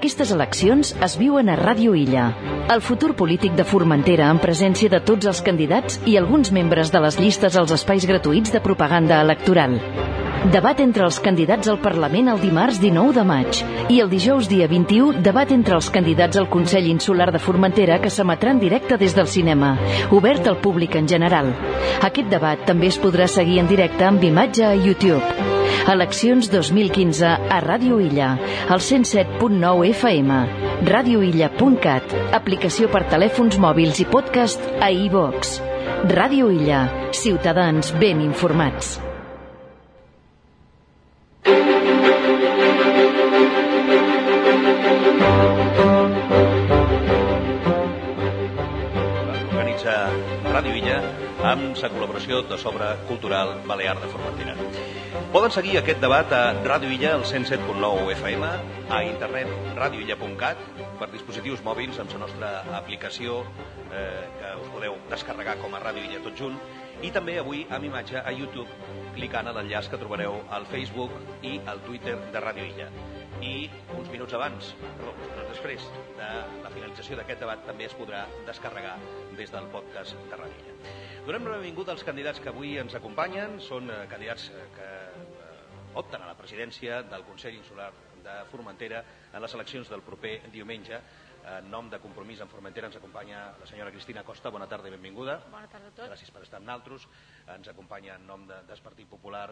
Aquestes 0.00 0.30
eleccions 0.32 0.94
es 1.04 1.14
viuen 1.20 1.50
a 1.52 1.58
Ràdio 1.60 1.92
Illa. 2.02 2.22
El 2.72 2.80
futur 2.80 3.10
polític 3.18 3.52
de 3.58 3.66
Formentera 3.68 4.30
en 4.32 4.40
presència 4.40 4.88
de 4.94 5.02
tots 5.10 5.28
els 5.28 5.42
candidats 5.44 6.00
i 6.08 6.16
alguns 6.16 6.54
membres 6.56 6.88
de 6.94 7.04
les 7.04 7.20
llistes 7.20 7.58
als 7.60 7.76
espais 7.76 8.08
gratuïts 8.08 8.56
de 8.56 8.64
propaganda 8.64 9.20
electoral. 9.20 9.76
Debat 10.48 10.78
entre 10.80 11.04
els 11.04 11.18
candidats 11.20 11.68
al 11.68 11.76
Parlament 11.84 12.30
el 12.32 12.38
dimarts 12.40 12.78
19 12.80 13.12
de 13.12 13.22
maig 13.28 13.58
i 13.92 13.98
el 14.00 14.08
dijous 14.08 14.46
dia 14.48 14.64
21 14.70 15.20
debat 15.20 15.50
entre 15.52 15.74
els 15.76 15.90
candidats 15.92 16.38
al 16.40 16.48
Consell 16.48 16.86
Insular 16.88 17.26
de 17.34 17.38
Formentera 17.38 17.98
que 18.00 18.08
s'emetrà 18.08 18.54
en 18.54 18.62
directe 18.62 18.96
des 18.96 19.12
del 19.14 19.28
cinema, 19.28 19.74
obert 20.16 20.48
al 20.48 20.56
públic 20.64 20.96
en 20.96 21.10
general. 21.12 21.50
Aquest 22.08 22.32
debat 22.32 22.64
també 22.64 22.88
es 22.88 22.96
podrà 23.02 23.26
seguir 23.28 23.58
en 23.60 23.68
directe 23.68 24.06
amb 24.08 24.24
imatge 24.24 24.64
a 24.64 24.72
YouTube. 24.72 25.20
Eleccions 25.92 26.48
2015 26.48 27.26
a 27.28 27.60
Ràdio 27.60 28.00
Illa, 28.00 28.30
al 28.72 28.80
107.9 28.80 29.92
FM, 29.92 30.40
radioilla.cat, 30.88 32.16
aplicació 32.40 32.88
per 32.88 33.04
telèfons 33.12 33.60
mòbils 33.60 34.00
i 34.00 34.08
podcast 34.08 34.64
a 34.80 34.88
iVox. 34.88 35.60
Ràdio 36.16 36.48
Illa, 36.48 36.82
ciutadans 37.12 37.92
ben 38.00 38.24
informats. 38.24 38.96
Amb 51.50 51.74
la 51.82 51.88
col·laboració 51.90 52.44
de 52.46 52.56
Sobre 52.60 52.86
Cultural 53.08 53.56
Balear 53.66 53.96
de 53.98 54.08
Formentera. 54.12 54.52
Poden 55.34 55.50
seguir 55.50 55.78
aquest 55.80 55.98
debat 56.02 56.30
a 56.36 56.42
Ràdio 56.62 56.92
Illa, 56.94 57.16
al 57.16 57.24
107.9 57.26 58.12
FM, 58.14 58.50
a 58.94 59.00
internet 59.02 59.50
radioilla.cat, 59.78 60.62
per 61.00 61.08
dispositius 61.10 61.64
mòbils 61.66 61.98
amb 62.02 62.14
la 62.14 62.20
nostra 62.22 62.52
aplicació 62.78 63.40
eh, 63.90 64.28
que 64.38 64.52
us 64.60 64.70
podeu 64.76 64.98
descarregar 65.10 65.56
com 65.62 65.74
a 65.74 65.82
Ràdio 65.82 66.06
Illa 66.06 66.22
tot 66.22 66.38
junt, 66.38 66.58
i 67.02 67.10
també 67.10 67.38
avui 67.40 67.64
amb 67.72 67.88
imatge 67.88 68.22
a 68.22 68.30
YouTube, 68.36 68.68
clicant 69.16 69.50
a 69.50 69.54
l'enllaç 69.56 69.90
que 69.90 69.98
trobareu 69.98 70.38
al 70.54 70.68
Facebook 70.70 71.14
i 71.42 71.56
al 71.66 71.82
Twitter 71.86 72.18
de 72.30 72.44
Ràdio 72.46 72.68
Illa. 72.70 72.90
I 73.42 73.54
uns 73.98 74.10
minuts 74.12 74.36
abans, 74.36 74.74
perdó, 74.82 75.16
uns 75.16 75.30
minuts 75.32 75.54
després 75.56 75.86
de 76.18 76.32
la 76.62 76.74
finalització 76.74 77.18
d'aquest 77.18 77.42
debat 77.42 77.64
també 77.66 77.88
es 77.88 77.96
podrà 77.98 78.26
descarregar 78.46 78.98
des 79.38 79.50
del 79.50 79.66
podcast 79.74 80.14
de 80.28 80.44
Ràdio 80.44 80.60
Illa. 80.60 81.09
Donem 81.30 81.46
la 81.46 81.58
benvinguda 81.60 81.92
als 81.94 82.02
candidats 82.02 82.40
que 82.42 82.48
avui 82.50 82.72
ens 82.80 82.94
acompanyen. 82.98 83.52
Són 83.62 83.86
eh, 83.86 84.00
candidats 84.10 84.48
eh, 84.50 84.62
que 84.74 84.86
eh, 85.14 85.82
opten 86.00 86.24
a 86.24 86.26
la 86.26 86.34
presidència 86.34 86.96
del 87.06 87.22
Consell 87.22 87.54
Insular 87.54 87.86
de 88.24 88.32
Formentera 88.50 89.04
en 89.30 89.44
les 89.44 89.52
eleccions 89.54 89.92
del 89.92 90.02
proper 90.02 90.32
diumenge. 90.50 90.98
En 91.52 91.68
nom 91.70 91.86
de 91.92 92.00
Compromís 92.02 92.40
en 92.42 92.50
Formentera 92.50 92.88
ens 92.90 92.98
acompanya 92.98 93.44
la 93.60 93.68
senyora 93.70 93.92
Cristina 93.94 94.24
Costa. 94.26 94.50
Bona 94.50 94.66
tarda 94.66 94.90
i 94.90 94.94
benvinguda. 94.96 95.36
Bona 95.52 95.68
tarda 95.70 95.92
a 95.92 95.94
tots. 96.00 96.08
Gràcies 96.10 96.32
per 96.34 96.42
estar 96.42 96.58
amb 96.58 96.66
nosaltres. 96.66 97.06
Ens 97.54 97.70
acompanya 97.70 98.16
en 98.18 98.26
nom 98.26 98.48
de, 98.48 98.58
del 98.66 98.82
Partit 98.88 99.06
Popular 99.12 99.44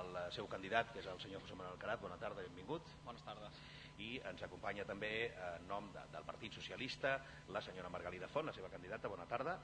el 0.00 0.18
seu 0.34 0.50
candidat, 0.50 0.90
que 0.90 0.98
és 0.98 1.06
el 1.14 1.22
senyor 1.22 1.44
José 1.44 1.54
Manuel 1.60 1.78
Carat. 1.78 2.02
Bona 2.02 2.18
tarda 2.18 2.42
i 2.42 2.48
benvingut. 2.48 2.90
Bones 3.06 3.22
tardes. 3.22 3.62
I 4.02 4.16
ens 4.32 4.42
acompanya 4.48 4.82
també 4.90 5.30
en 5.52 5.70
nom 5.70 5.94
de, 5.94 6.02
del 6.10 6.26
Partit 6.26 6.58
Socialista 6.58 7.20
la 7.54 7.62
senyora 7.62 7.94
Margalida 7.94 8.26
Font, 8.34 8.50
la 8.50 8.56
seva 8.58 8.72
candidata. 8.74 9.14
Bona 9.14 9.30
tarda. 9.30 9.60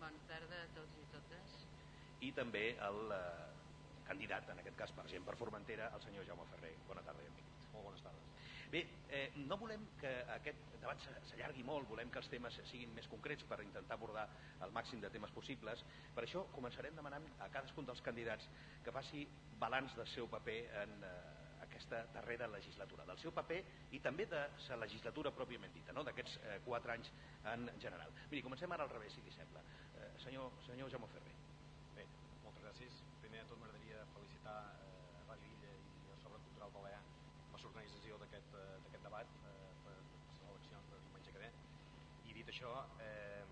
Bona 0.00 0.18
tarda 0.28 0.62
a 0.62 0.68
tots. 0.74 0.95
I 2.24 2.32
també 2.32 2.68
el 2.88 3.12
eh, 3.12 3.24
candidat, 4.06 4.48
en 4.52 4.62
aquest 4.62 4.78
cas 4.78 4.94
per 4.96 5.06
gent 5.10 5.26
per 5.26 5.36
Formentera, 5.36 5.90
el 5.94 6.06
senyor 6.06 6.26
Jaume 6.28 6.46
Ferrer. 6.54 6.72
Bona 6.88 7.04
tarda 7.06 7.22
benvingut. 7.22 7.68
Molt 7.74 7.90
bones 7.90 8.04
tardes. 8.06 8.26
Bé, 8.70 8.82
eh, 9.08 9.32
no 9.46 9.58
volem 9.58 9.84
que 10.00 10.10
aquest 10.34 10.58
debat 10.80 11.00
s'allargui 11.28 11.62
molt, 11.66 11.86
volem 11.88 12.10
que 12.10 12.18
els 12.18 12.28
temes 12.30 12.58
siguin 12.70 12.92
més 12.96 13.06
concrets 13.10 13.46
per 13.46 13.60
intentar 13.62 13.94
abordar 13.94 14.26
el 14.66 14.74
màxim 14.74 15.00
de 15.02 15.10
temes 15.14 15.30
possibles. 15.34 15.84
Per 16.14 16.24
això 16.24 16.46
començarem 16.54 16.98
demanant 16.98 17.26
a 17.38 17.48
cadascun 17.54 17.86
dels 17.86 18.02
candidats 18.02 18.48
que 18.84 18.94
faci 18.94 19.26
balanç 19.60 19.94
del 19.98 20.08
seu 20.14 20.30
paper 20.30 20.58
en 20.82 20.96
eh, 21.06 21.14
aquesta 21.66 22.02
darrera 22.14 22.48
legislatura, 22.50 23.06
del 23.06 23.18
seu 23.22 23.34
paper 23.34 23.62
i 23.92 24.00
també 24.00 24.26
de 24.30 24.42
la 24.68 24.80
legislatura 24.82 25.34
pròpiament 25.34 25.74
dita, 25.74 25.94
no? 25.94 26.04
d'aquests 26.06 26.38
eh, 26.42 26.58
quatre 26.66 26.96
anys 26.96 27.12
en 27.54 27.68
general. 27.82 28.14
Miri, 28.30 28.42
comencem 28.42 28.72
ara 28.72 28.86
al 28.86 28.94
revés, 28.94 29.14
si 29.14 29.22
li 29.22 29.34
sembla. 29.34 29.62
Eh, 29.94 30.10
senyor, 30.26 30.50
senyor 30.66 30.90
Jaume 30.90 31.10
Ferrer. 31.14 31.36
Bé, 31.94 32.08
moltes 32.44 32.66
gràcies. 32.66 33.02
Primer 33.22 33.44
de 33.44 33.50
tot 33.52 33.66
felicitar 34.46 34.78
eh, 34.80 35.26
Ràdio 35.26 35.50
Illa 35.54 35.72
i 35.74 36.10
el 36.14 36.18
Sobre 36.22 36.38
Cultural 36.46 36.70
Balear 36.74 37.02
per 37.50 37.60
l'organització 37.62 38.18
d'aquest 38.22 38.54
eh, 38.54 38.78
d'aquest 38.84 39.04
debat 39.06 39.32
eh, 39.50 39.70
per 39.84 39.94
les 39.96 40.42
eleccions 40.50 40.90
de 40.92 41.00
diumenge 41.06 41.32
que 41.34 41.42
ve. 41.42 41.50
I 42.30 42.34
dit 42.36 42.52
això, 42.52 42.72
eh, 43.02 43.42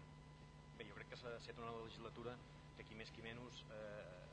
bé, 0.79 0.87
jo 0.89 0.99
crec 0.99 1.11
que 1.11 1.19
s'ha 1.19 1.35
estat 1.41 1.59
una 1.63 1.73
legislatura 1.81 2.37
que 2.77 2.87
qui 2.87 2.99
més 2.99 3.11
qui 3.11 3.25
menys 3.27 3.65
eh, 3.71 4.29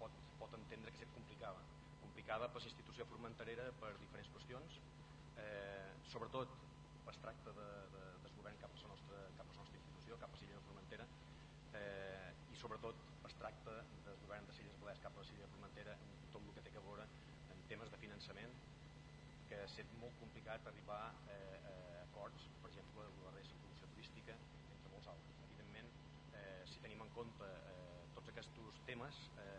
pot, 0.00 0.12
pot 0.40 0.58
entendre 0.58 0.90
que 0.90 1.00
ha 1.00 1.00
estat 1.00 1.14
complicada. 1.16 1.64
Complicada 2.02 2.50
per 2.52 2.60
la 2.60 2.68
institució 2.68 3.08
formenterera 3.08 3.70
per 3.80 3.94
diferents 4.00 4.28
qüestions, 4.36 4.80
eh, 5.40 5.88
sobretot 6.12 6.52
es 7.12 7.18
tracta 7.20 7.52
de, 7.56 7.70
de, 7.92 8.04
del 8.24 8.36
govern 8.36 8.60
cap 8.60 8.72
a 8.72 8.84
la 8.84 8.92
nostra, 8.92 9.24
cap 9.38 9.48
a 9.48 9.52
la 9.52 9.64
nostra 9.64 9.80
institució, 9.80 10.20
cap 10.20 10.30
a 10.32 10.36
la 10.36 10.44
Silla 10.44 10.60
de 10.60 10.64
Formentera, 10.68 11.08
eh, 11.80 12.30
i 12.52 12.60
sobretot 12.60 13.11
tracta 13.42 13.72
del 14.06 14.18
govern 14.22 14.46
de 14.46 14.54
Silles 14.54 14.76
Balears 14.78 15.00
cap 15.02 15.16
a 15.16 15.22
la 15.22 15.26
Silla 15.26 15.42
de 15.42 15.50
Formentera 15.50 15.94
en 15.98 16.10
tot 16.30 16.44
el 16.46 16.52
que 16.54 16.62
té 16.62 16.70
a 16.78 16.82
veure 16.84 17.06
en 17.50 17.62
temes 17.70 17.90
de 17.90 17.98
finançament 17.98 18.52
que 19.48 19.56
ha 19.58 19.64
estat 19.66 19.96
molt 19.98 20.14
complicat 20.20 20.68
arribar 20.70 21.00
eh, 21.34 21.58
a 21.70 21.72
acords, 22.04 22.44
per 22.62 22.70
exemple, 22.70 23.02
amb 23.08 23.24
la 23.26 23.32
resta 23.34 23.58
promoció 23.64 23.88
turística, 23.96 24.36
entre 24.76 24.92
molts 24.94 25.10
altres. 25.14 25.40
Evidentment, 25.48 25.90
eh, 26.38 26.62
si 26.70 26.84
tenim 26.84 27.02
en 27.02 27.10
compte 27.16 27.48
eh, 27.72 28.04
tots 28.14 28.30
aquests 28.30 28.78
temes, 28.86 29.18
eh, 29.42 29.50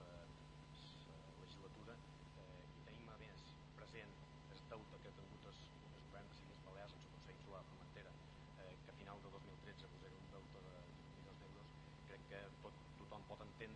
la 0.00 1.20
legislatura 1.42 1.98
eh, 2.00 2.64
i 2.80 2.88
tenim 2.88 3.12
a 3.12 3.20
més 3.20 3.44
present 3.76 4.16
el 4.56 4.64
deute 4.72 5.02
que 5.04 5.12
ha 5.12 5.16
tingut 5.20 5.50
el, 5.52 5.60
el 5.92 6.02
govern 6.08 6.32
de 6.32 6.40
Silles 6.40 6.64
Balears 6.70 6.96
amb 6.96 7.04
el 7.04 7.14
Consell 7.18 7.40
Insular 7.42 7.60
de 7.60 7.70
Formentera, 7.74 8.16
eh, 8.64 8.72
que 8.86 8.96
a 8.96 8.98
final 9.04 9.22
de 9.28 9.36
2013 9.36 9.92
pues, 9.92 10.10
era 10.10 10.24
un 10.24 10.28
deute 10.38 10.66
de 10.70 10.76
20 10.80 11.16
milions 11.20 11.44
d'euros, 11.44 11.78
crec 12.08 12.28
que 12.32 12.44
tot, 12.64 12.86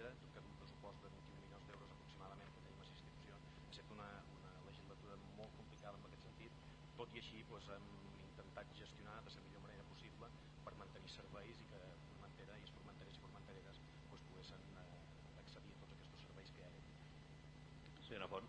tothom 0.01 0.17
pot 0.17 0.25
entendre 0.25 0.33
que 0.33 0.49
un 0.49 0.57
pressupost 0.61 1.03
de 1.05 1.09
21 1.13 1.41
milions 1.45 1.67
d'euros 1.69 1.91
aproximadament 1.93 2.53
que 2.55 2.61
tenim 2.65 2.79
a 2.81 2.85
la 2.85 2.89
institució 2.89 3.35
ha 3.37 3.73
estat 3.73 3.91
una, 3.97 4.09
una 4.39 4.53
legislatura 4.65 5.17
molt 5.37 5.53
complicada 5.59 5.99
en 6.01 6.07
aquest 6.09 6.25
sentit, 6.25 6.61
tot 6.97 7.13
i 7.13 7.21
així 7.21 7.43
pues, 7.51 7.67
hem 7.75 7.89
intentat 8.25 8.73
gestionar 8.79 9.19
de 9.27 9.35
la 9.35 9.43
millor 9.45 9.65
manera 9.67 9.85
possible 9.91 10.31
per 10.65 10.73
mantenir 10.81 11.13
serveis 11.13 11.61
i 11.61 11.69
que 11.73 11.83
Formentera 12.09 12.57
i 12.57 12.65
els 12.65 12.73
formenterers 12.79 13.19
i 13.19 13.23
formentereres 13.27 13.83
pues, 14.09 14.25
poguessin 14.31 14.65
eh, 14.81 14.87
accedir 15.43 15.75
a 15.77 15.81
tots 15.83 16.09
aquests 16.09 16.25
serveis 16.31 16.55
que 16.57 16.63
hi 16.63 16.69
ha. 16.69 16.73
Senyora 18.09 18.31
Font. 18.33 18.49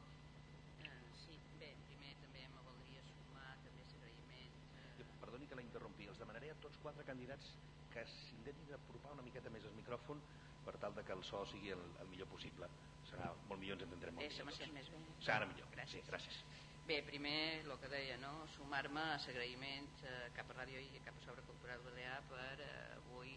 Eh, 0.88 0.94
sí, 1.26 1.36
bé, 1.60 1.74
primer 1.90 2.14
també 2.24 2.46
me 2.56 2.64
voldria 2.70 3.04
sumar 3.12 3.58
també 3.66 3.84
l'agraïment. 3.92 4.56
Jo, 5.02 5.04
Eh, 5.04 5.20
Perdoni 5.26 5.52
que 5.52 5.60
la 5.60 5.68
interrompi, 5.68 6.08
els 6.08 6.24
demanaré 6.24 6.56
a 6.56 6.60
tots 6.64 6.80
quatre 6.86 7.04
candidats 7.12 7.52
que 7.92 8.06
s'intentin 8.08 8.72
apropar 8.78 9.12
una 9.18 9.26
miqueta 9.28 9.52
més 9.52 9.68
el 9.68 9.76
micròfon 9.76 10.24
per 10.66 10.78
tal 10.82 10.96
de 10.98 11.04
que 11.08 11.14
el 11.18 11.24
so 11.28 11.44
sigui 11.52 11.72
el, 11.76 11.84
el 12.04 12.10
millor 12.12 12.30
possible. 12.32 12.70
Serà 13.10 13.32
molt 13.50 13.60
millor, 13.60 13.78
ens 13.78 13.88
entendrem 13.88 14.18
molt 14.18 14.26
bé, 14.26 14.30
millor. 14.30 14.38
se 14.38 14.48
m'ha 14.48 14.54
tots. 14.56 14.64
sent 14.64 14.76
més 14.78 14.92
bé. 14.94 15.00
Serà 15.28 15.48
millor. 15.50 15.72
Gràcies. 15.76 16.04
Sí, 16.04 16.10
gràcies. 16.10 16.44
Bé, 16.88 16.98
primer, 17.08 17.62
el 17.62 17.74
que 17.80 17.90
deia, 17.94 18.18
no? 18.20 18.32
sumar-me 18.56 19.04
a 19.14 19.18
l'agraïment 19.24 19.90
eh, 20.10 20.28
cap 20.38 20.50
a 20.50 20.56
Ràdio 20.58 20.82
i 20.82 21.02
cap 21.06 21.18
a 21.20 21.26
Sobre 21.26 21.44
Cultural 21.50 21.84
Balear 21.86 22.18
per 22.32 22.56
eh, 22.66 22.72
avui 22.98 23.36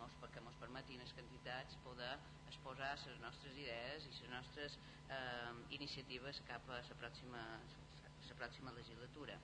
mos, 0.00 0.16
perquè 0.22 0.42
ens 0.42 0.58
permetin 0.60 1.04
els 1.04 1.14
candidats 1.14 1.78
poder 1.84 2.10
exposar 2.50 2.90
les 3.06 3.22
nostres 3.22 3.56
idees 3.62 4.08
i 4.08 4.12
les 4.16 4.32
nostres 4.34 4.78
eh, 5.14 5.54
iniciatives 5.78 6.42
cap 6.50 6.68
a 6.68 6.80
la 6.82 6.98
pròxima, 7.04 7.44
la 8.28 8.38
pròxima 8.42 8.74
legislatura. 8.76 9.38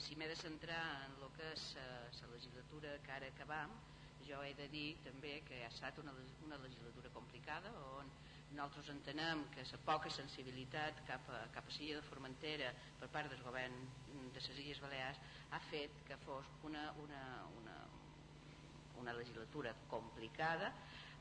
Si 0.00 0.16
m'he 0.16 0.28
de 0.30 0.38
centrar 0.38 0.82
en 1.04 1.20
el 1.20 1.30
que 1.36 1.52
és 1.52 1.68
la 1.76 2.32
legislatura 2.32 2.96
que 3.04 3.14
ara 3.14 3.30
acabam, 3.34 3.72
jo 4.28 4.40
he 4.44 4.54
de 4.54 4.68
dir 4.68 4.88
també 5.04 5.38
que 5.46 5.62
ha 5.64 5.70
estat 5.72 5.98
una, 6.02 6.12
una 6.44 6.58
legislatura 6.60 7.10
complicada 7.14 7.72
on 7.98 8.10
nosaltres 8.50 8.88
entenem 8.92 9.44
que 9.52 9.64
la 9.70 9.78
poca 9.84 10.10
sensibilitat 10.10 11.02
cap 11.08 11.26
a, 11.32 11.40
cap 11.52 11.68
a 11.68 11.74
Silla 11.74 11.98
de 11.98 12.06
Formentera 12.08 12.70
per 13.00 13.08
part 13.12 13.32
del 13.32 13.42
govern 13.44 13.76
de 14.32 14.40
les 14.40 14.48
Illes 14.54 14.80
Balears 14.80 15.20
ha 15.52 15.60
fet 15.68 16.00
que 16.08 16.16
fos 16.24 16.48
una, 16.68 16.90
una, 17.04 17.22
una, 17.60 17.76
una 19.02 19.12
legislatura 19.16 19.74
complicada 19.88 20.72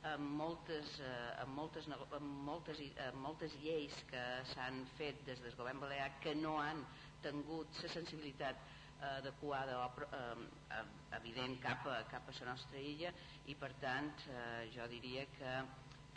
amb 0.07 0.37
moltes, 0.39 0.93
eh, 1.01 1.41
amb 1.41 1.55
moltes, 1.57 1.87
amb 1.89 2.31
moltes, 2.47 2.79
amb 3.07 3.21
moltes 3.23 3.55
lleis 3.63 3.95
que 4.11 4.23
s'han 4.53 4.83
fet 4.95 5.23
des 5.25 5.41
del 5.43 5.55
govern 5.57 5.81
balear 5.83 6.11
que 6.23 6.35
no 6.35 6.57
han 6.61 6.83
tingut 7.23 7.81
la 7.83 7.89
sensibilitat 7.91 8.61
adequada 9.01 9.77
eh, 9.85 10.21
eh, 10.73 10.85
evident 11.17 11.59
cap 11.61 11.85
a, 11.87 11.99
cap 12.09 12.29
a 12.29 12.37
la 12.39 12.51
nostra 12.51 12.79
illa 12.79 13.11
i 13.45 13.55
per 13.55 13.73
tant 13.81 14.13
eh, 14.29 14.69
jo 14.73 14.87
diria 14.91 15.27
que 15.37 15.59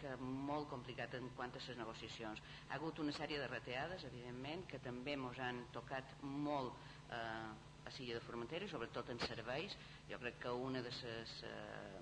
que 0.00 0.14
molt 0.16 0.64
complicat 0.70 1.12
en 1.18 1.26
quant 1.36 1.52
a 1.52 1.60
les 1.60 1.76
negociacions. 1.76 2.40
Ha 2.70 2.78
hagut 2.78 3.02
una 3.02 3.12
sèrie 3.12 3.36
de 3.36 3.48
reteades, 3.50 4.06
evidentment, 4.08 4.64
que 4.70 4.80
també 4.80 5.12
ens 5.12 5.40
han 5.44 5.58
tocat 5.74 6.14
molt 6.22 6.72
eh, 7.12 7.50
a 7.84 7.92
Silla 7.92 8.16
de 8.16 8.24
Formentera, 8.24 8.68
sobretot 8.70 9.10
en 9.12 9.20
serveis. 9.26 9.76
Jo 10.08 10.18
crec 10.22 10.40
que 10.44 10.54
una 10.68 10.80
de 10.80 10.94
les 11.04 11.34
eh, 11.44 12.00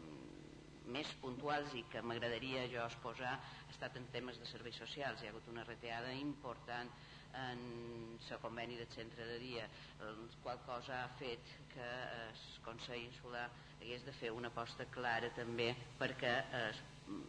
més 0.95 1.11
puntuals 1.23 1.75
i 1.77 1.85
que 1.93 2.03
m'agradaria 2.03 2.67
jo 2.73 2.85
exposar 2.87 3.35
ha 3.35 3.71
estat 3.75 3.99
en 4.01 4.07
temes 4.15 4.39
de 4.41 4.47
serveis 4.49 4.79
socials. 4.81 5.21
Hi 5.21 5.29
ha 5.29 5.35
hagut 5.35 5.51
una 5.53 5.67
reteada 5.67 6.15
important 6.15 6.95
en 7.35 7.63
el 8.19 8.39
conveni 8.43 8.77
del 8.77 8.89
centre 8.89 9.25
de 9.27 9.39
dia, 9.39 9.69
qual 10.43 10.61
cosa 10.67 11.05
ha 11.05 11.09
fet 11.19 11.41
que 11.73 11.85
el 11.85 12.37
Consell 12.65 13.01
Insular 13.03 13.49
hagués 13.81 14.05
de 14.05 14.13
fer 14.13 14.31
una 14.35 14.51
aposta 14.53 14.87
clara 14.93 15.31
també 15.37 15.71
perquè 15.99 16.33
eh, 16.53 16.69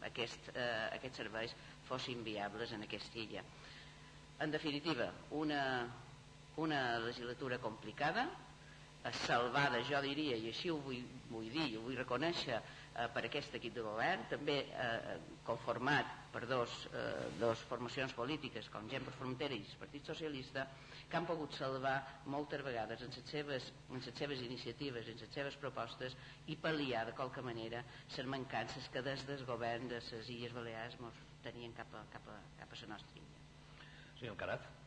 aquest, 0.10 0.52
eh, 0.56 0.90
aquests 0.98 1.22
serveis 1.24 1.56
fossin 1.88 2.24
viables 2.24 2.74
en 2.74 2.84
aquesta 2.84 3.20
illa. 3.20 3.44
En 4.40 4.52
definitiva, 4.52 5.12
una, 5.32 5.64
una 6.58 7.00
legislatura 7.00 7.60
complicada, 7.60 8.28
salvada, 9.26 9.80
jo 9.88 10.02
diria, 10.04 10.36
i 10.36 10.50
així 10.52 10.70
ho 10.72 10.78
vull, 10.84 11.04
vull 11.30 11.48
dir, 11.54 11.78
ho 11.78 11.86
vull 11.86 11.98
reconèixer 12.00 12.60
eh, 12.96 13.08
per 13.14 13.26
aquest 13.28 13.56
equip 13.60 13.76
de 13.76 13.84
govern, 13.86 14.26
també 14.32 14.58
eh, 14.70 15.18
conformat 15.48 16.16
per 16.34 16.46
dos, 16.48 16.76
eh, 16.94 17.28
dos 17.40 17.62
formacions 17.70 18.14
polítiques, 18.18 18.70
com 18.74 18.90
Gent 18.92 19.06
per 19.08 19.16
Frontera 19.18 19.58
i 19.58 19.66
el 19.66 19.82
Partit 19.82 20.10
Socialista, 20.12 20.66
que 21.10 21.18
han 21.18 21.26
pogut 21.26 21.56
salvar 21.58 21.96
moltes 22.30 22.64
vegades 22.66 23.02
en 23.06 23.14
les 23.16 23.32
seves, 23.34 23.72
en 23.90 24.02
les 24.02 24.20
seves 24.22 24.44
iniciatives, 24.46 25.10
en 25.10 25.22
les 25.22 25.34
seves 25.34 25.58
propostes 25.62 26.18
i 26.48 26.58
pal·liar 26.58 27.08
de 27.10 27.16
qualque 27.18 27.42
manera 27.46 27.84
les 28.16 28.30
mancances 28.30 28.90
que 28.94 29.06
des 29.06 29.26
del 29.28 29.46
govern 29.46 29.90
de 29.90 30.02
les 30.02 30.30
Illes 30.30 30.54
Balears 30.54 31.00
tenien 31.44 31.74
cap 31.74 31.94
a, 31.96 32.04
cap 32.14 32.28
a, 32.30 32.42
cap 32.60 32.76
a 32.76 32.84
la 32.84 32.94
nostra 32.96 33.18
illa. 33.18 33.48
Senyor 34.20 34.38
Carat. 34.38 34.79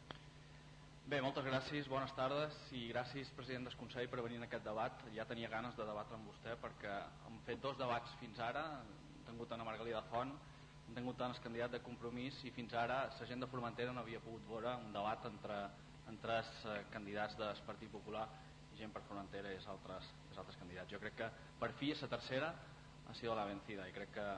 Bé, 1.13 1.19
moltes 1.21 1.45
gràcies, 1.45 1.89
bones 1.93 2.13
tardes 2.17 2.55
i 2.73 2.87
gràcies, 2.89 3.29
president 3.37 3.67
del 3.67 3.75
Consell, 3.77 4.07
per 4.09 4.23
venir 4.25 4.39
en 4.39 4.47
aquest 4.47 4.63
debat. 4.65 5.03
Ja 5.13 5.27
tenia 5.29 5.51
ganes 5.53 5.75
de 5.77 5.85
debatre 5.85 6.17
amb 6.17 6.31
vostè 6.31 6.55
perquè 6.63 6.95
hem 7.29 7.35
fet 7.45 7.61
dos 7.61 7.77
debats 7.77 8.15
fins 8.17 8.41
ara, 8.41 8.63
hem 8.79 9.27
tingut 9.27 9.53
Ana 9.53 9.67
Margalida 9.69 10.01
Font, 10.07 10.33
hem 10.87 10.97
tingut 10.97 11.19
tant 11.21 11.35
el 11.35 11.43
candidat 11.45 11.75
de 11.77 11.83
compromís 11.85 12.39
i 12.49 12.55
fins 12.57 12.73
ara 12.73 13.03
la 13.19 13.29
gent 13.29 13.45
de 13.45 13.51
Formentera 13.53 13.93
no 13.93 14.01
havia 14.01 14.23
pogut 14.25 14.49
veure 14.49 14.73
un 14.87 14.89
debat 14.97 15.29
entre, 15.29 15.59
entre 16.15 16.39
els 16.39 16.65
eh, 16.65 16.79
candidats 16.97 17.37
del 17.43 17.61
Partit 17.69 17.93
Popular 17.93 18.25
i 18.73 18.81
gent 18.81 18.97
per 18.97 19.05
Formentera 19.11 19.53
i 19.53 19.61
els 19.61 19.69
altres, 19.69 20.09
els 20.31 20.41
altres 20.41 20.57
candidats. 20.65 20.95
Jo 20.97 21.03
crec 21.03 21.21
que 21.21 21.31
per 21.61 21.75
fi 21.77 21.93
la 21.93 22.13
tercera 22.17 22.55
ha 23.05 23.21
sido 23.21 23.37
la 23.37 23.45
vencida 23.53 23.85
i 23.85 23.93
crec 23.93 24.17
que 24.17 24.29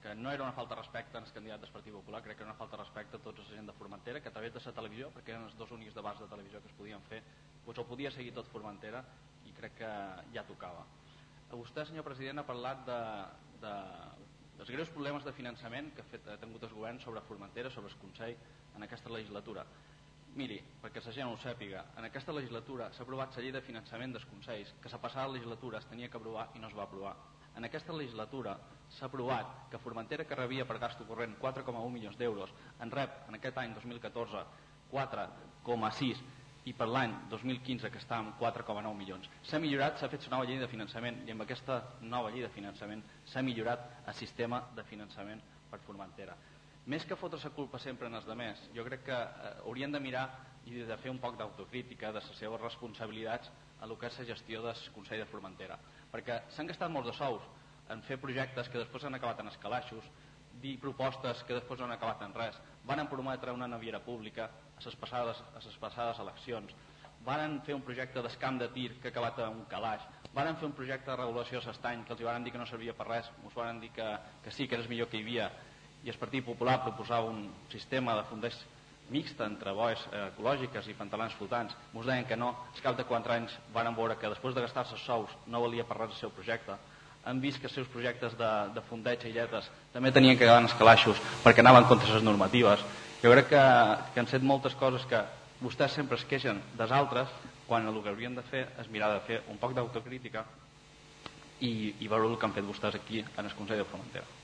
que 0.00 0.14
no 0.14 0.32
era 0.32 0.42
una 0.42 0.52
falta 0.52 0.74
de 0.74 0.80
respecte 0.80 1.18
als 1.18 1.32
candidats 1.32 1.62
del 1.62 1.72
Partit 1.72 1.92
Popular, 1.92 2.22
crec 2.24 2.38
que 2.38 2.42
era 2.44 2.52
una 2.52 2.58
falta 2.58 2.76
de 2.76 2.82
respecte 2.82 3.16
a 3.16 3.20
tots 3.20 3.42
la 3.42 3.56
gent 3.56 3.68
de 3.68 3.74
Formentera, 3.76 4.20
que 4.20 4.28
a 4.28 4.32
través 4.32 4.54
de 4.54 4.62
la 4.64 4.72
televisió, 4.72 5.10
perquè 5.12 5.34
eren 5.34 5.44
els 5.44 5.56
dos 5.58 5.70
únics 5.76 5.94
debats 5.94 6.20
de 6.20 6.28
televisió 6.28 6.60
que 6.60 6.68
es 6.72 6.78
podien 6.78 7.04
fer, 7.08 7.20
doncs 7.66 7.78
ho 7.78 7.84
podia 7.84 8.10
seguir 8.10 8.32
tot 8.32 8.48
Formentera 8.48 9.04
i 9.44 9.52
crec 9.52 9.76
que 9.82 9.92
ja 10.32 10.44
tocava. 10.48 10.86
A 11.50 11.58
vostè, 11.58 11.84
senyor 11.84 12.06
president, 12.06 12.40
ha 12.40 12.46
parlat 12.46 12.84
de, 12.86 13.00
de, 13.60 13.74
dels 14.56 14.70
greus 14.70 14.90
problemes 14.94 15.24
de 15.26 15.32
finançament 15.36 15.92
que 15.94 16.04
ha, 16.04 16.08
fet, 16.08 16.26
ha 16.30 16.38
tingut 16.40 16.64
el 16.64 16.72
govern 16.72 17.00
sobre 17.00 17.22
Formentera, 17.28 17.70
sobre 17.70 17.92
el 17.92 17.98
Consell, 18.00 18.36
en 18.76 18.86
aquesta 18.86 19.12
legislatura. 19.12 19.66
Miri, 20.38 20.60
perquè 20.80 21.02
la 21.02 21.12
gent 21.12 21.26
ho 21.26 21.36
sàpiga, 21.42 21.82
en 21.98 22.06
aquesta 22.06 22.32
legislatura 22.32 22.92
s'ha 22.94 23.02
aprovat 23.02 23.34
la 23.34 23.42
llei 23.42 23.52
de 23.52 23.64
finançament 23.66 24.14
dels 24.14 24.28
Consells, 24.30 24.72
que 24.80 24.92
la 24.92 25.00
passada 25.02 25.32
legislatura 25.34 25.80
es 25.82 25.88
tenia 25.90 26.08
que 26.08 26.20
aprovar 26.20 26.48
i 26.54 26.62
no 26.62 26.70
es 26.70 26.76
va 26.76 26.84
aprovar. 26.86 27.16
En 27.60 27.66
aquesta 27.68 27.92
legislatura 27.92 28.54
s'ha 28.96 29.04
aprovat 29.10 29.68
que 29.68 29.78
Formentera, 29.78 30.24
que 30.24 30.34
rebia 30.38 30.64
per 30.64 30.78
gasto 30.80 31.04
corrent 31.04 31.34
4,1 31.36 31.90
milions 31.92 32.16
d'euros, 32.16 32.48
en 32.80 32.90
rep 32.90 33.28
en 33.28 33.36
aquest 33.36 33.58
any 33.60 33.74
2014 33.74 34.44
4,6 34.90 36.22
i 36.64 36.72
per 36.72 36.88
l'any 36.88 37.12
2015 37.28 37.90
que 37.92 38.00
està 38.00 38.16
amb 38.20 38.40
4,9 38.40 38.94
milions. 38.96 39.28
S'ha 39.44 39.60
millorat, 39.60 40.00
s'ha 40.00 40.08
fet 40.08 40.24
una 40.28 40.38
nova 40.38 40.48
llei 40.48 40.56
de 40.60 40.68
finançament 40.72 41.20
i 41.28 41.36
amb 41.36 41.44
aquesta 41.44 41.82
nova 42.00 42.32
llei 42.32 42.48
de 42.48 42.52
finançament 42.56 43.04
s'ha 43.28 43.44
millorat 43.44 43.86
el 44.06 44.16
sistema 44.16 44.62
de 44.76 44.84
finançament 44.88 45.44
per 45.70 45.84
Formentera. 45.84 46.36
Més 46.88 47.04
que 47.04 47.16
fotre 47.16 47.38
la 47.44 47.52
culpa 47.52 47.78
sempre 47.78 48.08
en 48.08 48.16
els 48.16 48.26
demés, 48.26 48.60
jo 48.72 48.84
crec 48.88 49.04
que 49.04 49.16
eh, 49.16 49.56
haurien 49.66 49.92
de 49.92 50.00
mirar 50.00 50.30
i 50.64 50.80
de 50.80 50.96
fer 50.96 51.12
un 51.12 51.20
poc 51.20 51.36
d'autocrítica 51.36 52.08
de 52.08 52.20
les 52.24 52.38
seves 52.38 52.60
responsabilitats 52.60 53.52
a 53.80 53.86
el 53.86 53.96
que 53.96 54.08
és 54.08 54.18
la 54.18 54.28
gestió 54.32 54.62
del 54.64 54.80
Consell 54.94 55.22
de 55.22 55.28
Formentera. 55.28 55.78
Perquè 56.10 56.42
s'han 56.54 56.70
gastat 56.70 56.90
molts 56.90 57.10
de 57.10 57.16
sous, 57.16 57.42
en 57.90 58.02
fer 58.06 58.18
projectes 58.22 58.68
que 58.70 58.78
després 58.78 59.04
han 59.06 59.16
acabat 59.18 59.40
en 59.42 59.50
escalaixos, 59.50 60.06
dir 60.62 60.76
propostes 60.82 61.42
que 61.46 61.56
després 61.56 61.80
no 61.80 61.86
han 61.86 61.96
acabat 61.96 62.22
en 62.26 62.34
res. 62.36 62.58
Van 62.86 63.02
prometre 63.08 63.52
una 63.52 63.68
naviera 63.68 64.00
pública 64.04 64.48
a 64.76 64.84
les 64.84 64.96
passades, 64.96 65.42
a 65.54 65.62
les 65.64 65.78
passades 65.82 66.18
eleccions. 66.18 66.74
Van 67.24 67.60
fer 67.66 67.74
un 67.76 67.84
projecte 67.84 68.22
d'escamp 68.24 68.58
de 68.60 68.68
tir 68.74 68.88
que 69.00 69.08
ha 69.08 69.12
acabat 69.14 69.38
en 69.44 69.62
un 69.62 69.64
calaix. 69.68 70.04
Van 70.34 70.54
fer 70.56 70.68
un 70.68 70.76
projecte 70.76 71.10
de 71.10 71.16
regulació 71.16 71.60
s'estany 71.60 72.04
que 72.04 72.14
els 72.16 72.22
van 72.24 72.44
dir 72.44 72.52
que 72.52 72.60
no 72.60 72.66
servia 72.66 72.94
per 72.96 73.08
res, 73.08 73.30
ens 73.42 73.56
van 73.56 73.80
dir 73.80 73.90
que, 73.92 74.08
que 74.44 74.50
sí, 74.50 74.66
que 74.68 74.78
era 74.78 74.88
millor 74.88 75.08
que 75.08 75.18
hi 75.18 75.26
havia. 75.26 75.50
I 76.04 76.10
el 76.10 76.18
Partit 76.18 76.44
Popular 76.44 76.80
proposava 76.84 77.28
un 77.28 77.50
sistema 77.68 78.14
de 78.16 78.24
fonders 78.30 78.60
mixta 79.10 79.46
entre 79.46 79.74
boes 79.76 80.00
eh, 80.12 80.28
ecològiques 80.30 80.88
i 80.88 80.96
pantalans 80.98 81.34
flotants. 81.38 81.76
Ens 81.94 82.06
deien 82.06 82.26
que 82.28 82.38
no. 82.38 82.54
Al 82.70 82.82
cap 82.84 82.96
de 82.96 83.04
4 83.08 83.36
anys 83.36 83.58
van 83.74 83.90
veure 83.96 84.16
que 84.18 84.30
després 84.32 84.54
de 84.54 84.64
gastar-se 84.64 84.98
sous 85.04 85.36
no 85.46 85.62
valia 85.66 85.84
per 85.84 85.98
res 85.98 86.14
el 86.14 86.20
seu 86.24 86.34
projecte 86.34 86.78
han 87.24 87.40
vist 87.40 87.60
que 87.60 87.68
els 87.68 87.74
seus 87.76 87.88
projectes 87.92 88.36
de, 88.38 88.50
de 88.74 88.82
fondeig 88.88 89.26
i 89.28 89.32
lletres 89.34 89.68
també 89.92 90.12
tenien 90.12 90.38
que 90.38 90.46
acabar 90.46 90.62
en 90.62 90.70
escalaixos 90.70 91.20
perquè 91.44 91.60
anaven 91.60 91.84
contra 91.90 92.14
les 92.14 92.24
normatives. 92.24 92.80
Jo 93.20 93.32
crec 93.34 93.50
que, 93.52 93.64
que 94.14 94.22
han 94.22 94.30
set 94.30 94.46
moltes 94.46 94.76
coses 94.80 95.04
que 95.08 95.20
vostès 95.60 95.92
sempre 95.98 96.16
es 96.16 96.24
queixen 96.24 96.62
dels 96.78 96.92
altres 96.96 97.28
quan 97.68 97.86
el 97.86 98.00
que 98.02 98.08
haurien 98.08 98.34
de 98.34 98.44
fer 98.48 98.66
és 98.80 98.88
mirar 98.88 99.12
de 99.12 99.20
fer 99.28 99.42
un 99.52 99.60
poc 99.60 99.76
d'autocrítica 99.76 100.46
i, 101.60 101.94
i 102.00 102.08
veure 102.08 102.30
el 102.30 102.38
que 102.38 102.48
han 102.48 102.56
fet 102.56 102.66
vostès 102.66 102.96
aquí 102.96 103.20
en 103.20 103.44
el 103.44 103.56
Consell 103.58 103.84
de 103.84 103.88
Formentera. 103.92 104.39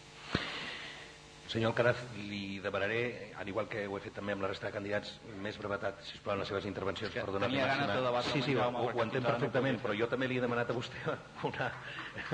Senyor 1.46 1.70
Alcaraz, 1.70 2.00
li 2.26 2.58
demanaré, 2.58 3.32
al 3.38 3.48
igual 3.48 3.69
que 3.70 3.84
ho 3.87 3.96
he 3.96 4.02
fet 4.02 4.16
també 4.19 4.34
amb 4.34 4.43
la 4.43 4.50
resta 4.50 4.66
de 4.66 4.75
candidats, 4.75 5.12
més 5.44 5.58
brevetat, 5.60 6.00
si 6.02 6.19
plau, 6.25 6.34
en 6.34 6.43
les 6.43 6.48
seves 6.50 6.66
intervencions. 6.66 7.12
Que 7.14 7.22
per 7.22 7.38
tenia 7.38 7.69
ganes 7.70 7.93
de 7.93 8.00
debatre 8.02 8.32
sí, 8.32 8.43
sí, 8.43 8.56
ho, 8.58 8.66
ho 8.66 9.02
entenc 9.04 9.28
perfectament, 9.28 9.78
no 9.78 9.84
però 9.84 9.94
jo 9.94 10.08
també 10.10 10.26
li 10.26 10.40
he 10.40 10.43
demanat 10.43 10.72
a 10.72 10.76
vostè 10.76 11.04
una... 11.50 11.69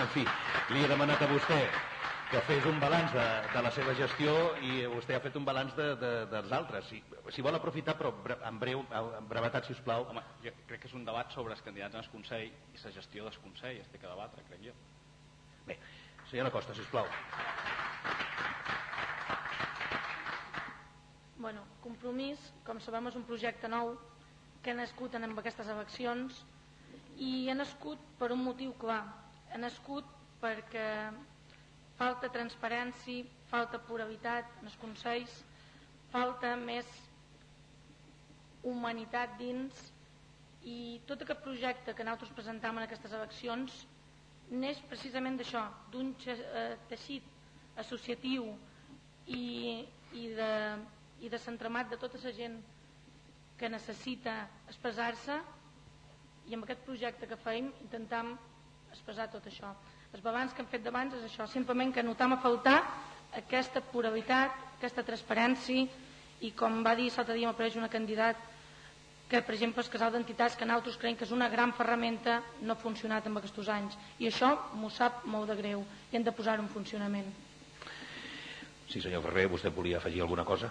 En 0.00 0.08
fi, 0.14 0.24
li 0.72 0.84
he 0.84 0.88
demanat 0.88 1.20
a 1.20 1.28
vostè 1.28 1.60
que 2.32 2.40
fes 2.48 2.64
un 2.64 2.78
balanç 2.80 3.12
de, 3.12 3.24
de 3.52 3.62
la 3.66 3.70
seva 3.76 3.92
gestió 3.98 4.32
i 4.64 4.86
vostè 4.88 5.18
ha 5.18 5.20
fet 5.20 5.34
un 5.36 5.44
balanç 5.44 5.74
de, 5.76 5.90
de, 6.00 6.12
dels 6.32 6.54
altres. 6.56 6.88
Si, 6.88 7.02
si 7.36 7.44
vol 7.44 7.58
aprofitar, 7.58 7.98
però 7.98 8.14
en 8.48 8.60
breu, 8.62 8.80
en 8.96 9.28
brevetat, 9.28 9.68
si 9.68 9.76
us 9.76 9.82
plau. 9.84 10.06
Home, 10.08 10.24
jo 10.46 10.54
crec 10.70 10.86
que 10.86 10.88
és 10.88 10.96
un 10.96 11.04
debat 11.04 11.28
sobre 11.36 11.52
els 11.52 11.60
candidats 11.66 12.00
al 12.00 12.08
Consell 12.14 12.48
i 12.48 12.81
la 12.81 12.94
gestió 12.96 13.28
del 13.28 13.36
Consell, 13.44 13.82
es 13.84 13.92
té 13.92 14.00
que 14.00 14.08
debatre, 14.08 14.48
crec 14.48 14.64
jo. 14.70 14.72
Bé, 15.69 15.76
senyora 16.31 16.54
Costa, 16.56 16.72
si 16.72 16.81
us 16.86 16.88
plau. 16.94 17.12
Bueno, 21.39 21.62
Compromís, 21.82 22.39
com 22.67 22.81
sabem, 22.81 23.08
és 23.08 23.17
un 23.19 23.24
projecte 23.27 23.69
nou 23.70 23.94
que 24.62 24.70
ha 24.72 24.79
nascut 24.79 25.15
en 25.17 25.24
aquestes 25.31 25.69
eleccions 25.74 26.43
i 27.19 27.48
ha 27.51 27.55
nascut 27.56 28.03
per 28.19 28.31
un 28.34 28.43
motiu 28.44 28.74
clar. 28.82 29.01
Ha 29.53 29.58
nascut 29.58 30.06
perquè 30.43 30.86
falta 31.98 32.31
transparència, 32.36 33.24
falta 33.51 33.81
pluralitat 33.89 34.60
en 34.60 34.70
els 34.70 34.79
consells, 34.84 35.34
falta 36.12 36.55
més 36.60 36.86
humanitat 38.62 39.36
dins 39.41 39.82
i 40.62 41.01
tot 41.08 41.24
aquest 41.24 41.43
projecte 41.43 41.94
que 41.96 42.05
nosaltres 42.06 42.36
presentam 42.36 42.79
en 42.79 42.86
aquestes 42.86 43.12
eleccions 43.19 43.82
neix 44.53 44.79
precisament 44.89 45.39
d'això, 45.41 45.65
d'un 45.91 46.12
eh, 46.29 46.77
teixit 46.91 47.24
associatiu 47.82 48.51
i, 49.27 49.86
i 50.12 50.27
de 50.36 50.51
i 51.22 51.31
de 51.31 51.38
s'entremat 51.38 51.91
de 51.91 51.98
tota 52.02 52.19
la 52.22 52.32
gent 52.34 52.58
que 53.58 53.70
necessita 53.70 54.34
expressar-se 54.69 55.38
i 56.50 56.55
amb 56.56 56.67
aquest 56.67 56.82
projecte 56.86 57.29
que 57.31 57.38
feim 57.38 57.70
intentam 57.84 58.34
expressar 58.91 59.29
tot 59.31 59.46
això. 59.46 59.70
Els 60.12 60.22
balanç 60.24 60.52
que 60.52 60.64
hem 60.64 60.70
fet 60.70 60.82
d'abans 60.84 61.14
és 61.17 61.24
això, 61.29 61.46
simplement 61.48 61.93
que 61.94 62.02
notam 62.02 62.34
a 62.34 62.41
faltar 62.43 62.81
aquesta 63.38 63.81
pluralitat, 63.93 64.56
aquesta 64.76 65.05
transparència 65.06 65.86
i 66.43 66.50
com 66.58 66.82
va 66.84 66.96
dir 66.98 67.08
l'altre 67.14 67.38
dia 67.38 67.48
m'apareix 67.48 67.79
una 67.79 67.88
candidat 67.93 68.36
que 69.31 69.41
per 69.41 69.55
exemple 69.55 69.81
el 69.81 69.88
casal 69.88 70.12
d'entitats 70.12 70.58
que 70.58 70.67
nosaltres 70.67 70.98
creiem 71.00 71.17
que 71.17 71.24
és 71.24 71.32
una 71.32 71.48
gran 71.48 71.72
ferramenta 71.72 72.43
no 72.60 72.74
ha 72.74 72.82
funcionat 72.82 73.26
en 73.26 73.38
aquests 73.38 73.69
anys 73.72 73.96
i 74.19 74.29
això 74.29 74.50
m'ho 74.74 74.91
sap 74.91 75.24
molt 75.24 75.48
de 75.48 75.56
greu 75.56 75.86
i 76.10 76.17
hem 76.19 76.26
de 76.26 76.34
posar-ho 76.36 76.67
en 76.67 76.69
funcionament. 76.69 77.31
Sí 78.91 79.00
senyor 79.00 79.22
Ferrer, 79.24 79.48
vostè 79.48 79.72
volia 79.72 80.02
afegir 80.02 80.20
alguna 80.20 80.44
cosa? 80.44 80.69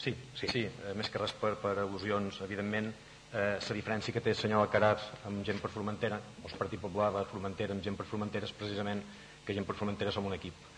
Sí, 0.00 0.14
sí, 0.34 0.48
sí. 0.48 0.64
Eh, 0.64 0.94
més 0.96 1.10
que 1.12 1.20
res 1.20 1.34
per, 1.36 1.54
per 1.60 1.74
al·lusions, 1.82 2.40
evidentment, 2.46 2.88
eh, 3.34 3.58
la 3.60 3.76
diferència 3.76 4.14
que 4.16 4.22
té 4.24 4.32
el 4.32 4.38
senyor 4.38 4.64
Alcaraz 4.64 5.04
amb 5.28 5.44
gent 5.44 5.60
per 5.60 5.70
Formentera, 5.74 6.16
o 6.40 6.48
el 6.48 6.58
Partit 6.58 6.80
Popular 6.80 7.10
de 7.18 7.26
Formentera 7.28 7.76
amb 7.76 7.84
gent 7.84 7.98
per 7.98 8.08
Formentera, 8.08 8.48
és 8.48 8.56
precisament 8.56 9.02
que 9.44 9.56
gent 9.56 9.68
per 9.68 9.76
Formentera 9.76 10.14
som 10.14 10.26
un 10.26 10.36
equip. 10.38 10.68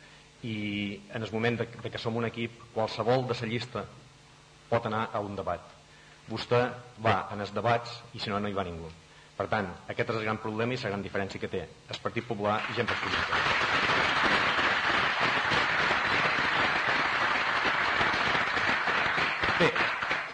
i 0.43 1.01
en 1.15 1.23
el 1.23 1.33
moment 1.33 1.61
de, 1.61 1.67
de 1.85 1.91
que 1.91 1.99
som 2.03 2.17
un 2.19 2.27
equip 2.27 2.57
qualsevol 2.75 3.27
de 3.29 3.37
la 3.41 3.49
llista 3.51 3.85
pot 4.71 4.89
anar 4.91 5.05
a 5.13 5.21
un 5.21 5.37
debat 5.39 5.69
vostè 6.31 6.63
va 7.07 7.29
en 7.31 7.45
els 7.47 7.55
debats 7.55 8.01
i 8.15 8.19
si 8.19 8.31
no 8.31 8.41
no 8.41 8.51
hi 8.51 8.59
va 8.59 8.67
ningú 8.67 8.91
per 9.37 9.47
tant, 9.53 9.71
aquest 9.89 10.11
és 10.11 10.17
el 10.17 10.27
gran 10.27 10.43
problema 10.43 10.75
i 10.75 10.83
la 10.83 10.91
gran 10.95 11.07
diferència 11.07 11.41
que 11.41 11.53
té 11.55 11.63
el 11.63 12.03
Partit 12.03 12.27
Popular 12.27 12.59
i 12.71 12.75
gent 12.81 12.91
per 12.91 13.82
Bé, 19.63 19.71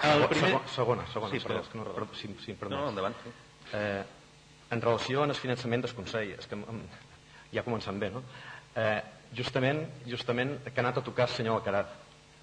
el 0.08 0.26
primer... 0.30 0.60
Segona, 0.72 1.04
segona, 1.12 1.32
sí, 1.34 1.40
perdó, 1.44 1.62
que 1.68 1.78
no, 1.78 1.84
perdó, 1.84 2.08
sí, 2.14 2.30
sí. 2.44 2.56
No, 2.62 2.70
no, 2.70 2.88
endavant. 2.88 3.16
Sí. 3.22 3.32
Eh, 3.76 4.04
en 4.70 4.80
relació 4.80 5.24
al 5.24 5.34
finançament 5.36 5.84
del 5.84 5.94
Consell, 5.96 6.32
és 6.38 6.48
que 6.48 6.56
ja 7.52 7.64
començant 7.66 8.00
bé, 8.00 8.08
no? 8.14 8.22
Eh, 8.78 9.00
justament, 9.36 9.82
justament 10.08 10.56
que 10.64 10.76
ha 10.76 10.84
anat 10.86 11.02
a 11.02 11.04
tocar 11.04 11.28
el 11.28 11.34
senyor 11.34 11.58
Alcaraz. 11.60 11.92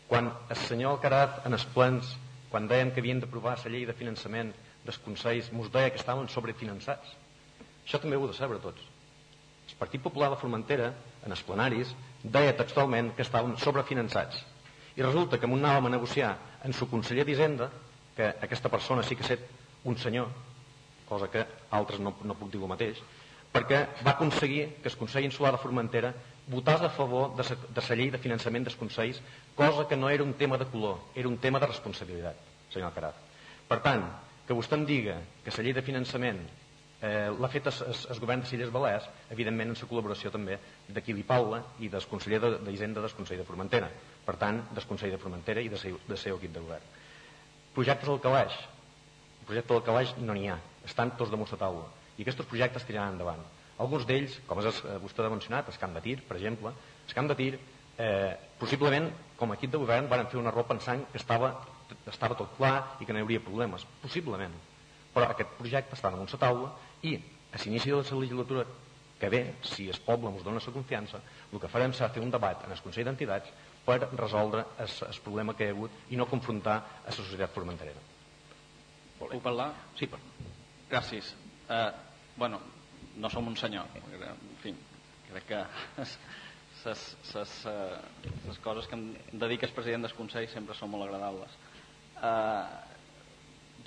Quan 0.09 0.29
el 0.29 0.61
senyor 0.67 0.93
Alcaraz 0.93 1.41
en 1.49 1.57
els 1.57 1.65
plans, 1.73 2.15
quan 2.51 2.69
dèiem 2.69 2.93
que 2.93 3.01
havien 3.01 3.21
d'aprovar 3.23 3.57
la 3.63 3.71
llei 3.73 3.85
de 3.89 3.97
finançament 3.97 4.53
dels 4.85 5.01
Consells, 5.01 5.49
mos 5.53 5.71
deia 5.73 5.89
que 5.89 6.01
estaven 6.01 6.29
sobrefinançats. 6.29 7.15
Això 7.85 8.01
també 8.01 8.17
ho 8.17 8.25
heu 8.25 8.29
de 8.29 8.37
saber 8.37 8.61
tots. 8.61 8.81
El 9.65 9.79
Partit 9.79 10.01
Popular 10.01 10.29
de 10.29 10.37
Formentera, 10.37 10.91
en 11.25 11.33
els 11.33 11.41
plenaris, 11.45 11.95
deia 12.21 12.53
textualment 12.57 13.15
que 13.17 13.25
estaven 13.25 13.57
sobrefinançats. 13.57 14.45
I 14.95 15.03
resulta 15.03 15.37
que 15.37 15.47
anàvem 15.47 15.89
a 15.89 15.95
negociar 15.97 16.35
en 16.63 16.73
su 16.73 16.87
conseller 16.89 17.25
d'Hisenda, 17.25 17.69
que 18.15 18.31
aquesta 18.41 18.69
persona 18.69 19.03
sí 19.03 19.15
que 19.15 19.23
ha 19.23 19.27
set 19.27 19.43
un 19.83 19.97
senyor, 19.97 20.29
cosa 21.05 21.29
que 21.29 21.45
altres 21.69 21.99
no, 21.99 22.15
no 22.23 22.35
puc 22.39 22.51
dir 22.51 22.61
el 22.61 22.71
mateix, 22.71 23.01
perquè 23.53 23.85
va 24.03 24.15
aconseguir 24.15 24.81
que 24.81 24.89
el 24.89 24.97
Consell 24.99 25.27
Insular 25.27 25.53
de 25.55 25.61
Formentera 25.61 26.13
votés 26.47 26.81
a 26.81 26.89
favor 26.89 27.35
de 27.35 27.45
la 27.45 27.95
llei 27.95 28.11
de 28.11 28.19
finançament 28.21 28.65
dels 28.65 28.77
Consells, 28.79 29.21
cosa 29.55 29.87
que 29.87 29.95
no 29.95 30.09
era 30.09 30.23
un 30.23 30.33
tema 30.33 30.57
de 30.57 30.67
color, 30.67 30.99
era 31.15 31.27
un 31.27 31.37
tema 31.37 31.59
de 31.59 31.67
responsabilitat, 31.67 32.35
senyor 32.73 32.89
Alcaraz. 32.89 33.15
Per 33.67 33.79
tant, 33.81 34.03
que 34.45 34.53
vostè 34.53 34.77
em 34.77 34.85
diga 34.85 35.19
que 35.43 35.53
la 35.55 35.63
llei 35.63 35.73
de 35.73 35.85
finançament 35.85 36.41
eh, 37.01 37.31
l'ha 37.39 37.49
fet 37.51 37.67
el 37.71 38.19
govern 38.21 38.43
de 38.43 38.49
Silles 38.49 38.71
Balears, 38.71 39.09
evidentment 39.31 39.73
en 39.73 39.79
la 39.79 39.89
col·laboració 39.89 40.31
també 40.31 40.59
de 40.87 41.03
Quili 41.03 41.23
Paula 41.23 41.63
i 41.79 41.89
del 41.89 42.05
conseller 42.09 42.39
d'Hisenda 42.61 43.01
del 43.01 43.17
Consell 43.17 43.41
de 43.41 43.47
Formentera, 43.47 43.89
per 44.25 44.37
tant, 44.41 44.61
del 44.71 44.87
Consell 44.87 45.11
de 45.11 45.21
Formentera 45.21 45.61
i 45.61 45.69
seu, 45.77 45.99
del 46.07 46.17
seu 46.17 46.37
equip 46.37 46.53
de 46.55 46.63
govern. 46.63 46.95
Projectes 47.75 48.09
al 48.09 48.23
calaix. 48.23 48.55
El 49.41 49.47
projecte 49.51 49.73
del 49.73 49.85
calaix 49.85 50.15
no 50.17 50.33
n'hi 50.33 50.49
ha, 50.49 50.57
estan 50.85 51.13
tots 51.19 51.31
damunt 51.31 51.51
la 51.51 51.61
taula 51.61 51.85
i 52.15 52.23
aquests 52.23 52.47
projectes 52.47 52.85
tiraran 52.87 53.15
endavant. 53.15 53.41
Alguns 53.83 54.05
d'ells, 54.07 54.37
com 54.47 54.59
és, 54.61 54.77
eh, 54.85 54.97
vostè 55.03 55.25
ha 55.25 55.29
mencionat, 55.29 55.67
el 55.67 55.79
camp 55.79 55.93
de 55.93 56.01
tir, 56.01 56.21
per 56.27 56.37
exemple, 56.37 56.71
el 57.07 57.13
camp 57.13 57.27
de 57.27 57.35
tir, 57.35 57.59
eh, 57.97 58.37
possiblement, 58.59 59.09
com 59.35 59.51
a 59.51 59.55
equip 59.55 59.71
de 59.71 59.77
govern, 59.77 60.07
van 60.07 60.27
fer 60.27 60.39
una 60.39 60.51
ropa 60.51 60.75
pensant 60.75 61.05
que 61.11 61.17
estava, 61.17 61.61
estava 62.07 62.35
tot 62.35 62.55
clar 62.57 62.97
i 62.99 63.05
que 63.05 63.13
no 63.13 63.19
hi 63.19 63.21
hauria 63.23 63.39
problemes. 63.39 63.85
Possiblement. 64.01 64.53
Però 65.13 65.29
aquest 65.29 65.49
projecte 65.57 65.95
està 65.95 66.09
damunt 66.09 66.31
la 66.31 66.39
taula 66.39 66.71
i 67.05 67.15
a 67.53 67.61
l'inici 67.63 67.91
de 67.91 68.01
la 68.01 68.19
legislatura 68.19 68.65
que 69.19 69.29
ve, 69.29 69.41
si 69.63 69.87
el 69.89 69.99
poble 70.03 70.29
ens 70.33 70.43
dona 70.43 70.59
la 70.59 70.73
confiança, 70.75 71.21
el 71.51 71.61
que 71.61 71.71
farem 71.71 71.93
serà 71.95 72.09
fer 72.11 72.23
un 72.23 72.33
debat 72.33 72.65
en 72.65 72.73
el 72.75 72.81
Consell 72.83 73.07
d'Entitats 73.07 73.51
per 73.85 73.99
resoldre 74.17 74.65
el 74.81 75.21
problema 75.23 75.55
que 75.55 75.67
hi 75.67 75.71
ha 75.71 75.75
hagut 75.75 76.11
i 76.11 76.19
no 76.19 76.27
confrontar 76.27 76.75
a 76.77 77.07
la 77.07 77.15
societat 77.15 77.53
formenterera. 77.55 78.01
Puc 79.19 79.37
parlar? 79.43 79.69
Sí, 79.95 80.09
per... 80.11 80.19
Gràcies. 80.91 81.31
Eh, 81.69 81.91
bueno, 82.35 82.59
no 83.17 83.29
som 83.31 83.47
un 83.47 83.55
senyor. 83.57 83.87
En 83.95 84.59
fi, 84.61 84.73
crec 85.29 85.47
que 85.53 85.61
les 86.85 87.53
eh, 87.65 88.57
coses 88.61 88.87
que 88.91 88.99
em 88.99 89.05
dedica 89.45 89.65
el 89.65 89.73
president 89.73 90.05
del 90.05 90.17
Consell 90.17 90.49
sempre 90.51 90.75
són 90.77 90.91
molt 90.91 91.07
agradables. 91.07 91.55
Eh, 92.19 92.65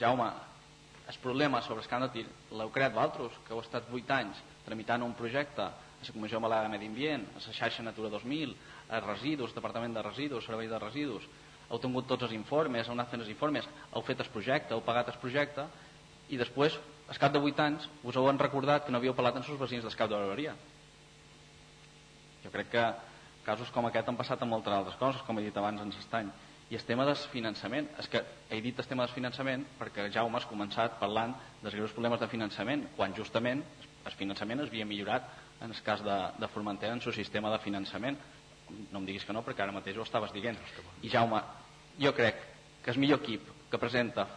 Jaume, 0.01 0.31
el 1.09 1.19
problema 1.23 1.63
sobre 1.63 1.81
el 1.83 1.89
camp 1.89 2.05
de 2.05 2.11
tir 2.13 2.27
l'heu 2.53 2.71
creat 2.71 2.93
vosaltres, 2.93 3.37
que 3.47 3.55
heu 3.55 3.63
estat 3.65 3.89
8 3.89 4.13
anys 4.13 4.41
tramitant 4.67 5.03
un 5.03 5.15
projecte 5.17 5.65
a 5.65 5.73
la 5.73 6.13
Comissió 6.13 6.41
Balear 6.41 6.67
de 6.67 6.73
Medi 6.75 6.87
Ambient, 6.87 7.25
a 7.33 7.41
la 7.41 7.55
xarxa 7.57 7.83
Natura 7.83 8.11
2000, 8.13 8.55
a 8.91 9.01
residus, 9.01 9.55
Departament 9.57 9.97
de 9.97 10.03
Residus, 10.03 10.45
Servei 10.45 10.69
de 10.69 10.79
Residus, 10.79 11.25
heu 11.69 11.81
tingut 11.81 12.07
tots 12.09 12.29
els 12.29 12.35
informes, 12.37 12.87
heu 12.87 12.95
anat 12.95 13.11
fent 13.11 13.25
els 13.25 13.33
informes, 13.33 13.67
heu 13.93 14.05
fet 14.05 14.21
el 14.21 14.31
projecte, 14.33 14.75
heu 14.75 14.85
pagat 14.85 15.09
el 15.09 15.21
projecte, 15.23 15.65
i 16.29 16.37
després 16.37 16.77
al 17.09 17.19
cap 17.21 17.33
de 17.33 17.41
8 17.41 17.65
anys 17.65 17.89
us 18.05 18.17
heu 18.17 18.29
recordat 18.37 18.85
que 18.85 18.93
no 18.93 19.01
havíeu 19.01 19.17
parlat 19.17 19.37
amb 19.37 19.49
els 19.49 19.61
veïns 19.61 19.85
d'Escap 19.85 20.11
de 20.11 20.17
Barberia. 20.17 20.55
Jo 22.45 22.53
crec 22.53 22.69
que 22.69 22.85
casos 23.49 23.71
com 23.73 23.89
aquest 23.89 24.09
han 24.09 24.17
passat 24.17 24.43
amb 24.45 24.53
moltes 24.53 24.73
altres 24.73 24.97
coses, 25.01 25.23
com 25.25 25.39
he 25.39 25.49
dit 25.49 25.57
abans 25.57 25.81
en 25.81 25.89
l'estany. 25.89 26.29
I 26.69 26.77
el 26.77 26.85
tema 26.85 27.07
del 27.09 27.17
finançament, 27.33 27.87
és 27.99 28.09
que 28.13 28.21
he 28.51 28.61
dit 28.61 28.79
el 28.79 28.87
tema 28.89 29.07
del 29.07 29.15
finançament 29.15 29.63
perquè 29.79 30.11
Jaume 30.13 30.37
has 30.37 30.49
començat 30.49 30.99
parlant 31.01 31.33
dels 31.63 31.75
greus 31.75 31.95
problemes 31.97 32.21
de 32.21 32.29
finançament, 32.29 32.85
quan 32.97 33.15
justament 33.17 33.63
el 34.05 34.17
finançament 34.19 34.61
es 34.61 34.69
havia 34.69 34.87
millorat 34.89 35.31
en 35.63 35.73
el 35.73 35.81
cas 35.83 36.05
de, 36.05 36.19
de 36.39 36.49
Formentera 36.53 36.93
en 36.93 37.01
el 37.01 37.05
seu 37.05 37.13
sistema 37.17 37.51
de 37.55 37.59
finançament. 37.65 38.19
No 38.93 39.01
em 39.01 39.09
diguis 39.09 39.25
que 39.25 39.33
no, 39.33 39.43
perquè 39.47 39.65
ara 39.65 39.73
mateix 39.73 39.97
ho 39.97 40.05
estaves 40.05 40.33
dient. 40.37 40.61
I 41.03 41.09
Jaume, 41.09 41.41
jo 41.99 42.13
crec 42.15 42.45
que 42.85 42.93
el 42.93 43.01
millor 43.01 43.25
equip 43.25 43.49
que 43.71 43.81
presenta 43.81 44.29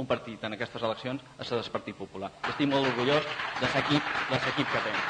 un 0.00 0.08
partit 0.08 0.42
en 0.44 0.56
aquestes 0.56 0.82
eleccions 0.82 1.22
a 1.38 1.44
ser 1.44 1.60
del 1.60 1.72
Partit 1.72 1.96
Popular. 1.96 2.32
Estic 2.48 2.68
molt 2.72 2.88
orgullós 2.88 3.26
de 3.60 3.68
l'equip 3.68 4.12
de 4.32 4.40
l'equip 4.40 4.74
que 4.74 4.84
tenc. 4.88 5.08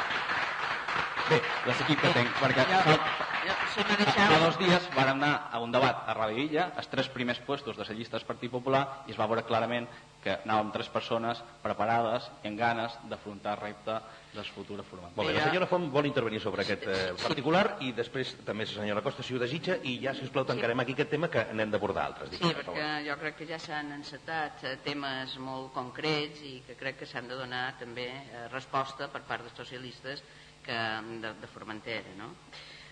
Bé, 1.31 1.43
de 1.67 1.75
l'equip 1.75 2.01
que 2.03 2.15
tenc, 2.19 2.39
perquè 2.43 2.67
fa, 2.71 3.29
fa 3.71 4.39
dos 4.43 4.59
dies 4.59 4.87
vam 4.95 5.13
anar 5.15 5.49
a 5.53 5.61
un 5.63 5.73
debat 5.73 6.09
a 6.09 6.31
Illa, 6.31 6.71
els 6.77 6.89
tres 6.91 7.09
primers 7.09 7.39
puestos 7.47 7.77
de 7.77 7.85
la 7.85 7.95
llista 7.95 8.19
del 8.19 8.27
Partit 8.27 8.51
Popular, 8.51 9.05
i 9.07 9.15
es 9.15 9.19
va 9.19 9.29
veure 9.31 9.45
clarament 9.47 9.87
que 10.21 10.35
anàvem 10.45 10.73
tres 10.75 10.89
persones 10.93 11.39
preparades 11.63 12.27
i 12.43 12.51
amb 12.51 12.59
ganes 12.59 12.97
d'afrontar 13.09 13.55
el 13.57 13.61
repte 13.61 13.95
del 14.35 14.49
futur 14.53 14.83
format. 14.85 15.15
Molt 15.17 15.31
bé, 15.31 15.37
la 15.37 15.47
senyora 15.47 15.69
Font 15.71 15.87
vol 15.91 16.07
intervenir 16.07 16.41
sobre 16.43 16.63
aquest 16.67 16.85
eh, 16.91 16.99
particular 17.23 17.63
i 17.87 17.93
després 17.97 18.35
també 18.47 18.67
la 18.67 18.73
senyora 18.73 19.05
Costa, 19.07 19.25
si 19.27 19.35
ho 19.35 19.41
desitja, 19.41 19.79
i 19.83 19.97
ja, 20.03 20.13
si 20.15 20.27
us 20.27 20.35
plau, 20.35 20.45
tancarem 20.49 20.83
aquí 20.85 20.95
aquest 20.99 21.15
tema 21.17 21.31
que 21.33 21.47
n'hem 21.55 21.73
d'abordar 21.73 22.05
altres. 22.11 22.35
Sí, 22.37 22.53
perquè 22.59 22.91
jo 23.07 23.17
crec 23.23 23.39
que 23.41 23.49
ja 23.49 23.59
s'han 23.63 23.95
encetat 23.97 24.67
eh, 24.67 24.77
temes 24.85 25.39
molt 25.41 25.73
concrets 25.77 26.45
i 26.45 26.59
que 26.67 26.77
crec 26.81 27.01
que 27.01 27.09
s'han 27.09 27.31
de 27.31 27.39
donar 27.39 27.65
també 27.81 28.11
eh, 28.11 28.45
resposta 28.53 29.09
per 29.09 29.25
part 29.31 29.47
dels 29.47 29.57
socialistes 29.57 30.23
que, 30.67 30.77
de, 31.25 31.33
de 31.41 31.51
Formentera. 31.55 32.13
No? 32.21 32.35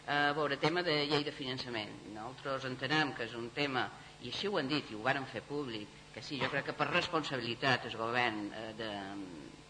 A 0.09 0.33
veure, 0.33 0.57
tema 0.57 0.81
de 0.81 0.95
llei 1.05 1.21
de 1.21 1.33
finançament. 1.37 1.91
Nosaltres 2.15 2.65
entenem 2.65 3.11
que 3.13 3.27
és 3.29 3.35
un 3.37 3.51
tema, 3.53 3.83
i 4.25 4.31
així 4.33 4.49
ho 4.49 4.57
han 4.57 4.71
dit 4.71 4.89
i 4.89 4.97
ho 4.97 5.03
varen 5.05 5.27
fer 5.29 5.43
públic, 5.45 5.91
que 6.15 6.23
sí, 6.25 6.39
jo 6.41 6.49
crec 6.49 6.71
que 6.71 6.75
per 6.79 6.87
responsabilitat 6.89 7.85
el 7.91 7.97
govern 8.01 8.39
eh, 8.49 8.71
de, 8.79 8.89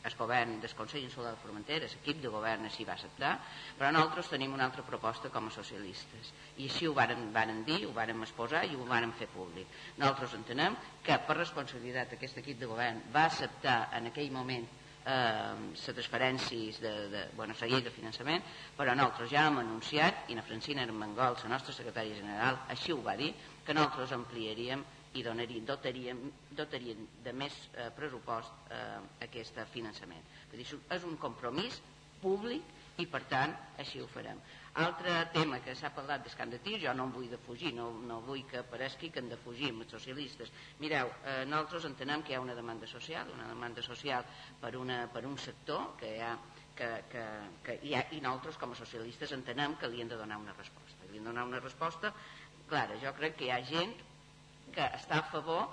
el 0.07 0.17
govern 0.21 0.55
del 0.63 0.77
Consell 0.79 1.03
Insular 1.03 1.35
de 1.35 1.43
Formentera, 1.43 1.91
l'equip 1.91 2.23
de 2.23 2.31
govern 2.31 2.71
així 2.71 2.87
va 2.87 2.95
acceptar, 2.95 3.35
però 3.81 3.91
nosaltres 3.91 4.31
tenim 4.31 4.55
una 4.55 4.69
altra 4.71 4.87
proposta 4.87 5.35
com 5.35 5.51
a 5.51 5.55
socialistes. 5.59 6.31
I 6.57 6.71
així 6.71 6.87
ho 6.87 6.95
varen, 6.95 7.33
varen 7.35 7.65
dir, 7.67 7.83
ho 7.89 7.93
varen 7.99 8.23
exposar 8.23 8.63
i 8.71 8.79
ho 8.79 8.87
varen 8.87 9.19
fer 9.19 9.27
públic. 9.35 9.75
Nosaltres 9.99 10.39
entenem 10.39 10.79
que 11.03 11.19
per 11.27 11.41
responsabilitat 11.43 12.15
aquest 12.15 12.39
equip 12.45 12.63
de 12.63 12.71
govern 12.71 13.03
va 13.11 13.27
acceptar 13.27 13.81
en 13.99 14.13
aquell 14.13 14.31
moment 14.31 14.71
eh, 15.09 15.57
les 15.73 15.87
transferències 15.89 16.81
de, 16.85 16.93
de 17.13 17.25
bueno, 17.37 17.57
la 17.61 17.69
llei 17.71 17.83
de 17.85 17.93
finançament, 17.95 18.45
però 18.77 18.95
nosaltres 18.95 19.33
ja 19.33 19.47
hem 19.49 19.61
anunciat, 19.63 20.29
i 20.29 20.37
la 20.37 20.45
Francina 20.45 20.85
Armengol, 20.85 21.39
la 21.43 21.53
nostra 21.55 21.75
secretària 21.75 22.19
general, 22.19 22.61
així 22.75 22.93
ho 22.93 23.01
va 23.05 23.17
dir, 23.17 23.33
que 23.65 23.77
nosaltres 23.77 24.15
ampliaríem 24.17 24.85
i 25.17 25.25
donaríem, 25.25 25.65
dotaríem, 25.67 26.25
dotaríem 26.57 27.07
de 27.25 27.33
més 27.33 27.55
eh, 27.75 27.89
pressupost 27.97 28.73
eh, 28.75 28.99
aquest 29.25 29.63
finançament. 29.73 30.25
dir, 30.53 30.67
és 30.67 31.09
un 31.09 31.17
compromís 31.21 31.81
públic 32.21 32.77
i 32.99 33.07
per 33.07 33.23
tant 33.31 33.55
així 33.79 34.03
ho 34.03 34.09
farem. 34.11 34.41
Altre 34.75 35.15
tema 35.33 35.59
que 35.65 35.75
s'ha 35.75 35.91
parlat 35.95 36.23
d'escant 36.23 36.51
de 36.53 36.59
tir, 36.63 36.79
jo 36.83 36.93
no 36.95 37.09
em 37.09 37.13
vull 37.15 37.31
defugir, 37.31 37.73
no, 37.75 37.89
no 38.05 38.21
vull 38.27 38.45
que 38.47 38.61
aparegui 38.61 39.11
que 39.11 39.23
en 39.25 39.31
defugim 39.33 39.81
els 39.83 39.91
socialistes. 39.97 40.53
Mireu, 40.79 41.11
eh, 41.25 41.45
nosaltres 41.49 41.89
entenem 41.89 42.23
que 42.23 42.33
hi 42.33 42.37
ha 42.37 42.45
una 42.45 42.55
demanda 42.55 42.87
social, 42.87 43.33
una 43.35 43.49
demanda 43.49 43.83
social 43.83 44.25
per, 44.61 44.77
una, 44.77 45.07
per 45.13 45.25
un 45.27 45.39
sector 45.39 45.97
que 45.99 46.15
hi 46.17 46.23
ha 46.23 46.37
que, 46.79 46.89
que, 47.11 47.25
que 47.67 47.75
hi 47.83 47.95
ha, 47.97 48.05
i 48.15 48.21
nosaltres 48.23 48.59
com 48.61 48.71
a 48.71 48.79
socialistes 48.79 49.33
entenem 49.35 49.75
que 49.81 49.89
li 49.91 50.03
hem 50.03 50.13
de 50.13 50.21
donar 50.21 50.39
una 50.39 50.55
resposta. 50.55 51.09
Li 51.11 51.19
hem 51.19 51.25
de 51.25 51.33
donar 51.33 51.49
una 51.49 51.59
resposta 51.65 52.13
clara. 52.69 53.01
Jo 53.03 53.11
crec 53.19 53.35
que 53.41 53.49
hi 53.49 53.51
ha 53.51 53.59
gent 53.67 53.97
que 54.75 54.87
està 55.01 55.19
a 55.19 55.29
favor 55.33 55.67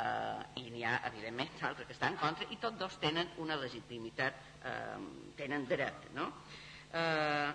eh, 0.00 0.62
i 0.62 0.70
n'hi 0.72 0.84
ha 0.88 0.96
evidentment 1.10 1.62
altres 1.70 1.86
que 1.86 1.96
estan 1.96 2.16
en 2.16 2.22
contra 2.22 2.48
i 2.50 2.58
tots 2.62 2.78
dos 2.80 2.98
tenen 3.02 3.30
una 3.44 3.58
legitimitat 3.60 4.40
eh, 4.64 5.00
tenen 5.38 5.66
dret 5.70 6.10
no? 6.16 6.30
eh, 6.92 7.50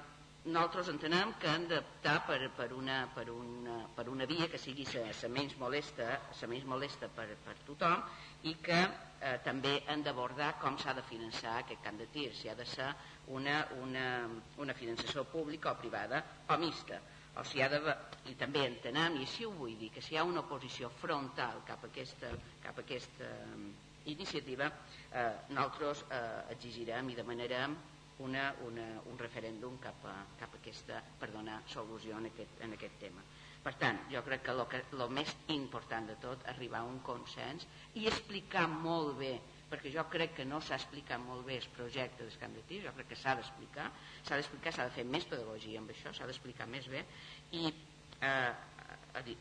nosaltres 0.46 0.92
entenem 0.94 1.32
que 1.42 1.50
han 1.50 1.64
d'optar 1.70 2.20
per, 2.28 2.38
per, 2.54 2.68
una, 2.78 3.00
per, 3.16 3.26
una, 3.34 3.80
per 3.96 4.06
una 4.14 4.28
via 4.30 4.46
que 4.52 4.60
sigui 4.62 4.86
la 4.94 5.30
menys 5.34 5.56
molesta, 5.58 6.06
la 6.42 6.50
menys 6.52 6.68
molesta 6.70 7.10
per, 7.10 7.28
per 7.42 7.56
tothom 7.66 8.04
i 8.46 8.54
que 8.62 8.78
eh, 8.78 9.40
també 9.44 9.80
han 9.90 10.04
d'abordar 10.06 10.54
com 10.62 10.78
s'ha 10.78 10.94
de 10.94 11.06
finançar 11.10 11.58
aquest 11.60 11.82
camp 11.82 11.98
de 11.98 12.08
tir, 12.14 12.30
si 12.38 12.50
ha 12.50 12.56
de 12.56 12.66
ser 12.66 12.92
una, 13.34 13.66
una, 13.82 14.06
una 14.62 14.76
finançació 14.78 15.26
pública 15.32 15.72
o 15.74 15.80
privada 15.82 16.22
o 16.50 16.58
mixta. 16.62 17.02
O 17.36 17.44
si 17.44 17.60
ha 17.62 17.68
de, 17.68 17.82
I 18.32 18.36
també 18.40 18.62
entenem, 18.68 19.18
i 19.18 19.26
així 19.26 19.44
ho 19.44 19.52
vull 19.52 19.74
dir, 19.80 19.90
que 19.92 20.02
si 20.02 20.14
hi 20.14 20.22
ha 20.22 20.24
una 20.24 20.46
oposició 20.46 20.88
frontal 21.02 21.66
cap 21.68 21.84
a 21.84 21.90
aquesta, 21.90 22.30
cap 22.64 22.78
a 22.78 22.86
aquesta 22.86 23.28
um, 23.50 23.66
iniciativa, 24.14 24.70
eh, 25.12 25.26
nosaltres 25.50 26.06
eh, 26.08 26.22
exigirem 26.54 27.10
i 27.10 27.18
demanarem 27.18 27.76
una, 28.24 28.54
una, 28.68 28.86
un 29.12 29.18
referèndum 29.20 29.80
cap 29.84 30.06
a, 30.08 30.16
cap 30.40 30.54
a 30.56 30.62
aquesta, 30.62 31.02
per 31.20 31.32
donar 31.34 31.62
solució 31.72 32.20
en 32.22 32.30
aquest, 32.32 32.62
en 32.64 32.76
aquest 32.78 32.96
tema. 33.02 33.24
Per 33.66 33.74
tant, 33.82 33.98
jo 34.12 34.22
crec 34.22 34.44
que 34.46 34.54
el 34.54 35.10
més 35.10 35.32
important 35.50 36.08
de 36.08 36.16
tot 36.22 36.44
arribar 36.52 36.84
a 36.84 36.90
un 36.90 37.00
consens 37.06 37.66
i 37.98 38.06
explicar 38.08 38.68
molt 38.70 39.16
bé 39.20 39.34
perquè 39.66 39.90
jo 39.92 40.04
crec 40.14 40.36
que 40.38 40.46
no 40.46 40.60
s'ha 40.62 40.78
explicat 40.78 41.20
molt 41.20 41.46
bé 41.48 41.58
el 41.58 41.68
projecte 41.74 42.24
del 42.24 42.38
Camp 42.40 42.54
de 42.54 42.62
Tir, 42.70 42.84
jo 42.86 42.94
crec 42.96 43.10
que 43.12 43.18
s'ha 43.18 43.34
d'explicar, 43.36 43.88
s'ha 44.22 44.38
d'explicar, 44.38 44.74
s'ha 44.76 44.86
de 44.88 44.94
fer 44.98 45.06
més 45.10 45.26
pedagogia 45.32 45.82
amb 45.82 45.92
això, 45.92 46.14
s'ha 46.14 46.28
d'explicar 46.30 46.68
més 46.70 46.88
bé 46.92 47.02
i 47.58 47.66
eh, 48.22 48.54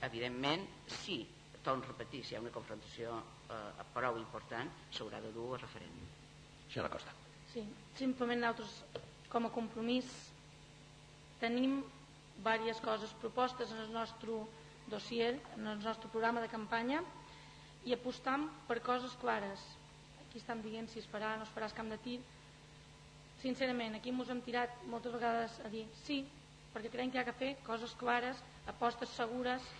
evidentment 0.08 0.64
sí, 1.02 1.20
torno 1.62 1.84
a 1.84 1.92
repetir, 1.92 2.24
si 2.24 2.34
hi 2.34 2.38
ha 2.38 2.44
una 2.44 2.54
confrontació 2.54 3.18
eh, 3.50 3.84
prou 3.92 4.18
important 4.22 4.72
s'haurà 4.90 5.20
de 5.20 5.34
dur 5.36 5.52
a 5.58 5.62
referèndum. 5.66 6.08
Senyora 6.70 6.96
Costa. 6.96 7.23
Sí, 7.54 7.62
simplement 7.94 8.40
nosaltres 8.42 8.70
com 9.30 9.44
a 9.46 9.50
compromís 9.54 10.08
tenim 11.38 11.76
diverses 12.34 12.80
coses 12.82 13.12
propostes 13.22 13.70
en 13.70 13.82
el 13.84 13.92
nostre 13.94 14.40
dossier, 14.90 15.36
en 15.54 15.68
el 15.70 15.78
nostre 15.84 16.10
programa 16.10 16.42
de 16.42 16.50
campanya 16.50 16.98
i 17.86 17.94
apostam 17.94 18.48
per 18.66 18.80
coses 18.82 19.14
clares. 19.22 19.62
Aquí 20.24 20.42
estem 20.42 20.64
dient 20.64 20.90
si 20.90 20.98
es 20.98 21.06
farà 21.12 21.36
o 21.36 21.38
no 21.38 21.46
es 21.46 21.52
farà 21.54 21.68
el 21.70 21.76
camp 21.78 21.94
de 21.94 22.00
tir. 22.08 22.16
Sincerament, 23.44 23.94
aquí 24.00 24.10
ens 24.10 24.34
hem 24.34 24.42
tirat 24.48 24.74
moltes 24.90 25.14
vegades 25.14 25.54
a 25.62 25.70
dir 25.70 25.84
sí, 26.02 26.24
perquè 26.74 26.90
creiem 26.90 27.14
que 27.14 27.20
hi 27.20 27.22
ha 27.22 27.28
que 27.30 27.36
fer 27.38 27.52
coses 27.62 27.94
clares, 28.02 28.42
apostes 28.74 29.14
segures 29.14 29.70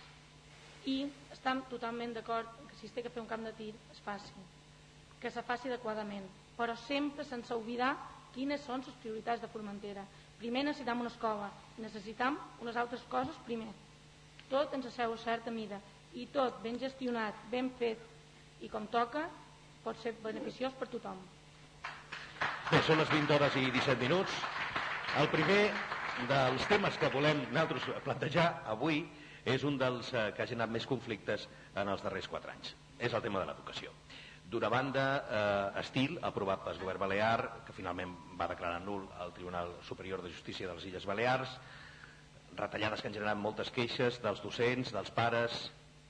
i 0.87 1.01
estem 1.35 1.65
totalment 1.75 2.15
d'acord 2.15 2.55
que 2.71 2.79
si 2.79 2.87
es 2.87 2.95
té 2.95 3.03
que 3.03 3.11
fer 3.11 3.25
un 3.25 3.27
camp 3.35 3.43
de 3.43 3.55
tir 3.59 3.71
es 3.91 3.99
faci, 4.07 4.47
que 5.19 5.27
se 5.27 5.43
faci 5.43 5.67
adequadament 5.67 6.44
però 6.57 6.75
sempre 6.85 7.25
sense 7.27 7.53
oblidar 7.53 7.93
quines 8.35 8.63
són 8.67 8.83
les 8.85 8.97
prioritats 9.01 9.41
de 9.41 9.49
Formentera. 9.51 10.03
Primer 10.39 10.65
necessitam 10.67 11.01
una 11.01 11.11
escola, 11.11 11.49
necessitam 11.79 12.37
unes 12.63 12.75
altres 12.75 13.03
coses 13.11 13.37
primer. 13.47 13.71
Tot 14.49 14.73
ens 14.75 14.89
asseu 14.91 15.13
a 15.13 15.21
certa 15.23 15.51
mida 15.51 15.79
i 16.13 16.27
tot 16.31 16.61
ben 16.63 16.77
gestionat, 16.79 17.35
ben 17.51 17.71
fet 17.79 18.63
i 18.63 18.69
com 18.71 18.87
toca 18.91 19.25
pot 19.83 19.99
ser 20.03 20.15
beneficiós 20.23 20.75
per 20.79 20.87
tothom. 20.91 21.19
Bé, 22.71 22.79
són 22.85 22.97
les 22.97 23.11
20 23.13 23.35
hores 23.35 23.57
i 23.61 23.67
17 23.69 24.01
minuts. 24.01 24.39
El 25.21 25.29
primer 25.31 25.61
dels 26.31 26.65
temes 26.71 26.97
que 26.99 27.11
volem 27.13 27.43
nosaltres 27.51 27.85
plantejar 28.07 28.47
avui 28.73 29.03
és 29.45 29.63
un 29.67 29.77
dels 29.77 30.09
eh, 30.13 30.31
que 30.33 30.43
ha 30.43 30.49
generat 30.49 30.73
més 30.73 30.87
conflictes 30.89 31.45
en 31.75 31.91
els 31.91 32.03
darrers 32.03 32.31
4 32.31 32.55
anys. 32.55 32.73
És 32.99 33.13
el 33.13 33.23
tema 33.23 33.43
de 33.43 33.51
l'educació. 33.51 33.94
D'una 34.55 34.69
banda, 34.71 35.05
eh, 35.27 35.79
estil, 35.81 36.13
aprovat 36.23 36.61
pel 36.63 36.77
govern 36.79 37.01
balear, 37.01 37.39
que 37.67 37.73
finalment 37.75 38.13
va 38.39 38.45
declarar 38.47 38.77
nul 38.79 39.01
al 39.19 39.33
Tribunal 39.35 39.73
Superior 39.83 40.21
de 40.23 40.29
Justícia 40.31 40.69
de 40.69 40.75
les 40.77 40.85
Illes 40.87 41.05
Balears, 41.05 41.57
retallades 42.55 43.01
que 43.01 43.09
han 43.09 43.17
generat 43.17 43.35
moltes 43.35 43.67
queixes 43.75 44.21
dels 44.23 44.39
docents, 44.39 44.93
dels 44.95 45.11
pares, 45.11 45.57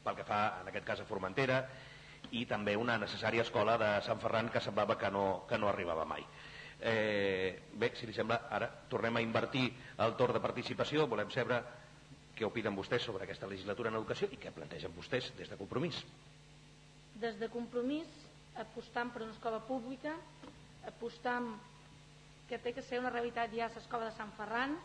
pel 0.03 0.19
que 0.19 0.25
fa, 0.27 0.59
en 0.61 0.69
aquest 0.69 0.85
cas, 0.85 1.01
a 1.01 1.07
Formentera, 1.09 1.57
i 2.37 2.43
també 2.45 2.75
una 2.77 2.99
necessària 3.01 3.41
escola 3.41 3.79
de 3.81 3.87
Sant 4.05 4.21
Ferran 4.21 4.51
que 4.53 4.61
semblava 4.61 4.93
que 5.01 5.09
no, 5.09 5.47
que 5.49 5.57
no 5.57 5.71
arribava 5.71 6.05
mai. 6.05 6.21
Eh, 6.77 7.63
bé, 7.73 7.95
si 7.97 8.05
li 8.05 8.13
sembla, 8.13 8.43
ara 8.51 8.69
tornem 8.91 9.17
a 9.17 9.23
invertir 9.25 9.71
el 10.05 10.13
torn 10.21 10.37
de 10.37 10.43
participació, 10.43 11.07
volem 11.09 11.33
saber 11.33 11.63
què 12.37 12.45
opinen 12.45 12.77
vostès 12.77 13.09
sobre 13.09 13.25
aquesta 13.25 13.49
legislatura 13.49 13.89
en 13.89 13.97
educació 14.03 14.29
i 14.29 14.37
què 14.37 14.53
plantegen 14.53 14.93
vostès 14.93 15.33
des 15.33 15.49
de 15.49 15.57
compromís. 15.57 16.03
Des 17.15 17.39
de 17.39 17.49
compromís 17.49 18.24
apostant 18.61 19.11
per 19.11 19.23
una 19.23 19.33
escola 19.35 19.59
pública, 19.67 20.15
apostant 20.87 21.49
que 22.47 22.59
té 22.61 22.73
que 22.73 22.83
ser 22.85 22.99
una 23.01 23.11
realitat 23.13 23.53
ja 23.55 23.69
l'escola 23.73 24.09
de 24.09 24.15
Sant 24.17 24.31
Ferran. 24.37 24.75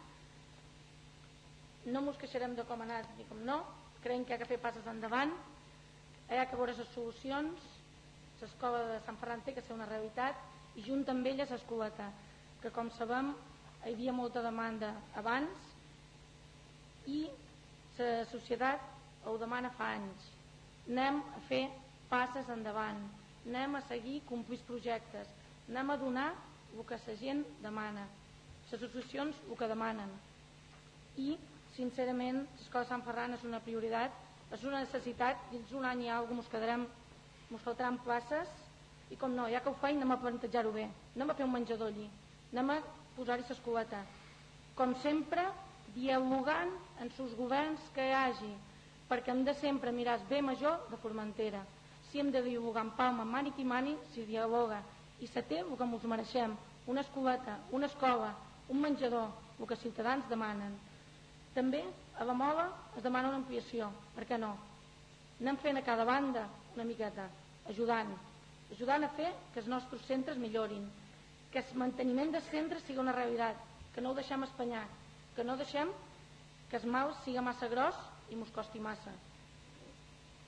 No 1.93 2.03
mos 2.05 2.19
queixarem 2.21 2.55
de 2.57 2.65
com 2.69 2.81
ha 2.81 2.89
anat 2.89 3.13
ni 3.19 3.27
com 3.29 3.41
no, 3.45 3.61
creiem 4.03 4.25
que 4.25 4.35
ha 4.35 4.41
que 4.41 4.49
fer 4.49 4.61
passes 4.61 4.87
endavant, 4.89 5.33
hi 6.31 6.39
ha 6.39 6.47
que 6.49 6.57
veure 6.57 6.77
les 6.77 6.93
solucions, 6.95 7.69
l'escola 8.41 8.83
de 8.89 8.99
Sant 9.05 9.19
Ferran 9.21 9.45
té 9.45 9.55
que 9.55 9.65
ser 9.67 9.77
una 9.77 9.89
realitat 9.89 10.79
i 10.79 10.85
junt 10.87 11.05
amb 11.13 11.27
ella 11.27 11.49
l'escoleta, 11.51 12.11
que 12.63 12.73
com 12.73 12.91
sabem 12.97 13.35
hi 13.85 13.95
havia 13.95 14.13
molta 14.13 14.43
demanda 14.45 14.93
abans 15.17 15.69
i 17.09 17.23
la 17.99 18.25
societat 18.29 19.27
ho 19.29 19.37
demana 19.41 19.71
fa 19.77 19.91
anys. 19.97 20.29
Anem 20.89 21.21
a 21.37 21.41
fer 21.49 21.65
passes 22.09 22.49
endavant 22.53 23.01
anem 23.47 23.77
a 23.77 23.83
seguir 23.89 24.21
complir 24.29 24.61
projectes, 24.69 25.29
anem 25.69 25.91
a 25.91 25.97
donar 25.97 26.35
el 26.77 26.85
que 26.87 26.99
la 27.07 27.17
gent 27.17 27.45
demana, 27.63 28.07
les 28.71 28.83
associacions 28.83 29.37
el 29.49 29.57
que 29.57 29.69
demanen. 29.69 30.11
I, 31.17 31.37
sincerament, 31.75 32.45
l'escola 32.59 32.87
Sant 32.87 33.03
Ferran 33.07 33.35
és 33.35 33.45
una 33.45 33.63
prioritat, 33.65 34.13
és 34.53 34.65
una 34.65 34.83
necessitat, 34.85 35.49
dins 35.51 35.73
un 35.73 35.87
any 35.87 36.05
i 36.05 36.11
alguna 36.11 36.43
cosa 36.43 36.55
quedarem, 36.57 36.87
ens 37.51 37.65
faltaran 37.65 37.99
places, 38.05 38.51
i 39.11 39.17
com 39.19 39.35
no, 39.35 39.49
ja 39.51 39.63
que 39.63 39.71
ho 39.71 39.79
feim, 39.81 39.99
anem 39.99 40.15
a 40.15 40.21
plantejar-ho 40.23 40.71
bé, 40.73 40.87
anem 41.17 41.31
a 41.31 41.35
fer 41.35 41.47
un 41.47 41.53
menjador 41.55 41.91
allí, 41.91 42.07
anem 42.53 42.77
a 42.77 42.79
posar-hi 43.17 43.47
l'escoleta. 43.49 44.05
Com 44.79 44.95
sempre, 45.03 45.49
dialogant 45.97 46.71
en 47.01 47.11
els 47.11 47.35
governs 47.35 47.91
que 47.95 48.07
hi 48.07 48.15
hagi, 48.15 48.53
perquè 49.11 49.33
hem 49.33 49.43
de 49.45 49.55
sempre 49.59 49.91
mirar 49.91 50.21
el 50.21 50.29
bé 50.31 50.39
major 50.43 50.87
de 50.91 50.99
Formentera 51.03 51.65
si 52.11 52.21
hem 52.21 52.31
de 52.35 52.43
dialogar 52.43 52.83
amb 52.85 52.97
Palma, 52.97 53.25
mani 53.25 53.53
qui 53.55 53.65
mani, 53.65 53.97
si 54.13 54.25
dialoga. 54.27 54.83
I 55.21 55.27
se 55.29 55.43
té 55.43 55.61
el 55.61 55.77
que 55.77 55.85
ens 55.85 56.07
mereixem, 56.09 56.57
una 56.87 57.03
escoleta, 57.05 57.59
una 57.71 57.87
escola, 57.87 58.35
un 58.69 58.81
menjador, 58.81 59.29
el 59.59 59.67
que 59.67 59.77
ciutadans 59.77 60.29
demanen. 60.29 60.73
També 61.55 61.83
a 62.19 62.25
la 62.25 62.35
Mola 62.35 62.69
es 62.97 63.03
demana 63.03 63.29
una 63.29 63.41
ampliació, 63.43 63.91
per 64.15 64.25
què 64.27 64.39
no? 64.39 64.55
Anem 65.41 65.59
fent 65.63 65.79
a 65.79 65.85
cada 65.85 66.05
banda 66.05 66.47
una 66.75 66.85
miqueta, 66.85 67.27
ajudant, 67.69 68.13
ajudant 68.73 69.05
a 69.05 69.13
fer 69.17 69.31
que 69.53 69.61
els 69.63 69.69
nostres 69.69 70.05
centres 70.07 70.39
millorin, 70.39 70.87
que 71.51 71.63
el 71.63 71.79
manteniment 71.79 72.33
dels 72.33 72.49
centres 72.51 72.85
sigui 72.87 73.03
una 73.03 73.15
realitat, 73.17 73.59
que 73.95 74.01
no 74.01 74.13
ho 74.13 74.19
deixem 74.19 74.45
espanyar, 74.47 74.87
que 75.37 75.45
no 75.45 75.57
deixem 75.59 75.91
que 76.71 76.79
el 76.79 76.87
mal 76.87 77.15
siga 77.25 77.43
massa 77.43 77.69
gros 77.69 77.97
i 78.31 78.39
mos 78.39 78.51
costi 78.55 78.79
massa. 78.79 79.13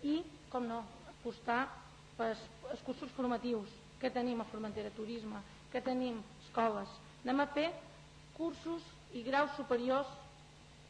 I, 0.07 0.21
com 0.53 0.69
no, 0.69 0.83
apostar 1.23 1.71
pels 2.19 2.43
cursos 2.85 3.11
formatius 3.15 3.71
que 4.03 4.11
tenim 4.11 4.41
a 4.43 4.49
Formentera 4.51 4.91
Turisme, 4.91 5.39
que 5.71 5.81
tenim 5.81 6.19
escoles. 6.43 6.91
Anem 7.23 7.41
a 7.41 7.47
fer 7.55 7.71
cursos 8.35 8.83
i 9.15 9.23
graus 9.23 9.55
superiors 9.55 10.11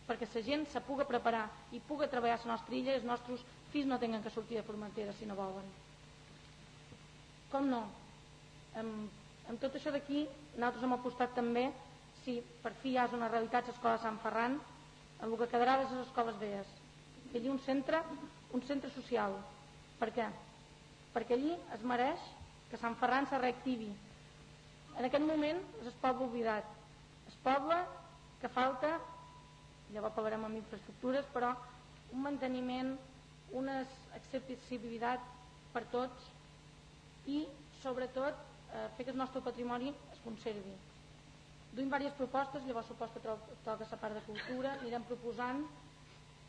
perquè 0.08 0.26
la 0.32 0.42
gent 0.42 0.64
se 0.72 0.80
puga 0.82 1.04
preparar 1.06 1.44
i 1.76 1.80
puga 1.80 2.08
treballar 2.10 2.40
a 2.40 2.46
la 2.46 2.54
nostra 2.56 2.74
illa 2.74 2.94
i 2.94 3.00
els 3.00 3.06
nostres 3.06 3.44
fills 3.70 3.86
no 3.86 4.00
tinguin 4.00 4.24
que 4.24 4.32
sortir 4.32 4.58
de 4.58 4.66
Formentera 4.66 5.12
si 5.18 5.28
no 5.28 5.36
volen. 5.36 5.68
Com 7.52 7.68
no? 7.68 7.84
Amb, 8.80 9.12
amb 9.52 9.60
tot 9.60 9.76
això 9.76 9.92
d'aquí, 9.92 10.24
nosaltres 10.56 10.84
hem 10.88 10.96
apostat 10.96 11.34
també, 11.36 11.68
si 12.24 12.40
per 12.64 12.72
fi 12.80 12.96
ja 12.96 13.04
és 13.04 13.16
una 13.16 13.28
realitat 13.28 13.68
l'escola 13.68 14.00
Sant 14.00 14.18
Ferran, 14.24 14.56
amb 15.20 15.28
el 15.28 15.38
que 15.38 15.50
quedarà 15.52 15.78
de 15.82 15.90
les 15.90 16.06
escoles. 16.06 16.70
Que 17.30 17.38
allí 17.38 17.48
un 17.52 17.60
centre, 17.66 18.00
un 18.56 18.62
centre 18.68 18.90
social, 18.96 19.36
per 20.02 20.10
què? 20.16 20.26
Perquè 21.14 21.36
allí 21.36 21.52
es 21.76 21.82
mereix 21.86 22.22
que 22.70 22.80
Sant 22.80 22.96
Ferran 22.98 23.28
se 23.30 23.38
reactivi. 23.38 23.90
En 24.98 25.06
aquest 25.06 25.24
moment 25.24 25.60
és 25.80 25.88
el 25.90 25.98
poble 26.02 26.26
oblidat. 26.26 26.66
El 27.30 27.36
poble 27.44 27.78
que 28.42 28.50
falta, 28.50 28.96
llavors 29.94 30.16
parlarem 30.16 30.48
amb 30.48 30.58
infraestructures, 30.58 31.28
però 31.34 31.52
un 32.12 32.24
manteniment, 32.24 32.96
una 33.54 33.82
accessibilitat 34.16 35.22
per 35.72 35.84
tots 35.92 36.30
i, 37.28 37.44
sobretot, 37.82 38.40
eh, 38.72 38.88
fer 38.96 39.06
que 39.06 39.14
el 39.14 39.20
nostre 39.20 39.44
patrimoni 39.44 39.92
es 40.10 40.24
conservi. 40.24 40.74
Duim 41.72 41.86
diverses 41.88 42.16
propostes, 42.18 42.66
llavors 42.66 42.90
suposo 42.90 43.20
que 43.20 43.36
toca 43.64 43.86
la 43.90 44.00
part 44.00 44.18
de 44.18 44.26
cultura, 44.26 44.74
anirem 44.80 45.06
proposant 45.08 45.62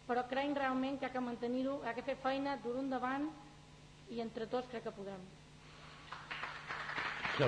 però 0.08 0.26
creiem 0.28 0.56
realment 0.58 1.00
que 1.00 1.08
ha 1.08 1.14
que 1.14 1.24
mantenir-ho, 1.24 1.80
ha 1.86 1.94
que 1.96 2.04
fer 2.04 2.18
feina 2.20 2.58
dur 2.64 2.78
endavant 2.82 3.30
i 4.12 4.20
entre 4.22 4.48
tots 4.52 4.70
crec 4.72 4.84
que 4.88 4.96
podem. 4.96 5.22
Sí. 7.38 7.44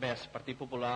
Bé, 0.00 0.10
el 0.10 0.28
Partit 0.32 0.56
Popular 0.58 0.94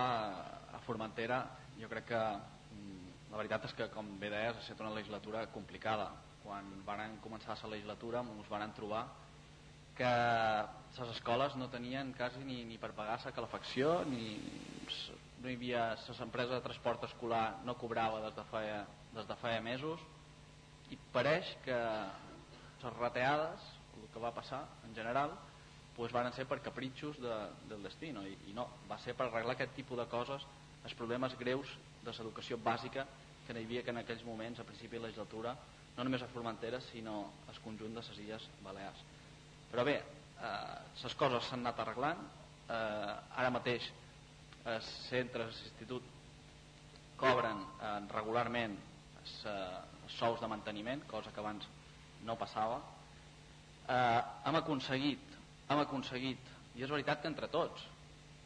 a 0.73 0.79
Formentera 0.81 1.43
jo 1.77 1.87
crec 1.91 2.07
que 2.09 2.21
mm, 2.21 3.11
la 3.31 3.37
veritat 3.37 3.67
és 3.69 3.75
que 3.77 3.87
com 3.93 4.15
bé 4.19 4.31
deies 4.33 4.57
ha 4.57 4.63
estat 4.63 4.81
una 4.81 4.95
legislatura 4.95 5.45
complicada 5.53 6.09
quan 6.41 6.71
van 6.87 7.19
començar 7.21 7.55
la 7.61 7.75
legislatura 7.75 8.23
ens 8.25 8.49
van 8.49 8.73
trobar 8.73 9.05
que 9.95 10.09
les 10.97 11.11
escoles 11.13 11.55
no 11.55 11.69
tenien 11.69 12.11
quasi 12.17 12.43
ni, 12.43 12.63
ni 12.65 12.77
per 12.77 12.91
pagar 12.97 13.19
la 13.23 13.31
calefacció 13.31 14.01
ni 14.09 14.35
no 15.45 15.51
hi 15.51 15.57
havia 15.59 15.81
les 15.93 16.19
empreses 16.25 16.55
de 16.57 16.63
transport 16.65 17.03
escolar 17.05 17.61
no 17.65 17.75
cobrava 17.77 18.21
des 18.23 18.33
de 18.33 18.43
feia, 18.49 18.79
des 19.13 19.27
de 19.29 19.35
feia 19.37 19.61
mesos 19.61 20.01
i 20.89 20.97
pareix 21.13 21.51
que 21.65 21.75
les 22.83 22.95
reteades 22.97 23.67
el 23.95 24.07
que 24.13 24.21
va 24.23 24.33
passar 24.33 24.63
en 24.87 24.95
general 24.97 25.35
pues 25.95 26.11
van 26.11 26.31
ser 26.33 26.47
per 26.49 26.57
capritxos 26.65 27.19
de, 27.21 27.35
del 27.69 27.85
destí 27.85 28.09
no? 28.11 28.25
I, 28.25 28.33
i 28.49 28.55
no, 28.57 28.65
va 28.89 28.97
ser 29.03 29.13
per 29.13 29.27
arreglar 29.27 29.53
aquest 29.53 29.75
tipus 29.77 30.01
de 30.01 30.07
coses 30.09 30.47
els 30.83 30.95
problemes 30.97 31.37
greus 31.37 31.69
de 32.01 32.11
l'educació 32.11 32.57
bàsica 32.57 33.05
que 33.45 33.53
hi 33.53 33.67
havia 33.67 33.83
que 33.85 33.93
en 33.93 34.01
aquells 34.01 34.25
moments 34.25 34.59
a 34.59 34.65
principi 34.65 34.97
de 34.97 35.03
la 35.03 35.11
legislatura 35.11 35.53
no 35.95 36.03
només 36.03 36.25
a 36.25 36.31
Formentera 36.33 36.81
sinó 36.89 37.19
al 37.45 37.61
conjunt 37.61 37.93
de 37.93 38.01
les 38.01 38.23
Illes 38.23 38.49
Balears 38.65 39.05
però 39.69 39.85
bé, 39.85 39.99
eh, 40.01 40.81
les 41.03 41.15
coses 41.21 41.45
s'han 41.45 41.61
anat 41.61 41.85
arreglant 41.85 42.25
eh, 42.25 43.37
ara 43.43 43.53
mateix 43.53 43.91
els 44.73 44.89
centres 45.09 45.61
l'institut 45.61 46.11
cobren 47.21 47.61
eh, 47.61 47.95
regularment 48.15 48.75
els 49.21 49.37
sous 50.17 50.41
de 50.41 50.49
manteniment 50.49 51.01
cosa 51.09 51.31
que 51.33 51.41
abans 51.41 51.65
no 52.25 52.35
passava 52.37 52.81
eh, 53.89 54.21
hem 54.49 54.59
aconseguit 54.61 55.35
hem 55.69 55.81
aconseguit, 55.81 56.49
i 56.77 56.83
és 56.85 56.91
veritat 56.91 57.21
que 57.21 57.29
entre 57.31 57.49
tots, 57.49 57.85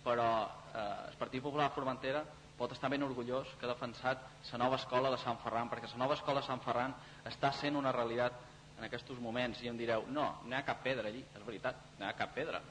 però 0.06 0.30
eh, 0.48 0.84
el 1.10 1.18
Partit 1.20 1.44
Popular 1.44 1.70
Formentera 1.76 2.24
pot 2.60 2.72
estar 2.76 2.92
ben 2.92 3.04
orgullós 3.04 3.52
que 3.60 3.68
ha 3.68 3.74
defensat 3.74 4.24
la 4.52 4.60
nova 4.64 4.80
escola 4.80 5.12
de 5.12 5.20
Sant 5.20 5.40
Ferran, 5.44 5.70
perquè 5.72 5.92
la 5.94 6.04
nova 6.04 6.18
escola 6.18 6.42
de 6.42 6.48
Sant 6.48 6.64
Ferran 6.64 6.96
està 7.28 7.52
sent 7.56 7.80
una 7.80 7.94
realitat 7.96 8.36
en 8.78 8.88
aquests 8.88 9.20
moments, 9.20 9.60
i 9.64 9.68
em 9.68 9.78
direu, 9.78 10.06
no, 10.08 10.28
no 10.46 10.54
hi 10.54 10.60
ha 10.60 10.68
cap 10.68 10.84
pedra 10.84 11.10
allí, 11.10 11.24
és 11.36 11.46
veritat, 11.46 11.82
no 11.98 12.06
hi 12.06 12.10
ha 12.10 12.20
cap 12.20 12.32
pedra. 12.36 12.62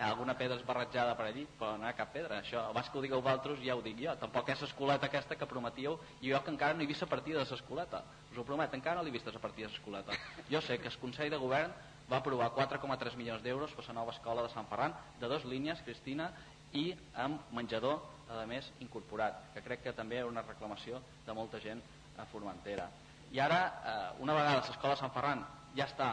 Ha 0.00 0.08
alguna 0.08 0.32
pedra 0.32 0.56
esbarratjada 0.56 1.12
per 1.16 1.26
allí, 1.28 1.42
però 1.58 1.74
no 1.76 1.84
hi 1.84 1.90
ha 1.90 1.96
cap 1.96 2.12
pedra. 2.14 2.38
Això, 2.40 2.62
abans 2.70 2.88
que 2.88 2.96
ho 2.96 3.02
digueu 3.04 3.20
vosaltres, 3.20 3.60
ja 3.60 3.76
ho 3.76 3.82
dic 3.84 3.98
jo. 4.00 4.14
Tampoc 4.22 4.48
és 4.48 4.62
l'escoleta 4.64 5.10
aquesta 5.10 5.36
que 5.36 5.48
prometíeu, 5.50 5.98
i 6.22 6.32
jo 6.32 6.40
que 6.40 6.54
encara 6.54 6.74
no 6.74 6.82
he 6.82 6.88
vist 6.88 7.04
la 7.04 7.10
partida 7.10 7.42
de 7.42 7.50
l'escoleta. 7.50 8.00
Us 8.32 8.38
ho 8.40 8.44
promet, 8.48 8.72
encara 8.74 8.96
no 8.96 9.04
l'he 9.04 9.12
vist 9.12 9.28
la 9.28 9.42
partida 9.42 9.68
de 9.68 9.74
l'escoleta. 9.74 10.16
Jo 10.48 10.62
sé 10.64 10.78
que 10.80 10.88
el 10.88 10.98
Consell 11.02 11.30
de 11.30 11.42
Govern 11.42 11.76
va 12.10 12.18
aprovar 12.18 12.48
4,3 12.56 13.14
milions 13.16 13.42
d'euros 13.44 13.76
per 13.76 13.84
la 13.86 13.98
nova 14.00 14.16
escola 14.16 14.42
de 14.42 14.54
Sant 14.54 14.66
Ferran, 14.72 14.96
de 15.20 15.28
dues 15.28 15.44
línies, 15.44 15.84
Cristina, 15.84 16.32
i 16.72 16.90
amb 17.14 17.52
menjador, 17.54 18.00
a 18.30 18.46
més, 18.46 18.72
incorporat, 18.80 19.52
que 19.54 19.62
crec 19.62 19.84
que 19.84 19.94
també 19.94 20.18
era 20.18 20.30
una 20.30 20.42
reclamació 20.46 21.00
de 21.26 21.34
molta 21.34 21.60
gent 21.60 21.82
a 22.16 22.26
Formentera. 22.30 22.88
I 23.30 23.38
ara, 23.38 23.60
eh, 23.84 24.22
una 24.22 24.34
vegada 24.34 24.62
l'escola 24.66 24.94
de 24.94 25.00
Sant 25.00 25.12
Ferran 25.14 25.44
ja 25.76 25.86
està 25.86 26.10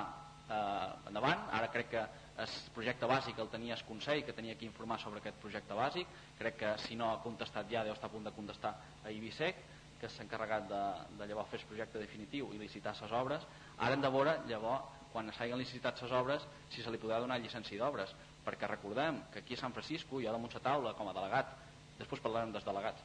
eh, 0.50 1.10
endavant, 1.10 1.48
ara 1.54 1.70
crec 1.74 1.90
que 1.94 2.06
el 2.38 2.52
projecte 2.74 3.08
bàsic 3.10 3.40
el 3.42 3.50
tenia 3.50 3.76
el 3.76 3.84
Consell, 3.88 4.24
que 4.26 4.34
tenia 4.34 4.56
que 4.58 4.66
informar 4.66 5.00
sobre 5.02 5.22
aquest 5.22 5.40
projecte 5.42 5.74
bàsic, 5.74 6.08
crec 6.38 6.58
que 6.60 6.76
si 6.84 6.96
no 6.96 7.10
ha 7.12 7.22
contestat 7.24 7.70
ja 7.72 7.84
deu 7.84 7.96
estar 7.96 8.10
a 8.10 8.14
punt 8.14 8.28
de 8.28 8.34
contestar 8.36 8.76
a 9.04 9.12
Ibisec, 9.12 9.64
que 9.98 10.10
s'ha 10.10 10.24
encarregat 10.24 10.68
de, 10.70 10.82
de 11.18 11.26
llavors 11.26 11.50
fer 11.50 11.60
el 11.60 11.66
projecte 11.66 12.00
definitiu 12.00 12.52
i 12.54 12.62
licitar 12.62 12.94
les 13.02 13.16
obres, 13.18 13.48
ara 13.78 13.98
hem 13.98 14.06
de 14.06 14.14
veure 14.14 14.38
llavors 14.46 14.94
quan 15.12 15.32
s'hagin 15.34 15.58
licitat 15.58 16.02
les 16.04 16.14
obres 16.14 16.46
si 16.70 16.84
se 16.84 16.92
li 16.94 17.02
podrà 17.02 17.18
donar 17.24 17.40
llicència 17.42 17.80
d'obres. 17.82 18.14
Perquè 18.46 18.70
recordem 18.70 19.24
que 19.34 19.42
aquí 19.42 19.58
a 19.58 19.64
Sant 19.64 19.74
Francisco 19.74 20.22
jo 20.22 20.32
damunt 20.32 20.54
la 20.54 20.62
taula 20.62 20.94
com 20.94 21.10
a 21.10 21.16
delegat. 21.18 21.56
Després 21.98 22.22
parlarem 22.22 22.52
dels 22.54 22.68
delegats 22.68 23.02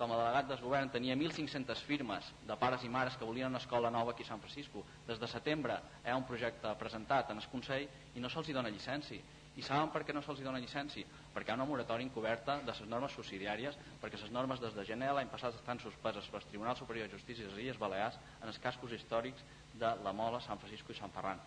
com 0.00 0.14
a 0.14 0.16
delegat 0.16 0.46
del 0.48 0.62
govern 0.64 0.88
tenia 0.88 1.12
1.500 1.12 1.82
firmes 1.84 2.28
de 2.48 2.54
pares 2.56 2.86
i 2.86 2.88
mares 2.88 3.18
que 3.20 3.26
volien 3.28 3.50
una 3.52 3.60
escola 3.60 3.90
nova 3.92 4.14
aquí 4.14 4.24
a 4.24 4.30
Sant 4.30 4.40
Francisco 4.40 4.80
des 5.06 5.18
de 5.20 5.28
setembre 5.28 5.76
hi 5.76 6.08
ha 6.08 6.16
un 6.16 6.24
projecte 6.24 6.72
presentat 6.80 7.28
en 7.34 7.42
el 7.42 7.48
Consell 7.52 7.84
i 8.16 8.22
no 8.24 8.30
se'ls 8.32 8.48
dona 8.56 8.72
llicència 8.72 9.20
i 9.60 9.66
saben 9.66 9.90
per 9.92 10.00
què 10.08 10.14
no 10.16 10.22
se'ls 10.24 10.40
dona 10.40 10.62
llicència? 10.62 11.04
perquè 11.34 11.50
hi 11.50 11.52
ha 11.52 11.58
una 11.58 11.68
moratòria 11.68 12.08
encoberta 12.08 12.56
de 12.62 12.72
les 12.72 12.80
normes 12.88 13.12
subsidiàries 13.12 13.76
perquè 14.00 14.22
les 14.22 14.32
normes 14.32 14.64
des 14.64 14.72
de 14.72 14.86
gener 14.88 15.12
l'any 15.12 15.28
passat 15.28 15.60
estan 15.60 15.84
suspeses 15.84 16.32
pel 16.32 16.48
Tribunal 16.48 16.80
Superior 16.80 17.08
de 17.08 17.18
Justícia 17.18 17.44
de 17.44 17.52
les 17.52 17.64
Illes 17.66 17.78
Balears 17.78 18.16
en 18.40 18.48
els 18.48 18.58
cascos 18.58 18.96
històrics 18.96 19.44
de 19.74 19.92
la 20.00 20.16
Mola, 20.16 20.40
Sant 20.40 20.58
Francisco 20.58 20.92
i 20.92 20.96
Sant 20.96 21.12
Ferran. 21.12 21.44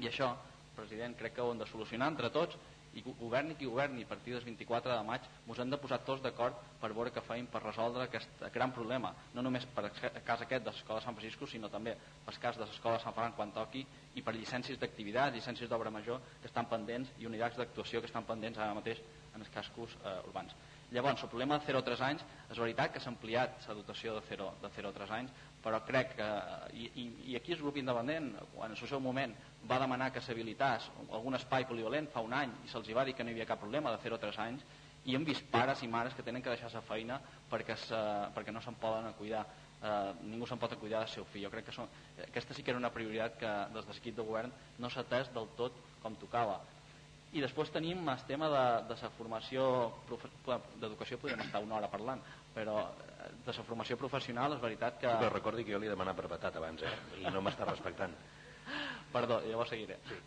I 0.00 0.08
això, 0.08 0.32
president, 0.74 1.18
crec 1.20 1.34
que 1.34 1.44
ho 1.44 1.52
hem 1.52 1.60
de 1.60 1.68
solucionar 1.68 2.08
entre 2.14 2.30
tots 2.30 2.56
i 2.94 3.02
governi 3.04 3.54
qui 3.54 3.66
governi 3.66 4.02
a 4.02 4.08
partir 4.08 4.34
del 4.34 4.44
24 4.44 4.92
de 4.92 5.04
maig 5.04 5.28
ens 5.46 5.58
hem 5.58 5.70
de 5.70 5.78
posar 5.80 5.98
tots 6.06 6.22
d'acord 6.22 6.56
per 6.80 6.92
veure 6.92 7.12
què 7.12 7.22
feim 7.24 7.46
per 7.46 7.62
resoldre 7.62 8.06
aquest 8.06 8.42
gran 8.54 8.72
problema. 8.72 9.14
No 9.34 9.42
només 9.42 9.66
per 9.66 9.84
el 9.88 10.22
cas 10.24 10.42
aquest 10.42 10.64
de 10.64 10.72
l'Escola 10.72 11.00
de 11.00 11.06
Sant 11.06 11.18
Francisco 11.18 11.46
sinó 11.46 11.68
també 11.68 11.96
per 12.24 12.34
cas 12.38 12.56
de 12.56 12.64
l'Escola 12.64 12.96
de 12.96 13.04
Sant 13.04 13.14
Ferran 13.14 13.36
quan 13.36 13.52
toqui 13.52 13.84
i 14.14 14.22
per 14.22 14.34
llicències 14.34 14.78
d'activitat, 14.78 15.34
llicències 15.34 15.70
d'obra 15.70 15.90
major 15.90 16.20
que 16.40 16.48
estan 16.48 16.68
pendents 16.70 17.12
i 17.18 17.26
unitats 17.26 17.56
d'actuació 17.56 18.00
que 18.00 18.10
estan 18.10 18.24
pendents 18.24 18.58
ara 18.58 18.74
mateix 18.74 19.02
en 19.34 19.44
els 19.44 19.50
cascos 19.52 19.96
eh, 20.02 20.18
urbans. 20.26 20.54
Llavors 20.90 21.22
el 21.22 21.28
problema 21.28 21.58
de 21.58 21.66
0 21.66 21.82
a 21.82 21.84
3 21.84 22.02
anys 22.06 22.22
és 22.48 22.58
veritat 22.58 22.94
que 22.94 23.00
s'ha 23.00 23.10
ampliat 23.12 23.66
la 23.68 23.74
dotació 23.76 24.14
de 24.16 24.22
0, 24.28 24.46
de 24.62 24.70
0 24.76 24.88
a 24.88 24.96
3 24.96 25.10
anys 25.18 25.34
però 25.62 25.80
crec 25.86 26.14
que, 26.16 26.26
i, 26.78 26.88
i, 27.26 27.36
aquí 27.36 27.52
el 27.52 27.62
grup 27.62 27.76
independent, 27.80 28.32
quan 28.54 28.70
en 28.70 28.76
el 28.76 28.90
seu 28.90 29.00
moment 29.02 29.34
va 29.68 29.80
demanar 29.82 30.12
que 30.14 30.22
s'habilitàs 30.22 30.90
algun 31.10 31.34
espai 31.38 31.66
polivalent 31.66 32.10
fa 32.12 32.22
un 32.24 32.36
any 32.36 32.52
i 32.64 32.70
se'ls 32.70 32.90
va 32.94 33.04
dir 33.04 33.14
que 33.14 33.24
no 33.24 33.30
hi 33.30 33.38
havia 33.38 33.48
cap 33.48 33.60
problema 33.60 33.90
de 33.94 34.02
0 34.04 34.16
a 34.16 34.22
3 34.26 34.38
anys 34.46 34.66
i 35.04 35.16
hem 35.16 35.24
vist 35.24 35.46
pares 35.50 35.82
i 35.82 35.88
mares 35.88 36.14
que 36.14 36.22
tenen 36.22 36.42
que 36.42 36.50
deixar 36.50 36.70
la 36.74 36.84
feina 36.84 37.18
perquè, 37.50 37.76
se, 37.76 37.98
perquè 38.36 38.52
no 38.52 38.62
se'n 38.62 38.78
poden 38.80 39.12
cuidar 39.18 39.44
eh, 39.82 40.14
ningú 40.22 40.46
se'n 40.46 40.58
pot 40.58 40.74
cuidar 40.78 41.04
del 41.04 41.12
seu 41.12 41.24
fill. 41.24 41.46
Jo 41.46 41.52
crec 41.52 41.68
que 41.68 41.74
són, 41.74 41.90
aquesta 42.26 42.54
sí 42.54 42.62
que 42.62 42.74
era 42.74 42.80
una 42.80 42.92
prioritat 42.94 43.38
que 43.40 43.52
des 43.74 43.86
de 43.86 43.94
l'equip 43.94 44.16
de 44.16 44.26
govern 44.26 44.52
no 44.78 44.90
s'ha 44.90 45.06
atès 45.06 45.32
del 45.34 45.48
tot 45.56 45.78
com 46.02 46.16
tocava. 46.16 46.60
I 47.36 47.42
després 47.44 47.68
tenim 47.68 48.06
el 48.08 48.22
tema 48.24 48.48
de, 48.48 48.64
de 48.88 48.96
la 48.96 49.10
formació 49.18 49.64
d'educació 50.80 51.18
podríem 51.20 51.42
estar 51.44 51.60
una 51.60 51.76
hora 51.76 51.90
parlant 51.92 52.22
però 52.58 52.80
eh, 52.82 53.30
de 53.46 53.54
la 53.54 53.66
formació 53.66 53.98
professional 54.00 54.56
és 54.56 54.64
veritat 54.64 54.98
que... 55.02 55.12
Però 55.22 55.30
recordi 55.34 55.66
que 55.66 55.76
jo 55.76 55.78
li 55.82 55.86
he 55.86 55.94
demanat 55.94 56.18
brevetat 56.18 56.58
abans 56.58 56.82
eh? 56.82 56.96
i 57.22 57.30
no 57.30 57.44
m'està 57.44 57.68
respectant 57.68 58.16
perdó, 59.14 59.40
llavors 59.46 59.72
seguiré 59.74 60.00
sí. 60.08 60.18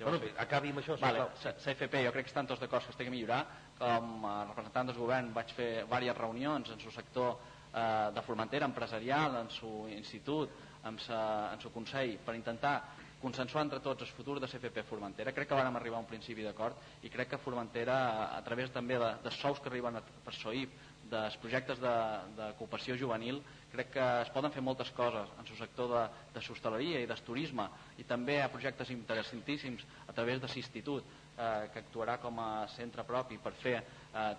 Llavors, 0.00 0.22
bueno, 0.22 0.36
acabi 0.40 0.70
amb 0.72 0.80
això 0.80 0.96
vale, 1.00 1.26
CFP, 1.36 2.06
jo 2.06 2.12
crec 2.14 2.28
que 2.28 2.32
estan 2.32 2.48
tots 2.48 2.62
d'acord 2.62 2.86
que 2.86 2.94
es 2.94 2.96
té 2.96 3.04
que 3.04 3.12
millorar 3.12 3.42
com 3.80 4.24
a 4.24 4.36
representant 4.46 4.88
del 4.88 4.96
govern 4.96 5.32
vaig 5.36 5.52
fer 5.56 5.70
diverses 5.82 6.16
reunions 6.16 6.72
en 6.72 6.80
el 6.80 6.94
sector 6.94 7.34
eh, 7.36 8.08
de 8.16 8.22
Formentera 8.24 8.68
empresarial, 8.70 9.36
en 9.42 9.50
su 9.52 9.72
institut 9.92 10.66
en 10.88 11.60
su 11.60 11.70
consell 11.72 12.16
per 12.24 12.34
intentar 12.34 12.78
consensuar 13.20 13.66
entre 13.66 13.80
tots 13.84 14.02
el 14.02 14.08
futur 14.16 14.38
de 14.40 14.48
CFP 14.48 14.82
Formentera. 14.88 15.32
Crec 15.36 15.50
que 15.50 15.58
vam 15.58 15.76
arribar 15.76 15.98
a 15.98 16.04
un 16.04 16.08
principi 16.08 16.46
d'acord 16.46 17.04
i 17.04 17.10
crec 17.12 17.34
que 17.34 17.38
Formentera, 17.42 17.98
a 18.32 18.40
través 18.46 18.72
també 18.72 18.96
de, 18.98 19.10
de 19.20 19.32
sous 19.36 19.60
que 19.60 19.68
arriben 19.68 20.00
per 20.24 20.34
SOIP, 20.34 20.72
dels 21.10 21.36
projectes 21.42 21.80
de, 21.82 21.94
de 22.38 22.50
cooperació 22.58 22.96
juvenil, 22.98 23.40
crec 23.70 23.92
que 23.94 24.04
es 24.24 24.30
poden 24.34 24.52
fer 24.54 24.62
moltes 24.66 24.90
coses 24.96 25.30
en 25.38 25.46
el 25.46 25.58
sector 25.58 25.90
de, 25.92 26.04
de 26.34 26.42
sostaleria 26.42 27.00
i 27.02 27.08
del 27.10 27.22
turisme 27.26 27.68
i 27.98 28.06
també 28.06 28.40
ha 28.42 28.50
projectes 28.50 28.90
interessantíssims 28.94 29.84
a 30.08 30.14
través 30.16 30.40
de 30.42 30.50
l'institut 30.50 31.04
eh, 31.40 31.68
que 31.72 31.82
actuarà 31.82 32.18
com 32.22 32.38
a 32.42 32.66
centre 32.74 33.04
propi 33.06 33.38
per 33.38 33.52
fer 33.62 33.76
eh, 33.78 33.84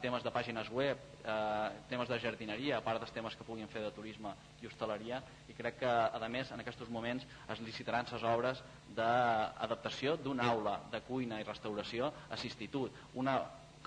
temes 0.03 0.23
de 0.23 0.34
pàgines 0.34 0.69
web, 0.71 0.99
eh, 1.23 1.69
temes 1.89 2.12
de 2.12 2.19
jardineria, 2.19 2.77
a 2.77 2.86
part 2.86 2.99
dels 2.99 3.15
temes 3.15 3.36
que 3.36 3.47
puguin 3.47 3.71
fer 3.71 3.84
de 3.86 3.93
turisme 3.95 4.34
i 4.62 4.67
hostaleria, 4.67 5.21
i 5.47 5.55
crec 5.57 5.79
que, 5.81 5.91
a 5.91 6.29
més, 6.29 6.51
en 6.51 6.63
aquests 6.63 6.89
moments 6.89 7.25
es 7.49 7.63
licitaran 7.63 8.07
les 8.12 8.27
obres 8.27 8.63
d'adaptació 8.95 10.17
d'una 10.17 10.51
aula 10.51 10.79
de 10.91 11.01
cuina 11.07 11.39
i 11.39 11.47
restauració 11.47 12.12
a 12.29 12.36
l'institut, 12.36 12.91
una 13.15 13.39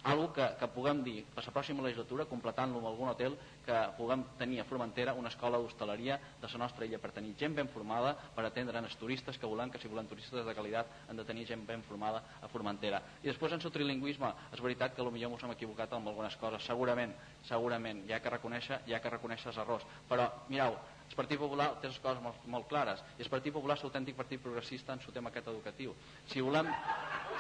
algo 0.05 0.33
que, 0.33 0.45
que 0.61 0.69
puguem 0.69 1.03
dir 1.05 1.25
per 1.35 1.43
la 1.47 1.53
pròxima 1.55 1.83
legislatura, 1.83 2.27
completant-lo 2.29 2.81
amb 2.81 2.89
algun 2.91 3.11
hotel, 3.11 3.37
que 3.65 3.77
puguem 3.97 4.25
tenir 4.39 4.61
a 4.61 4.67
Formentera 4.69 5.15
una 5.17 5.33
escola 5.33 5.59
d'hostaleria 5.59 6.19
de 6.41 6.51
la 6.53 6.61
nostra 6.61 6.85
illa 6.85 7.01
per 7.01 7.13
tenir 7.17 7.35
gent 7.41 7.57
ben 7.57 7.69
formada 7.73 8.15
per 8.37 8.45
atendre 8.45 8.79
els 8.79 8.97
turistes 9.01 9.39
que 9.39 9.49
volem, 9.49 9.71
que 9.71 9.81
si 9.81 9.89
volem 9.89 10.07
turistes 10.07 10.45
de 10.45 10.55
qualitat 10.55 11.09
han 11.09 11.17
de 11.17 11.25
tenir 11.25 11.47
gent 11.49 11.65
ben 11.67 11.83
formada 11.83 12.23
a 12.43 12.49
Formentera. 12.49 13.01
I 13.23 13.31
després 13.33 13.53
en 13.53 13.65
el 13.65 13.73
trilingüisme, 13.73 14.33
és 14.53 14.61
veritat 14.61 14.95
que 14.95 15.05
potser 15.05 15.31
ens 15.31 15.45
hem 15.45 15.57
equivocat 15.57 15.93
amb 15.93 16.09
algunes 16.09 16.37
coses, 16.37 16.65
segurament, 16.65 17.15
segurament, 17.49 18.05
ha 18.13 18.21
que 18.21 18.37
reconèixer, 18.37 18.83
ha 18.85 19.01
que 19.01 19.17
reconèixer 19.17 19.49
els 19.53 19.63
errors, 19.65 19.87
però 20.09 20.29
mireu, 20.49 20.77
el 21.05 21.17
Partit 21.17 21.39
Popular 21.39 21.69
té 21.81 21.89
les 21.91 21.99
coses 22.03 22.21
molt, 22.25 22.45
molt 22.51 22.69
clares 22.71 23.03
i 23.19 23.25
el 23.25 23.31
Partit 23.33 23.53
Popular 23.55 23.77
és 23.77 23.85
l'autèntic 23.85 24.17
partit 24.17 24.41
progressista 24.43 24.97
en 24.97 25.03
el 25.05 25.17
tema 25.17 25.31
aquest 25.31 25.51
educatiu. 25.53 25.93
Si 26.33 26.41
volem, 26.41 26.71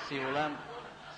si 0.08 0.20
volem, 0.20 0.58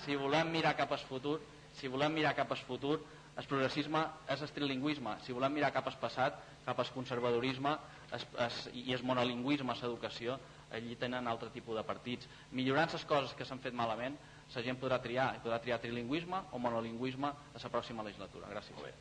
si 0.06 0.16
volem 0.16 0.54
mirar 0.54 0.76
cap 0.78 0.92
al 0.94 1.02
futur, 1.10 1.40
si 1.74 1.90
volem 1.90 2.14
mirar 2.14 2.34
cap 2.38 2.52
al 2.54 2.62
futur, 2.64 3.00
el 3.36 3.44
progressisme 3.44 4.00
és 4.32 4.40
el 4.40 4.52
trilingüisme. 4.54 5.18
Si 5.26 5.34
volem 5.36 5.58
mirar 5.58 5.72
cap 5.74 5.88
al 5.90 5.98
passat, 6.00 6.38
cap 6.64 6.78
al 6.80 6.92
conservadorisme 6.94 7.74
es, 8.16 8.24
es, 8.46 8.60
i 8.72 8.94
el 8.94 9.02
monolingüisme 9.04 9.74
a 9.74 9.76
l'educació, 9.82 10.38
allí 10.72 10.96
tenen 10.96 11.28
altre 11.28 11.50
tipus 11.52 11.76
de 11.76 11.84
partits. 11.84 12.30
Millorant 12.56 12.94
les 12.94 13.04
coses 13.04 13.34
que 13.36 13.44
s'han 13.44 13.60
fet 13.60 13.76
malament, 13.76 14.16
la 14.54 14.62
gent 14.62 14.78
podrà 14.80 15.00
triar 15.02 15.34
i 15.36 15.42
podrà 15.44 15.58
triar 15.60 15.82
trilingüisme 15.82 16.40
o 16.54 16.62
monolingüisme 16.62 17.28
a 17.28 17.60
la 17.62 17.72
pròxima 17.74 18.06
legislatura. 18.06 18.48
Gràcies. 18.54 18.78
Bé. 18.80 18.94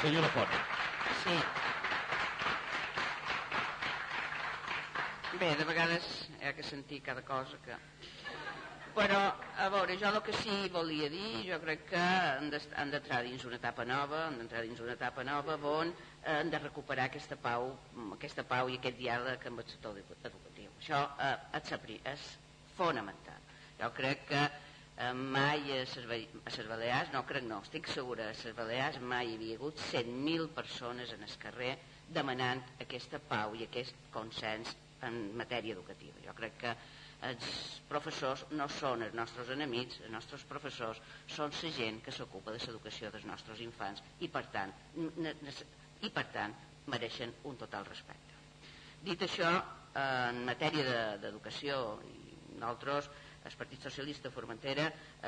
Senyora 0.00 0.32
Font. 0.32 0.58
Sí. 1.26 1.36
Bé, 5.40 5.54
de 5.58 5.64
vegades 5.66 6.04
hi 6.30 6.46
ha 6.46 6.54
que 6.54 6.62
sentir 6.62 7.02
cada 7.02 7.26
cosa 7.26 7.58
que... 7.64 7.76
Però, 8.94 9.20
a 9.58 9.64
veure, 9.74 9.96
jo 9.98 10.06
el 10.06 10.20
que 10.22 10.32
sí 10.38 10.56
volia 10.70 11.08
dir, 11.10 11.30
jo 11.48 11.56
crec 11.62 11.80
que 11.88 11.98
han 11.98 12.92
d'entrar 12.92 13.24
dins 13.26 13.42
una 13.48 13.58
etapa 13.58 13.82
nova, 13.88 14.20
han 14.28 14.36
d'entrar 14.38 14.62
dins 14.62 14.78
una 14.84 14.94
etapa 14.94 15.24
nova 15.26 15.56
on 15.70 15.90
han 16.30 16.50
de 16.52 16.60
recuperar 16.62 17.08
aquesta 17.10 17.34
pau, 17.34 17.72
aquesta 18.14 18.44
pau 18.46 18.70
i 18.70 18.78
aquest 18.78 18.96
diàleg 19.00 19.48
amb 19.50 19.64
el 19.64 19.68
sector 19.72 19.98
educatiu. 19.98 20.70
Això 20.78 21.02
eh, 21.26 21.98
és, 22.12 22.28
fonamental. 22.76 23.42
Jo 23.82 23.90
crec 23.98 24.24
que 24.30 24.42
eh, 24.46 25.12
mai 25.12 25.74
a 25.74 25.82
les 25.82 26.66
Balears, 26.70 27.12
no 27.12 27.26
crec 27.26 27.50
no, 27.50 27.60
estic 27.66 27.90
segura, 27.90 28.30
a 28.30 28.32
les 28.32 28.56
Balears 28.56 29.02
mai 29.02 29.32
hi 29.32 29.38
havia 29.40 29.58
hagut 29.58 29.86
100.000 29.90 30.50
persones 30.54 31.12
en 31.18 31.26
el 31.26 31.38
carrer 31.42 31.76
demanant 32.14 32.62
aquesta 32.80 33.18
pau 33.18 33.58
i 33.58 33.66
aquest 33.66 34.10
consens 34.14 34.76
en 35.02 35.24
matèria 35.34 35.74
educativa. 35.74 36.22
Jo 36.24 36.38
crec 36.38 36.60
que 36.62 36.76
els 37.28 37.48
professors 37.88 38.44
no 38.58 38.66
són 38.68 39.04
els 39.06 39.14
nostres 39.16 39.50
enemics, 39.54 40.00
els 40.04 40.12
nostres 40.12 40.44
professors 40.48 41.00
són 41.36 41.54
la 41.62 41.72
gent 41.78 42.00
que 42.04 42.12
s'ocupa 42.12 42.52
de 42.52 42.60
l'educació 42.62 43.10
dels 43.14 43.26
nostres 43.28 43.60
infants 43.64 44.02
i 44.20 44.28
per 44.28 44.44
tant, 44.54 44.72
i 44.96 46.10
per 46.10 46.26
tant 46.34 46.56
mereixen 46.92 47.32
un 47.50 47.56
total 47.56 47.86
respecte. 47.88 48.40
Dit 49.04 49.22
això, 49.24 49.50
en 50.00 50.44
matèria 50.48 51.16
d'educació, 51.22 51.80
de, 52.02 52.24
nosaltres, 52.58 53.08
el 53.44 53.56
Partit 53.60 53.82
Socialista 53.84 54.30
Formentera, 54.32 54.86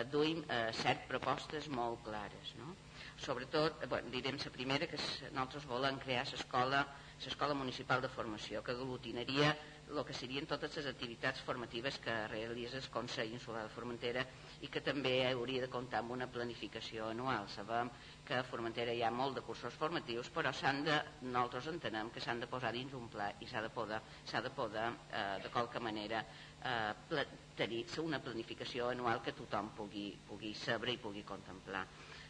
duim 0.09 0.39
eh, 0.49 0.71
set 0.73 1.03
propostes 1.11 1.69
molt 1.69 2.01
clares. 2.07 2.55
No? 2.57 2.73
Sobretot, 3.21 3.83
eh, 3.85 3.89
bueno, 3.93 4.09
direm 4.15 4.39
la 4.41 4.53
primera, 4.55 4.89
que 4.89 5.01
nosaltres 5.35 5.67
volem 5.69 6.01
crear 6.01 6.25
l'escola 6.25 7.59
municipal 7.59 8.01
de 8.01 8.09
formació 8.09 8.63
que 8.65 8.73
aglutinaria 8.73 9.53
el 9.87 10.03
que 10.05 10.15
serien 10.19 10.47
totes 10.51 10.75
les 10.81 10.87
activitats 10.91 11.41
formatives 11.47 11.99
que 12.03 12.15
realitza 12.27 12.79
el 12.81 12.89
Consell 12.91 13.31
Insular 13.33 13.63
de 13.67 13.71
Formentera 13.71 14.25
i 14.67 14.71
que 14.73 14.83
també 14.83 15.13
hauria 15.29 15.63
de 15.63 15.71
comptar 15.71 16.01
amb 16.03 16.15
una 16.17 16.27
planificació 16.27 17.11
anual. 17.13 17.47
Sabem 17.53 17.91
que 18.27 18.35
a 18.35 18.47
Formentera 18.49 18.95
hi 18.97 19.05
ha 19.07 19.13
molt 19.15 19.39
de 19.39 19.45
cursos 19.47 19.77
formatius, 19.79 20.31
però 20.35 20.51
s'han 20.53 20.83
de, 20.89 20.97
nosaltres 21.29 21.71
entenem 21.71 22.11
que 22.11 22.25
s'han 22.25 22.43
de 22.43 22.51
posar 22.51 22.73
dins 22.75 22.97
un 22.99 23.07
pla 23.13 23.31
i 23.41 23.47
s'ha 23.47 23.63
de 23.63 23.71
poder, 23.71 24.01
de, 24.33 24.53
poder 24.59 24.89
eh, 24.91 25.25
de 25.45 25.55
qualque 25.55 25.81
manera 25.81 26.25
eh, 26.27 27.25
tenir 27.55 27.85
una 28.03 28.21
planificació 28.21 28.91
anual 28.91 29.23
que 29.23 29.37
tothom 29.39 29.71
pugui, 29.77 30.11
pugui 30.27 30.55
saber 30.55 30.97
i 30.97 30.99
pugui 30.99 31.23
contemplar. 31.23 31.87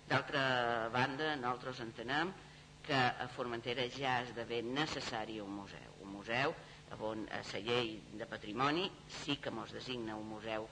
D'altra 0.06 0.88
banda, 0.92 1.32
nosaltres 1.40 1.80
entenem 1.82 2.34
que 2.86 2.94
a 2.94 3.26
Formentera 3.34 3.88
ja 3.90 4.20
esdevé 4.22 4.60
necessari 4.62 5.40
un 5.40 5.56
museu. 5.56 5.96
Un 6.04 6.12
museu 6.12 6.54
on 7.00 7.26
a 7.30 7.42
la 7.42 7.60
llei 7.60 8.02
de 8.12 8.26
patrimoni 8.26 8.90
sí 9.08 9.36
que 9.36 9.50
mos 9.50 9.72
designa 9.72 10.16
un 10.16 10.28
museu 10.28 10.68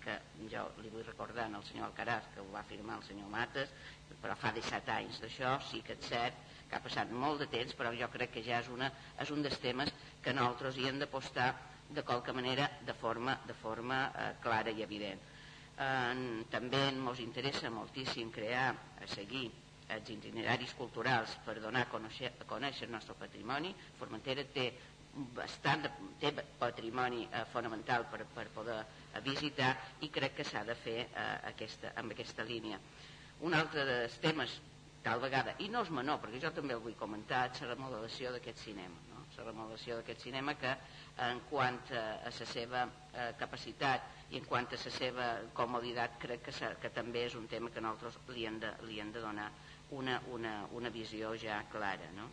que 0.00 0.16
jo 0.50 0.62
li 0.80 0.88
vull 0.88 1.04
recordar 1.04 1.48
al 1.48 1.64
senyor 1.64 1.86
Alcaraz 1.86 2.28
que 2.34 2.40
ho 2.40 2.52
va 2.52 2.62
firmar 2.62 2.96
el 2.98 3.04
senyor 3.04 3.28
Mates 3.28 3.72
però 4.20 4.36
fa 4.36 4.52
17 4.52 4.92
anys 4.92 5.20
d'això 5.20 5.58
sí 5.70 5.82
que 5.82 5.96
és 5.98 6.06
cert 6.08 6.34
que 6.68 6.76
ha 6.76 6.84
passat 6.84 7.10
molt 7.10 7.40
de 7.40 7.48
temps 7.52 7.74
però 7.74 7.92
jo 7.96 8.08
crec 8.08 8.32
que 8.36 8.44
ja 8.46 8.60
és, 8.60 8.68
una, 8.68 8.90
és 9.18 9.30
un 9.30 9.42
dels 9.42 9.58
temes 9.58 9.92
que 10.22 10.32
nosaltres 10.32 10.76
hi 10.76 10.88
hem 10.88 10.98
d'apostar 10.98 11.50
de 11.90 12.02
qualque 12.02 12.32
manera 12.32 12.70
de 12.86 12.94
forma, 12.94 13.40
de 13.46 13.54
forma 13.54 14.04
eh, 14.14 14.34
clara 14.40 14.70
i 14.70 14.82
evident 14.82 15.20
eh, 15.76 16.44
també 16.50 16.84
ens 16.88 17.24
interessa 17.24 17.70
moltíssim 17.70 18.30
crear, 18.30 18.70
a 19.00 19.06
seguir 19.08 19.48
els 19.90 20.10
itineraris 20.14 20.72
culturals 20.78 21.32
per 21.44 21.56
donar 21.62 21.84
a 21.86 21.90
conèixer, 21.90 22.32
a 22.40 22.46
conèixer 22.48 22.86
el 22.86 22.94
nostre 22.94 23.16
patrimoni. 23.18 23.72
Formentera 23.98 24.44
té 24.54 24.68
bastant 25.34 25.82
de, 25.84 25.90
té 26.20 26.30
patrimoni 26.58 27.24
eh, 27.26 27.44
fonamental 27.52 28.06
per, 28.10 28.24
per 28.34 28.46
poder 28.54 28.78
eh, 28.80 29.20
visitar 29.26 29.72
i 30.06 30.10
crec 30.12 30.36
que 30.38 30.46
s'ha 30.46 30.62
de 30.64 30.76
fer 30.78 30.98
eh, 31.02 31.28
aquesta, 31.50 31.94
amb 32.00 32.14
aquesta 32.14 32.46
línia. 32.46 32.78
Un 33.46 33.56
altre 33.56 33.84
dels 33.88 34.18
temes, 34.22 34.58
tal 35.02 35.20
vegada, 35.22 35.56
i 35.64 35.68
no 35.72 35.82
és 35.82 35.90
menor, 35.96 36.20
perquè 36.22 36.42
jo 36.42 36.52
també 36.54 36.76
el 36.76 36.82
vull 36.84 36.98
comentar, 36.98 37.46
és 37.50 37.62
la 37.64 37.72
remodelació 37.72 38.34
d'aquest 38.34 38.62
cinema. 38.68 39.00
No? 39.10 39.24
La 39.36 39.46
remodelació 39.46 39.96
d'aquest 39.96 40.26
cinema 40.26 40.54
que 40.60 40.74
en 41.26 41.40
quant 41.48 41.80
a, 41.96 42.04
la 42.26 42.46
seva 42.52 42.84
eh, 42.86 43.30
capacitat 43.40 44.30
i 44.30 44.38
en 44.38 44.46
quant 44.46 44.68
a 44.68 44.78
la 44.84 44.92
seva 44.94 45.30
comoditat 45.56 46.20
crec 46.22 46.44
que, 46.46 46.70
que 46.82 46.92
també 46.94 47.24
és 47.26 47.34
un 47.40 47.48
tema 47.48 47.72
que 47.72 47.82
nosaltres 47.82 48.20
li 48.36 48.46
hem 48.46 48.60
de, 48.62 48.74
li 48.86 49.00
hem 49.00 49.10
de 49.16 49.24
donar 49.24 49.48
una, 49.96 50.20
una, 50.30 50.54
una 50.76 50.92
visió 50.94 51.34
ja 51.40 51.64
clara. 51.72 52.12
No? 52.14 52.28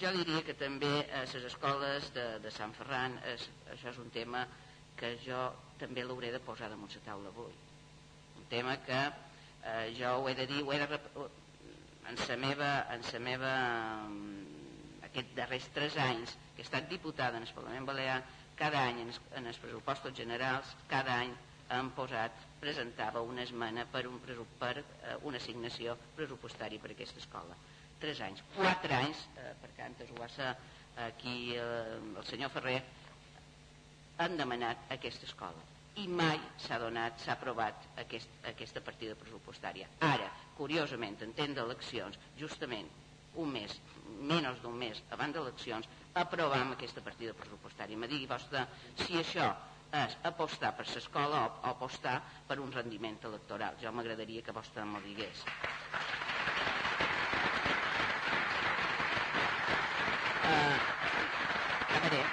Jo 0.00 0.10
diria 0.16 0.42
que 0.46 0.56
també 0.58 0.90
a 1.14 1.22
les 1.22 1.46
escoles 1.50 2.10
de, 2.14 2.24
de 2.42 2.50
Sant 2.54 2.72
Ferran 2.74 3.18
és, 3.30 3.46
això 3.74 3.92
és 3.92 4.00
un 4.02 4.10
tema 4.14 4.42
que 4.98 5.14
jo 5.24 5.40
també 5.78 6.04
l'hauré 6.04 6.32
de 6.34 6.40
posar 6.42 6.70
damunt 6.70 6.92
la 6.94 7.02
taula 7.06 7.30
avui. 7.30 7.54
Un 8.38 8.46
tema 8.50 8.76
que 8.86 9.00
eh, 9.00 9.94
jo 9.98 10.16
ho 10.20 10.28
he 10.28 10.34
de 10.34 10.46
dir 10.50 10.62
ho 10.62 10.72
he 10.72 10.78
de, 10.82 11.00
en 12.10 12.20
la 12.28 12.36
meva, 12.36 12.70
en 12.94 13.06
la 13.12 13.20
meva 13.28 13.52
mm, 14.08 15.04
aquests 15.10 15.36
darrers 15.36 15.68
tres 15.74 15.96
anys 15.96 16.36
que 16.54 16.62
he 16.62 16.66
estat 16.66 16.88
diputada 16.90 17.38
en 17.38 17.46
el 17.46 17.54
Parlament 17.54 17.86
Balear 17.86 18.22
cada 18.58 18.84
any 18.88 19.00
en 19.02 19.12
en 19.38 19.46
els 19.46 19.58
pressupostos 19.58 20.14
generals 20.14 20.74
cada 20.88 21.20
any 21.22 21.32
hem 21.74 21.90
posat 21.96 22.42
presentava 22.60 23.22
una 23.22 23.42
esmena 23.42 23.86
per, 23.90 24.06
un, 24.06 24.20
per 24.58 24.74
uh, 24.78 25.16
una 25.22 25.38
assignació 25.38 25.96
pressupostària 26.16 26.82
per 26.82 26.92
aquesta 26.92 27.18
escola 27.22 27.56
3 28.04 28.24
anys, 28.28 28.44
4 28.56 28.98
anys, 29.00 29.26
eh, 29.40 29.52
perquè 29.64 29.88
antes 29.88 30.10
ho 30.12 30.20
va 30.20 30.28
ser 30.32 30.52
aquí 31.08 31.54
eh, 31.56 32.00
el 32.00 32.26
senyor 32.28 32.52
Ferrer, 32.54 32.80
han 34.22 34.36
demanat 34.38 34.92
aquesta 34.94 35.26
escola 35.26 35.72
i 36.02 36.06
mai 36.10 36.40
s'ha 36.58 36.78
donat, 36.82 37.20
s'ha 37.22 37.34
aprovat 37.36 37.86
aquest, 38.02 38.30
aquesta 38.50 38.82
partida 38.82 39.14
pressupostària. 39.18 39.86
Ara, 40.02 40.26
curiosament, 40.58 41.20
en 41.22 41.34
temps 41.38 41.54
d'eleccions, 41.54 42.18
justament 42.38 42.88
un 43.38 43.50
mes, 43.50 43.76
menys 44.30 44.62
d'un 44.62 44.74
mes 44.78 45.02
abans 45.14 45.34
d'eleccions, 45.34 45.86
aprovam 46.18 46.74
aquesta 46.74 47.02
partida 47.02 47.34
pressupostària. 47.38 47.98
Me 47.98 48.10
digui 48.10 48.26
vostè 48.30 48.64
si 49.04 49.18
això 49.20 49.52
és 49.94 50.16
apostar 50.26 50.72
per 50.74 50.86
l'escola 50.90 51.44
o 51.46 51.50
apostar 51.70 52.20
per 52.48 52.58
un 52.58 52.72
rendiment 52.74 53.18
electoral. 53.30 53.78
Jo 53.82 53.92
m'agradaria 53.94 54.42
que 54.42 54.54
vostè 54.54 54.82
m'ho 54.82 55.02
digués. 55.06 55.44
Uh, 60.44 60.78
a 61.94 62.00
veure, 62.02 62.24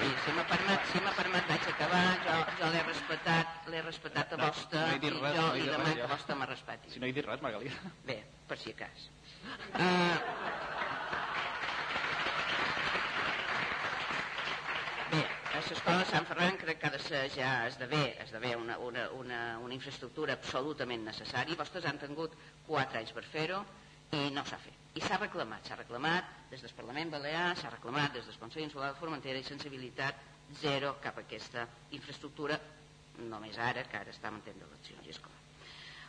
sí, 0.00 0.14
si 0.30 0.36
m'ha 0.36 0.44
permet, 0.46 0.84
si 0.92 1.00
permet 1.16 1.48
vaig 1.50 1.64
acabar, 1.72 2.04
jo, 2.22 2.34
jo 2.60 2.66
l'he 2.70 2.82
respectat, 2.86 3.46
l'he 3.72 3.80
respectat 3.82 4.32
a 4.32 4.36
no, 4.38 4.46
vostè 4.46 4.78
no, 4.78 4.86
no 4.86 4.94
i 4.94 5.10
res, 5.10 5.34
jo 5.34 5.42
no 5.42 5.50
li 5.56 5.66
demano 5.66 5.94
que 5.98 6.06
vostè 6.12 6.32
me 6.38 6.46
respecti. 6.46 6.90
Si 6.94 6.98
no 7.02 7.06
he 7.08 7.12
dit 7.16 7.26
res, 7.26 7.42
Margalida. 7.42 7.74
Bé, 8.06 8.18
per 8.46 8.58
si 8.60 8.70
cas. 8.78 8.98
Uh, 9.74 9.80
bé, 15.14 15.22
a 15.26 15.58
l'escola 15.66 16.04
Sant 16.12 16.26
Ferran 16.30 16.54
crec 16.60 16.76
que 16.82 16.88
ha 16.90 16.94
de 16.94 17.02
ser 17.08 17.22
ja 17.34 17.50
esdevé, 17.70 18.04
esdevé 18.26 18.50
una, 18.60 18.74
una, 18.90 19.02
una, 19.18 19.40
una 19.64 19.74
infraestructura 19.74 20.30
absolutament 20.38 21.02
necessària. 21.10 21.58
Vostès 21.58 21.84
han 21.90 21.98
tingut 22.02 22.30
4 22.70 23.02
anys 23.02 23.12
per 23.18 23.24
fer-ho 23.34 23.60
i 24.14 24.16
no 24.36 24.42
s'ha 24.46 24.60
fet 24.62 24.79
i 24.94 25.00
s'ha 25.04 25.18
reclamat, 25.20 25.66
s'ha 25.66 25.76
reclamat 25.78 26.50
des 26.50 26.62
del 26.64 26.74
Parlament 26.74 27.12
Balear, 27.14 27.54
s'ha 27.56 27.70
reclamat 27.70 28.16
des 28.16 28.26
del 28.26 28.38
Consell 28.38 28.64
Insular 28.64 28.92
de 28.92 28.98
Formentera 28.98 29.38
i 29.38 29.46
sensibilitat 29.46 30.14
zero 30.60 30.96
cap 31.02 31.18
a 31.18 31.22
aquesta 31.26 31.66
infraestructura 31.94 32.58
només 33.20 33.58
ara, 33.58 33.84
que 33.84 34.00
ara 34.00 34.10
està 34.10 34.32
en 34.32 34.40
temps 34.42 34.58
d'eleccions 34.58 35.06
i 35.06 35.14
escola. 35.14 35.38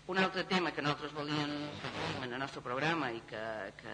Un 0.09 0.17
altre 0.17 0.43
tema 0.49 0.71
que 0.73 0.81
nosaltres 0.81 1.13
volíem 1.13 1.51
en 2.23 2.33
el 2.33 2.39
nostre 2.39 2.63
programa 2.65 3.11
i 3.13 3.21
que, 3.29 3.43
que 3.77 3.93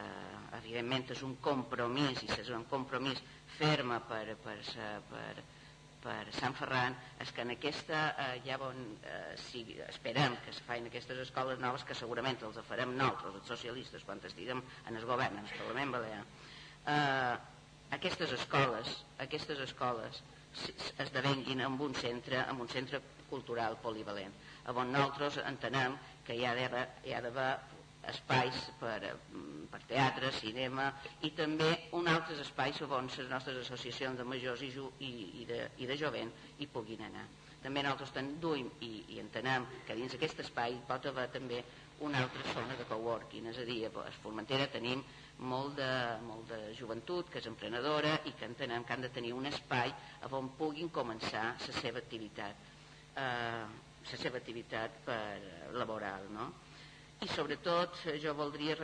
evidentment 0.62 1.12
és 1.18 1.24
un 1.28 1.36
compromís 1.44 2.24
i 2.24 2.32
és 2.40 2.50
un 2.56 2.64
compromís 2.72 3.20
ferma 3.58 4.00
per, 4.08 4.38
per, 4.44 4.56
per, 4.72 4.92
per 5.12 5.44
Sant 6.38 6.56
Ferran 6.56 6.94
és 7.20 7.32
que 7.36 7.44
en 7.44 7.52
aquesta 7.52 8.02
eh, 8.14 8.28
ja 8.46 8.56
bon, 8.62 8.78
eh, 9.04 9.34
si 9.42 9.64
esperem 9.88 10.38
que 10.44 10.54
es 10.54 10.62
facin 10.64 10.88
aquestes 10.88 11.20
escoles 11.26 11.60
noves 11.60 11.84
que 11.84 11.98
segurament 11.98 12.38
els 12.48 12.60
farem 12.68 12.94
nosaltres, 12.96 13.36
els 13.42 13.52
socialistes 13.52 14.06
quan 14.08 14.22
estiguem 14.24 14.62
en 14.88 14.96
el 14.96 15.06
govern, 15.10 15.36
en 15.42 15.50
el 15.50 15.58
Parlament 15.58 15.92
Balear 15.98 16.22
eh, 16.24 17.36
aquestes 17.98 18.32
escoles 18.38 18.94
aquestes 19.26 19.60
escoles 19.66 20.22
esdevenguin 21.04 21.62
en 21.62 21.82
un 21.82 21.96
centre 21.96 22.40
en 22.46 22.62
un 22.62 22.70
centre 22.70 23.02
cultural 23.30 23.78
polivalent. 23.84 24.34
On 24.74 24.92
nosaltres 24.92 25.42
entenem 25.44 25.98
que 26.26 26.36
hi 26.36 26.46
ha 26.48 26.56
d'haver 26.56 27.50
espais 28.12 28.60
per, 28.80 29.00
per 29.72 29.82
teatre, 29.90 30.32
cinema 30.40 30.88
i 31.28 31.32
també 31.38 31.70
un 31.98 32.08
altres 32.12 32.40
espais 32.46 32.80
on 32.88 33.10
les 33.10 33.30
nostres 33.30 33.60
associacions 33.66 34.18
de 34.18 34.26
majors 34.28 34.64
i, 34.64 34.72
i, 35.00 35.12
i, 35.42 35.46
de, 35.50 35.60
i 35.78 35.90
de 35.90 35.98
jovent 36.00 36.32
hi 36.58 36.68
puguin 36.72 37.04
anar. 37.08 37.26
També 37.62 37.82
nosaltres 37.84 38.40
duim 38.40 38.70
i, 38.86 38.92
i 39.16 39.20
entenem 39.20 39.66
que 39.88 39.96
dins 39.98 40.14
aquest 40.16 40.40
espai 40.46 40.78
pot 40.88 41.06
haver 41.10 41.28
també 41.34 41.64
una 42.06 42.22
altra 42.22 42.44
zona 42.54 42.76
de 42.78 42.86
coworking, 42.86 43.48
és 43.50 43.58
a 43.58 43.66
dir, 43.66 43.80
a 43.90 44.06
Formentera 44.22 44.68
tenim 44.70 45.02
molt 45.50 45.76
de, 45.78 45.90
molt 46.26 46.50
de 46.52 46.60
joventut 46.78 47.30
que 47.34 47.42
és 47.42 47.50
emprenedora 47.50 48.14
i 48.30 48.34
que 48.38 48.46
entenem 48.46 48.86
que 48.86 48.94
han 48.94 49.06
de 49.06 49.12
tenir 49.14 49.34
un 49.34 49.50
espai 49.50 49.94
on 50.30 50.54
puguin 50.58 50.90
començar 50.94 51.50
la 51.58 51.76
seva 51.82 52.02
activitat 52.02 52.70
eh, 53.18 53.66
la 54.08 54.18
seva 54.22 54.38
activitat 54.38 55.02
per 55.06 55.74
laboral 55.78 56.30
no? 56.34 56.52
I 57.22 57.28
sobretot 57.34 57.98
jo 58.22 58.34
voldria 58.38 58.76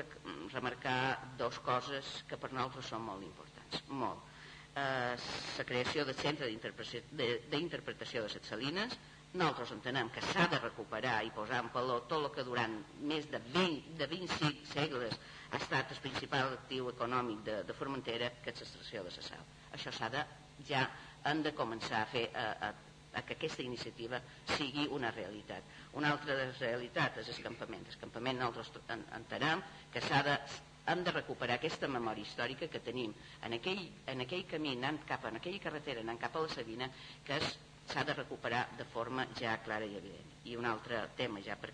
remarcar 0.54 1.34
dos 1.38 1.60
coses 1.66 2.24
que 2.30 2.38
per 2.38 2.50
nosaltres 2.54 2.90
són 2.90 3.04
molt 3.06 3.26
importants. 3.26 3.84
Molt. 3.90 4.30
Eh, 4.74 5.16
la 5.58 5.66
creació 5.70 6.06
del 6.06 6.18
centre 6.18 6.48
d'interpretació 6.50 7.04
de, 7.12 8.28
les 8.28 8.48
salines. 8.50 8.96
Nosaltres 9.34 9.74
entenem 9.74 10.10
que 10.14 10.22
s'ha 10.22 10.48
de 10.50 10.60
recuperar 10.62 11.20
i 11.26 11.32
posar 11.34 11.60
en 11.64 11.70
valor 11.74 12.04
tot 12.10 12.20
el 12.22 12.32
que 12.34 12.46
durant 12.46 12.74
més 13.02 13.30
de 13.30 13.40
20, 13.54 13.96
de 13.98 14.08
25 14.12 14.68
segles 14.74 15.18
ha 15.52 15.60
estat 15.62 15.94
el 15.94 16.02
principal 16.02 16.54
actiu 16.58 16.90
econòmic 16.90 17.42
de, 17.46 17.60
de 17.70 17.78
Formentera, 17.78 18.30
que 18.44 18.54
és 18.54 18.62
l'extracció 18.62 19.06
de 19.06 19.14
la 19.14 19.26
sal. 19.30 19.46
Això 19.78 19.94
s'ha 19.94 20.10
de, 20.14 20.26
ja 20.70 20.84
han 21.30 21.42
de 21.46 21.54
començar 21.58 22.04
a 22.04 22.10
fer 22.14 22.28
a, 22.34 22.46
a, 22.70 22.74
a 23.14 23.22
que 23.22 23.38
aquesta 23.38 23.64
iniciativa 23.64 24.20
sigui 24.56 24.88
una 24.92 25.12
realitat. 25.12 25.64
Una 26.00 26.12
altra 26.12 26.38
realitat 26.60 27.20
és 27.22 27.32
l'escampament. 27.32 27.86
L'escampament 27.88 28.40
nosaltres 28.40 29.02
entenem 29.18 29.64
que 29.94 30.02
s'ha 30.02 30.22
de 30.26 30.38
hem 30.92 31.04
de 31.04 31.12
recuperar 31.16 31.56
aquesta 31.56 31.88
memòria 31.88 32.28
històrica 32.28 32.68
que 32.68 32.82
tenim 32.84 33.14
en 33.48 33.54
aquell, 33.56 33.86
en 34.12 34.24
aquell 34.26 34.44
camí 34.50 34.74
anant 34.76 35.00
cap 35.08 35.30
en 35.30 35.40
aquella 35.40 35.62
carretera 35.64 36.04
anant 36.04 36.20
cap 36.20 36.36
a 36.36 36.42
la 36.44 36.50
Sabina 36.52 36.90
que 37.24 37.38
s'ha 37.40 38.04
de 38.04 38.16
recuperar 38.18 38.66
de 38.78 38.86
forma 38.92 39.26
ja 39.40 39.56
clara 39.64 39.86
i 39.86 39.96
evident. 39.96 40.34
I 40.44 40.58
un 40.60 40.68
altre 40.68 41.06
tema, 41.16 41.40
ja 41.46 41.56
per, 41.56 41.72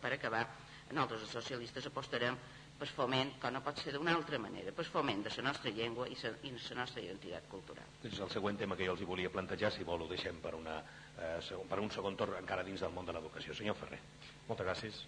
per 0.00 0.12
acabar, 0.12 0.44
nosaltres 0.92 1.26
els 1.26 1.34
socialistes 1.38 1.90
apostarem 1.90 2.38
per 2.78 2.88
foment, 2.90 3.30
que 3.40 3.50
no 3.54 3.60
pot 3.62 3.78
ser 3.78 3.92
d'una 3.94 4.14
altra 4.18 4.38
manera, 4.42 4.72
per 4.74 4.84
foment 4.88 5.22
de 5.24 5.32
la 5.36 5.44
nostra 5.48 5.70
llengua 5.70 6.08
i 6.10 6.16
la 6.22 6.78
nostra 6.80 7.02
identitat 7.02 7.46
cultural. 7.50 7.86
És 8.02 8.18
el 8.18 8.32
següent 8.32 8.58
tema 8.58 8.76
que 8.76 8.88
jo 8.88 8.96
els 8.96 9.04
hi 9.04 9.08
volia 9.08 9.30
plantejar, 9.30 9.70
si 9.72 9.86
vol 9.86 10.02
ho 10.02 10.08
deixem 10.10 10.40
per, 10.42 10.54
una, 10.58 10.80
eh, 11.16 11.38
per 11.70 11.78
un 11.80 11.90
segon 11.90 12.16
torn 12.16 12.34
encara 12.40 12.66
dins 12.66 12.82
del 12.82 12.92
món 12.94 13.06
de 13.06 13.14
l'educació. 13.14 13.54
Senyor 13.54 13.78
Ferrer. 13.78 14.00
Moltes 14.48 14.66
gràcies. 14.66 15.04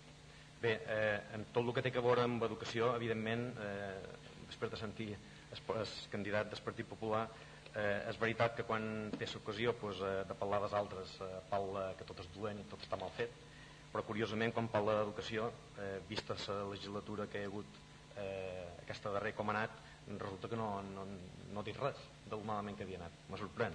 Bé, 0.62 0.78
eh, 0.86 1.18
amb 1.34 1.50
tot 1.52 1.66
el 1.66 1.74
que 1.74 1.82
té 1.82 1.92
a 1.92 2.04
veure 2.06 2.22
amb 2.24 2.46
educació, 2.46 2.94
evidentment, 2.94 3.50
eh, 3.58 3.98
després 4.46 4.70
de 4.70 4.80
sentir 4.80 5.10
el, 5.16 5.60
el 5.74 5.92
candidat 6.12 6.54
del 6.54 6.64
Partit 6.64 6.86
Popular, 6.86 7.26
eh, 7.74 8.06
és 8.08 8.22
veritat 8.22 8.56
que 8.56 8.64
quan 8.68 9.10
té 9.18 9.26
l'ocasió 9.34 9.74
pues, 9.80 10.00
eh, 10.00 10.22
de 10.28 10.38
parlar 10.38 10.62
dels 10.62 10.78
altres 10.78 11.18
eh, 11.20 11.34
parla 11.50 11.90
que 11.98 12.06
tot 12.08 12.22
és 12.22 12.30
dolent 12.38 12.62
i 12.62 12.70
tot 12.70 12.86
està 12.86 12.98
mal 13.00 13.12
fet 13.18 13.45
però 13.92 14.04
curiosament 14.04 14.52
quan 14.54 14.68
parla 14.72 14.98
d'educació 14.98 15.50
eh, 15.80 15.98
vista 16.08 16.36
la 16.48 16.70
legislatura 16.70 17.26
que 17.26 17.40
hi 17.40 17.46
ha 17.46 17.50
hagut 17.50 17.78
eh, 18.16 18.66
aquesta 18.82 19.12
darrer 19.14 19.34
com 19.34 19.50
ha 19.50 19.56
anat 19.56 19.70
resulta 20.18 20.48
que 20.48 20.56
no, 20.56 20.82
no, 20.82 21.06
no 21.52 21.62
dic 21.66 21.78
res 21.82 21.98
del 22.30 22.44
malament 22.46 22.76
que 22.78 22.84
havia 22.86 23.00
anat, 23.00 23.14
me 23.30 23.38
sorprèn. 23.40 23.74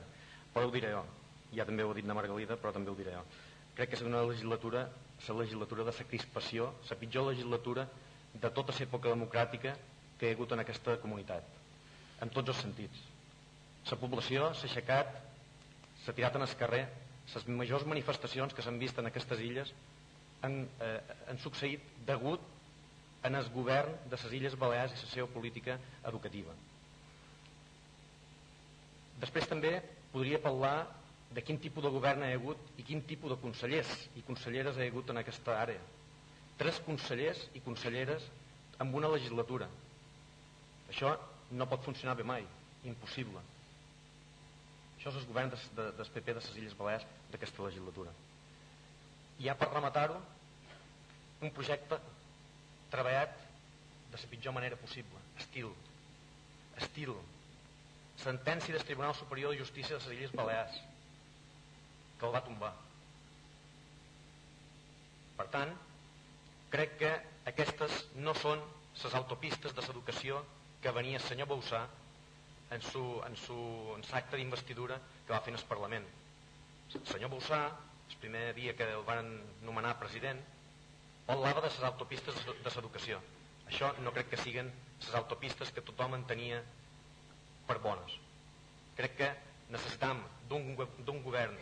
Però 0.53 0.67
ho 0.67 0.71
diré 0.71 0.91
jo, 0.93 1.03
ja 1.55 1.65
també 1.67 1.83
ho 1.83 1.91
ha 1.91 1.97
dit 1.97 2.07
na 2.07 2.15
Margalida 2.15 2.57
però 2.57 2.71
també 2.75 2.91
ho 2.91 2.95
diré 2.95 3.15
jo. 3.17 3.23
Crec 3.75 3.91
que 3.91 3.99
és 3.99 4.05
una 4.07 4.23
legislatura 4.27 4.87
la 5.27 5.35
legislatura 5.37 5.83
de 5.85 5.93
la 5.93 6.05
crispació 6.09 6.71
la 6.89 6.97
pitjor 6.97 7.27
legislatura 7.27 7.87
de 8.33 8.49
tota 8.49 8.73
l'època 8.73 9.11
democràtica 9.11 9.75
que 10.17 10.27
hi 10.27 10.31
ha 10.31 10.35
hagut 10.37 10.51
en 10.53 10.63
aquesta 10.63 10.97
comunitat. 11.01 11.43
En 12.21 12.29
tots 12.29 12.53
els 12.53 12.61
sentits. 12.63 13.03
La 13.89 13.97
població 13.97 14.51
s'ha 14.53 14.67
aixecat, 14.69 15.15
s'ha 16.03 16.13
tirat 16.13 16.35
en 16.37 16.45
el 16.45 16.55
carrer, 16.57 16.83
les 17.33 17.47
majors 17.47 17.85
manifestacions 17.87 18.53
que 18.53 18.61
s'han 18.61 18.79
vist 18.79 18.99
en 18.99 19.09
aquestes 19.09 19.39
illes 19.39 19.73
han, 20.41 20.57
eh, 20.81 20.99
han 21.29 21.39
succeït 21.41 21.85
degut 22.07 22.43
en 23.27 23.37
el 23.37 23.49
govern 23.53 23.93
de 24.09 24.17
les 24.17 24.33
Illes 24.39 24.57
Balears 24.57 24.95
i 24.95 25.05
la 25.05 25.11
seva 25.11 25.29
política 25.33 25.77
educativa. 26.09 26.53
Després 29.21 29.47
també 29.49 29.75
podria 30.11 30.41
parlar 30.41 30.75
de 31.31 31.43
quin 31.45 31.59
tipus 31.61 31.85
de 31.85 31.91
govern 31.93 32.25
ha 32.25 32.31
hagut 32.33 32.79
i 32.81 32.83
quin 32.87 33.03
tipus 33.07 33.31
de 33.31 33.39
consellers 33.43 33.91
i 34.19 34.23
conselleres 34.27 34.77
ha 34.77 34.87
hagut 34.87 35.13
en 35.13 35.21
aquesta 35.21 35.59
àrea. 35.61 35.83
Tres 36.57 36.81
consellers 36.85 37.45
i 37.55 37.61
conselleres 37.63 38.25
amb 38.81 38.97
una 38.97 39.11
legislatura. 39.13 39.69
Això 40.89 41.13
no 41.51 41.69
pot 41.69 41.85
funcionar 41.85 42.17
bé 42.17 42.25
mai, 42.27 42.43
impossible. 42.89 43.43
Això 44.97 45.13
és 45.13 45.21
el 45.21 45.29
govern 45.29 45.53
des, 45.53 45.63
de, 45.77 45.87
del 45.97 46.11
PP 46.15 46.33
de 46.33 46.41
les 46.41 46.57
Illes 46.57 46.77
Balears 46.77 47.07
d'aquesta 47.31 47.63
legislatura. 47.69 48.11
I 49.41 49.47
ja 49.49 49.55
per 49.57 49.71
rematar-ho, 49.71 50.17
un 51.41 51.53
projecte 51.55 51.97
treballat 52.93 53.33
de 54.11 54.19
la 54.19 54.29
pitjor 54.33 54.53
manera 54.53 54.77
possible. 54.77 55.17
Estil. 55.41 55.71
Estil. 56.77 57.15
Sentència 58.21 58.75
del 58.75 58.85
Tribunal 58.85 59.15
Superior 59.17 59.55
de 59.55 59.61
Justícia 59.63 59.97
de 59.97 60.03
les 60.03 60.19
Illes 60.19 60.35
Balears 60.37 60.77
que 62.19 62.27
el 62.27 62.35
va 62.35 62.43
tombar. 62.45 62.69
Per 65.39 65.47
tant, 65.55 65.71
crec 66.75 66.93
que 66.99 67.11
aquestes 67.49 68.03
no 68.21 68.35
són 68.37 68.61
les 69.01 69.15
autopistes 69.17 69.73
de 69.73 69.87
l'educació 69.87 70.43
que 70.83 70.93
venia 70.93 71.17
el 71.17 71.25
senyor 71.25 71.49
Boussà 71.49 71.81
en 72.71 72.81
su, 72.81 73.21
en 73.25 73.35
su 73.35 73.57
en 73.95 74.03
d'investidura 74.37 74.99
que 75.25 75.33
va 75.33 75.41
fer 75.41 75.53
en 75.53 75.59
el 75.59 75.65
Parlament. 75.65 76.05
El 76.95 77.07
senyor 77.07 77.31
Bolsà, 77.31 77.59
el 78.11 78.17
primer 78.23 78.53
dia 78.55 78.75
que 78.75 78.87
el 78.87 79.03
van 79.07 79.29
nomenar 79.63 79.97
president, 79.99 80.39
parlava 81.25 81.61
de 81.63 81.69
les 81.69 81.83
autopistes 81.87 82.35
de 82.45 82.73
l'educació. 82.75 83.21
Això 83.71 83.91
no 84.03 84.11
crec 84.11 84.33
que 84.33 84.41
siguin 84.41 84.67
les 84.67 85.15
autopistes 85.15 85.71
que 85.71 85.83
tothom 85.87 86.17
entenia 86.17 86.59
per 87.67 87.79
bones. 87.79 88.17
Crec 88.97 89.15
que 89.21 89.29
necessitam 89.71 90.19
d'un 90.49 91.23
govern 91.23 91.55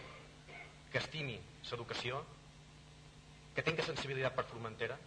que 0.90 0.98
estimi 0.98 1.38
l'educació, 1.70 2.24
que 3.54 3.66
tingui 3.66 3.86
sensibilitat 3.86 4.36
per 4.36 4.48
Formentera, 4.50 4.98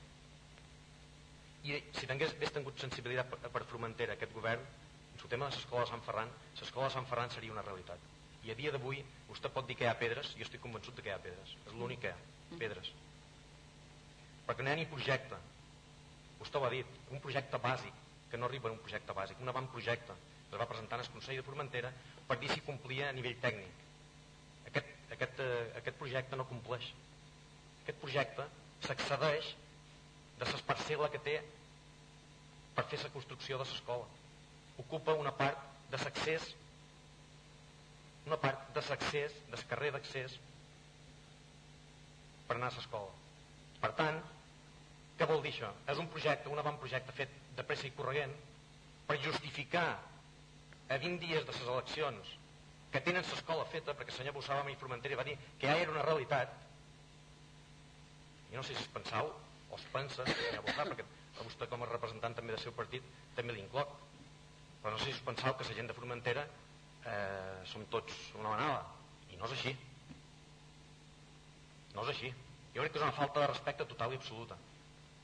i 1.66 1.78
si 1.94 2.08
tingués 2.10 2.34
tingut 2.54 2.78
sensibilitat 2.78 3.28
per, 3.30 3.50
per 3.50 3.66
Formentera 3.70 4.14
aquest 4.18 4.34
govern, 4.34 4.62
el 5.18 5.28
tema 5.30 5.48
de 5.48 5.56
l'escola 5.56 5.84
de 5.84 5.90
Sant 5.92 6.02
Ferran, 6.06 6.30
l'escola 6.58 6.88
de 6.88 6.94
Sant 6.96 7.06
Ferran 7.10 7.30
seria 7.30 7.54
una 7.54 7.62
realitat. 7.66 8.11
I 8.42 8.50
a 8.50 8.58
dia 8.58 8.72
d'avui 8.74 9.02
vostè 9.28 9.50
pot 9.52 9.66
dir 9.68 9.76
que 9.78 9.86
hi 9.86 9.90
ha 9.90 9.98
pedres, 9.98 10.34
jo 10.36 10.46
estic 10.46 10.62
convençut 10.62 10.98
que 10.98 11.10
hi 11.10 11.14
ha 11.14 11.22
pedres. 11.22 11.54
És 11.66 11.74
l'únic 11.78 12.02
que 12.02 12.10
hi 12.10 12.14
ha, 12.14 12.20
mm. 12.50 12.58
pedres. 12.62 12.92
Perquè 14.48 14.64
no 14.64 14.70
hi 14.70 14.74
ha 14.74 14.80
ni 14.80 14.88
projecte. 14.90 15.38
Vostè 16.40 16.58
ho 16.58 16.66
ha 16.66 16.72
dit, 16.72 16.98
un 17.14 17.22
projecte 17.22 17.60
bàsic, 17.62 18.02
que 18.30 18.40
no 18.40 18.48
arriba 18.48 18.70
a 18.70 18.72
un 18.72 18.80
projecte 18.82 19.14
bàsic, 19.14 19.40
un 19.44 19.52
avantprojecte 19.52 20.14
que 20.52 20.56
es 20.56 20.60
va 20.60 20.68
presentar 20.68 20.98
en 20.98 21.04
el 21.04 21.10
Consell 21.12 21.38
de 21.38 21.44
Formentera 21.46 21.90
per 22.28 22.38
dir 22.40 22.48
si 22.52 22.62
complia 22.64 23.10
a 23.10 23.16
nivell 23.16 23.38
tècnic. 23.40 23.82
Aquest, 24.70 24.88
aquest, 25.16 25.40
eh, 25.44 25.66
aquest 25.80 25.98
projecte 26.00 26.36
no 26.36 26.48
compleix. 26.48 26.90
Aquest 27.82 28.00
projecte 28.00 28.46
s'accedeix 28.86 29.52
de 30.40 30.48
les 30.48 30.64
parcel·la 30.68 31.10
que 31.12 31.20
té 31.28 31.36
per 32.76 32.86
fer 32.90 33.02
la 33.02 33.12
construcció 33.14 33.60
de 33.60 33.68
l'escola 33.68 34.08
ocupa 34.84 35.16
una 35.20 35.32
part 35.36 35.60
de 35.92 36.00
l'accés 36.00 36.54
una 38.26 38.38
part 38.38 38.68
de 38.74 38.82
l'accés 38.88 39.34
del 39.50 39.66
carrer 39.70 39.90
d'accés 39.94 40.38
per 42.46 42.56
anar 42.56 42.70
a 42.70 42.76
l'escola 42.76 43.10
per 43.82 43.90
tant, 43.98 44.20
què 45.18 45.26
vol 45.28 45.42
dir 45.42 45.52
això? 45.54 45.72
és 45.90 45.98
un 45.98 46.08
projecte, 46.12 46.50
un 46.52 46.62
avantprojecte 46.62 47.14
fet 47.16 47.34
de 47.56 47.64
pressa 47.66 47.88
i 47.88 47.94
corregent 47.96 48.34
per 49.08 49.18
justificar 49.24 49.88
a 50.88 50.98
20 50.98 51.18
dies 51.24 51.46
de 51.46 51.52
les 51.52 51.66
eleccions 51.66 52.34
que 52.92 53.00
tenen 53.00 53.24
l'escola 53.24 53.64
feta 53.72 53.96
perquè 53.96 54.12
el 54.12 54.18
senyor 54.20 54.36
Bossava 54.36 54.70
i 54.70 54.78
Formentera 54.78 55.18
va 55.18 55.26
dir 55.26 55.38
que 55.58 55.66
ja 55.66 55.78
era 55.80 55.94
una 55.94 56.04
realitat 56.06 56.54
i 58.52 58.56
no 58.56 58.62
sé 58.62 58.76
si 58.76 58.84
es 58.84 58.94
pensau 58.94 59.32
o 59.70 59.76
es 59.78 59.84
pensa, 59.92 60.26
senyor 60.28 60.64
Bossava 60.66 60.92
perquè 60.92 61.06
a 61.40 61.46
vostè 61.46 61.68
com 61.68 61.82
a 61.82 61.88
representant 61.88 62.36
també 62.36 62.54
del 62.54 62.62
seu 62.62 62.74
partit 62.76 63.06
també 63.36 63.56
l'incloc 63.56 63.94
però 64.82 64.92
no 64.92 64.98
sé 65.00 65.10
si 65.10 65.16
us 65.16 65.24
penseu 65.24 65.56
que 65.56 65.66
la 65.68 65.78
gent 65.78 65.88
de 65.90 65.96
Formentera 65.96 66.44
eh, 67.06 67.62
som 67.70 67.84
tots 67.90 68.18
una 68.38 68.54
manada. 68.54 68.82
I 69.32 69.38
no 69.40 69.48
és 69.48 69.56
així. 69.56 69.72
No 71.94 72.04
és 72.04 72.12
així. 72.14 72.32
Jo 72.74 72.84
crec 72.84 72.94
que 72.94 73.00
és 73.00 73.06
una 73.06 73.16
falta 73.16 73.40
de 73.42 73.48
respecte 73.52 73.88
total 73.88 74.14
i 74.14 74.20
absoluta. 74.20 74.58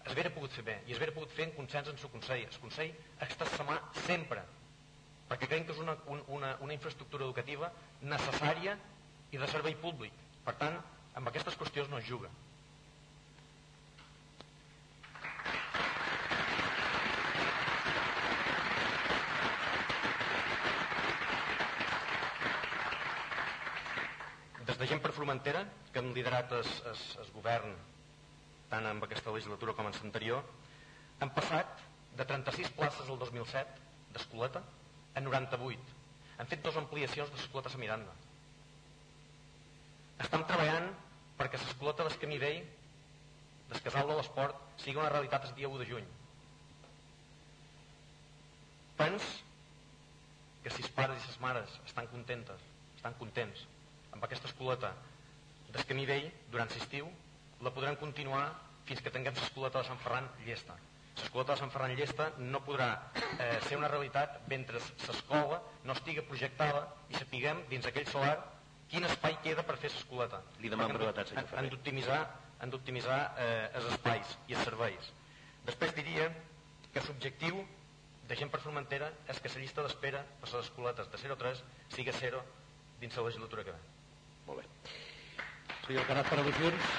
Es 0.04 0.12
hauria 0.12 0.32
pogut 0.32 0.54
fer 0.54 0.64
bé 0.64 0.76
i 0.86 0.94
es 0.94 1.00
hauria 1.00 1.14
pogut 1.14 1.32
fer 1.36 1.48
en 1.48 1.54
consens 1.56 1.88
en 1.90 1.98
el 2.00 2.12
Consell. 2.12 2.44
El 2.46 2.60
Consell 2.62 2.92
està 3.26 3.48
a 3.58 3.68
mà 3.68 3.78
sempre 4.06 4.44
perquè 5.28 5.46
creiem 5.46 5.66
que 5.68 5.74
és 5.74 5.80
una, 5.84 5.94
una, 6.32 6.54
una 6.64 6.72
infraestructura 6.72 7.26
educativa 7.26 7.68
necessària 8.00 8.78
i 9.30 9.40
de 9.40 9.48
servei 9.52 9.74
públic. 9.76 10.14
Per 10.46 10.54
tant, 10.56 10.78
amb 11.20 11.28
aquestes 11.28 11.58
qüestions 11.60 11.90
no 11.92 11.98
es 12.00 12.06
juga 12.08 12.30
des 24.78 24.86
de 24.86 24.94
gent 24.94 25.00
per 25.02 25.10
Formentera, 25.10 25.64
que 25.90 25.98
hem 25.98 26.12
liderat 26.14 26.52
es, 26.54 26.68
es, 26.86 27.00
es 27.18 27.30
govern 27.34 27.72
tant 28.70 28.84
en 28.86 29.00
aquesta 29.02 29.32
legislatura 29.34 29.72
com 29.74 29.88
en 29.88 29.94
l'anterior, 29.96 30.44
han 31.18 31.32
passat 31.34 31.80
de 32.14 32.24
36 32.24 32.68
places 32.76 33.08
el 33.10 33.18
2007 33.18 34.12
d'escoleta 34.14 34.60
a 35.18 35.22
98. 35.24 35.96
Han 36.38 36.50
fet 36.52 36.62
dues 36.62 36.78
ampliacions 36.78 37.32
de 37.32 37.40
l'escoleta 37.40 37.72
a 37.74 37.80
Miranda. 37.80 38.14
Estem 40.22 40.44
treballant 40.46 40.86
perquè 41.40 41.58
l'escoleta 41.58 42.06
d'Escamí 42.06 42.38
Vell, 42.44 42.60
del 43.72 43.82
Casal 43.82 44.12
de 44.12 44.18
l'Esport, 44.20 44.60
sigui 44.84 45.00
una 45.00 45.10
realitat 45.10 45.48
el 45.48 45.56
dia 45.56 45.72
1 45.72 45.80
de 45.82 45.88
juny. 45.88 46.06
Pens 49.02 49.26
que 50.62 50.70
si 50.70 50.86
els 50.86 50.94
pares 50.94 51.26
i 51.26 51.32
les 51.32 51.42
mares 51.42 51.74
estan 51.88 52.06
contentes, 52.14 52.62
estan 52.94 53.18
contents 53.18 53.66
amb 54.12 54.24
aquesta 54.24 54.48
escoleta 54.50 54.92
d'Escamí 55.72 56.06
Vell 56.08 56.28
durant 56.52 56.70
l'estiu, 56.74 57.08
la 57.64 57.72
podrem 57.74 57.96
continuar 58.00 58.44
fins 58.88 59.02
que 59.04 59.12
tinguem 59.12 59.36
l'escoleta 59.36 59.82
de 59.82 59.88
Sant 59.88 60.00
Ferran 60.02 60.28
llesta. 60.46 60.76
L'escoleta 61.18 61.54
de 61.54 61.60
Sant 61.60 61.72
Ferran 61.74 61.94
llesta 61.98 62.28
no 62.38 62.62
podrà 62.64 62.88
eh, 63.12 63.58
ser 63.66 63.76
una 63.76 63.90
realitat 63.90 64.40
mentre 64.48 64.80
l'escola 64.80 65.60
no 65.84 65.96
estigui 65.96 66.24
projectada 66.28 66.86
i 67.10 67.18
sapiguem 67.18 67.64
dins 67.72 67.88
aquell 67.90 68.06
solar 68.08 68.36
quin 68.88 69.04
espai 69.04 69.36
queda 69.44 69.64
per 69.68 69.76
fer 69.76 69.90
l'escoleta. 69.92 70.40
Li 70.62 70.70
demano 70.72 70.96
brevetat, 70.96 71.34
senyor 71.34 71.58
Han 71.58 71.68
d'optimitzar 71.72 72.22
han 72.58 72.72
d'optimitzar 72.72 73.18
eh, 73.38 73.68
els 73.78 73.92
espais 73.92 74.32
i 74.50 74.56
els 74.56 74.64
serveis. 74.66 75.12
Després 75.66 75.94
diria 75.94 76.30
que 76.94 77.04
l'objectiu 77.04 77.60
de 78.28 78.38
gent 78.38 78.50
per 78.52 78.60
Formentera 78.64 79.12
és 79.30 79.38
que 79.40 79.52
la 79.52 79.62
llista 79.62 79.84
d'espera 79.84 80.24
per 80.40 80.48
les 80.50 80.64
escoletes 80.64 81.12
de 81.12 81.22
0 81.22 81.36
a 81.36 81.42
3 81.44 81.62
sigui 81.94 82.16
0 82.18 82.42
dins 83.00 83.16
la 83.16 83.28
legislatura 83.28 83.64
que 83.64 83.76
ve. 83.76 83.97
Molt 84.48 84.62
bé. 84.62 84.94
Senyor 85.84 86.06
Canat, 86.08 86.28
per 86.28 86.38
al·lusions, 86.40 86.92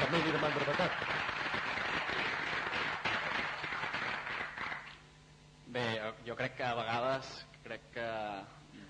també 0.00 0.20
li 0.22 0.34
demano 0.34 0.60
brevetat. 0.60 1.00
Bé, 5.74 5.86
jo 6.26 6.36
crec 6.38 6.54
que 6.60 6.66
a 6.68 6.76
vegades 6.78 7.32
crec 7.64 7.90
que 7.96 8.06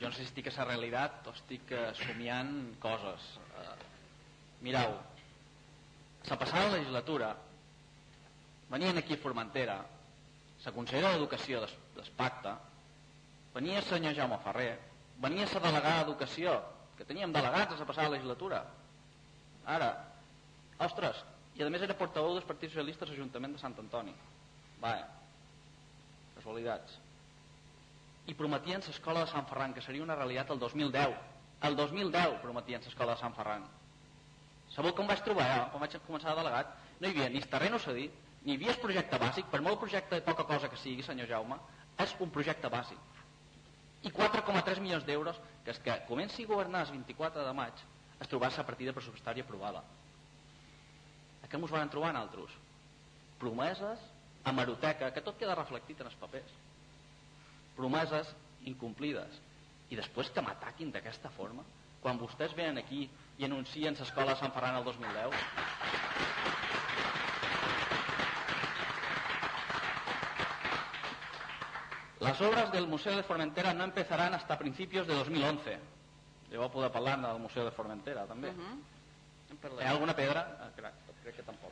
jo 0.00 0.10
no 0.10 0.12
sé 0.12 0.20
si 0.22 0.28
estic 0.28 0.50
a 0.50 0.54
la 0.58 0.68
realitat 0.68 1.28
o 1.30 1.32
estic 1.32 1.72
eh, 1.72 1.86
somiant 1.96 2.52
coses. 2.82 3.28
Uh, 3.54 3.74
mireu, 4.64 4.96
la 6.28 6.38
passada 6.40 6.76
legislatura 6.76 7.34
venien 8.70 8.98
aquí 8.98 9.16
a 9.16 9.22
Formentera 9.22 9.78
la 10.64 10.72
consellera 10.72 11.12
d'Educació 11.12 11.60
del 11.64 12.12
pacte 12.16 12.54
venia 13.54 13.80
el 13.80 13.84
senyor 13.88 14.14
Jaume 14.16 14.38
Ferrer 14.44 14.70
venia 15.20 15.48
la 15.52 15.60
delegada 15.66 15.98
d'Educació 15.98 16.54
que 16.98 17.06
teníem 17.08 17.32
delegats 17.32 17.74
a 17.74 17.80
la 17.80 17.88
passada 17.88 18.14
legislatura. 18.14 18.62
Ara, 19.66 19.90
ostres 20.84 21.22
i 21.54 21.62
a 21.62 21.70
més 21.70 21.82
era 21.86 21.94
portaveu 21.98 22.34
dels 22.34 22.46
partits 22.46 22.74
socialistes 22.74 23.08
a 23.08 23.12
l'Ajuntament 23.12 23.54
de 23.54 23.62
Sant 23.62 23.76
Antoni. 23.78 24.14
Vaja 24.82 25.06
casualitats. 26.34 26.98
I 28.28 28.34
prometien 28.36 28.82
l'escola 28.84 29.22
de 29.24 29.30
Sant 29.30 29.46
Ferran 29.48 29.72
que 29.72 29.82
seria 29.84 30.04
una 30.04 30.16
realitat 30.18 30.50
el 30.52 30.60
2010 30.60 31.14
el 31.64 31.76
2010 31.78 32.40
prometien 32.42 32.82
l'escola 32.84 33.14
de 33.14 33.20
Sant 33.20 33.34
Ferran. 33.36 33.64
Sabeu 34.74 34.92
com 34.96 35.08
vaig 35.08 35.22
trobar 35.24 35.46
jo, 35.48 35.62
quan 35.72 35.84
vaig 35.84 35.96
començar 36.04 36.34
de 36.34 36.42
delegat? 36.42 36.74
No 37.00 37.08
hi 37.08 37.14
havia 37.14 37.28
ni 37.32 37.40
terreno 37.54 37.78
cedit, 37.80 38.12
ni 38.44 38.52
hi 38.52 38.56
havia 38.58 38.74
el 38.74 38.80
projecte 38.82 39.20
bàsic, 39.22 39.48
per 39.52 39.62
molt 39.64 39.80
projecte 39.80 40.18
de 40.18 40.24
poca 40.26 40.44
cosa 40.50 40.68
que 40.68 40.80
sigui, 40.80 41.04
senyor 41.06 41.30
Jaume, 41.30 41.56
és 42.04 42.14
un 42.20 42.32
projecte 42.34 42.68
bàsic. 42.68 42.98
I 44.04 44.12
4,3 44.12 44.80
milions 44.84 45.04
d'euros, 45.06 45.38
que 45.64 45.72
és 45.72 45.80
que 45.80 45.94
comenci 46.08 46.44
a 46.44 46.50
governar 46.50 46.84
el 46.84 46.92
24 46.98 47.44
de 47.46 47.54
maig, 47.56 47.84
es 48.20 48.28
trobar 48.28 48.50
la 48.52 48.66
partida 48.68 48.92
pressupostària 48.92 49.44
aprovada. 49.44 49.80
A 51.42 51.48
què 51.48 51.60
ens 51.60 51.72
van 51.72 51.90
trobar 51.92 52.12
altres? 52.16 52.52
Promeses, 53.40 54.04
a 54.44 54.52
maroteca, 54.52 55.10
que 55.10 55.24
tot 55.24 55.38
queda 55.40 55.56
reflectit 55.56 56.00
en 56.00 56.10
els 56.10 56.20
papers. 56.20 56.52
Promeses 57.76 58.30
incomplides. 58.70 59.40
I 59.90 59.96
després 59.96 60.30
que 60.32 60.44
m'ataquin 60.44 60.92
d'aquesta 60.92 61.32
forma, 61.32 61.64
quan 62.04 62.20
vostès 62.20 62.54
venen 62.56 62.80
aquí 62.80 63.06
i 63.38 63.48
anuncien 63.48 63.96
l'escola 63.98 64.34
de 64.34 64.40
Sant 64.40 64.52
Ferran 64.56 64.80
el 64.80 64.88
2010? 64.88 66.23
Las 72.24 72.40
obras 72.40 72.72
del 72.72 72.86
Museo 72.86 73.14
de 73.14 73.22
Formentera 73.22 73.74
no 73.74 73.84
empezarán 73.84 74.32
hasta 74.32 74.58
principios 74.58 75.06
de 75.06 75.14
2011. 75.14 75.78
Jo 76.50 76.64
a 76.64 76.72
poder 76.72 76.90
parlar 76.90 77.20
del 77.20 77.38
Museu 77.38 77.66
de 77.66 77.70
Formentera, 77.70 78.24
també. 78.26 78.48
Uh 78.48 78.56
-huh. 78.56 79.80
Hi 79.80 79.84
ha 79.84 79.90
alguna 79.90 80.16
pedra? 80.16 80.56
Ah, 80.58 80.70
crec, 80.74 80.94
crec 81.22 81.36
que 81.36 81.42
tampoc. 81.42 81.70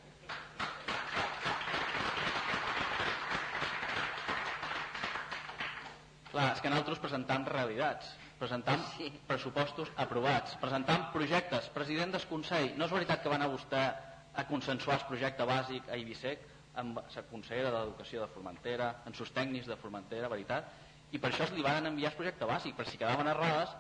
Clar, 6.33 6.53
és 6.53 6.61
que 6.61 6.69
nosaltres 6.69 6.99
presentam 6.99 7.47
realitats 7.47 8.17
presentant 8.39 8.81
sí. 8.99 9.11
pressupostos 9.27 9.89
aprovats, 9.97 10.57
presentant 10.61 11.13
projectes, 11.13 11.69
president 11.71 12.13
del 12.13 12.27
Consell. 12.27 12.73
No 12.77 12.85
és 12.85 12.93
veritat 12.93 13.23
que 13.23 13.29
va 13.29 13.37
anar 13.37 13.49
vostè 13.49 13.95
a 14.35 14.45
consensuar 14.45 14.99
el 14.99 15.07
projecte 15.07 15.45
bàsic 15.45 15.89
a 15.89 15.97
Ibisec 15.97 16.39
amb 16.81 16.99
la 17.03 17.25
consellera 17.31 17.73
d'Educació 17.75 18.23
de 18.23 18.31
Formentera, 18.33 18.89
amb 19.05 19.19
els 19.19 19.33
tècnics 19.37 19.69
de 19.69 19.77
Formentera, 19.81 20.31
veritat? 20.33 20.71
I 21.13 21.21
per 21.21 21.31
això 21.31 21.49
li 21.53 21.65
van 21.65 21.87
enviar 21.91 22.13
el 22.13 22.17
projecte 22.17 22.49
bàsic, 22.49 22.77
per 22.77 22.87
si 22.89 23.01
quedaven 23.01 23.29
errades, 23.29 23.75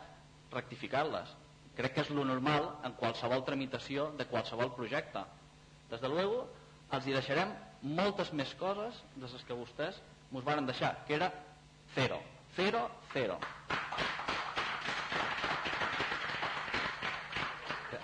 rectificar-les. 0.53 1.32
Crec 1.76 1.95
que 1.97 2.05
és 2.05 2.11
lo 2.12 2.24
normal 2.28 2.68
en 2.84 2.93
qualsevol 3.01 3.45
tramitació 3.47 4.11
de 4.18 4.26
qualsevol 4.28 4.74
projecte. 4.76 5.22
Des 5.88 6.03
de 6.03 6.11
luego, 6.12 6.45
els 6.93 7.09
hi 7.09 7.16
deixarem 7.16 7.55
moltes 7.82 8.32
més 8.36 8.53
coses 8.61 9.01
de 9.16 9.24
les 9.24 9.49
que 9.49 9.57
vostès 9.57 10.03
ens 10.32 10.45
van 10.45 10.68
deixar, 10.68 10.93
que 11.09 11.16
era 11.16 11.32
zero. 11.95 12.20
Zero, 12.57 12.84
zero. 13.14 13.38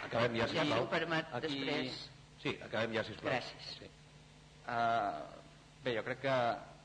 Acabem 0.08 0.40
ja, 0.40 0.48
sisplau. 0.48 0.64
Si 0.64 0.72
m'ho 0.72 0.88
permet, 0.88 1.32
Aquí... 1.36 1.60
després... 1.60 2.02
Sí, 2.40 2.56
acabem 2.64 2.96
ja, 2.96 3.04
sisplau. 3.04 3.34
Gràcies. 3.34 3.72
Sí. 3.76 3.90
Uh, 4.68 5.24
bé, 5.84 5.94
jo 5.96 6.04
crec 6.04 6.20
que, 6.20 6.36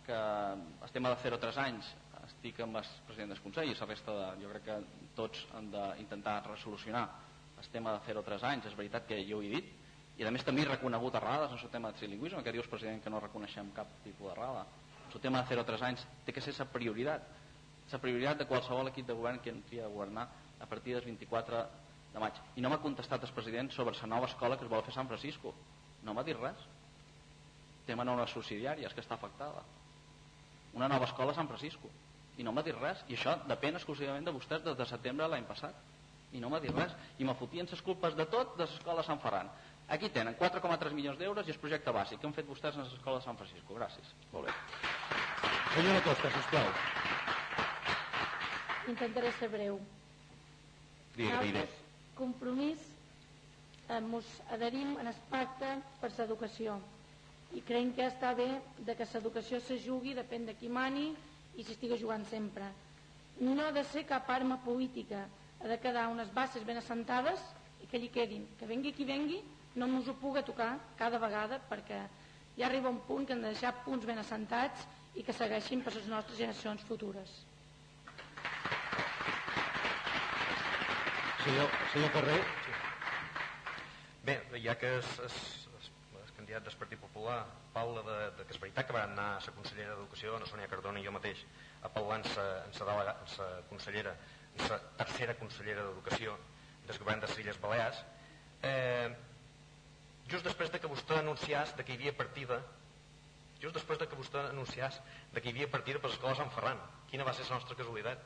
que 0.08 0.16
el 0.16 0.92
tema 0.96 1.12
de 1.12 1.20
0-3 1.20 1.58
anys 1.66 1.90
estic 2.24 2.62
amb 2.64 2.80
el 2.80 2.92
president 3.08 3.34
del 3.34 3.42
Consell 3.44 3.72
i 3.72 3.76
la 3.76 3.88
resta 3.90 4.16
de, 4.16 4.28
jo 4.44 4.52
crec 4.54 4.64
que 4.70 4.78
tots 5.18 5.42
han 5.58 5.68
d'intentar 5.74 6.38
resolucionar 6.48 7.04
el 7.60 7.68
tema 7.74 7.98
de 7.98 8.06
0-3 8.08 8.46
anys, 8.48 8.70
és 8.72 8.78
veritat 8.80 9.08
que 9.10 9.20
jo 9.28 9.42
ho 9.42 9.44
he 9.44 9.52
dit 9.58 9.74
i 10.20 10.24
a 10.24 10.32
més 10.32 10.46
també 10.46 10.64
he 10.64 10.70
reconegut 10.70 11.16
errades 11.20 11.52
en 11.52 11.60
el 11.60 11.74
tema 11.74 11.92
de 11.92 12.00
trilingüisme, 12.00 12.44
que 12.46 12.54
dius 12.56 12.70
president 12.72 13.04
que 13.04 13.12
no 13.12 13.20
reconeixem 13.20 13.72
cap 13.76 13.92
tipus 14.06 14.30
d'errada 14.30 14.64
el 15.14 15.22
tema 15.22 15.44
de 15.44 15.56
0-3 15.56 15.82
anys 15.86 16.06
té 16.26 16.34
que 16.34 16.42
ser 16.42 16.54
la 16.58 16.66
prioritat 16.66 17.26
la 17.92 18.00
prioritat 18.02 18.40
de 18.40 18.48
qualsevol 18.50 18.90
equip 18.90 19.06
de 19.08 19.16
govern 19.18 19.40
que 19.44 19.52
entri 19.52 19.80
a 19.80 19.88
governar 19.92 20.28
a 20.60 20.66
partir 20.66 20.96
del 20.96 21.04
24 21.06 21.60
de 22.14 22.22
maig. 22.22 22.38
I 22.56 22.62
no 22.64 22.70
m'ha 22.72 22.80
contestat 22.82 23.24
el 23.28 23.34
president 23.36 23.70
sobre 23.76 23.94
la 24.00 24.08
nova 24.08 24.30
escola 24.32 24.58
que 24.58 24.66
es 24.66 24.72
vol 24.72 24.82
fer 24.82 24.94
a 24.94 24.96
Sant 24.96 25.10
Francisco. 25.12 25.54
No 26.04 26.14
m'ha 26.14 26.24
dit 26.24 26.40
res. 26.40 26.64
Tema 27.88 28.06
nova 28.08 28.26
subsidiària, 28.32 28.88
és 28.88 28.96
que 28.96 29.04
està 29.04 29.18
afectada. 29.18 29.64
Una 30.74 30.88
nova 30.90 31.06
escola 31.10 31.34
a 31.34 31.38
Sant 31.38 31.50
Francisco. 31.50 31.90
I 32.38 32.46
no 32.46 32.54
m'ha 32.54 32.64
dit 32.66 32.78
res. 32.80 33.04
I 33.10 33.18
això 33.18 33.36
depèn 33.50 33.78
exclusivament 33.78 34.26
de 34.26 34.34
vostès 34.34 34.64
des 34.64 34.78
de 34.78 34.88
setembre 34.90 35.28
l'any 35.28 35.46
passat. 35.50 35.76
I 36.34 36.42
no 36.42 36.50
m'ha 36.50 36.62
dit 36.64 36.74
res. 36.74 36.96
I 37.20 37.28
me 37.28 37.36
fotien 37.38 37.70
les 37.70 37.82
culpes 37.86 38.16
de 38.18 38.26
tot 38.26 38.58
de 38.58 38.66
l'escola 38.66 39.04
Sant 39.04 39.22
Ferran. 39.22 39.52
Aquí 39.94 40.10
tenen 40.10 40.36
4,3 40.40 40.96
milions 40.96 41.20
d'euros 41.20 41.48
i 41.48 41.52
el 41.52 41.60
projecte 41.60 41.92
bàsic. 41.92 42.20
Què 42.20 42.30
han 42.30 42.34
fet 42.34 42.48
vostès 42.48 42.80
en 42.80 42.88
l'escola 42.88 43.20
de 43.20 43.28
Sant 43.28 43.38
Francisco? 43.38 43.76
Gràcies. 43.78 44.16
Molt 44.32 44.48
bé. 44.48 44.56
Senyora 45.76 46.02
Costa, 46.08 46.34
sisplau. 46.40 46.74
Intentaré 48.96 49.32
ser 49.38 49.52
breu. 49.52 49.80
Digue, 51.14 51.40
digue 51.44 51.68
compromís 52.16 52.80
ens 53.90 54.28
adherim 54.54 54.96
en 55.02 55.10
el 55.12 55.22
pacte 55.32 55.70
per 56.02 56.12
l'educació 56.18 56.78
i 57.54 57.62
creiem 57.62 57.91
que 57.93 58.08
està 58.08 58.34
bé 58.36 58.47
de 58.80 58.95
que 58.97 59.08
l'educació 59.14 59.60
se 59.62 59.78
jugui, 59.82 60.16
depèn 60.18 60.47
de 60.49 60.56
qui 60.58 60.70
mani 60.70 61.12
i 61.56 61.64
s'estiga 61.64 61.97
jugant 62.01 62.26
sempre. 62.30 62.70
No 63.39 63.56
ha 63.66 63.72
de 63.72 63.84
ser 63.91 64.06
cap 64.10 64.30
arma 64.30 64.58
política, 64.64 65.28
ha 65.62 65.68
de 65.68 65.80
quedar 65.80 66.08
unes 66.10 66.34
bases 66.34 66.66
ben 66.66 66.78
assentades 66.78 67.41
i 67.82 67.88
que 67.88 67.97
allí 67.97 68.10
quedin. 68.10 68.47
Que 68.60 68.70
vengui 68.70 68.93
qui 68.93 69.06
vengui, 69.06 69.39
no 69.76 69.88
ens 69.88 70.10
ho 70.10 70.18
puga 70.18 70.43
tocar 70.43 70.76
cada 70.97 71.20
vegada 71.22 71.62
perquè 71.70 72.01
ja 72.58 72.68
arriba 72.68 72.89
un 72.89 73.01
punt 73.08 73.26
que 73.26 73.34
hem 73.34 73.41
de 73.41 73.54
deixar 73.54 73.74
punts 73.86 74.06
ben 74.06 74.20
assentats 74.22 74.86
i 75.16 75.24
que 75.24 75.34
segueixin 75.34 75.82
per 75.86 75.93
les 75.95 76.08
nostres 76.10 76.38
generacions 76.38 76.82
futures. 76.89 77.34
Senyor, 81.43 81.70
senyor 81.91 82.10
Ferrer. 82.10 82.41
Bé, 84.24 84.38
ja 84.64 84.76
que 84.80 84.97
es, 84.97 85.20
es, 85.26 85.62
candidat 86.44 86.66
del 86.68 86.76
Partit 86.76 87.00
Popular 87.00 87.46
parla 87.72 88.02
de, 88.04 88.16
de 88.36 88.60
veritat 88.60 88.88
que 88.88 88.94
van 88.94 89.14
anar 89.14 89.28
a 89.38 89.44
la 89.46 89.54
consellera 89.56 89.94
d'Educació, 89.96 90.36
la 90.39 90.48
Sònia 90.50 90.68
Cardona 90.68 91.00
i 91.00 91.06
jo 91.06 91.14
mateix, 91.16 91.39
a 91.82 91.89
parlar 91.89 92.20
amb 92.20 92.98
la 93.00 93.48
consellera, 93.70 94.12
amb 94.58 94.66
la 94.68 94.80
tercera 95.00 95.38
consellera 95.39 95.86
d'Educació, 95.88 96.36
del 96.84 97.00
govern 97.00 97.24
de 97.24 97.30
les 97.30 97.39
Illes 97.39 97.62
Balears, 97.64 98.04
eh, 98.62 99.10
just 100.28 100.44
després 100.44 100.72
de 100.72 100.84
que 100.84 100.91
vostè 100.91 101.22
anunciàs 101.22 101.76
de 101.78 101.84
que 101.84 101.94
hi 101.94 102.02
havia 102.02 102.16
partida 102.18 102.60
just 103.64 103.76
després 103.76 104.00
de 104.00 104.08
que 104.12 104.20
vostè 104.20 104.50
anunciàs 104.50 105.00
de 105.32 105.39
que 105.39 105.48
hi 105.48 105.54
havia 105.56 105.72
partida 105.72 106.00
per 106.04 106.12
l'escola 106.12 106.36
Sant 106.36 106.52
Ferran 106.52 106.80
quina 107.12 107.24
va 107.28 107.34
ser 107.36 107.48
la 107.48 107.60
nostra 107.60 107.76
casualitat 107.80 108.24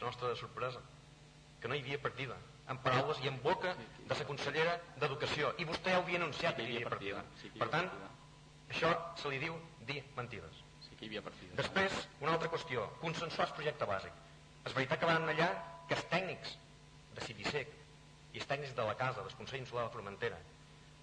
la 0.00 0.06
nostra 0.06 0.34
sorpresa? 0.38 0.82
Que 1.60 1.70
no 1.70 1.74
hi 1.74 1.82
havia 1.82 1.98
partida 2.02 2.36
en 2.68 2.78
paraules 2.82 3.20
i 3.22 3.30
en 3.30 3.38
boca 3.42 3.74
de 3.78 4.18
la 4.18 4.26
consellera 4.28 4.76
d'Educació. 5.00 5.52
I 5.62 5.66
vostè 5.68 5.94
ja 5.94 6.00
ho 6.00 6.04
havia 6.04 6.20
anunciat 6.20 6.56
que 6.56 6.64
hi 6.64 6.76
havia 6.76 6.90
partida. 6.90 7.24
per 7.58 7.68
tant, 7.74 7.90
això 8.68 8.92
se 9.16 9.30
li 9.30 9.38
diu 9.38 9.56
dir 9.86 10.02
mentides. 10.16 10.62
Sí 10.86 10.96
que 10.96 11.06
hi 11.06 11.08
havia 11.12 11.22
partida. 11.22 11.54
Després, 11.62 12.08
una 12.20 12.32
altra 12.34 12.50
qüestió, 12.50 12.88
consensuar 13.00 13.48
el 13.48 13.54
projecte 13.54 13.86
bàsic. 13.86 14.22
És 14.66 14.74
veritat 14.74 15.00
que 15.00 15.06
van 15.06 15.28
allà 15.30 15.50
que 15.88 15.94
els 15.94 16.06
tècnics 16.10 16.56
de 17.14 17.24
Cibisec 17.24 17.74
i 18.34 18.40
els 18.42 18.48
tècnics 18.50 18.74
de 18.74 18.84
la 18.84 18.96
casa, 18.98 19.22
del 19.22 19.36
Consell 19.38 19.62
Insular 19.62 19.86
de 19.86 19.94
Formentera, 19.94 20.38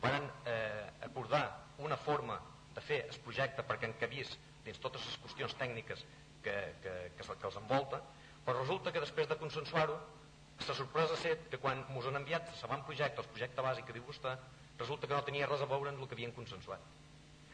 van 0.02 0.28
eh, 0.46 0.90
acordar 1.08 1.46
una 1.80 1.98
forma 1.98 2.40
de 2.76 2.82
fer 2.82 3.06
el 3.08 3.20
projecte 3.24 3.64
perquè 3.64 3.88
encabís 3.88 4.34
dins 4.66 4.80
totes 4.84 5.06
les 5.08 5.16
qüestions 5.24 5.56
tècniques 5.60 6.04
que, 6.44 6.54
que, 6.84 6.94
que, 7.16 7.24
que 7.24 7.48
els 7.48 7.58
envolta, 7.62 8.02
però 8.44 8.60
resulta 8.60 8.92
que 8.92 9.02
després 9.04 9.30
de 9.30 9.40
consensuar-ho, 9.40 9.96
la 10.68 10.76
sorpresa 10.78 11.14
ha 11.14 11.22
set 11.22 11.48
que 11.52 11.60
quan 11.60 11.82
ens 11.84 12.06
han 12.08 12.20
enviat 12.20 12.52
l'avantprojecte, 12.62 13.22
el 13.22 13.32
projecte 13.32 13.66
bàsic 13.66 13.88
que 13.88 13.96
diu 13.98 14.06
vostè, 14.08 14.36
resulta 14.80 15.08
que 15.08 15.16
no 15.16 15.26
tenia 15.26 15.50
res 15.50 15.62
a 15.62 15.70
veure 15.70 15.92
amb 15.92 16.02
el 16.02 16.08
que 16.08 16.16
havien 16.16 16.36
consensuat. 16.36 16.80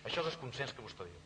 Això 0.04 0.22
és 0.22 0.34
el 0.34 0.40
consens 0.42 0.76
que 0.76 0.86
vostè 0.86 1.08
diu. 1.08 1.24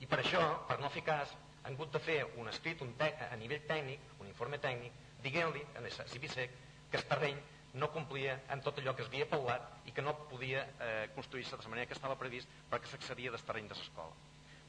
I 0.00 0.06
per 0.06 0.20
això, 0.22 0.40
per 0.68 0.78
no 0.80 0.90
fer 0.94 1.04
cas, 1.04 1.34
han 1.64 1.74
hagut 1.74 1.92
de 1.92 2.00
fer 2.00 2.18
un 2.40 2.48
escrit 2.48 2.80
un 2.82 2.94
a 3.02 3.36
nivell 3.36 3.66
tècnic, 3.68 4.00
un 4.20 4.26
informe 4.30 4.58
tècnic, 4.58 4.92
diguent-li 5.22 5.64
a 5.76 6.08
Cibisec 6.08 6.54
que 6.90 6.96
el 6.96 7.04
terreny 7.10 7.40
no 7.74 7.90
complia 7.92 8.38
amb 8.48 8.64
tot 8.64 8.78
allò 8.78 8.94
que 8.96 9.02
es 9.04 9.10
havia 9.10 9.26
paulat 9.28 9.86
i 9.86 9.92
que 9.92 10.02
no 10.02 10.14
podia 10.30 10.62
eh, 10.80 11.08
construir-se 11.14 11.56
de 11.56 11.62
la 11.62 11.74
manera 11.74 11.88
que 11.90 11.96
estava 11.98 12.16
previst 12.16 12.48
perquè 12.70 12.88
s'accedia 12.88 13.30
del 13.34 13.44
terreny 13.44 13.68
de 13.68 13.76
l'escola. 13.76 14.14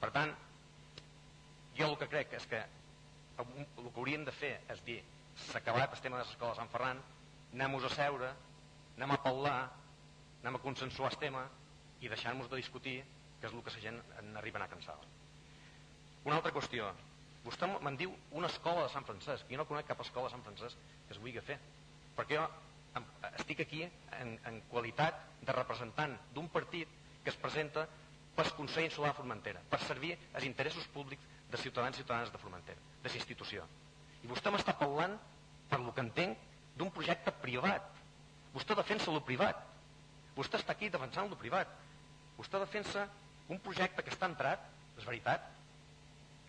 Per 0.02 0.10
tant, 0.16 0.34
jo 1.78 1.88
el 1.88 1.96
que 2.02 2.10
crec 2.12 2.36
és 2.36 2.50
que 2.50 2.60
el 3.40 3.48
que 3.54 3.96
hauríem 3.96 4.26
de 4.28 4.36
fer 4.36 4.58
és 4.74 4.84
dir 4.84 5.00
s'ha 5.48 5.60
acabat 5.60 5.94
el 5.96 6.02
tema 6.04 6.20
de 6.20 6.26
l'escola 6.26 6.54
de 6.54 6.60
Sant 6.60 6.72
Ferran, 6.74 7.02
anem-nos 7.54 7.88
a 7.88 7.94
seure, 7.96 8.30
anem 8.98 9.16
a 9.16 9.22
parlar, 9.24 9.60
anem 10.42 10.60
a 10.60 10.64
consensuar 10.64 11.12
el 11.14 11.20
tema 11.22 11.46
i 12.02 12.12
deixar-nos 12.12 12.50
de 12.52 12.60
discutir 12.60 13.00
que 13.40 13.48
és 13.48 13.54
el 13.54 13.64
que 13.64 13.74
la 13.76 13.84
gent 13.86 14.00
n'arriba 14.34 14.60
a 14.60 14.64
anar 14.64 14.74
cansada. 14.74 15.08
Una 16.28 16.40
altra 16.40 16.52
qüestió. 16.56 16.92
Vostè 17.46 17.68
me'n 17.72 17.98
diu 17.98 18.12
una 18.36 18.50
escola 18.52 18.84
de 18.84 18.92
Sant 18.94 19.06
Francesc. 19.08 19.48
Jo 19.50 19.62
no 19.62 19.68
conec 19.68 19.88
cap 19.88 20.02
escola 20.04 20.28
de 20.28 20.36
Sant 20.36 20.44
Francesc 20.44 20.78
que 21.08 21.16
es 21.16 21.22
vulgui 21.22 21.44
fer. 21.46 21.58
Perquè 22.18 22.36
jo 22.36 22.48
estic 23.40 23.64
aquí 23.64 23.84
en, 23.86 24.36
en 24.46 24.62
qualitat 24.70 25.20
de 25.46 25.56
representant 25.56 26.18
d'un 26.36 26.50
partit 26.52 26.90
que 27.24 27.32
es 27.32 27.40
presenta 27.40 27.86
pel 28.36 28.52
Consell 28.58 28.88
Insular 28.88 29.12
de 29.12 29.20
Formentera, 29.20 29.62
per 29.70 29.80
servir 29.84 30.16
als 30.34 30.46
interessos 30.48 30.88
públics 30.94 31.24
de 31.52 31.60
ciutadans 31.60 31.98
i 31.98 32.04
ciutadanes 32.04 32.32
de 32.32 32.42
Formentera, 32.42 32.82
de 33.04 33.10
la 33.10 33.20
institució. 33.20 33.66
I 34.24 34.30
vostè 34.32 34.52
m'està 34.52 34.76
parlant, 34.78 35.16
per 35.70 35.80
lo 35.84 35.94
que 35.96 36.04
entenc, 36.04 36.38
d'un 36.80 36.92
projecte 36.96 37.32
privat. 37.44 37.86
Vostè 38.54 38.76
defensa 38.76 39.14
lo 39.14 39.22
privat. 39.26 39.60
Vostè 40.36 40.60
està 40.60 40.76
aquí 40.76 40.90
defensant 40.90 41.30
lo 41.30 41.38
privat. 41.40 41.72
Vostè 42.38 42.60
defensa 42.62 43.08
un 43.50 43.60
projecte 43.64 44.04
que 44.06 44.14
està 44.14 44.30
entrat, 44.30 44.66
és 44.98 45.08
veritat, 45.08 45.46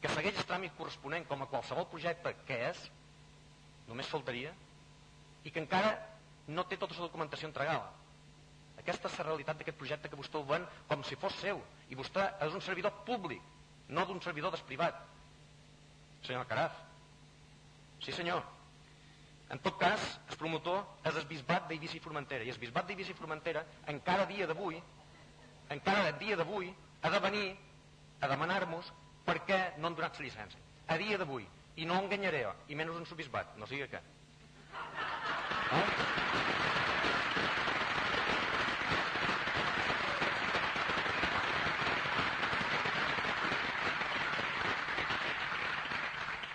que 0.00 0.10
segueix 0.12 0.38
el 0.38 0.48
tràmit 0.48 0.74
corresponent 0.78 1.26
com 1.28 1.42
a 1.42 1.48
qualsevol 1.50 1.88
projecte 1.92 2.32
que 2.48 2.58
és, 2.70 2.82
només 3.88 4.08
faltaria, 4.08 4.52
i 5.44 5.50
que 5.52 5.62
encara 5.62 5.94
no 6.48 6.64
té 6.68 6.78
tota 6.80 6.96
la 6.96 7.06
documentació 7.08 7.48
entregada. 7.48 7.90
Aquesta 8.80 9.10
és 9.10 9.18
la 9.20 9.26
realitat 9.28 9.58
d'aquest 9.60 9.78
projecte 9.80 10.08
que 10.08 10.18
vostè 10.18 10.38
el 10.40 10.46
ven 10.48 10.64
com 10.88 11.02
si 11.04 11.18
fos 11.20 11.36
seu, 11.40 11.60
i 11.92 11.98
vostè 11.98 12.26
és 12.46 12.54
un 12.56 12.64
servidor 12.64 13.02
públic, 13.08 13.42
no 13.88 14.06
d'un 14.08 14.22
servidor 14.24 14.54
desprivat. 14.54 15.02
Senyor 16.24 16.46
Caraf. 16.48 16.89
Sí, 18.00 18.12
senyor. 18.12 18.42
En 19.50 19.58
tot 19.58 19.76
cas, 19.78 20.00
el 20.30 20.38
promotor 20.38 20.84
és 21.04 21.16
el 21.18 21.26
bisbat 21.28 21.66
d'Eivissa 21.68 21.98
i 21.98 22.00
Formentera, 22.00 22.44
i 22.46 22.52
el 22.52 22.60
bisbat 22.62 22.86
d'Eivissa 22.86 23.12
i 23.12 23.18
Formentera, 23.18 23.64
encara 23.92 24.28
dia 24.30 24.46
d'avui, 24.46 24.78
encara 25.74 26.12
dia 26.20 26.38
d'avui, 26.38 26.70
ha 27.02 27.10
de 27.10 27.20
venir 27.26 27.46
a 28.20 28.30
demanar-nos 28.30 28.92
per 29.26 29.40
què 29.48 29.60
no 29.78 29.88
han 29.88 29.98
donat 29.98 30.18
la 30.18 30.26
llicència. 30.26 30.62
A 30.86 30.96
dia 31.02 31.18
d'avui, 31.18 31.46
i 31.76 31.86
no 31.86 31.98
enganyaré 31.98 32.46
i 32.68 32.78
menys 32.78 32.96
un 32.96 33.06
subisbat, 33.06 33.56
no 33.58 33.66
sigui 33.66 33.88
que. 33.90 34.00
Eh? 35.70 35.84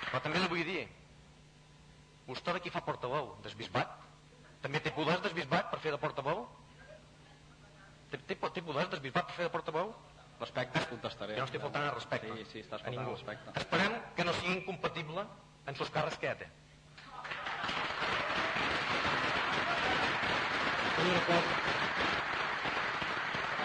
Però 0.09 0.21
també 0.23 0.39
li 0.39 0.47
vull 0.47 0.63
dir, 0.63 0.85
vostè 2.27 2.55
de 2.55 2.61
qui 2.63 2.73
fa 2.73 2.81
portaveu? 2.85 3.35
Desbisbat? 3.45 3.91
També 4.65 4.81
té 4.81 4.91
poders 4.95 5.21
desbisbat 5.21 5.69
per 5.71 5.79
fer 5.83 5.93
de 5.93 6.01
portaveu? 6.01 6.45
Té, 8.11 8.17
té, 8.17 8.35
té 8.35 8.63
poders 8.65 8.91
desbisbat 8.93 9.29
per 9.29 9.35
fer 9.37 9.47
de 9.47 9.53
portaveu? 9.53 9.93
Respecte, 10.39 10.79
es 10.81 10.87
contestaré. 10.91 11.35
Jo 11.37 11.45
no 11.45 11.49
estic 11.49 11.61
faltant 11.63 11.85
al 11.87 11.95
respecte. 11.95 12.33
Sí, 12.41 12.45
sí, 12.51 12.63
estàs 12.65 12.81
faltant 12.83 13.05
al 13.05 13.13
respecte. 13.13 13.53
Esperem 13.61 13.93
que 14.17 14.25
no 14.27 14.33
sigui 14.39 14.57
incompatible 14.57 15.23
en 15.65 15.77
sus 15.79 15.91
càrrecs 15.93 16.19
que 16.19 16.31
ja 16.31 16.35
té. 16.41 16.49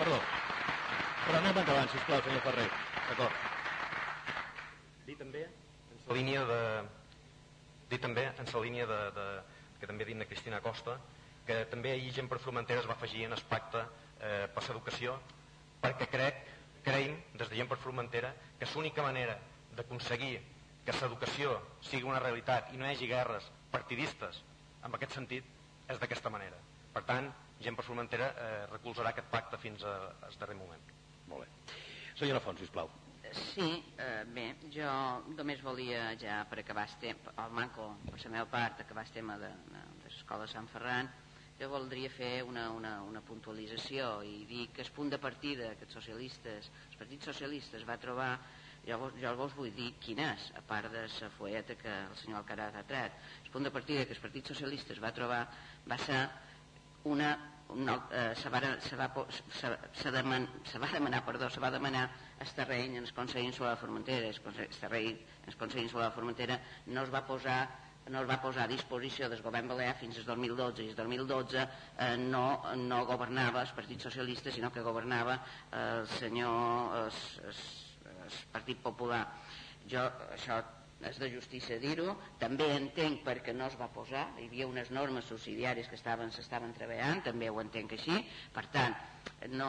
Perdó. 0.00 0.20
Però 1.24 1.38
anem 1.40 1.58
endavant, 1.62 1.90
sisplau, 1.92 2.22
senyor 2.26 2.42
Ferrer. 2.44 2.68
D'acord. 3.08 3.44
Dir 5.08 5.16
també 5.18 5.44
en 5.48 6.02
la 6.06 6.16
línia 6.16 6.44
de 6.48 6.61
dir 7.91 8.01
també 8.01 8.28
en 8.30 8.47
la 8.53 8.62
línia 8.64 8.86
de, 8.86 9.01
de 9.16 9.26
que 9.80 9.88
també 9.91 10.05
ha 10.05 10.11
dit 10.12 10.28
Cristina 10.28 10.62
Costa 10.64 10.99
que 11.47 11.64
també 11.70 11.93
ahir 11.93 12.12
gent 12.14 12.28
per 12.30 12.38
Formentera 12.38 12.80
es 12.80 12.88
va 12.88 12.95
afegir 12.95 13.24
en 13.26 13.34
el 13.34 13.43
pacte 13.49 13.82
eh, 14.20 14.47
per 14.55 14.64
l'educació 14.68 15.18
perquè 15.82 16.07
crec 16.12 16.43
creiem, 16.84 17.18
des 17.34 17.49
de 17.49 17.57
gent 17.57 17.68
per 17.68 17.78
Formentera, 17.78 18.32
que 18.59 18.68
l'única 18.74 19.03
manera 19.03 19.36
d'aconseguir 19.76 20.38
que 20.84 20.97
l'educació 20.97 21.59
sigui 21.84 22.09
una 22.09 22.22
realitat 22.22 22.72
i 22.72 22.80
no 22.80 22.86
hi 22.86 22.95
hagi 22.95 23.11
guerres 23.11 23.51
partidistes 23.72 24.41
en 24.84 24.97
aquest 24.97 25.18
sentit 25.18 25.45
és 25.88 26.01
d'aquesta 26.01 26.32
manera. 26.32 26.57
Per 26.95 27.05
tant, 27.05 27.28
gent 27.61 27.76
per 27.76 27.84
Formentera 27.84 28.32
eh, 28.32 28.64
recolzarà 28.72 29.12
aquest 29.12 29.30
pacte 29.30 29.61
fins 29.61 29.84
al 29.84 30.41
darrer 30.41 30.57
moment. 30.59 30.91
Molt 31.28 31.45
bé. 31.45 31.78
Senyora 32.16 32.43
Font, 32.45 32.59
sisplau. 32.59 32.91
Sí, 33.32 33.84
eh, 33.98 34.24
bé, 34.34 34.46
jo 34.74 34.90
només 35.36 35.60
volia 35.62 36.16
ja 36.18 36.40
per 36.50 36.60
acabar 36.62 36.86
el 36.88 36.94
tema, 37.02 37.34
el 37.44 37.52
manco, 37.54 37.84
per 38.08 38.18
la 38.24 38.30
meva 38.34 38.46
part, 38.50 38.80
acabar 38.80 39.04
el 39.06 39.12
tema 39.14 39.36
de, 39.38 39.50
de, 39.70 39.82
de 40.02 40.08
l'escola 40.08 40.48
Sant 40.50 40.66
Ferran, 40.72 41.10
jo 41.60 41.68
voldria 41.70 42.10
fer 42.10 42.40
una, 42.42 42.70
una, 42.74 42.96
una 43.06 43.20
puntualització 43.22 44.22
i 44.26 44.46
dir 44.50 44.66
que 44.74 44.82
el 44.82 44.90
punt 44.96 45.12
de 45.12 45.20
partida 45.22 45.74
que 45.76 45.86
els 45.86 45.94
socialistes, 45.94 46.70
el 46.90 46.98
Partit 46.98 47.28
Socialista 47.30 47.78
es 47.78 47.86
va 47.86 47.98
trobar 48.02 48.32
jo, 48.88 48.98
jo 49.20 49.34
vos 49.36 49.54
vull 49.54 49.70
dir 49.76 49.92
quin 50.02 50.22
és, 50.24 50.50
a 50.56 50.62
part 50.66 50.90
de 50.90 51.04
la 51.06 51.30
foeta 51.36 51.76
que 51.78 51.92
el 51.92 52.16
senyor 52.22 52.40
Alcaraz 52.40 52.80
ha 52.80 52.86
tret. 52.88 53.18
El 53.44 53.50
punt 53.52 53.68
de 53.68 53.74
partida 53.74 54.06
que 54.06 54.16
el 54.16 54.24
Partit 54.24 54.50
Socialista 54.50 54.96
es 54.96 55.02
va 55.04 55.12
trobar 55.14 55.44
va 55.86 55.98
ser 56.00 56.22
una, 57.04 57.34
una 57.72 57.96
eh, 58.10 58.32
se, 58.36 58.48
va, 58.48 58.60
se, 58.80 58.96
va, 58.96 59.10
se, 59.92 60.10
deman, 60.10 60.48
se 60.64 60.78
va 60.78 60.88
demanar 60.92 61.24
perdó, 61.24 61.50
se 61.50 61.60
va 61.60 61.70
demanar 61.70 62.10
el 62.38 62.48
terreny 62.56 62.96
en 62.96 63.04
el 63.04 63.12
Consell 63.14 63.44
Insular 63.44 63.74
de 63.74 63.80
Formentera 63.80 64.26
el, 64.26 64.40
terreny 64.80 65.12
en 65.12 65.48
el 65.48 65.56
Consell 65.56 65.82
Insular 65.82 66.08
de 66.08 66.14
Formentera 66.14 66.60
no 66.86 67.02
es 67.02 67.12
va 67.12 67.24
posar 67.26 67.60
no 68.08 68.22
es 68.22 68.28
va 68.28 68.40
posar 68.42 68.64
a 68.64 68.70
disposició 68.70 69.28
del 69.28 69.42
govern 69.42 69.68
balear 69.68 69.94
fins 70.00 70.18
al 70.18 70.26
2012 70.32 70.84
i 70.84 70.90
el 70.90 70.96
2012 70.96 71.60
eh, 71.60 72.16
no, 72.18 72.44
no 72.76 73.04
governava 73.06 73.62
el 73.62 73.74
Partit 73.76 74.00
Socialista 74.08 74.50
sinó 74.50 74.72
que 74.72 74.82
governava 74.82 75.38
el 75.70 76.08
senyor 76.18 76.98
el, 77.04 77.22
el, 77.44 77.64
el 78.26 78.44
Partit 78.52 78.82
Popular. 78.82 79.24
Jo 79.90 80.04
això 80.34 80.60
és 81.09 81.18
de 81.20 81.30
justícia 81.32 81.78
dir-ho, 81.80 82.14
també 82.40 82.66
entenc 82.74 83.22
perquè 83.24 83.55
no 83.57 83.68
es 83.70 83.76
va 83.80 83.88
posar, 83.94 84.26
hi 84.38 84.48
havia 84.51 84.68
unes 84.68 84.90
normes 84.92 85.30
subsidiàries 85.32 85.88
que 85.88 85.96
estaven 85.96 86.32
s'estaven 86.34 86.74
treballant, 86.76 87.22
també 87.24 87.48
ho 87.48 87.61
entenc 87.62 87.96
així, 87.96 88.18
per 88.53 88.66
tant, 88.74 88.96
no, 89.48 89.68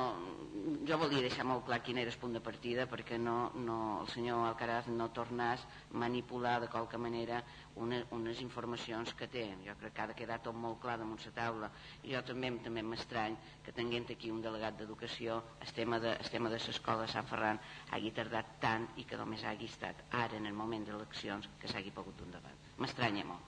jo 0.87 0.97
volia 0.99 1.23
deixar 1.23 1.45
molt 1.47 1.63
clar 1.63 1.79
quin 1.83 2.01
era 2.01 2.11
el 2.11 2.17
punt 2.19 2.33
de 2.35 2.41
partida 2.43 2.85
perquè 2.91 3.17
no, 3.17 3.51
no, 3.55 3.77
el 4.01 4.09
senyor 4.11 4.43
Alcaraz 4.43 4.89
no 4.91 5.07
tornés 5.15 5.63
a 5.63 5.97
manipular 6.03 6.59
de 6.59 6.67
qualque 6.67 6.97
manera 6.99 7.41
una, 7.75 8.01
unes 8.11 8.41
informacions 8.41 9.13
que 9.15 9.29
té. 9.31 9.45
Jo 9.63 9.77
crec 9.79 9.95
que 9.95 10.03
ha 10.03 10.07
de 10.11 10.17
quedar 10.17 10.41
tot 10.43 10.55
molt 10.55 10.81
clar 10.83 10.97
damunt 10.99 11.23
la 11.23 11.31
taula. 11.37 11.71
I 12.03 12.15
jo 12.15 12.23
també 12.27 12.51
també 12.63 12.83
m'estrany 12.83 13.37
que 13.63 13.71
tinguent 13.71 14.11
aquí 14.11 14.31
un 14.31 14.41
delegat 14.41 14.77
d'educació 14.77 15.41
el 15.61 15.73
tema 15.73 15.99
de, 15.99 16.17
l'escola 16.19 17.05
de 17.05 17.07
Sant 17.07 17.27
Ferran 17.27 17.59
hagi 17.91 18.11
tardat 18.11 18.57
tant 18.59 18.89
i 18.97 19.05
que 19.05 19.17
només 19.17 19.43
hagi 19.43 19.71
estat 19.71 20.03
ara 20.11 20.35
en 20.35 20.45
el 20.45 20.53
moment 20.53 20.85
d'eleccions 20.85 21.47
que 21.59 21.67
s'hagi 21.67 21.91
pogut 21.91 22.21
un 22.21 22.31
debat. 22.31 22.71
M'estranya 22.77 23.23
molt. 23.23 23.47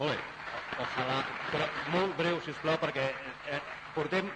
Molt 0.00 0.10
bé. 0.10 0.18
Ojalà, 0.82 1.18
però 1.52 1.66
molt 1.92 2.16
breu, 2.16 2.40
si 2.42 2.52
plau, 2.62 2.78
perquè 2.80 3.04
eh, 3.52 3.60
portem 3.94 4.30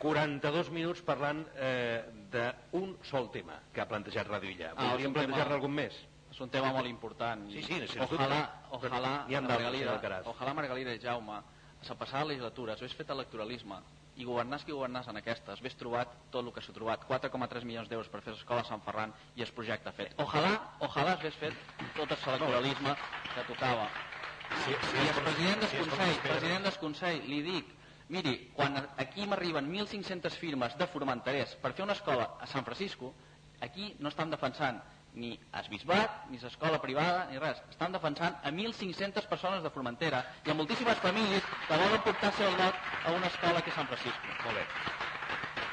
42 0.00 0.70
minuts 0.72 1.02
parlant 1.04 1.42
eh, 1.60 2.00
d'un 2.32 2.94
sol 3.04 3.28
tema 3.30 3.58
que 3.72 3.82
ha 3.82 3.86
plantejat 3.88 4.28
Radio 4.32 4.50
Illa. 4.50 4.72
Ah, 4.76 4.94
tema- 4.96 5.12
plantejar-ne 5.20 5.54
algun 5.58 5.74
més? 5.76 5.96
És 6.30 6.40
un 6.40 6.48
tema 6.48 6.70
molt 6.72 6.88
important. 6.88 7.48
Sí, 7.50 7.60
sí, 7.62 7.74
sens 7.86 8.08
dubte. 8.08 8.14
ojalà, 8.16 8.40
ojalà, 8.70 9.14
ha 9.28 9.40
Margalida, 9.42 9.96
ojalà 10.30 10.54
Margalida 10.54 10.94
i 10.94 11.00
Jaume, 11.02 11.36
a 11.36 11.88
la 11.88 11.96
passada 11.98 12.24
legislatura 12.24 12.76
s'hagués 12.76 12.94
fet 12.96 13.10
electoralisme 13.10 13.80
i 14.16 14.24
governàs 14.24 14.64
qui 14.64 14.72
governàs 14.72 15.08
en 15.08 15.16
aquesta, 15.16 15.56
s'hagués 15.56 15.76
trobat 15.80 16.12
tot 16.30 16.44
el 16.44 16.52
que 16.52 16.62
s'ha 16.62 16.72
trobat, 16.76 17.04
4,3 17.08 17.64
milions 17.64 17.88
d'euros 17.88 18.08
per 18.08 18.20
fer 18.22 18.32
l'escola 18.32 18.60
a 18.60 18.68
Sant 18.68 18.80
Ferran 18.84 19.12
i 19.36 19.42
el 19.42 19.52
projecte 19.56 19.92
fet. 19.92 20.14
Ojalà, 20.22 20.54
ojalà 20.80 21.16
s'hagués 21.16 21.36
fet 21.40 21.54
tot 21.96 22.10
el 22.10 22.24
electoralisme 22.34 22.94
que 23.34 23.44
tocava. 23.52 23.88
Sí, 24.64 24.72
sí, 24.74 24.96
I 24.96 25.08
el 25.08 25.22
president 25.24 25.60
del 25.60 25.68
sí, 25.70 25.76
Consell, 25.78 26.16
president 26.22 26.64
del 26.64 26.78
Consell, 26.84 27.20
li 27.30 27.42
dic, 27.42 27.76
miri, 28.10 28.50
quan 28.54 28.76
aquí 28.98 29.26
m'arriben 29.26 29.70
1.500 29.70 30.36
firmes 30.38 30.76
de 30.78 30.86
formenterers 30.90 31.54
per 31.62 31.72
fer 31.72 31.86
una 31.86 31.94
escola 31.94 32.32
a 32.40 32.46
San 32.46 32.64
Francisco, 32.66 33.14
aquí 33.60 33.94
no 33.98 34.10
estan 34.10 34.30
defensant 34.30 34.80
ni 35.14 35.32
el 35.34 35.68
bisbat, 35.70 36.26
ni 36.30 36.38
l'escola 36.38 36.78
privada, 36.82 37.26
ni 37.30 37.38
res. 37.38 37.62
Estan 37.70 37.94
defensant 37.94 38.36
a 38.42 38.50
1.500 38.50 39.26
persones 39.30 39.62
de 39.62 39.72
Formentera 39.74 40.22
i 40.46 40.52
a 40.52 40.54
moltíssimes 40.54 41.02
famílies 41.02 41.46
que 41.66 41.78
volen 41.82 42.04
portar 42.06 42.32
seu 42.38 42.50
lot 42.58 42.78
a 43.04 43.14
una 43.16 43.26
escola 43.26 43.58
aquí 43.58 43.70
a 43.70 43.78
San 43.78 43.90
Francisco. 43.90 44.36
Molt 44.44 44.58
bé. 44.58 44.66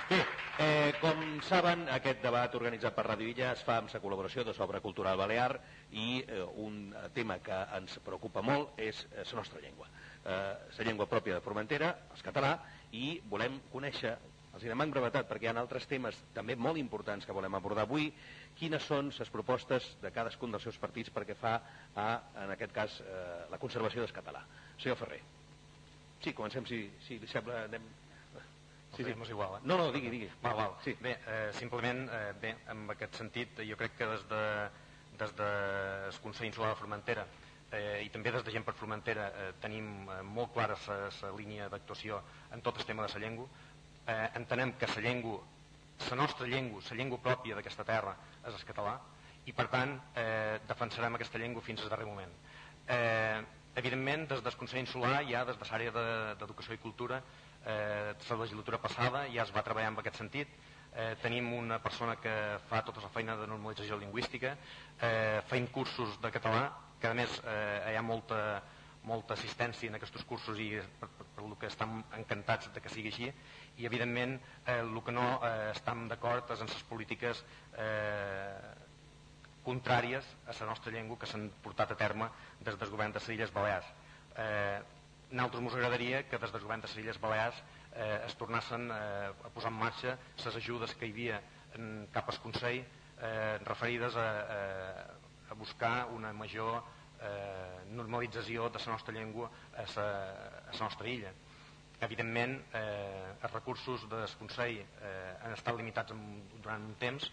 Bé, 0.09 0.19
eh, 0.63 0.93
com 1.01 1.23
saben, 1.43 1.85
aquest 1.93 2.21
debat 2.23 2.53
organitzat 2.55 2.95
per 2.95 3.05
Radio 3.05 3.29
Illa 3.29 3.51
es 3.51 3.63
fa 3.67 3.77
amb 3.81 3.93
la 3.93 4.01
col·laboració 4.01 4.45
de 4.47 4.55
Sobra 4.57 4.81
Cultural 4.81 5.17
Balear 5.19 5.51
i 5.91 6.23
eh, 6.25 6.43
un 6.65 6.95
tema 7.13 7.41
que 7.43 7.57
ens 7.77 7.99
preocupa 8.05 8.41
molt 8.41 8.79
és 8.79 9.05
la 9.17 9.41
nostra 9.41 9.61
llengua. 9.61 9.91
Eh, 10.27 10.55
la 10.77 10.83
llengua 10.83 11.07
pròpia 11.07 11.37
de 11.37 11.43
Formentera, 11.43 11.93
el 12.11 12.23
català, 12.25 12.57
i 12.91 13.21
volem 13.31 13.61
conèixer, 13.71 14.11
els 14.57 14.65
hi 14.65 14.71
demanem 14.71 14.91
brevetat 14.91 15.27
perquè 15.29 15.47
hi 15.47 15.49
ha 15.51 15.53
altres 15.61 15.87
temes 15.87 16.17
també 16.35 16.57
molt 16.59 16.79
importants 16.81 17.25
que 17.25 17.35
volem 17.35 17.55
abordar 17.55 17.85
avui, 17.87 18.09
quines 18.59 18.83
són 18.89 19.13
les 19.15 19.31
propostes 19.31 19.87
de 20.01 20.11
cadascun 20.11 20.51
dels 20.51 20.67
seus 20.67 20.79
partits 20.83 21.13
perquè 21.15 21.37
fa, 21.37 21.53
a, 21.95 22.07
en 22.43 22.51
aquest 22.57 22.75
cas, 22.75 22.99
eh, 23.05 23.45
la 23.53 23.61
conservació 23.61 24.03
del 24.03 24.11
català. 24.19 24.43
Senyor 24.75 24.99
Ferrer. 24.99 25.21
Sí, 26.19 26.33
comencem, 26.33 26.67
si, 26.67 26.83
si 27.07 27.21
li 27.21 27.31
sembla, 27.31 27.63
anem... 27.69 27.87
Sí, 28.97 29.03
sí. 29.03 29.11
És 29.13 29.29
igual, 29.31 29.59
eh? 29.59 29.65
No, 29.69 29.75
no, 29.77 29.91
digui, 29.93 30.09
digui. 30.09 30.27
Val, 30.41 30.55
val. 30.57 30.77
Sí. 30.83 30.95
Bé, 31.03 31.19
eh, 31.29 31.49
simplement, 31.55 32.07
eh, 32.09 32.31
bé, 32.41 32.55
en 32.73 32.87
aquest 32.91 33.19
sentit, 33.19 33.59
jo 33.67 33.77
crec 33.79 33.95
que 33.99 34.07
des 34.09 34.23
de, 34.31 34.45
des 35.19 35.35
de 35.37 35.51
el 36.07 36.23
Consell 36.23 36.49
Insular 36.49 36.71
de 36.73 36.79
Formentera 36.79 37.27
eh, 37.71 38.03
i 38.05 38.09
també 38.09 38.31
des 38.31 38.43
de 38.43 38.51
Gent 38.51 38.63
per 38.65 38.73
Formentera 38.75 39.27
eh, 39.29 39.51
tenim 39.61 40.07
eh, 40.09 40.21
molt 40.23 40.53
clara 40.53 40.77
la 40.87 41.31
línia 41.37 41.67
d'actuació 41.69 42.21
en 42.51 42.61
tot 42.61 42.77
el 42.79 42.85
tema 42.85 43.05
de 43.05 43.13
la 43.13 43.19
llengua. 43.25 43.47
Eh, 44.07 44.29
entenem 44.35 44.73
que 44.79 44.87
la 44.87 45.01
llengua, 45.01 45.41
la 46.09 46.15
nostra 46.15 46.47
llengua, 46.47 46.81
la 46.89 46.95
llengua 46.95 47.19
pròpia 47.19 47.55
d'aquesta 47.55 47.83
terra 47.83 48.15
és 48.45 48.53
el 48.53 48.65
català 48.65 48.99
i 49.45 49.53
per 49.53 49.67
tant 49.71 49.97
eh, 50.15 50.59
defensarem 50.67 51.15
aquesta 51.15 51.37
llengua 51.39 51.61
fins 51.61 51.81
al 51.83 51.89
darrer 51.89 52.05
moment. 52.05 52.31
Eh, 52.87 53.41
evidentment, 53.75 54.27
des 54.29 54.41
del 54.43 54.55
Consell 54.57 54.79
Insular, 54.79 55.21
ja 55.27 55.43
des 55.45 55.57
de 55.57 55.65
l'àrea 55.67 55.91
de- 55.91 56.35
d'Educació 56.39 56.73
i 56.73 56.77
Cultura, 56.81 57.21
eh, 57.65 58.13
la 58.29 58.35
legislatura 58.37 58.77
passada 58.81 59.27
ja 59.29 59.43
es 59.43 59.51
va 59.55 59.63
treballar 59.63 59.91
en 59.91 59.99
aquest 59.99 60.15
sentit. 60.17 60.47
Eh, 60.95 61.15
tenim 61.21 61.51
una 61.53 61.77
persona 61.83 62.15
que 62.15 62.57
fa 62.69 62.81
tota 62.83 63.01
la 63.01 63.09
feina 63.09 63.35
de 63.37 63.45
normalització 63.45 63.97
lingüística, 63.99 64.55
eh, 65.01 65.41
feim 65.47 65.67
cursos 65.67 66.19
de 66.21 66.31
català, 66.31 66.71
que 67.01 67.09
a 67.09 67.15
més 67.17 67.37
eh, 67.43 67.91
hi 67.91 67.97
ha 67.97 68.03
molta, 68.05 68.39
molta 69.07 69.35
assistència 69.37 69.89
en 69.89 69.97
aquests 69.97 70.25
cursos 70.27 70.59
i 70.59 70.69
per, 70.99 71.09
per, 71.17 71.27
per 71.35 71.45
que 71.61 71.69
estem 71.69 72.01
encantats 72.17 72.71
de 72.73 72.83
que 72.83 72.91
sigui 72.91 73.13
així 73.13 73.29
i 73.77 73.85
evidentment 73.89 74.35
eh, 74.65 74.79
el 74.81 74.99
que 75.05 75.13
no 75.15 75.27
eh, 75.37 75.71
estem 75.71 76.07
d'acord 76.11 76.51
és 76.55 76.61
en 76.63 76.71
les 76.71 76.83
polítiques 76.89 77.43
eh, 77.77 78.75
contràries 79.67 80.27
a 80.47 80.55
la 80.59 80.69
nostra 80.71 80.93
llengua 80.95 81.19
que 81.19 81.27
s'han 81.29 81.49
portat 81.63 81.91
a 81.91 81.99
terme 81.99 82.29
des 82.63 82.77
del 82.79 82.93
govern 82.93 83.11
de 83.11 83.19
les 83.19 83.33
Illes 83.35 83.51
Balears. 83.53 83.89
Eh, 84.37 84.79
nosaltres 85.31 85.63
ens 85.63 85.75
agradaria 85.75 86.23
que 86.29 86.39
des 86.39 86.53
del 86.53 86.63
govern 86.63 86.81
de 86.81 86.87
les 86.87 86.97
Illes 87.03 87.19
Balears 87.19 87.59
eh, 87.93 88.25
es 88.25 88.35
tornessin 88.39 88.89
eh, 88.91 89.47
a 89.49 89.51
posar 89.53 89.73
en 89.73 89.79
marxa 89.81 90.17
les 90.45 90.55
ajudes 90.61 90.95
que 90.95 91.07
hi 91.07 91.15
havia 91.15 91.41
en, 91.75 92.07
cap 92.13 92.29
al 92.31 92.39
Consell 92.43 92.79
eh, 92.79 93.57
referides 93.65 94.15
a, 94.15 94.27
a, 94.57 95.26
a 95.49 95.55
buscar 95.55 96.07
una 96.13 96.33
major 96.33 96.81
eh, 97.21 97.83
normalització 97.91 98.69
de 98.69 98.79
la 98.79 98.93
nostra 98.93 99.13
llengua 99.13 99.49
a 99.75 99.85
la, 99.95 100.07
a 100.69 100.73
la 100.73 100.79
nostra 100.79 101.07
illa. 101.09 101.33
Evidentment, 101.99 102.59
eh, 102.77 103.35
els 103.41 103.53
recursos 103.53 104.03
del 104.09 104.27
Consell 104.37 104.81
eh, 104.83 105.35
han 105.41 105.55
estat 105.55 105.77
limitats 105.77 106.13
en, 106.13 106.19
durant 106.61 106.83
un 106.85 106.93
temps 107.01 107.25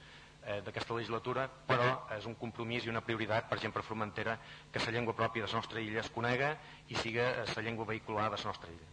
eh, 0.47 0.61
d'aquesta 0.65 0.97
legislatura, 0.97 1.45
però 1.69 1.91
és 2.17 2.25
un 2.31 2.37
compromís 2.41 2.87
i 2.87 2.93
una 2.93 3.05
prioritat 3.05 3.51
per 3.51 3.61
gent 3.61 3.75
per 3.77 3.85
Formentera 3.85 4.39
que 4.73 4.81
la 4.87 4.97
llengua 4.97 5.17
pròpia 5.17 5.45
de 5.45 5.53
la 5.53 5.61
nostra 5.61 5.85
illa 5.85 6.01
es 6.01 6.11
conega 6.15 6.55
i 6.89 6.97
siga 6.97 7.31
la 7.45 7.67
llengua 7.67 7.91
vehicular 7.93 8.31
de 8.31 8.41
la 8.41 8.51
nostra 8.51 8.73
illa. 8.73 8.91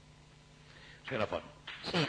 Senyora 1.07 1.27
Font. 1.27 1.49
Sí. 1.87 2.05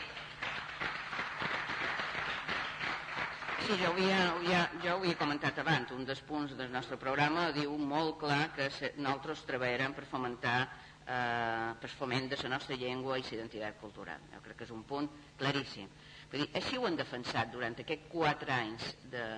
Sí, 3.62 3.76
jo 3.78 3.90
ho, 3.90 3.92
havia, 3.92 4.16
havia, 4.32 4.60
jo 4.82 4.90
ho 4.90 4.98
havia 4.98 5.14
comentat 5.14 5.58
abans. 5.62 5.92
Un 5.94 6.02
dels 6.06 6.20
punts 6.26 6.56
del 6.58 6.72
nostre 6.74 6.96
programa 6.98 7.44
diu 7.54 7.76
molt 7.78 8.16
clar 8.18 8.48
que 8.56 8.64
se, 8.74 8.88
nosaltres 8.96 9.44
treballarem 9.46 9.92
per 9.94 10.02
fomentar 10.10 10.56
eh, 10.64 11.68
per 11.78 11.90
foment 11.92 12.26
de 12.32 12.38
la 12.40 12.50
nostra 12.56 12.74
llengua 12.80 13.20
i 13.20 13.22
la 13.22 13.36
identitat 13.36 13.78
cultural. 13.78 14.24
Jo 14.32 14.40
crec 14.42 14.58
que 14.58 14.66
és 14.66 14.72
un 14.74 14.82
punt 14.88 15.06
claríssim. 15.38 15.92
Vull 16.32 16.42
dir, 16.42 16.48
així 16.58 16.80
ho 16.80 16.88
han 16.88 16.98
defensat 16.98 17.52
durant 17.54 17.78
aquests 17.84 18.10
quatre 18.10 18.50
anys 18.56 18.88
de, 19.14 19.28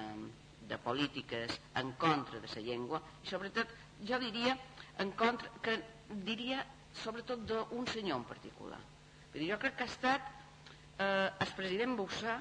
de 0.73 0.81
polítiques 0.87 1.61
en 1.83 1.93
contra 2.07 2.41
de 2.41 2.49
la 2.55 2.65
llengua 2.71 3.03
i 3.21 3.29
sobretot, 3.29 3.77
jo 4.09 4.23
diria, 4.25 4.57
en 5.05 5.13
contra, 5.21 5.53
que 5.61 5.77
diria 6.31 6.65
sobretot 7.03 7.45
d'un 7.53 7.93
senyor 7.93 8.23
en 8.23 8.27
particular. 8.33 8.81
Vull 9.35 9.45
dir, 9.45 9.53
jo 9.53 9.61
crec 9.61 9.77
que 9.77 9.85
ha 9.85 9.93
estat 9.93 10.33
eh, 10.33 11.29
el 11.29 11.57
president 11.61 12.01
Bussà 12.01 12.41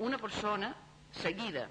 una 0.00 0.18
persona 0.18 0.74
seguida 1.12 1.68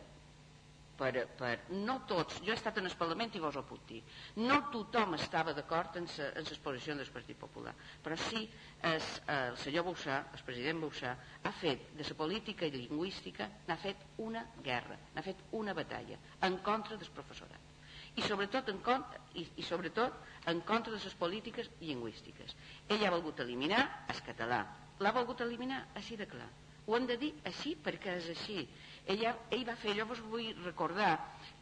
per, 0.99 1.13
per 1.39 1.53
no 1.71 2.01
tots, 2.07 2.41
jo 2.43 2.51
he 2.51 2.57
estat 2.57 2.81
en 2.81 2.89
el 2.89 2.95
Parlament 2.99 3.37
i 3.37 3.41
vos 3.43 3.55
ho 3.55 3.63
puc 3.67 3.85
dir, 3.87 4.01
no 4.43 4.59
tothom 4.73 5.15
estava 5.15 5.53
d'acord 5.55 5.95
en 6.01 6.09
l'exposició 6.09 6.97
del 6.99 7.13
Partit 7.13 7.39
Popular, 7.39 7.73
però 8.03 8.17
sí 8.19 8.43
es, 8.91 9.07
el 9.31 9.55
senyor 9.63 9.87
Bussà, 9.87 10.19
el 10.35 10.43
president 10.43 10.83
Bussà, 10.83 11.15
ha 11.43 11.55
fet 11.61 11.93
de 11.95 12.03
la 12.03 12.19
política 12.19 12.67
i 12.67 12.75
lingüística, 12.75 13.47
n'ha 13.67 13.79
fet 13.79 14.03
una 14.27 14.43
guerra, 14.65 14.99
n'ha 15.15 15.23
fet 15.23 15.47
una 15.61 15.73
batalla 15.73 16.19
en 16.49 16.59
contra 16.65 16.99
del 16.99 17.15
professorat 17.15 17.75
i 18.19 18.23
sobretot 18.25 18.69
en 18.71 18.79
contra, 18.83 19.19
i, 19.37 19.45
i 19.61 19.63
sobretot 19.63 20.47
en 20.51 20.61
contra 20.67 20.91
de 20.91 20.99
les 20.99 21.15
polítiques 21.15 21.69
lingüístiques. 21.79 22.55
Ell 22.89 23.05
ha 23.05 23.13
volgut 23.13 23.39
eliminar 23.43 23.83
el 24.11 24.23
català, 24.25 24.63
l'ha 24.99 25.13
volgut 25.15 25.43
eliminar 25.45 25.85
així 25.95 26.17
de 26.19 26.27
clar. 26.27 26.49
Ho 26.89 26.97
hem 26.97 27.05
de 27.05 27.19
dir 27.21 27.29
així 27.45 27.75
perquè 27.77 28.15
és 28.17 28.31
així. 28.33 28.63
Ell, 29.10 29.24
ha, 29.26 29.32
ell 29.55 29.64
va 29.66 29.74
fer, 29.82 29.95
jo 29.97 30.05
vos 30.05 30.20
vull 30.30 30.49
recordar 30.62 31.14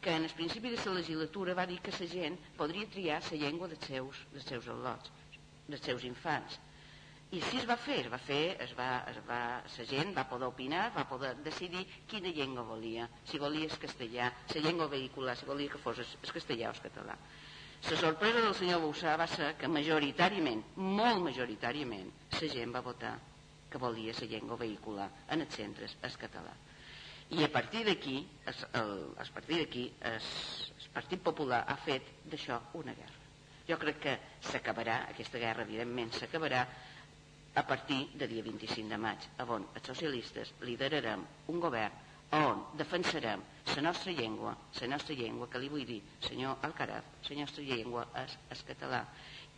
que 0.04 0.12
en 0.12 0.26
el 0.28 0.34
principi 0.36 0.74
de 0.74 0.80
la 0.84 0.96
legislatura 0.98 1.54
va 1.56 1.64
dir 1.70 1.78
que 1.84 1.94
la 1.96 2.08
gent 2.14 2.36
podria 2.58 2.90
triar 2.92 3.22
la 3.24 3.38
llengua 3.44 3.70
dels 3.72 3.86
seus, 3.88 4.24
dels 4.34 4.50
seus 4.52 4.68
al·lots, 4.74 5.14
dels 5.68 5.86
seus 5.90 6.04
infants. 6.10 6.58
I 7.32 7.40
així 7.40 7.62
es 7.62 7.68
va 7.70 7.78
fer, 7.80 8.02
es 8.02 8.12
va 8.12 8.20
fer, 8.26 8.44
es 8.66 8.74
va, 8.76 8.90
es 9.14 9.22
va, 9.30 9.40
la 9.78 9.88
gent 9.94 10.14
va 10.18 10.28
poder 10.28 10.52
opinar, 10.52 10.84
va 10.98 11.08
poder 11.08 11.34
decidir 11.48 11.86
quina 12.12 12.36
llengua 12.36 12.68
volia, 12.68 13.08
si 13.32 13.40
volia 13.40 13.72
el 13.72 13.80
castellà, 13.80 14.30
la 14.54 14.68
llengua 14.68 14.92
vehicular, 14.92 15.36
si 15.40 15.48
volia 15.48 15.72
que 15.72 15.84
fos 15.88 16.04
el 16.04 16.36
castellà 16.36 16.68
o 16.68 16.76
el 16.76 16.84
català. 16.90 17.18
La 17.88 17.98
sorpresa 18.04 18.44
del 18.44 18.56
senyor 18.60 18.84
Boussà 18.84 19.16
va 19.20 19.28
ser 19.32 19.54
que 19.60 19.72
majoritàriament, 19.72 20.68
molt 21.00 21.24
majoritàriament, 21.32 22.12
la 22.42 22.56
gent 22.60 22.76
va 22.76 22.84
votar 22.92 23.18
que 23.72 23.80
volia 23.80 24.16
la 24.20 24.32
llengua 24.36 24.64
vehicular 24.68 25.12
en 25.30 25.48
els 25.48 25.62
centres 25.64 25.96
el 26.04 26.24
català. 26.28 26.56
I 27.30 27.44
a 27.44 27.52
partir 27.52 27.84
d'aquí, 27.84 28.22
es, 28.48 28.64
a 28.72 29.26
partir 29.36 29.58
d'aquí, 29.60 29.86
el, 30.02 30.20
el 30.80 30.92
Partit 30.96 31.22
Popular 31.22 31.66
ha 31.68 31.76
fet 31.84 32.14
d'això 32.32 32.60
una 32.80 32.94
guerra. 32.96 33.26
Jo 33.68 33.76
crec 33.82 34.00
que 34.06 34.14
s'acabarà, 34.48 35.02
aquesta 35.12 35.42
guerra 35.42 35.66
evidentment 35.68 36.14
s'acabarà 36.16 36.62
a 37.58 37.64
partir 37.68 38.08
de 38.16 38.28
dia 38.32 38.44
25 38.46 38.88
de 38.94 38.98
maig, 39.02 39.28
on 39.44 39.68
els 39.76 39.90
socialistes 39.92 40.54
liderarem 40.62 41.26
un 41.52 41.60
govern 41.60 42.06
on 42.38 42.64
defensarem 42.76 43.44
la 43.76 43.82
nostra 43.82 44.12
llengua, 44.12 44.56
la 44.82 44.88
nostra 44.88 45.16
llengua, 45.16 45.48
que 45.48 45.60
li 45.60 45.70
vull 45.70 45.86
dir, 45.86 46.02
senyor 46.20 46.58
Alcaraz, 46.64 47.04
la 47.30 47.38
nostra 47.40 47.64
llengua 47.64 48.08
és 48.24 48.38
el 48.52 48.64
català. 48.68 49.04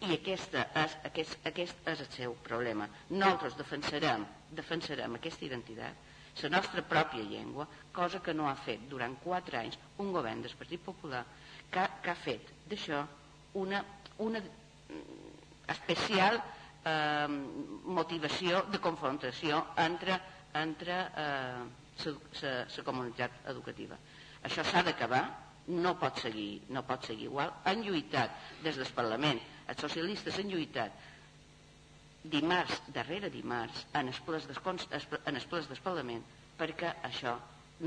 I 0.05 0.13
aquesta 0.15 0.67
és, 0.80 0.97
aquest, 1.09 1.38
aquest 1.45 1.88
és 1.88 2.03
el 2.05 2.11
seu 2.13 2.36
problema. 2.45 2.88
Nosaltres 3.09 3.57
defensarem, 3.57 4.26
defensarem 4.51 5.17
aquesta 5.17 5.45
identitat, 5.45 6.09
la 6.44 6.52
nostra 6.58 6.84
pròpia 6.86 7.24
llengua, 7.24 7.68
cosa 7.92 8.22
que 8.24 8.34
no 8.34 8.48
ha 8.50 8.56
fet 8.56 8.88
durant 8.90 9.18
quatre 9.24 9.58
anys 9.60 9.78
un 9.98 10.12
govern 10.16 10.42
del 10.42 10.56
Partit 10.60 10.82
Popular 10.86 11.24
que, 11.70 11.86
que 12.04 12.12
ha 12.12 12.18
fet 12.18 12.54
d'això 12.70 13.04
una, 13.60 13.84
una, 14.26 14.42
especial 15.70 16.40
eh, 16.40 17.28
motivació 18.00 18.64
de 18.72 18.82
confrontació 18.82 19.62
entre, 19.78 20.18
entre 20.58 20.98
eh, 21.26 22.10
la 22.48 22.86
comunitat 22.88 23.44
educativa. 23.52 23.98
Això 24.48 24.64
s'ha 24.64 24.84
d'acabar, 24.88 25.24
no 25.70 25.94
pot 26.02 26.18
seguir, 26.24 26.62
no 26.74 26.82
pot 26.88 27.06
seguir 27.06 27.28
igual. 27.28 27.52
Han 27.70 27.84
lluitat 27.86 28.62
des 28.64 28.80
del 28.80 28.90
Parlament, 28.96 29.42
els 29.70 29.82
socialistes 29.84 30.40
han 30.40 30.50
lluitat 30.50 31.09
dimarts, 32.24 32.82
darrere 32.93 33.30
dimarts, 33.30 33.86
en 33.93 34.09
els 34.09 34.20
plens 34.26 34.47
del 34.49 35.84
Parlament, 35.84 36.26
perquè 36.59 36.95
això 37.03 37.38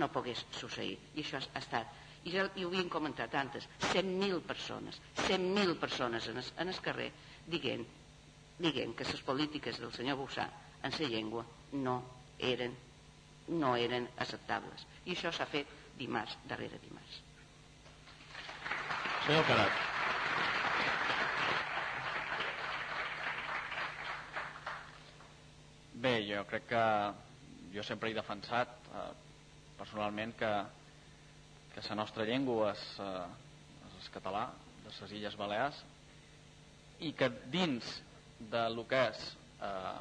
no 0.00 0.08
pogués 0.08 0.46
succeir. 0.56 0.96
I 1.14 1.20
això 1.20 1.40
ha 1.42 1.60
estat 1.60 1.98
i 2.24 2.30
ja 2.30 2.44
ho 2.46 2.68
havien 2.68 2.88
comentat 2.90 3.34
antes, 3.34 3.66
100.000 3.88 4.42
persones, 4.46 5.00
100.000 5.24 5.74
persones 5.80 6.28
en 6.30 6.38
el, 6.38 6.50
en 6.64 6.70
el 6.70 6.80
carrer 6.84 7.10
dient, 7.50 7.82
dient 8.62 8.94
que 8.94 9.06
les 9.08 9.22
polítiques 9.26 9.80
del 9.82 9.92
senyor 9.96 10.20
Bussà 10.20 10.46
en 10.86 10.94
la 10.94 11.08
llengua 11.08 11.44
no 11.72 11.96
eren, 12.38 12.76
no 13.58 13.74
eren 13.76 14.06
acceptables. 14.18 14.86
I 15.06 15.16
això 15.16 15.34
s'ha 15.34 15.48
fet 15.50 15.74
dimarts 15.98 16.38
darrere 16.46 16.78
dimarts. 16.84 17.18
Senyor 19.26 19.50
Carat. 19.50 19.91
Bé, 26.03 26.16
jo 26.26 26.42
crec 26.50 26.64
que 26.66 26.84
jo 27.70 27.82
sempre 27.86 28.11
he 28.11 28.14
defensat 28.14 28.72
eh, 28.90 29.11
personalment 29.78 30.32
que 30.34 30.53
que 31.74 31.80
la 31.88 31.94
nostra 31.94 32.24
llengua 32.28 32.72
és, 32.72 32.82
eh, 33.00 33.86
és 33.86 34.09
el 34.09 34.11
català 34.12 34.42
de 34.84 34.90
les 34.90 35.12
Illes 35.16 35.36
Balears 35.40 35.78
i 37.00 37.12
que 37.16 37.28
dins 37.53 37.86
de 38.53 38.64
lo 38.74 38.84
que 38.88 39.00
és 39.12 39.22
eh, 39.62 40.00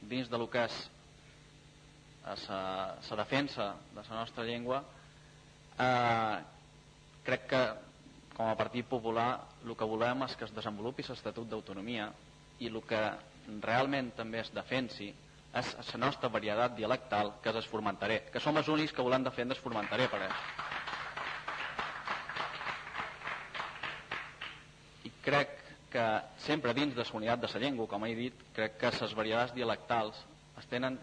dins 0.00 0.30
de 0.30 0.38
lo 0.38 0.48
que 0.48 0.64
és 0.64 0.78
la 2.24 2.94
eh, 3.02 3.18
defensa 3.20 3.74
de 3.92 4.02
la 4.08 4.20
nostra 4.22 4.44
llengua 4.44 4.82
eh, 5.78 6.36
crec 7.26 7.48
que 7.50 7.62
com 8.36 8.46
a 8.48 8.56
Partit 8.56 8.86
Popular 8.86 9.30
el 9.64 9.74
que 9.76 9.92
volem 9.92 10.22
és 10.24 10.36
que 10.36 10.46
es 10.46 10.54
desenvolupi 10.54 11.04
l'Estatut 11.08 11.50
d'Autonomia 11.50 12.12
i 12.60 12.70
el 12.70 12.80
que 12.86 13.02
realment 13.62 14.12
també 14.16 14.42
es 14.42 14.52
defensi 14.54 15.12
és 15.58 15.74
la 15.94 16.00
nostra 16.04 16.28
varietat 16.28 16.76
dialectal 16.76 17.38
que 17.42 17.50
és 17.50 17.56
el 17.56 17.70
formentaré, 17.70 18.24
que 18.32 18.40
som 18.40 18.56
els 18.56 18.68
únics 18.68 18.92
que 18.92 19.04
volem 19.04 19.24
defendre 19.24 19.56
el 19.56 19.62
formentaré 19.62 20.08
per 20.08 20.26
això. 20.26 20.66
crec 25.28 25.54
que 25.92 26.04
sempre 26.40 26.72
dins 26.76 26.94
de 26.96 27.04
la 27.04 27.16
unitat 27.18 27.40
de 27.42 27.48
la 27.52 27.60
llengua, 27.60 27.86
com 27.88 28.04
he 28.06 28.14
dit, 28.16 28.44
crec 28.56 28.78
que 28.80 28.92
les 29.00 29.14
varietats 29.16 29.54
dialectals 29.56 30.20
es 30.60 30.68
tenen 30.70 30.98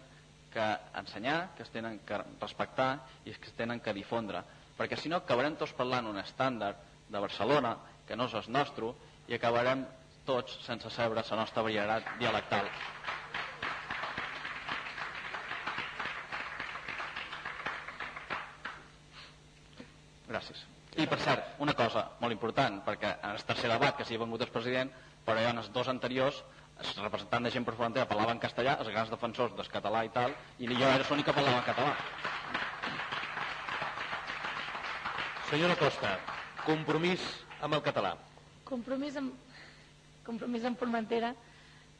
que 0.52 0.66
ensenyar, 0.98 1.54
que 1.56 1.62
es 1.62 1.70
tenen 1.70 2.00
que 2.06 2.18
respectar 2.40 2.90
i 3.24 3.34
que 3.34 3.50
es 3.50 3.56
tenen 3.58 3.80
que 3.80 3.94
difondre, 3.94 4.42
perquè 4.78 4.98
si 4.98 5.10
no 5.12 5.20
acabarem 5.20 5.56
tots 5.58 5.74
parlant 5.76 6.08
un 6.10 6.18
estàndard 6.22 6.80
de 7.08 7.22
Barcelona, 7.22 7.76
que 8.06 8.16
no 8.16 8.26
és 8.26 8.34
el 8.34 8.50
nostre, 8.52 8.92
i 9.28 9.34
acabarem 9.34 9.84
tots 10.26 10.58
sense 10.66 10.90
saber 10.90 11.16
la 11.16 11.38
nostra 11.40 11.62
varietat 11.62 12.16
dialectal. 12.20 12.68
Gràcies. 20.26 20.66
I 20.96 21.06
per 21.06 21.18
cert, 21.20 21.56
una 21.62 21.74
cosa 21.76 22.02
molt 22.20 22.34
important, 22.34 22.80
perquè 22.84 23.16
en 23.22 23.34
el 23.36 23.42
tercer 23.46 23.70
debat 23.70 23.96
que 23.96 24.04
s'hi 24.04 24.16
ha 24.16 24.22
vengut 24.24 24.42
el 24.42 24.52
president, 24.52 24.90
però 25.26 25.42
ja 25.42 25.52
en 25.52 25.62
els 25.62 25.70
dos 25.74 25.88
anteriors 25.92 26.42
els 26.76 26.96
representants 27.00 27.48
de 27.48 27.52
gent 27.54 27.64
per 27.64 27.74
frontera 27.76 28.08
parlaven 28.08 28.40
castellà, 28.42 28.76
els 28.82 28.90
grans 28.92 29.12
defensors 29.12 29.54
del 29.56 29.68
català 29.72 30.02
i 30.04 30.12
tal, 30.12 30.34
i 30.58 30.68
jo 30.68 30.88
era 30.88 31.04
l'únic 31.08 31.28
que 31.28 31.36
parlava 31.36 31.62
en 31.62 31.68
català. 31.68 31.94
Senyora 35.48 35.76
Costa, 35.78 36.16
compromís 36.66 37.22
amb 37.62 37.78
el 37.78 37.82
català. 37.86 38.16
Compromís 38.66 39.16
amb, 39.20 39.45
compromís 40.26 40.64
amb 40.68 40.78
Formentera, 40.80 41.32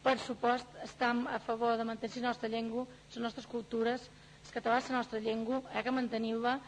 per 0.06 0.16
supost, 0.22 0.68
estem 0.84 1.24
a 1.32 1.38
favor 1.42 1.76
de 1.80 1.84
mantenir 1.88 2.22
la 2.22 2.28
nostra 2.30 2.50
llengua, 2.52 2.84
les 3.10 3.22
nostres 3.24 3.46
cultures, 3.50 4.04
el 4.46 4.52
català 4.54 4.78
és 4.82 4.90
la 4.92 5.00
nostra 5.00 5.18
llengua, 5.22 5.62
hi 5.72 5.78
ha 5.80 5.82
que 5.86 5.94
mantenir-la, 5.94 6.58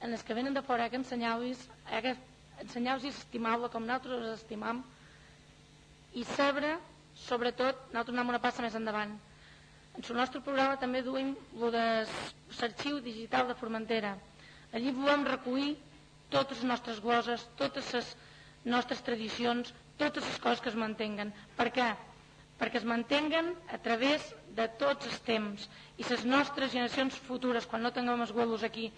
en 0.00 0.14
els 0.14 0.22
que 0.24 0.34
venen 0.38 0.54
de 0.54 0.62
fora 0.62 0.86
que 0.88 0.96
ensenyau-los 1.00 1.64
que 1.90 2.14
ensenyau 2.62 3.00
i 3.02 3.10
estimau-la 3.10 3.68
com 3.72 3.84
nosaltres 3.86 4.18
els 4.22 4.38
estimam 4.40 4.80
i 6.18 6.24
sabre 6.36 6.70
sobretot 7.26 7.80
nosaltres 7.92 8.14
anem 8.16 8.32
una 8.34 8.40
passa 8.42 8.62
més 8.64 8.76
endavant. 8.78 9.12
En 9.98 10.04
el 10.06 10.16
nostre 10.20 10.40
programa 10.46 10.78
també 10.78 11.02
duim 11.02 11.32
el 11.58 11.72
de 11.74 11.84
l'arxiu 12.60 13.00
digital 13.02 13.48
de 13.50 13.56
Formentera. 13.58 14.14
Allí 14.72 14.92
volem 14.94 15.24
recollir 15.26 15.72
totes 16.30 16.60
les 16.62 16.68
nostres 16.70 17.00
gloses 17.02 17.44
totes 17.58 17.92
les 17.96 18.10
nostres 18.74 19.02
tradicions 19.02 19.72
totes 19.98 20.24
les 20.24 20.38
coses 20.42 20.62
que 20.62 20.72
es 20.72 20.78
mantenguen 20.78 21.34
per 21.58 21.70
què? 21.74 21.90
perquè 22.58 22.80
es 22.80 22.88
mantenguen 22.88 23.52
a 23.70 23.78
través 23.78 24.24
de 24.58 24.66
tots 24.80 25.06
els 25.06 25.20
temps 25.26 25.68
i 25.96 26.06
les 26.08 26.24
nostres 26.26 26.72
generacions 26.74 27.14
futures 27.28 27.66
quan 27.70 27.84
no 27.86 27.94
tinguem 27.94 28.24
els 28.24 28.34
gualos 28.34 28.64
aquí 28.66 28.88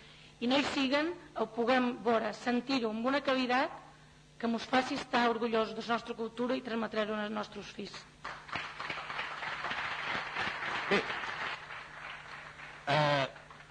i 0.40 0.48
no 0.48 0.56
hi 0.56 0.64
siguen, 0.72 1.12
ho 1.36 1.44
puguem 1.52 1.90
veure, 2.04 2.32
sentir-ho 2.32 2.88
amb 2.94 3.04
una 3.10 3.20
qualitat 3.20 3.74
que 4.40 4.48
ens 4.48 4.64
faci 4.64 4.96
estar 4.96 5.26
orgullosos 5.28 5.76
de 5.76 5.84
la 5.84 5.98
nostra 5.98 6.16
cultura 6.16 6.56
i 6.56 6.64
transmetre-ho 6.64 7.18
als 7.20 7.34
nostres 7.34 7.68
fills. 7.76 7.98
Bé, 10.88 11.02
eh, 12.88 13.26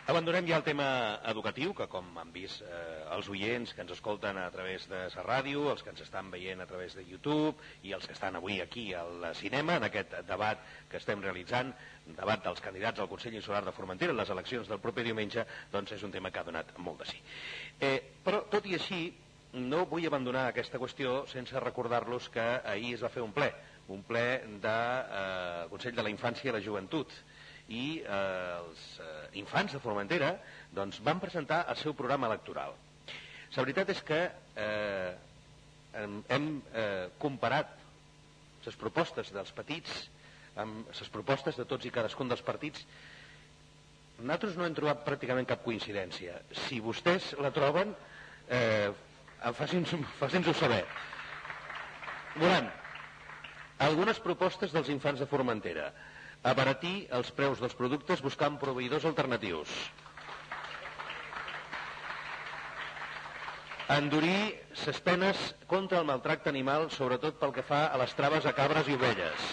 abandonem 0.10 0.48
ja 0.50 0.58
el 0.58 0.64
tema 0.66 1.20
educatiu, 1.30 1.74
que 1.78 1.86
com 1.92 2.08
han 2.18 2.32
vist 2.34 2.64
eh, 2.66 3.06
els 3.14 3.30
oients 3.30 3.76
que 3.76 3.84
ens 3.84 3.94
escolten 3.94 4.40
a 4.42 4.48
través 4.50 4.88
de 4.90 5.04
la 5.14 5.24
ràdio, 5.26 5.68
els 5.70 5.84
que 5.86 5.94
ens 5.94 6.02
estan 6.02 6.32
veient 6.34 6.64
a 6.64 6.68
través 6.70 6.96
de 6.98 7.06
YouTube 7.06 7.54
i 7.86 7.94
els 7.94 8.08
que 8.08 8.16
estan 8.18 8.40
avui 8.40 8.60
aquí 8.64 8.88
al 8.98 9.28
cinema, 9.38 9.78
en 9.78 9.86
aquest 9.86 10.16
debat 10.28 10.66
que 10.90 10.98
estem 10.98 11.22
realitzant, 11.22 11.74
debat 12.18 12.42
dels 12.44 12.62
candidats 12.66 13.00
al 13.00 13.10
Consell 13.12 13.38
Insular 13.38 13.62
de 13.66 13.76
Formentera 13.76 14.16
en 14.16 14.18
les 14.18 14.34
eleccions 14.34 14.70
del 14.72 14.82
proper 14.82 15.06
diumenge, 15.06 15.46
doncs 15.72 15.94
és 15.94 16.04
un 16.04 16.16
tema 16.16 16.32
que 16.34 16.42
ha 16.42 16.48
donat 16.48 16.74
molt 16.78 17.04
de 17.04 17.10
sí. 17.12 17.22
Eh, 17.80 17.98
però, 18.26 18.44
tot 18.50 18.66
i 18.66 18.74
així, 18.80 19.04
no 19.54 19.86
vull 19.90 20.06
abandonar 20.06 20.48
aquesta 20.50 20.82
qüestió 20.82 21.24
sense 21.30 21.60
recordar-los 21.62 22.30
que 22.34 22.48
ahir 22.64 22.96
es 22.98 23.04
va 23.06 23.14
fer 23.14 23.22
un 23.26 23.34
ple, 23.34 23.50
un 23.90 24.04
ple 24.06 24.26
de, 24.62 24.80
eh, 25.22 25.68
Consell 25.70 25.96
de 25.98 26.06
la 26.06 26.14
Infància 26.14 26.50
i 26.50 26.54
la 26.54 26.62
Joventut, 26.66 27.14
i 27.70 28.02
eh, 28.02 28.60
els 28.60 28.86
eh, 29.00 29.10
infants 29.42 29.76
de 29.76 29.82
Formentera 29.84 30.34
doncs, 30.76 31.00
van 31.06 31.22
presentar 31.22 31.64
el 31.70 31.78
seu 31.78 31.94
programa 31.98 32.30
electoral. 32.30 32.76
La 33.56 33.64
veritat 33.66 33.90
és 33.94 34.02
que 34.06 34.20
eh, 34.62 35.12
hem, 35.98 36.50
eh, 36.74 37.10
comparat 37.22 37.76
les 38.66 38.76
propostes 38.78 39.32
dels 39.34 39.54
petits 39.56 40.02
amb 40.60 40.90
les 40.92 41.10
propostes 41.14 41.58
de 41.58 41.66
tots 41.66 41.88
i 41.88 41.94
cadascun 41.94 42.30
dels 42.30 42.44
partits, 42.46 42.84
nosaltres 44.20 44.58
no 44.60 44.66
hem 44.68 44.76
trobat 44.76 45.06
pràcticament 45.06 45.48
cap 45.48 45.64
coincidència. 45.64 46.42
Si 46.68 46.82
vostès 46.84 47.32
la 47.40 47.54
troben, 47.56 47.94
eh, 48.52 48.92
facin-nos 49.56 49.96
facin 50.20 50.44
saber. 50.64 50.84
Volem 52.36 52.68
algunes 53.80 54.20
propostes 54.20 54.76
dels 54.76 54.92
infants 54.92 55.22
de 55.24 55.28
Formentera. 55.30 55.90
Abaratir 56.48 57.08
els 57.12 57.32
preus 57.36 57.60
dels 57.60 57.76
productes 57.76 58.22
buscant 58.24 58.56
proveïdors 58.62 59.08
alternatius. 59.10 59.74
Endurir 63.90 64.56
les 64.86 65.02
penes 65.02 65.42
contra 65.68 66.00
el 66.00 66.06
maltracte 66.08 66.52
animal, 66.54 66.88
sobretot 66.94 67.40
pel 67.42 67.52
que 67.52 67.66
fa 67.66 67.88
a 67.90 67.98
les 68.00 68.14
traves 68.16 68.46
a 68.46 68.54
cabres 68.54 68.88
i 68.88 68.96
ovelles. 68.96 69.52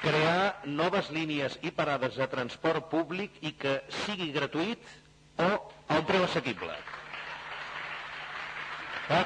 crear 0.00 0.64
noves 0.64 1.10
línies 1.12 1.58
i 1.66 1.70
parades 1.76 2.16
de 2.16 2.26
transport 2.32 2.88
públic 2.92 3.36
i 3.44 3.52
que 3.60 3.76
sigui 4.04 4.30
gratuït 4.32 4.86
o 5.36 5.48
a 5.50 5.98
un 5.98 6.06
preu 6.08 6.24
assequible. 6.24 6.72
Va? 9.10 9.20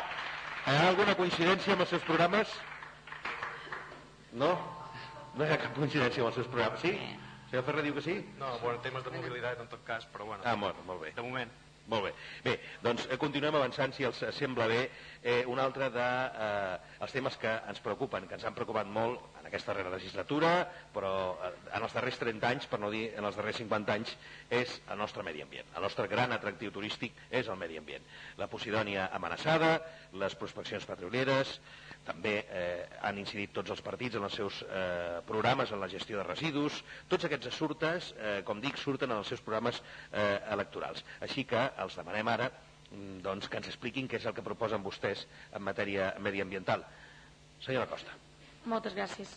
Hi 0.65 0.75
ha 0.75 0.87
alguna 0.91 1.15
coincidència 1.19 1.75
amb 1.75 1.85
els 1.85 1.93
seus 1.95 2.07
programes? 2.09 2.51
No? 4.41 4.55
No 5.35 5.47
hi 5.47 5.53
ha 5.55 5.61
cap 5.63 5.77
coincidència 5.77 6.23
amb 6.23 6.31
els 6.33 6.41
seus 6.41 6.51
programes. 6.51 6.83
Sí? 6.83 6.95
Senyor 7.51 7.67
Ferrer 7.67 7.85
diu 7.87 7.95
que 7.95 8.03
sí? 8.03 8.17
No, 8.41 8.57
bueno, 8.63 8.81
temes 8.83 9.05
de 9.07 9.13
mobilitat 9.15 9.61
en 9.63 9.71
tot 9.71 9.85
cas, 9.87 10.07
però 10.11 10.27
bueno. 10.31 10.43
Ah, 10.47 10.57
molt, 10.59 10.81
molt 10.89 11.03
bé. 11.07 11.13
De 11.15 11.23
moment. 11.23 11.53
Molt 11.87 12.07
bé. 12.07 12.13
Bé, 12.45 12.53
doncs 12.81 13.05
eh, 13.13 13.17
continuem 13.21 13.59
avançant, 13.59 13.93
si 13.93 14.07
els 14.09 14.23
sembla 14.33 14.65
bé, 14.71 14.79
eh, 15.21 15.43
un 15.53 15.61
altre 15.61 15.91
de, 15.93 16.07
eh, 16.47 16.95
els 17.05 17.13
temes 17.13 17.37
que 17.43 17.51
ens 17.69 17.83
preocupen, 17.85 18.25
que 18.31 18.39
ens 18.39 18.47
han 18.49 18.57
preocupat 18.57 18.89
molt 18.89 19.37
en 19.41 19.51
aquesta 19.51 19.75
darrera 19.75 19.93
legislatura, 19.93 20.55
però 20.95 21.13
eh, 21.45 21.53
en 21.77 21.85
els 21.85 21.97
darrers 21.99 22.23
30 22.23 22.49
anys, 22.55 22.69
per 22.73 22.81
no 22.81 22.89
dir 22.95 23.05
en 23.13 23.29
els 23.29 23.37
darrers 23.37 23.61
50 23.61 23.99
anys, 23.99 24.17
és 24.49 24.79
el 24.89 25.03
nostre 25.03 25.27
medi 25.29 25.45
ambient. 25.45 25.69
El 25.77 25.85
nostre 25.85 26.09
gran 26.09 26.33
atractiu 26.33 26.73
turístic 26.73 27.21
és 27.29 27.53
el 27.53 27.61
medi 27.61 27.77
ambient. 27.83 28.09
La 28.41 28.49
Posidònia 28.49 29.11
amenaçada, 29.21 29.77
les 30.25 30.41
prospeccions 30.41 30.89
petrolieres, 30.89 31.59
també 32.05 32.35
eh, 32.53 32.85
han 33.07 33.19
incidit 33.21 33.53
tots 33.57 33.73
els 33.73 33.81
partits 33.85 34.19
en 34.19 34.27
els 34.27 34.37
seus 34.37 34.61
eh, 34.67 35.21
programes 35.27 35.73
en 35.73 35.81
la 35.81 35.89
gestió 35.89 36.19
de 36.21 36.27
residus. 36.27 36.83
Tots 37.09 37.25
aquests 37.29 37.49
assurtes, 37.49 38.11
eh, 38.19 38.35
com 38.45 38.61
dic, 38.61 38.77
surten 38.81 39.11
en 39.11 39.23
els 39.23 39.31
seus 39.33 39.43
programes 39.45 39.81
eh, 40.13 40.41
electorals. 40.53 41.05
Així 41.25 41.47
que 41.49 41.63
els 41.85 41.97
demanem 42.01 42.29
ara 42.35 42.51
mm, 42.51 43.23
doncs, 43.25 43.49
que 43.49 43.61
ens 43.61 43.71
expliquin 43.73 44.09
què 44.11 44.21
és 44.21 44.29
el 44.29 44.37
que 44.37 44.45
proposen 44.45 44.85
vostès 44.85 45.25
en 45.57 45.65
matèria 45.65 46.13
mediambiental. 46.21 46.85
Senyora 47.65 47.89
Costa. 47.89 48.13
Moltes 48.69 48.97
gràcies. 48.97 49.33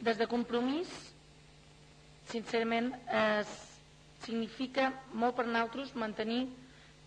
Des 0.00 0.18
de 0.18 0.26
Compromís, 0.30 0.90
sincerament, 2.30 2.90
eh, 3.06 3.46
significa 4.24 4.90
molt 5.14 5.38
per 5.38 5.46
nosaltres 5.46 5.94
mantenir 5.98 6.42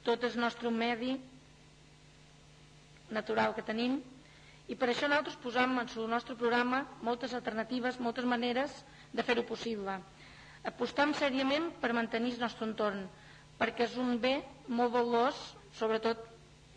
tot 0.04 0.24
el 0.28 0.40
nostre 0.40 0.72
medi 0.72 1.14
natural 3.14 3.54
que 3.56 3.64
tenim 3.66 4.00
i 4.72 4.76
per 4.80 4.90
això 4.90 5.10
nosaltres 5.10 5.36
posam 5.44 5.78
en 5.82 5.90
el 5.90 6.10
nostre 6.10 6.36
programa 6.40 6.84
moltes 7.02 7.34
alternatives, 7.34 8.00
moltes 8.00 8.26
maneres 8.26 8.84
de 9.12 9.24
fer-ho 9.24 9.44
possible. 9.44 9.98
Apostam 10.64 11.12
sèriament 11.14 11.72
per 11.82 11.92
mantenir 11.94 12.38
el 12.38 12.46
nostre 12.46 12.68
entorn, 12.70 13.04
perquè 13.60 13.90
és 13.90 13.98
un 14.00 14.16
bé 14.24 14.38
molt 14.68 14.94
valuós, 14.94 15.36
sobretot, 15.76 16.22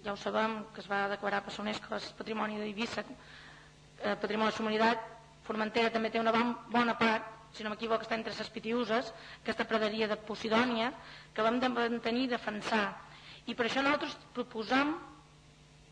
ja 0.04 0.12
ho 0.12 0.18
sabem, 0.18 0.64
que 0.74 0.82
es 0.82 0.90
va 0.90 1.06
declarar 1.12 1.44
per 1.46 1.54
UNESCO 1.62 1.94
el 1.94 2.10
patrimoni 2.18 2.58
d'Eivissa, 2.58 3.04
eh, 3.06 4.16
patrimoni 4.20 4.78
de 4.78 4.78
la 4.82 4.94
Formentera 5.46 5.92
també 5.94 6.10
té 6.10 6.18
una 6.18 6.32
bona 6.74 6.96
part, 6.98 7.26
si 7.54 7.62
no 7.62 7.70
m'equivoco, 7.70 8.02
està 8.02 8.16
entre 8.18 8.34
les 8.34 8.48
pitiuses, 8.50 9.12
aquesta 9.44 9.64
praderia 9.64 10.08
de 10.10 10.16
Posidònia, 10.16 10.90
que 11.32 11.44
vam 11.46 11.60
de 11.62 11.68
mantenir 11.70 12.24
i 12.26 12.32
defensar. 12.32 12.96
I 13.46 13.54
per 13.54 13.68
això 13.68 13.84
nosaltres 13.84 14.16
proposam 14.34 14.96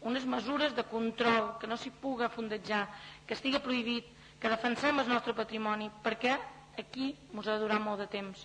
unes 0.05 0.27
mesures 0.29 0.75
de 0.77 0.85
control, 0.85 1.55
que 1.59 1.67
no 1.67 1.79
s'hi 1.81 1.91
puga 1.91 2.29
fondejar, 2.29 2.85
que 3.27 3.35
estigui 3.35 3.61
prohibit, 3.65 4.11
que 4.41 4.53
defensem 4.53 5.01
el 5.01 5.09
nostre 5.09 5.33
patrimoni, 5.37 5.89
perquè 6.05 6.37
aquí 6.79 7.15
ens 7.33 7.49
ha 7.49 7.57
de 7.57 7.65
durar 7.65 7.81
molt 7.81 8.03
de 8.03 8.09
temps. 8.13 8.45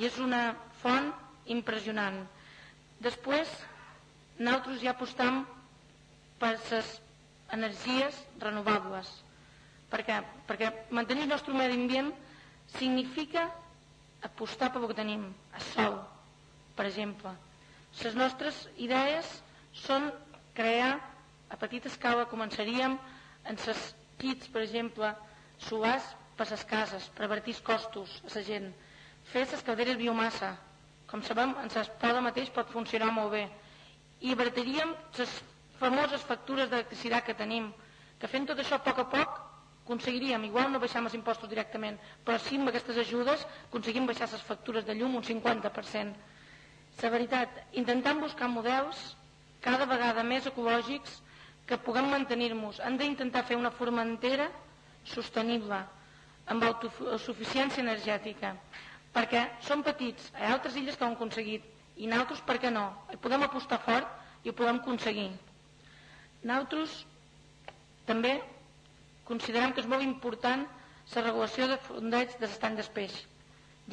I 0.00 0.08
és 0.08 0.16
una 0.18 0.54
font 0.80 1.12
impressionant. 1.52 2.22
Després, 3.04 3.50
nosaltres 4.38 4.80
ja 4.82 4.94
apostam 4.94 5.44
per 6.40 6.54
les 6.56 6.94
energies 7.52 8.16
renovables. 8.40 9.10
Per 9.92 10.00
què? 10.06 10.22
Perquè 10.48 10.72
mantenir 10.96 11.28
el 11.28 11.34
nostre 11.34 11.54
medi 11.54 11.76
ambient 11.76 12.10
significa 12.78 13.44
apostar 14.24 14.72
per 14.72 14.80
el 14.80 14.88
que 14.90 14.96
tenim, 14.98 15.28
a 15.52 15.60
sol, 15.74 16.00
per 16.74 16.88
exemple. 16.88 17.34
Les 18.00 18.16
nostres 18.18 18.64
idees 18.82 19.28
són 19.84 20.08
crear 20.54 20.98
a 21.50 21.56
petita 21.60 21.90
escala 21.90 22.28
començaríem 22.30 22.96
en 23.50 23.58
ses 23.60 23.94
kits, 24.18 24.48
per 24.48 24.62
exemple, 24.64 25.10
solars 25.68 26.06
per 26.38 26.46
les 26.50 26.64
cases, 26.66 27.08
per 27.14 27.26
avertir 27.26 27.56
costos 27.66 28.20
a 28.24 28.32
la 28.34 28.42
gent, 28.46 28.70
fer 29.30 29.44
les 29.50 29.62
calderes 29.66 29.98
biomassa, 30.00 30.54
com 31.10 31.22
sabem, 31.22 31.54
en 31.62 31.70
l'escola 31.70 32.22
mateix 32.24 32.50
pot 32.54 32.70
funcionar 32.72 33.12
molt 33.14 33.34
bé, 33.34 33.44
i 34.20 34.32
avertiríem 34.32 34.94
les 35.18 35.34
famoses 35.78 36.22
factures 36.26 36.70
d'electricitat 36.70 37.26
que 37.26 37.36
tenim, 37.38 37.72
que 38.18 38.30
fent 38.30 38.46
tot 38.48 38.58
això 38.62 38.78
a 38.78 38.84
poc 38.84 39.02
a 39.02 39.08
poc 39.10 39.40
aconseguiríem, 39.84 40.46
igual 40.48 40.70
no 40.72 40.80
baixar 40.80 41.02
els 41.04 41.16
impostos 41.18 41.50
directament, 41.50 41.98
però 42.24 42.38
sí 42.40 42.56
amb 42.56 42.70
aquestes 42.70 42.98
ajudes 43.02 43.42
aconseguim 43.66 44.06
baixar 44.08 44.30
les 44.32 44.46
factures 44.46 44.86
de 44.86 44.94
llum 44.96 45.18
un 45.18 45.26
50%. 45.26 46.14
La 47.02 47.10
veritat, 47.10 47.58
intentant 47.76 48.22
buscar 48.22 48.48
models 48.48 49.02
cada 49.64 49.86
vegada 49.88 50.22
més 50.28 50.46
ecològics 50.50 51.20
que 51.68 51.80
puguem 51.80 52.10
mantenir-nos. 52.12 52.80
Han 52.84 52.98
d'intentar 53.00 53.44
fer 53.48 53.56
una 53.56 53.72
formentera 53.72 54.50
sostenible, 55.08 55.78
amb 56.52 56.64
autosuficiència 56.68 57.82
energètica, 57.82 58.52
perquè 59.14 59.46
són 59.64 59.84
petits, 59.86 60.28
hi 60.34 60.44
ha 60.44 60.52
altres 60.56 60.76
illes 60.76 60.96
que 60.98 61.04
ho 61.04 61.08
han 61.08 61.16
aconseguit, 61.16 61.64
i 61.96 62.08
nosaltres, 62.10 62.42
per 62.44 62.58
què 62.60 62.72
no? 62.74 62.84
Hi 63.12 63.18
podem 63.22 63.46
apostar 63.46 63.80
fort 63.84 64.44
i 64.44 64.50
ho 64.50 64.56
podem 64.58 64.80
aconseguir. 64.82 65.28
Nosaltres 66.42 66.98
també 68.08 68.34
considerem 69.28 69.72
que 69.72 69.80
és 69.80 69.88
molt 69.88 70.04
important 70.04 70.66
la 71.14 71.22
regulació 71.22 71.68
de 71.70 71.78
fondeig 71.86 72.34
de 72.40 72.46
l'estany 72.46 72.76
d'espeix. 72.76 73.14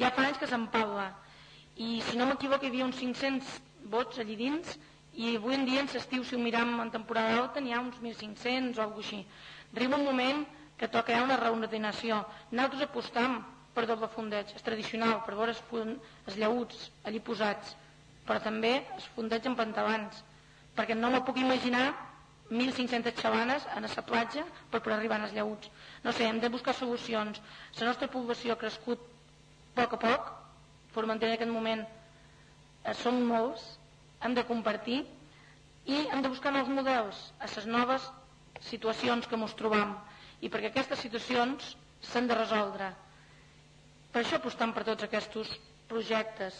Ja 0.00 0.10
fa 0.12 0.26
anys 0.26 0.40
que 0.40 0.48
se'n 0.48 0.66
parla, 0.72 1.10
i 1.76 2.00
si 2.08 2.18
no 2.18 2.26
m'equivoco 2.28 2.66
hi 2.66 2.72
havia 2.72 2.88
uns 2.88 2.98
500 3.00 3.52
vots 3.92 4.20
allí 4.20 4.36
dins 4.36 4.76
i 5.14 5.36
avui 5.36 5.54
en 5.54 5.66
dia 5.68 5.80
en 5.80 5.88
l'estiu 5.92 6.24
si 6.24 6.36
ho 6.36 6.40
miram 6.40 6.80
en 6.80 6.90
temporada 6.90 7.38
alta 7.40 7.60
n'hi 7.60 7.74
ha 7.74 7.80
uns 7.80 7.98
1.500 8.00 8.78
o 8.78 8.82
alguna 8.82 9.04
així. 9.04 9.24
Arriba 9.76 9.96
un 9.96 10.04
moment 10.04 10.44
que 10.76 10.88
toca 10.88 11.22
una 11.22 11.36
reordenació. 11.36 12.22
Nosaltres 12.50 12.88
apostam 12.88 13.42
per 13.74 13.86
doble 13.86 14.08
fondeig, 14.08 14.54
és 14.56 14.64
tradicional 14.64 15.22
per 15.26 15.34
veure 15.34 15.52
els, 15.52 15.62
els 16.26 16.38
llauts 16.40 16.90
allí 17.04 17.20
posats. 17.20 17.76
Però 18.26 18.40
també 18.40 18.72
els 18.94 19.08
fondeig 19.16 19.46
en 19.46 19.56
pantalans 19.56 20.24
perquè 20.76 20.96
no 20.96 21.10
me 21.12 21.20
puc 21.20 21.36
imaginar 21.36 21.92
1.500 22.50 23.16
xabanes 23.20 23.66
a 23.68 23.80
la 23.80 24.02
platja 24.08 24.44
per 24.70 24.80
poder 24.80 24.96
arribar 24.96 25.20
als 25.20 25.32
llauts 25.32 25.68
no 26.04 26.12
sé, 26.12 26.26
hem 26.26 26.40
de 26.40 26.48
buscar 26.48 26.74
solucions. 26.74 27.40
La 27.78 27.86
nostra 27.86 28.08
població 28.08 28.54
ha 28.54 28.58
crescut 28.58 28.98
a 29.76 29.86
poc. 29.86 29.92
A 29.94 29.98
poc 29.98 30.32
Formentera 30.92 31.32
en 31.32 31.38
aquest 31.38 31.50
moment 31.50 31.82
eh, 32.84 32.92
som 33.00 33.16
molts 33.24 33.62
hem 34.22 34.34
de 34.38 34.44
compartir 34.48 35.02
i 35.90 35.98
hem 36.12 36.22
de 36.22 36.30
buscar 36.30 36.52
nous 36.54 36.68
models 36.70 37.20
a 37.42 37.48
les 37.50 37.66
noves 37.66 38.06
situacions 38.68 39.26
que 39.26 39.38
ens 39.38 39.54
trobam 39.58 39.96
i 40.40 40.50
perquè 40.50 40.70
aquestes 40.70 41.02
situacions 41.02 41.74
s'han 42.02 42.28
de 42.30 42.38
resoldre. 42.38 42.92
Per 44.12 44.22
això 44.22 44.38
apostam 44.38 44.72
per 44.74 44.84
tots 44.86 45.06
aquests 45.06 45.56
projectes 45.90 46.58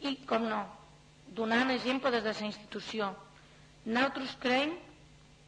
i, 0.00 0.16
com 0.28 0.48
no, 0.48 0.62
donant 1.36 1.70
exemple 1.70 2.10
des 2.10 2.24
de 2.24 2.32
la 2.32 2.48
institució. 2.48 3.12
Nosaltres 3.84 4.36
creiem 4.42 4.74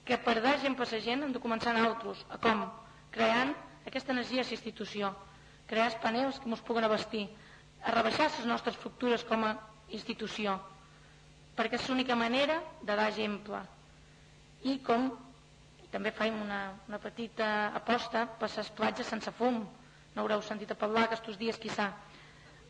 que 0.04 0.18
per 0.20 0.40
dar 0.44 0.54
exemple 0.58 0.84
a 0.84 0.90
la 0.92 1.00
gent 1.00 1.24
hem 1.24 1.32
de 1.32 1.40
començar 1.42 1.72
nosaltres. 1.76 2.24
A 2.28 2.38
com? 2.38 2.64
Creant 3.14 3.54
aquesta 3.86 4.12
energia 4.12 4.42
a 4.42 4.48
la 4.48 4.56
institució, 4.56 5.12
crear 5.70 5.88
els 5.90 6.00
panels 6.02 6.40
que 6.40 6.50
ens 6.50 6.62
puguen 6.64 6.84
abastir, 6.84 7.28
a 7.84 7.92
rebaixar 7.92 8.30
les 8.30 8.46
nostres 8.48 8.76
estructures 8.76 9.24
com 9.28 9.44
a 9.44 9.56
institució, 9.88 10.58
perquè 11.54 11.78
és 11.78 11.88
l'única 11.88 12.16
manera 12.18 12.58
de 12.82 12.94
dar 12.94 13.08
exemple. 13.08 13.60
I 14.64 14.78
com 14.86 15.10
també 15.94 16.10
faim 16.10 16.40
una, 16.42 16.60
una 16.88 16.98
petita 16.98 17.70
aposta 17.78 18.24
per 18.40 18.50
les 18.50 18.70
platges 18.74 19.06
sense 19.06 19.30
fum, 19.38 19.60
no 20.14 20.22
haureu 20.22 20.42
sentit 20.42 20.72
a 20.74 20.78
parlar 20.78 21.04
aquests 21.06 21.38
dies, 21.38 21.58
quizà. 21.62 21.90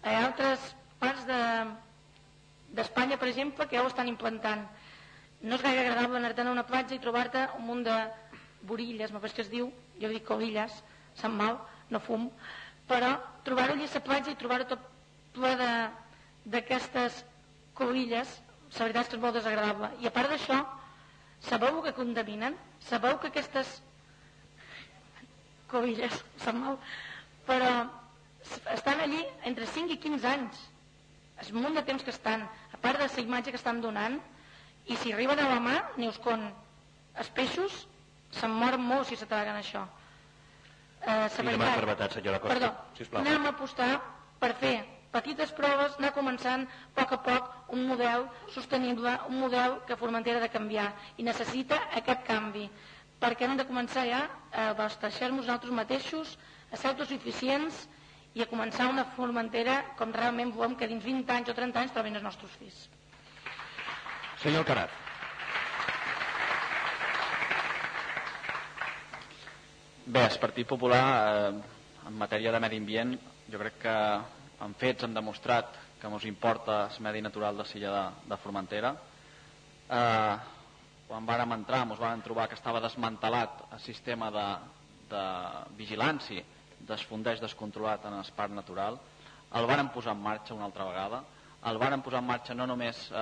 Ha 0.05 0.17
altres 0.21 0.61
parts 1.01 1.25
d'Espanya, 1.29 3.17
de, 3.17 3.21
per 3.23 3.31
exemple, 3.31 3.69
que 3.69 3.79
ja 3.79 3.85
ho 3.85 3.89
estan 3.89 4.11
implantant. 4.13 4.67
No 5.41 5.57
és 5.57 5.65
gaire 5.65 5.85
agradable 5.85 6.21
anar-te'n 6.21 6.51
a 6.51 6.57
una 6.57 6.67
platja 6.69 6.97
i 6.97 7.01
trobar-te 7.01 7.47
un 7.59 7.67
munt 7.69 7.85
de 7.89 7.97
borilles, 8.69 9.13
me 9.13 9.21
que 9.25 9.43
es 9.45 9.51
diu, 9.53 9.71
jo 10.01 10.09
dic 10.13 10.25
colilles, 10.29 10.77
se'n 11.21 11.33
mal, 11.37 11.59
no 11.91 12.01
fum, 12.01 12.29
però 12.89 13.15
trobar-ho 13.45 13.77
allà 13.77 13.89
a 13.89 13.95
la 13.95 14.05
platja 14.09 14.33
i 14.33 14.41
trobar-ho 14.41 14.69
tot 14.69 14.89
ple 15.37 15.53
d'aquestes 16.45 17.25
colilles 17.75 18.41
la 18.79 18.89
veritat 18.89 19.07
és 19.07 19.11
que 19.11 19.17
és 19.19 19.23
molt 19.23 19.37
desagradable. 19.39 19.91
I 20.03 20.09
a 20.09 20.13
part 20.15 20.31
d'això, 20.33 20.61
sabeu 21.49 21.81
que 21.85 21.95
contaminen? 21.97 22.57
Sabeu 22.89 23.19
que 23.23 23.31
aquestes 23.31 23.77
covilles 25.71 26.21
són 26.45 26.61
mal, 26.63 26.79
però 27.49 27.73
estan 28.75 29.01
allí 29.01 29.23
entre 29.51 29.67
5 29.67 29.95
i 29.95 30.01
15 30.03 30.31
anys. 30.31 30.61
És 31.43 31.51
un 31.51 31.63
munt 31.63 31.75
de 31.79 31.83
temps 31.87 32.05
que 32.05 32.13
estan, 32.15 32.45
a 32.47 32.79
part 32.81 33.01
de 33.01 33.09
la 33.09 33.25
imatge 33.27 33.55
que 33.55 33.61
estan 33.61 33.81
donant, 33.83 34.21
i 34.87 34.97
si 35.01 35.13
arriben 35.13 35.41
a 35.41 35.49
la 35.49 35.61
mà, 35.61 35.77
ni 35.97 36.09
us 36.09 36.19
con. 36.23 36.45
Els 37.15 37.31
peixos 37.31 37.85
se'n 38.35 38.51
moren 38.51 38.83
molt 38.83 39.07
si 39.09 39.17
se 39.17 39.27
traguen 39.31 39.57
això. 39.57 39.85
Eh, 41.05 41.29
sí, 41.31 41.45
demà 41.47 41.71
brevetat, 41.77 42.17
senyora 42.17 42.41
Costa. 42.41 42.55
Perdó, 42.55 42.71
sisplau. 42.99 43.23
anem 43.23 43.47
a 43.47 43.53
apostar 43.55 43.91
per 44.41 44.55
fer 44.61 44.77
petites 45.15 45.53
proves, 45.55 45.95
anar 45.99 46.11
començant 46.17 46.67
a 46.67 46.95
poc 46.99 47.15
a 47.15 47.21
poc 47.29 47.73
un 47.77 47.87
model 47.89 48.27
sostenible, 48.55 49.15
un 49.31 49.39
model 49.45 49.79
que 49.89 49.99
Formentera 50.01 50.43
ha 50.43 50.47
de 50.47 50.53
canviar 50.53 50.91
i 51.17 51.27
necessita 51.27 51.79
aquest 52.03 52.27
canvi 52.27 52.69
perquè 53.25 53.47
hem 53.47 53.57
de 53.57 53.67
començar 53.69 54.05
ja 54.09 54.25
a 54.53 54.71
abastecer-nos 54.75 55.45
nosaltres 55.45 55.73
mateixos, 55.73 56.35
a 56.71 56.77
ser 56.77 56.91
autosuficients 56.91 57.87
i 58.35 58.43
a 58.43 58.49
començar 58.51 58.91
una 58.91 59.07
Formentera 59.15 59.79
com 59.99 60.13
realment 60.13 60.53
volem 60.53 60.75
que 60.77 60.89
dins 60.91 61.05
20 61.05 61.33
anys 61.37 61.51
o 61.53 61.57
30 61.57 61.81
anys 61.85 61.95
trobin 61.95 62.19
els 62.19 62.27
nostres 62.27 62.53
fills. 62.59 62.85
Senyor 64.43 64.67
Carat. 64.69 65.01
Bé, 70.05 70.27
el 70.27 70.39
Partit 70.39 70.69
Popular, 70.69 71.05
eh, 71.09 72.09
en 72.09 72.17
matèria 72.21 72.53
de 72.53 72.61
medi 72.61 72.77
ambient, 72.83 73.15
jo 73.49 73.61
crec 73.63 73.79
que 73.87 73.95
en 74.63 74.75
fets 74.79 75.05
hem 75.05 75.15
demostrat 75.15 75.75
que 76.01 76.11
ens 76.11 76.25
importa 76.29 76.85
el 76.87 77.03
medi 77.03 77.23
natural 77.23 77.57
de 77.57 77.65
Silla 77.65 77.93
de, 77.93 78.29
de 78.31 78.37
Formentera. 78.43 78.95
Eh, 79.89 80.37
quan 81.09 81.27
vàrem 81.29 81.53
entrar 81.57 81.85
ens 81.85 82.01
vàrem 82.01 82.23
trobar 82.25 82.49
que 82.49 82.59
estava 82.59 82.83
desmantelat 82.85 83.67
el 83.73 83.81
sistema 83.81 84.31
de, 84.35 84.47
de 85.11 85.25
vigilància 85.79 86.45
desfondeix 86.85 87.41
descontrolat 87.41 88.05
en 88.05 88.19
el 88.19 88.33
parc 88.37 88.53
natural. 88.53 88.99
El 89.55 89.67
varen 89.71 89.89
posar 89.95 90.13
en 90.13 90.23
marxa 90.23 90.55
una 90.55 90.67
altra 90.69 90.85
vegada. 90.85 91.23
El 91.65 91.79
varen 91.81 92.03
posar 92.05 92.21
en 92.21 92.29
marxa 92.29 92.55
no 92.55 92.67
només 92.67 93.07
eh, 93.11 93.17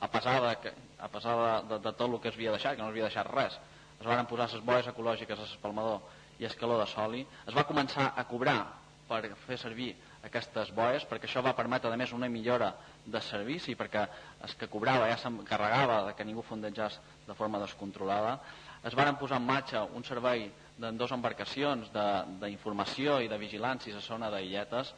a 0.00 0.08
pesar, 0.12 0.40
de, 0.42 0.72
a 0.98 1.08
pesar 1.08 1.36
de, 1.38 1.52
de, 1.74 1.78
de 1.86 1.92
tot 1.92 2.06
el 2.08 2.20
que 2.20 2.30
es 2.30 2.38
havia 2.38 2.54
deixat, 2.54 2.76
que 2.76 2.82
no 2.82 2.90
es 2.90 2.94
havia 2.94 3.08
deixat 3.08 3.30
res. 3.32 3.58
Es 3.98 4.06
varen 4.06 4.28
posar 4.30 4.50
les 4.52 4.64
boies 4.64 4.90
ecològiques 4.92 5.38
a 5.38 5.46
l'espalmador 5.46 6.00
i 6.38 6.46
escaló 6.46 6.78
de 6.78 6.86
soli. 6.86 7.24
Es 7.46 7.56
va 7.56 7.66
començar 7.66 8.12
a 8.14 8.24
cobrar 8.30 8.60
per 9.08 9.24
fer 9.46 9.58
servir 9.58 9.94
aquestes 10.26 10.72
boies 10.74 11.04
perquè 11.06 11.28
això 11.28 11.42
va 11.44 11.54
permetre 11.56 11.90
a 11.92 11.96
més 11.96 12.12
una 12.12 12.28
millora 12.28 12.72
de 13.06 13.20
servici 13.22 13.76
perquè 13.78 14.06
el 14.44 14.56
que 14.58 14.68
cobrava 14.70 15.08
ja 15.10 15.18
s'encarregava 15.20 16.00
de 16.08 16.14
que 16.14 16.26
ningú 16.26 16.42
fondejés 16.42 16.98
de 17.26 17.34
forma 17.34 17.60
descontrolada 17.62 18.38
es 18.84 18.94
varen 18.94 19.18
posar 19.18 19.38
en 19.38 19.46
marxa 19.46 19.84
un 19.84 20.04
servei 20.04 20.48
de 20.78 20.92
dues 20.92 21.12
embarcacions 21.14 21.90
d'informació 21.92 23.20
i 23.22 23.28
de 23.30 23.38
vigilància 23.38 23.96
a 23.96 24.02
zona 24.02 24.30
d'Illetes 24.30 24.94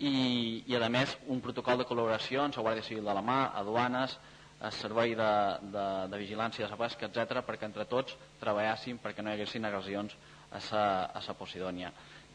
i, 0.00 0.64
i 0.66 0.76
a 0.76 0.88
més 0.88 1.16
un 1.28 1.40
protocol 1.44 1.78
de 1.78 1.86
col·laboració 1.86 2.44
amb 2.44 2.56
la 2.56 2.62
Guàrdia 2.68 2.86
Civil 2.86 3.04
de 3.04 3.14
la 3.14 3.22
Mà, 3.22 3.40
aduanes, 3.60 4.16
el 4.60 4.72
servei 4.72 5.14
de, 5.16 5.32
de, 5.72 5.86
de 6.12 6.20
vigilància 6.20 6.64
de 6.64 6.70
la 6.72 6.80
pesca, 6.80 7.08
etc 7.08 7.44
perquè 7.46 7.68
entre 7.68 7.86
tots 7.88 8.16
treballéssim 8.40 8.98
perquè 9.00 9.22
no 9.22 9.30
hi 9.32 9.38
haguessin 9.38 9.68
agressions 9.68 10.16
a 10.50 11.20
la 11.26 11.36
Posidònia. 11.38 11.92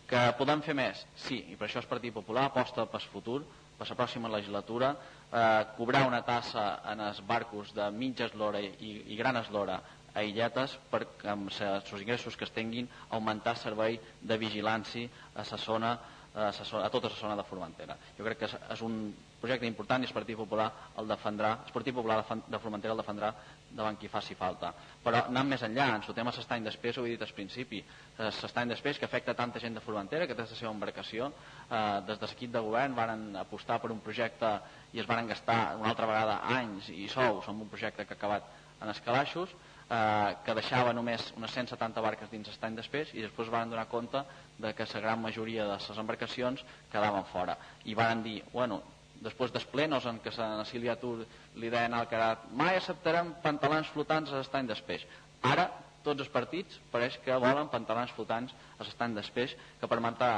Que 0.10 0.22
podem 0.38 0.62
fer 0.62 0.76
més? 0.78 1.01
Sí, 1.18 1.39
i 1.49 1.56
per 1.58 1.66
això 1.66 1.82
el 1.82 1.89
Partit 1.89 2.14
Popular 2.14 2.45
aposta 2.47 2.86
pel 2.89 3.06
futur, 3.10 3.39
per 3.76 3.88
la 3.89 3.97
pròxima 3.97 4.30
legislatura, 4.30 4.91
eh, 5.32 5.64
cobrar 5.78 6.06
una 6.08 6.22
tassa 6.22 6.66
en 6.91 7.01
els 7.08 7.22
barcos 7.26 7.74
de 7.74 7.89
mitja 7.91 8.30
eslora 8.30 8.62
i, 8.62 8.91
i 9.10 9.18
gran 9.18 9.41
eslora 9.41 9.80
a 10.16 10.24
illetes 10.24 10.78
per 10.91 11.01
amb 11.28 11.49
els 11.51 11.91
ingressos 11.99 12.38
que 12.38 12.45
es 12.47 12.53
tinguin 12.56 12.88
augmentar 13.10 13.58
servei 13.60 13.97
de 14.22 14.38
vigilància 14.39 15.10
a 15.34 15.43
la 15.43 15.58
zona 15.60 15.97
a, 16.36 16.49
a 16.51 16.89
tota 16.89 17.10
la 17.10 17.16
zona 17.16 17.36
de 17.36 17.43
Formentera. 17.43 17.97
Jo 18.18 18.24
crec 18.28 18.43
que 18.43 18.49
és 18.76 18.82
un 18.86 19.14
projecte 19.41 19.68
important 19.68 20.03
i 20.03 20.08
el 20.08 20.16
Partit 20.16 20.38
Popular 20.38 20.70
el 21.01 21.08
defendrà, 21.08 21.51
el 21.66 21.74
Partit 21.76 21.95
Popular 21.95 22.22
de 22.24 22.60
Formentera 22.60 22.93
el 22.93 23.01
defendrà 23.01 23.34
davant 23.72 23.97
qui 23.99 24.07
faci 24.07 24.36
falta. 24.36 24.72
Però 25.03 25.22
anant 25.28 25.49
més 25.49 25.63
enllà, 25.68 25.88
ens 25.97 26.07
fotem 26.07 26.28
a 26.28 26.34
l'estany 26.36 26.63
d'espès, 26.63 26.97
ho 26.97 27.05
he 27.05 27.13
dit 27.13 27.22
al 27.22 27.34
principi, 27.36 27.82
l'estany 28.18 28.72
d'espès 28.72 28.99
que 28.99 29.05
afecta 29.05 29.36
tanta 29.36 29.59
gent 29.59 29.76
de 29.76 29.84
Formentera, 29.84 30.28
que 30.28 30.36
té 30.36 30.45
la 30.45 30.59
seva 30.59 30.72
embarcació, 30.72 31.32
eh, 31.70 32.01
des 32.07 32.20
de 32.20 32.30
l'equip 32.32 32.51
de 32.51 32.63
govern 32.68 32.95
varen 32.95 33.36
apostar 33.41 33.80
per 33.82 33.91
un 33.91 33.99
projecte 33.99 34.51
i 34.93 34.99
es 34.99 35.07
varen 35.07 35.28
gastar 35.28 35.76
una 35.80 35.89
altra 35.89 36.07
vegada 36.09 36.41
anys 36.57 36.89
i 36.89 37.07
sous 37.11 37.47
en 37.49 37.61
un 37.61 37.70
projecte 37.70 38.05
que 38.05 38.13
ha 38.13 38.22
acabat 38.22 38.51
en 38.82 38.89
escalaixos, 38.89 39.53
eh, 39.89 40.36
que 40.45 40.55
deixava 40.57 40.93
només 40.93 41.32
unes 41.38 41.53
170 41.53 42.01
barques 42.01 42.32
dins 42.32 42.47
l'estany 42.47 42.76
d'espès 42.76 43.13
i 43.13 43.22
després 43.22 43.51
van 43.53 43.70
donar 43.70 43.88
compte 43.91 44.24
de 44.57 44.74
que 44.74 44.88
la 44.93 45.01
gran 45.01 45.22
majoria 45.22 45.68
de 45.68 45.78
les 45.78 46.01
embarcacions 46.01 46.63
quedaven 46.91 47.26
fora 47.32 47.57
i 47.86 47.93
van 47.93 48.24
dir, 48.24 48.41
bueno, 48.53 48.82
després 49.26 49.51
dels 49.53 49.65
plenos 49.73 50.05
en 50.09 50.19
què 50.23 50.34
a 50.43 50.65
Sílvia 50.69 50.95
Tur 51.01 51.15
li 51.61 51.71
deien 51.73 51.95
al 51.97 52.07
Carat 52.11 52.45
mai 52.61 52.78
acceptarem 52.78 53.34
pantalons 53.45 53.89
flotants 53.95 54.32
a 54.32 54.41
l'estany 54.41 54.69
d'espeix 54.69 55.07
ara 55.53 55.67
tots 56.05 56.21
els 56.26 56.30
partits 56.36 56.78
pareix 56.93 57.17
que 57.26 57.39
volen 57.47 57.71
pantalons 57.73 58.13
flotants 58.17 58.53
a 58.78 58.84
l'estany 58.86 59.17
d'espeix 59.17 59.57
que 59.82 59.89
permetrà 59.95 60.32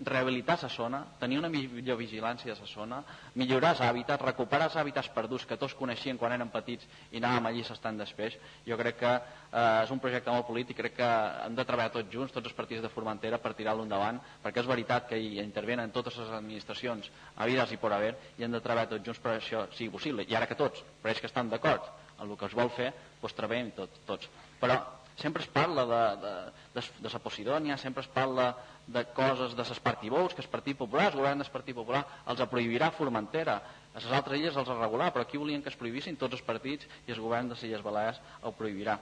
rehabilitar 0.00 0.58
la 0.62 0.68
zona, 0.68 1.00
tenir 1.18 1.38
una 1.38 1.48
millor 1.48 1.98
vigilància 1.98 2.54
de 2.54 2.60
la 2.60 2.66
zona, 2.66 3.00
millorar 3.34 3.74
els 3.74 3.82
hàbitats, 3.84 4.24
recuperar 4.24 4.70
els 4.70 4.76
hàbitats 4.80 5.10
perduts 5.12 5.44
que 5.46 5.58
tots 5.60 5.74
coneixien 5.76 6.18
quan 6.18 6.32
eren 6.32 6.48
petits 6.48 6.86
i 7.12 7.20
anàvem 7.20 7.50
allí 7.50 7.64
s'estan 7.64 7.98
després. 8.00 8.36
Jo 8.66 8.78
crec 8.80 8.96
que 9.02 9.12
eh, 9.12 9.82
és 9.84 9.90
un 9.92 10.00
projecte 10.00 10.32
molt 10.32 10.46
polític, 10.48 10.78
crec 10.80 10.96
que 10.96 11.10
hem 11.44 11.56
de 11.58 11.66
treballar 11.68 11.92
tots 11.92 12.12
junts, 12.12 12.32
tots 12.32 12.48
els 12.48 12.56
partits 12.56 12.82
de 12.82 12.92
Formentera, 12.92 13.38
per 13.38 13.52
tirar-lo 13.54 13.84
endavant, 13.84 14.20
perquè 14.42 14.64
és 14.64 14.70
veritat 14.70 15.08
que 15.10 15.18
hi 15.20 15.36
intervenen 15.42 15.92
totes 15.92 16.16
les 16.16 16.30
administracions 16.38 17.10
a 17.36 17.48
vides 17.50 17.72
i 17.72 17.80
por 17.80 17.92
haver, 17.92 18.14
i 18.38 18.46
hem 18.46 18.56
de 18.56 18.62
treballar 18.64 18.88
tots 18.94 19.04
junts 19.04 19.20
per 19.20 19.36
això 19.36 19.66
sigui 19.76 19.92
possible. 19.98 20.24
I 20.24 20.36
ara 20.36 20.48
que 20.48 20.56
tots 20.56 20.80
pareix 21.02 21.20
que 21.20 21.28
estan 21.28 21.52
d'acord 21.52 21.92
en 22.20 22.28
el 22.28 22.36
que 22.36 22.48
es 22.48 22.56
vol 22.56 22.72
fer, 22.72 22.92
doncs 23.20 23.36
treballem 23.36 23.70
tot, 23.76 24.00
tots. 24.08 24.28
Però 24.60 24.76
sempre 25.20 25.42
es 25.42 25.48
parla 25.52 25.84
de, 25.86 26.02
de, 26.22 26.34
de, 26.74 26.84
de 27.04 27.12
la 27.12 27.20
Posidònia, 27.20 27.76
sempre 27.76 28.04
es 28.04 28.10
parla 28.12 28.50
de 28.90 29.04
coses 29.14 29.54
de 29.56 29.64
s'espartibous, 29.64 30.34
que 30.34 30.42
el 30.42 30.50
Partit 30.50 30.78
Popular, 30.78 31.10
el 31.10 31.18
govern 31.20 31.42
del 31.42 31.52
Partit 31.52 31.76
Popular, 31.76 32.02
els 32.26 32.42
prohibirà 32.50 32.90
a 32.90 32.96
Formentera, 32.96 33.56
a 33.94 33.98
les 33.98 34.12
altres 34.18 34.38
illes 34.38 34.56
els 34.56 34.70
regular, 34.74 35.12
però 35.14 35.26
aquí 35.26 35.38
volien 35.38 35.62
que 35.62 35.70
es 35.70 35.78
prohibissin 35.78 36.18
tots 36.18 36.38
els 36.38 36.46
partits 36.46 36.88
i 37.06 37.14
el 37.14 37.22
govern 37.22 37.50
de 37.50 37.54
les 37.54 37.64
Illes 37.68 37.84
Balears 37.86 38.20
ho 38.42 38.52
prohibirà. 38.56 38.98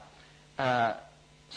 Eh, 0.58 0.92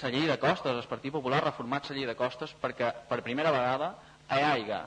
la 0.02 0.10
llei 0.10 0.28
de 0.28 0.40
costes, 0.40 0.72
el 0.72 0.88
Partit 0.88 1.12
Popular 1.12 1.42
ha 1.42 1.50
reformat 1.50 1.90
la 1.90 1.96
llei 1.98 2.08
de 2.08 2.16
costes 2.16 2.56
perquè 2.62 2.94
per 3.10 3.22
primera 3.26 3.52
vegada 3.52 3.94
hi 4.32 4.44
hagi 4.48 4.82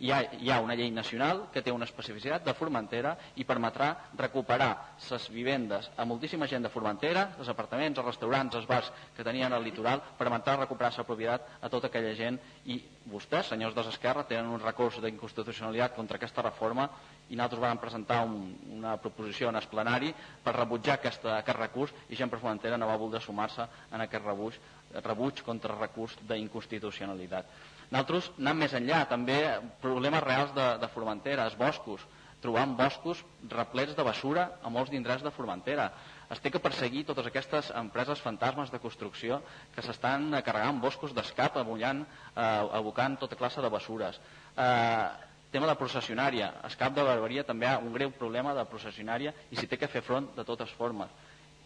hi 0.00 0.10
ha, 0.10 0.20
hi 0.40 0.48
ha 0.50 0.60
una 0.64 0.74
llei 0.74 0.90
nacional 0.90 1.42
que 1.52 1.60
té 1.60 1.72
una 1.72 1.84
especificitat 1.84 2.44
de 2.46 2.54
Formentera 2.56 3.12
i 3.36 3.44
permetrà 3.44 3.90
recuperar 4.16 4.70
les 5.10 5.26
vivendes 5.32 5.90
a 5.96 6.06
moltíssima 6.08 6.48
gent 6.48 6.64
de 6.64 6.70
Formentera, 6.72 7.26
els 7.38 7.50
apartaments, 7.52 7.98
els 8.00 8.08
restaurants, 8.08 8.56
els 8.56 8.68
bars 8.68 8.88
que 9.16 9.26
tenien 9.26 9.52
al 9.52 9.64
litoral, 9.64 10.00
permetrà 10.18 10.56
recuperar 10.56 10.92
la 10.96 11.04
propietat 11.04 11.48
a 11.60 11.68
tota 11.68 11.90
aquella 11.90 12.14
gent 12.16 12.38
i 12.72 12.78
vostès, 13.12 13.50
senyors 13.52 13.76
de 13.76 13.84
l'Esquerra, 13.84 14.24
tenen 14.24 14.48
un 14.48 14.64
recurs 14.64 15.00
d'inconstitucionalitat 15.04 15.96
contra 15.96 16.16
aquesta 16.16 16.46
reforma 16.46 16.88
i 17.28 17.36
nosaltres 17.36 17.62
vam 17.62 17.82
presentar 17.82 18.22
un, 18.24 18.38
una 18.78 18.96
proposició 19.02 19.50
en 19.50 19.60
esplenari 19.60 20.14
per 20.42 20.56
rebutjar 20.56 20.96
aquesta, 20.96 21.36
aquest 21.42 21.58
recurs 21.58 21.92
i 22.08 22.16
gent 22.16 22.32
per 22.32 22.40
Formentera 22.40 22.80
no 22.80 22.88
va 22.88 22.96
voler 22.96 23.20
sumar-se 23.20 23.68
en 23.92 24.00
aquest 24.06 24.24
rebuig, 24.24 24.56
rebuig 25.04 25.44
contra 25.44 25.76
recurs 25.76 26.16
d'inconstitucionalitat. 26.24 27.52
Nosaltres 27.90 28.30
anem 28.38 28.60
més 28.62 28.74
enllà, 28.78 29.02
també 29.10 29.36
problemes 29.82 30.22
reals 30.22 30.52
de, 30.54 30.66
de 30.78 30.88
Formentera, 30.92 31.46
els 31.50 31.56
boscos, 31.58 32.04
trobant 32.40 32.76
boscos 32.78 33.20
replets 33.50 33.96
de 33.98 34.04
basura 34.06 34.44
a 34.62 34.70
molts 34.72 34.92
d'indrets 34.92 35.24
de 35.26 35.32
Formentera. 35.34 35.88
Es 36.30 36.38
té 36.40 36.52
que 36.54 36.62
perseguir 36.62 37.02
totes 37.08 37.26
aquestes 37.26 37.72
empreses 37.76 38.22
fantasmes 38.22 38.70
de 38.70 38.78
construcció 38.78 39.40
que 39.74 39.82
s'estan 39.82 40.30
carregant 40.46 40.78
boscos 40.80 41.14
d'escap, 41.16 41.58
abullant, 41.58 42.04
eh, 42.04 42.44
abocant 42.78 43.18
tota 43.18 43.36
classe 43.36 43.60
de 43.60 43.70
basures. 43.74 44.20
Eh, 44.56 45.08
tema 45.50 45.66
de 45.66 45.74
processionària. 45.74 46.52
Escap 46.68 46.94
de 46.94 47.02
Barberia 47.02 47.42
també 47.44 47.66
ha 47.66 47.80
un 47.82 47.92
greu 47.92 48.12
problema 48.14 48.54
de 48.54 48.64
processionària 48.70 49.34
i 49.50 49.58
s'hi 49.58 49.66
té 49.66 49.76
que 49.76 49.90
fer 49.90 50.04
front 50.06 50.30
de 50.36 50.44
totes 50.46 50.70
formes. 50.78 51.10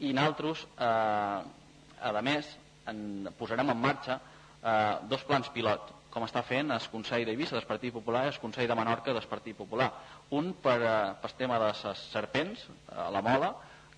I 0.00 0.14
nosaltres, 0.16 0.64
eh, 0.78 2.08
a 2.08 2.22
més, 2.24 2.48
en, 2.88 3.28
posarem 3.38 3.70
en 3.70 3.78
marxa 3.80 4.16
eh, 4.16 4.96
dos 5.12 5.22
plans 5.28 5.52
pilot 5.52 5.92
com 6.14 6.24
està 6.26 6.44
fent 6.46 6.70
el 6.70 6.88
Consell 6.92 7.24
d'Eivissa 7.26 7.56
del 7.58 7.66
Partit 7.66 7.92
Popular 7.94 8.24
i 8.24 8.30
el 8.30 8.40
Consell 8.42 8.68
de 8.70 8.76
Menorca 8.78 9.12
del 9.12 9.26
Partit 9.30 9.56
Popular. 9.58 9.90
Un 10.38 10.52
per, 10.62 10.78
eh, 10.80 11.14
per 11.20 11.32
tema 11.34 11.58
de 11.58 11.72
les 11.72 12.04
serpents, 12.12 12.68
a 12.94 13.10
la 13.10 13.22
mola, 13.22 13.50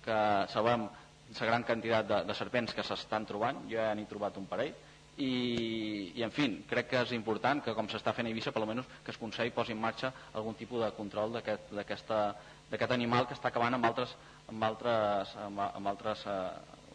que 0.03 0.17
sabem 0.49 0.87
la 1.39 1.47
gran 1.51 1.63
quantitat 1.67 2.07
de, 2.09 2.21
de 2.25 2.35
serpents 2.35 2.73
que 2.73 2.85
s'estan 2.87 3.27
trobant, 3.29 3.65
jo 3.69 3.77
ja 3.77 3.93
n'he 3.95 4.07
trobat 4.09 4.37
un 4.41 4.47
parell, 4.49 4.73
i, 5.17 5.31
i 6.17 6.23
en 6.25 6.33
fi, 6.33 6.45
crec 6.69 6.91
que 6.91 6.99
és 7.01 7.13
important 7.17 7.61
que 7.65 7.73
com 7.77 7.87
s'està 7.89 8.13
fent 8.13 8.29
a 8.29 8.31
Eivissa, 8.31 8.53
per 8.53 8.61
almenys 8.61 8.89
que 9.03 9.13
el 9.13 9.21
Consell 9.21 9.53
posi 9.53 9.73
en 9.73 9.81
marxa 9.81 10.11
algun 10.33 10.57
tipus 10.57 10.83
de 10.83 10.91
control 10.97 11.37
d'aquest 11.37 12.13
aquest 12.77 12.91
animal 12.91 13.27
que 13.27 13.37
està 13.37 13.49
acabant 13.49 13.77
amb 13.77 13.87
altres, 13.89 14.13
amb 14.51 14.63
altres, 14.63 15.33
amb, 15.45 15.61
amb 15.67 15.93
altres 15.93 16.25
eh, 16.27 16.41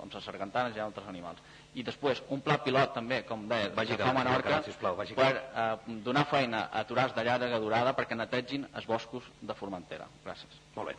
amb 0.02 0.14
les 0.14 0.24
sargantanes 0.24 0.76
i 0.76 0.82
altres 0.82 1.08
animals 1.08 1.42
i 1.74 1.82
després 1.86 2.20
un 2.34 2.42
pla 2.44 2.58
pilot 2.64 2.92
també, 2.96 3.22
com 3.28 3.46
deia, 3.48 3.70
vagi 3.76 3.96
a 3.96 4.12
Menorca, 4.12 4.60
sisplau, 4.66 4.96
vagi 4.98 5.16
per 5.16 5.30
eh, 5.32 5.68
donar 6.04 6.26
feina 6.28 6.66
a 6.66 6.82
aturats 6.84 7.14
de 7.16 7.24
llarga 7.24 7.60
durada 7.62 7.94
perquè 7.96 8.18
netegin 8.18 8.66
els 8.76 8.88
boscos 8.88 9.28
de 9.40 9.56
Formentera. 9.56 10.08
Gràcies. 10.24 10.58
Molt 10.76 10.92
bé. 10.92 10.96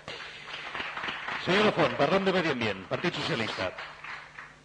Senyor 1.46 1.68
Lafont, 1.68 1.94
parlem 2.00 2.26
de 2.26 2.34
medi 2.34 2.54
ambient, 2.54 2.88
Partit 2.90 3.20
Socialista. 3.20 3.70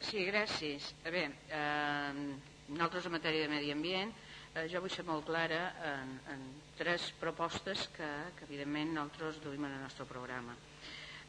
Sí, 0.00 0.22
gràcies. 0.30 0.92
A 1.04 1.12
veure, 1.12 1.34
eh, 1.50 2.38
nosaltres 2.70 3.06
en 3.10 3.16
matèria 3.18 3.44
de 3.44 3.52
medi 3.52 3.74
ambient, 3.74 4.14
eh, 4.54 4.64
jo 4.72 4.80
vull 4.80 4.94
ser 4.94 5.04
molt 5.04 5.26
clara 5.28 5.60
en, 5.92 6.16
en 6.32 6.48
tres 6.78 7.12
propostes 7.20 7.88
que, 7.96 8.08
que 8.38 8.48
evidentment 8.48 8.94
nosaltres 8.94 9.42
duim 9.44 9.68
en 9.68 9.76
el 9.76 9.84
nostre 9.84 10.08
programa 10.08 10.56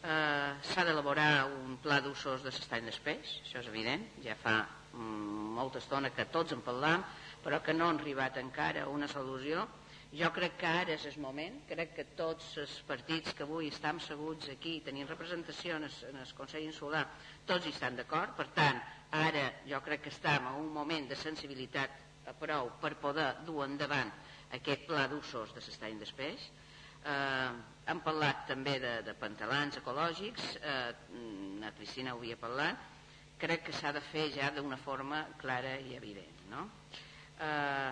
eh, 0.03 0.51
s'ha 0.61 0.85
d'elaborar 0.85 1.47
un 1.47 1.77
pla 1.83 1.99
d'usos 2.01 2.43
de 2.43 2.51
l'estany 2.53 2.87
d'espeix, 2.87 3.39
això 3.43 3.59
és 3.59 3.67
evident, 3.67 4.05
ja 4.23 4.35
fa 4.39 4.55
mm, 4.93 5.51
molta 5.57 5.81
estona 5.83 6.13
que 6.15 6.29
tots 6.31 6.55
en 6.55 6.63
parlam, 6.65 7.03
però 7.43 7.61
que 7.63 7.73
no 7.73 7.89
han 7.89 7.99
arribat 7.99 8.37
encara 8.37 8.83
a 8.83 8.89
una 8.89 9.07
solució. 9.07 9.67
Jo 10.09 10.31
crec 10.33 10.55
que 10.57 10.65
ara 10.65 10.95
és 10.95 11.03
el 11.05 11.19
moment, 11.21 11.59
crec 11.69 11.91
que 11.93 12.05
tots 12.17 12.55
els 12.57 12.79
partits 12.87 13.35
que 13.37 13.45
avui 13.45 13.67
estan 13.69 13.99
seguts 14.01 14.49
aquí, 14.49 14.79
tenint 14.81 15.07
representació 15.07 15.75
en 15.77 15.85
el, 15.85 15.97
en 16.09 16.17
el 16.23 16.31
Consell 16.33 16.65
Insular, 16.65 17.03
tots 17.45 17.67
hi 17.67 17.75
estan 17.75 17.99
d'acord, 17.99 18.33
per 18.39 18.47
tant, 18.55 18.79
ara 19.11 19.43
jo 19.69 19.81
crec 19.85 20.07
que 20.07 20.13
estem 20.13 20.47
en 20.49 20.57
un 20.63 20.71
moment 20.73 21.05
de 21.09 21.17
sensibilitat 21.17 22.25
a 22.25 22.33
prou 22.33 22.71
per 22.81 22.95
poder 23.01 23.29
dur 23.45 23.63
endavant 23.67 24.09
aquest 24.57 24.87
pla 24.89 25.05
d'usos 25.09 25.53
de 25.53 25.61
l'estany 25.61 26.01
d'espeix. 26.01 26.49
Eh, 27.05 27.51
hem 27.89 28.01
parlat 28.05 28.45
també 28.49 28.75
de, 28.81 28.91
de 29.05 29.15
pantalans 29.17 29.79
ecològics, 29.79 30.49
eh, 30.61 30.91
la 31.61 31.71
Cristina 31.77 32.13
ho 32.13 32.19
havia 32.21 32.37
parlat, 32.37 32.83
crec 33.39 33.65
que 33.65 33.73
s'ha 33.73 33.93
de 33.95 34.03
fer 34.11 34.27
ja 34.35 34.51
d'una 34.53 34.77
forma 34.77 35.23
clara 35.41 35.77
i 35.79 35.95
evident. 35.97 36.43
No? 36.51 36.67
Eh, 37.39 37.91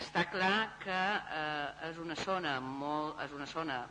està 0.00 0.24
clar 0.32 0.78
que 0.82 1.00
eh, 1.38 1.88
és 1.90 2.00
una 2.02 2.16
zona 2.18 2.56
molt, 2.64 3.20
és 3.22 3.34
una 3.36 3.46
zona 3.46 3.84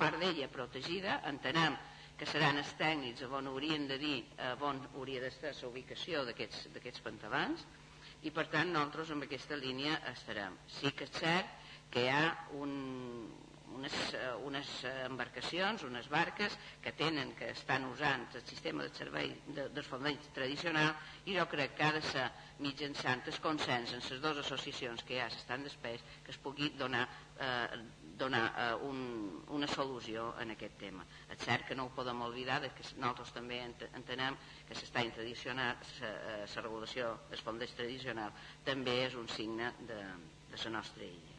part 0.00 0.16
d'ella 0.20 0.48
protegida, 0.48 1.20
entenem 1.28 1.76
que 2.16 2.28
seran 2.28 2.60
els 2.60 2.72
tècnics 2.76 3.24
on 3.28 3.48
haurien 3.48 3.86
de 3.88 3.98
dir 4.00 4.16
eh, 4.36 4.54
on 4.64 4.80
hauria 4.94 5.20
d'estar 5.24 5.52
la 5.56 5.68
ubicació 5.68 6.24
d'aquests 6.28 7.04
pantalans 7.04 7.66
i 8.24 8.32
per 8.32 8.46
tant 8.52 8.72
nosaltres 8.72 9.12
amb 9.12 9.24
aquesta 9.24 9.56
línia 9.56 10.00
estarem. 10.12 10.56
Sí 10.68 10.92
que 10.96 11.08
és 11.08 11.14
cert 11.16 11.56
que 11.92 12.04
hi 12.06 12.10
ha 12.12 12.24
un, 12.60 12.74
unes, 13.74 13.94
eh, 14.14 14.34
unes 14.46 14.68
embarcacions, 15.04 15.82
unes 15.84 16.08
barques 16.08 16.56
que 16.82 16.92
tenen, 16.92 17.34
que 17.38 17.50
estan 17.50 17.84
usant 17.90 18.26
el 18.34 18.44
sistema 18.46 18.84
de 18.84 18.92
servei 18.94 19.32
de, 19.46 19.82
fondells 19.86 20.30
tradicional 20.34 20.92
i 21.26 21.36
jo 21.38 21.46
crec 21.50 21.76
que 21.76 21.86
ha 21.86 21.92
de 21.96 22.02
ser 22.02 22.26
mitjançant 22.60 23.24
el 23.26 23.38
consens 23.40 23.94
en 23.96 24.04
les 24.04 24.20
dues 24.22 24.42
associacions 24.44 25.04
que 25.06 25.18
ja 25.20 25.30
s'estan 25.32 25.64
després 25.64 26.04
que 26.24 26.34
es 26.34 26.38
pugui 26.38 26.70
donar, 26.78 27.06
eh, 27.38 27.80
donar 28.20 28.44
eh, 28.50 28.74
un, 28.88 29.00
una 29.48 29.68
solució 29.68 30.34
en 30.42 30.54
aquest 30.56 30.78
tema. 30.78 31.06
És 31.30 31.40
cert 31.44 31.66
que 31.68 31.78
no 31.78 31.88
ho 31.88 31.94
podem 31.96 32.22
oblidar 32.26 32.60
que 32.60 32.86
nosaltres 32.96 33.32
també 33.36 33.62
entenem 33.64 34.36
que 34.68 34.76
s'està 34.76 35.04
tradicional, 35.14 35.80
la 36.00 36.14
eh, 36.44 36.60
regulació 36.60 37.16
dels 37.30 37.42
fondells 37.46 37.74
tradicional 37.74 38.32
també 38.64 39.00
és 39.06 39.16
un 39.16 39.28
signe 39.28 39.72
de, 39.88 40.00
de 40.52 40.64
la 40.64 40.78
nostra 40.78 41.04
illa. 41.04 41.29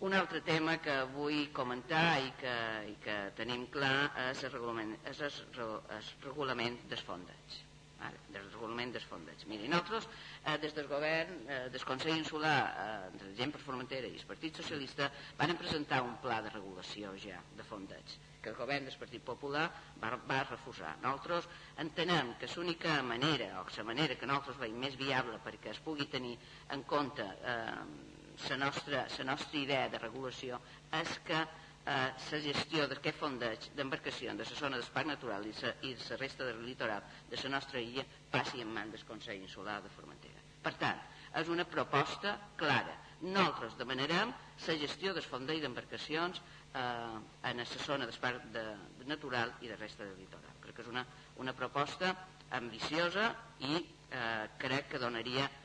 Un 0.00 0.14
altre 0.16 0.40
tema 0.40 0.78
que 0.80 0.94
vull 1.12 1.50
comentar 1.52 2.20
i 2.24 2.30
que, 2.40 2.52
i 2.88 2.94
que 3.04 3.16
tenim 3.36 3.66
clar 3.74 4.08
és 4.30 4.44
el 4.48 4.54
regulament, 4.54 4.94
és 5.10 5.18
el, 5.26 5.34
el 5.60 6.06
regulament 6.24 6.78
dels 6.88 7.02
fondats. 7.04 7.58
Vale, 8.00 8.22
del 8.32 8.46
regulament 8.46 8.94
dels 8.94 9.04
fondats. 9.04 9.44
Miri, 9.50 9.68
nosaltres, 9.68 10.06
eh, 10.40 10.56
des 10.62 10.72
del 10.72 10.88
govern, 10.88 11.42
eh, 11.44 11.58
del 11.74 11.84
Consell 11.84 12.16
Insular, 12.16 12.56
eh, 12.64 13.10
de 13.18 13.28
la 13.28 13.34
gent 13.42 13.52
per 13.52 13.60
Formentera 13.60 14.08
i 14.08 14.16
el 14.16 14.24
Partit 14.30 14.56
Socialista, 14.56 15.10
van 15.36 15.52
presentar 15.60 16.00
un 16.06 16.16
pla 16.22 16.40
de 16.46 16.54
regulació 16.54 17.12
ja 17.20 17.42
de 17.58 17.66
fondats 17.68 18.16
que 18.40 18.48
el 18.48 18.56
govern 18.56 18.86
del 18.88 18.96
Partit 18.96 19.22
Popular 19.24 19.66
va, 20.00 20.14
va 20.30 20.38
refusar. 20.46 20.94
Nosaltres 21.02 21.48
entenem 21.84 22.32
que 22.40 22.48
l'única 22.54 23.02
manera, 23.04 23.50
o 23.60 23.66
la 23.76 23.84
manera 23.84 24.16
que 24.16 24.30
nosaltres 24.30 24.56
veiem 24.64 24.80
més 24.80 24.96
viable 24.96 25.36
perquè 25.44 25.74
es 25.74 25.82
pugui 25.84 26.08
tenir 26.08 26.38
en 26.72 26.86
compte 26.88 27.26
eh, 27.26 28.09
la 28.48 28.56
nostra, 28.56 29.06
la 29.18 29.24
nostra 29.24 29.58
idea 29.58 29.88
de 29.88 29.98
regulació 29.98 30.60
és 30.96 31.18
que 31.26 31.40
eh, 31.40 32.10
la 32.32 32.40
gestió 32.44 32.86
d'aquest 32.88 33.18
fondeig 33.18 33.70
d'embarcacions 33.76 34.38
de 34.38 34.46
la 34.48 34.58
zona 34.58 34.80
d'espai 34.80 35.06
natural 35.08 35.46
i 35.46 35.94
la 36.08 36.16
resta 36.20 36.44
del 36.44 36.64
litoral 36.64 37.02
de 37.30 37.40
la 37.42 37.52
nostra 37.56 37.80
illa 37.80 38.04
passi 38.30 38.60
en 38.60 38.72
mans 38.72 38.92
del 38.92 39.04
Consell 39.04 39.42
Insular 39.42 39.80
de 39.82 39.92
Formentera. 39.96 40.40
Per 40.62 40.74
tant, 40.76 40.98
és 41.40 41.48
una 41.48 41.64
proposta 41.64 42.36
clara. 42.56 42.96
Nosaltres 43.20 43.76
demanarem 43.78 44.32
la 44.66 44.76
gestió 44.80 45.12
del 45.14 45.24
fondeig 45.24 45.60
d'embarcacions 45.62 46.40
eh, 46.40 46.82
en 47.50 47.62
la 47.62 47.66
zona 47.70 48.06
d'espai 48.08 48.40
de, 48.52 48.64
de 48.98 49.08
natural 49.08 49.54
i 49.60 49.68
de 49.68 49.76
resta 49.76 50.04
del 50.04 50.18
litoral. 50.18 50.56
Crec 50.60 50.76
que 50.76 50.84
és 50.84 50.92
una, 50.92 51.04
una 51.36 51.54
proposta 51.56 52.14
ambiciosa 52.56 53.30
i 53.60 53.76
eh, 53.76 54.46
crec 54.58 54.88
que 54.92 55.02
donaria, 55.02 55.46
eh, 55.46 55.59